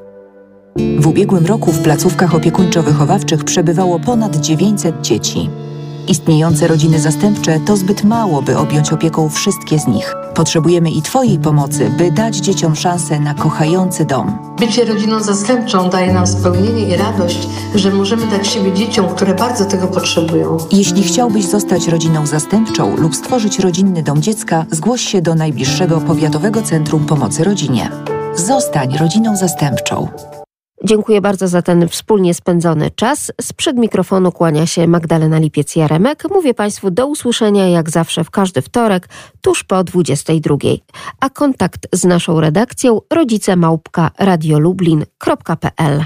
W 1.00 1.08
ubiegłym 1.08 1.46
roku 1.46 1.72
w 1.72 1.82
placówkach 1.82 2.36
opiekuńczo-wychowawczych 2.36 3.44
przebywało 3.44 4.00
ponad 4.00 4.36
900 4.36 5.02
dzieci. 5.02 5.50
Istniejące 6.08 6.68
rodziny 6.68 7.00
zastępcze 7.00 7.60
to 7.60 7.78
zbyt 7.78 8.04
mało, 8.04 8.42
by 8.42 8.58
objąć 8.58 8.94
opieką 8.94 9.30
wszystkie 9.30 9.80
z 9.80 9.88
nich. 9.88 10.16
Potrzebujemy 10.34 10.92
i 10.92 11.02
Twojej 11.02 11.40
pomocy, 11.40 11.92
by 11.98 12.12
dać 12.12 12.36
dzieciom 12.36 12.76
szansę 12.76 13.20
na 13.20 13.34
kochający 13.34 14.06
dom. 14.06 14.56
Bycie 14.60 14.86
rodziną 14.86 15.24
zastępczą 15.24 15.90
daje 15.90 16.14
nam 16.14 16.28
spełnienie 16.28 16.88
i 16.88 16.98
radość, 16.98 17.48
że 17.76 17.92
możemy 17.92 18.28
dać 18.28 18.48
siebie 18.48 18.74
dzieciom, 18.74 19.10
które 19.16 19.36
bardzo 19.36 19.66
tego 19.66 19.88
potrzebują. 19.88 20.58
Jeśli 20.72 21.04
chciałbyś 21.04 21.46
zostać 21.46 21.88
rodziną 21.88 22.26
zastępczą 22.28 22.98
lub 22.98 23.16
stworzyć 23.16 23.60
rodzinny 23.60 24.04
dom 24.04 24.22
dziecka, 24.22 24.66
zgłoś 24.72 25.02
się 25.02 25.22
do 25.22 25.36
najbliższego 25.36 26.02
powiatowego 26.02 26.62
centrum 26.62 27.06
pomocy 27.06 27.44
rodzinie. 27.44 27.92
Zostań 28.36 28.98
rodziną 28.98 29.36
zastępczą. 29.36 30.08
Dziękuję 30.84 31.22
bardzo 31.22 31.48
za 31.48 31.62
ten 31.62 31.88
wspólnie 31.88 32.34
spędzony 32.34 32.92
czas. 32.92 33.32
Sprzed 33.42 33.78
mikrofonu 33.78 34.32
kłania 34.32 34.66
się 34.66 34.88
Magdalena 34.88 35.40
Lipiec-Jaremek. 35.40 36.30
Mówię 36.30 36.54
Państwu 36.54 36.92
do 36.92 37.08
usłyszenia 37.08 37.68
jak 37.68 37.90
zawsze 37.90 38.24
w 38.24 38.30
każdy 38.30 38.62
wtorek, 38.62 39.10
tuż 39.42 39.64
po 39.64 39.84
22. 39.84 40.56
A 41.20 41.30
kontakt 41.30 41.88
z 41.94 42.06
naszą 42.06 42.40
redakcją 42.42 43.00
rodzicemałpka 43.10 44.12
radiolublin.pl 44.20 46.06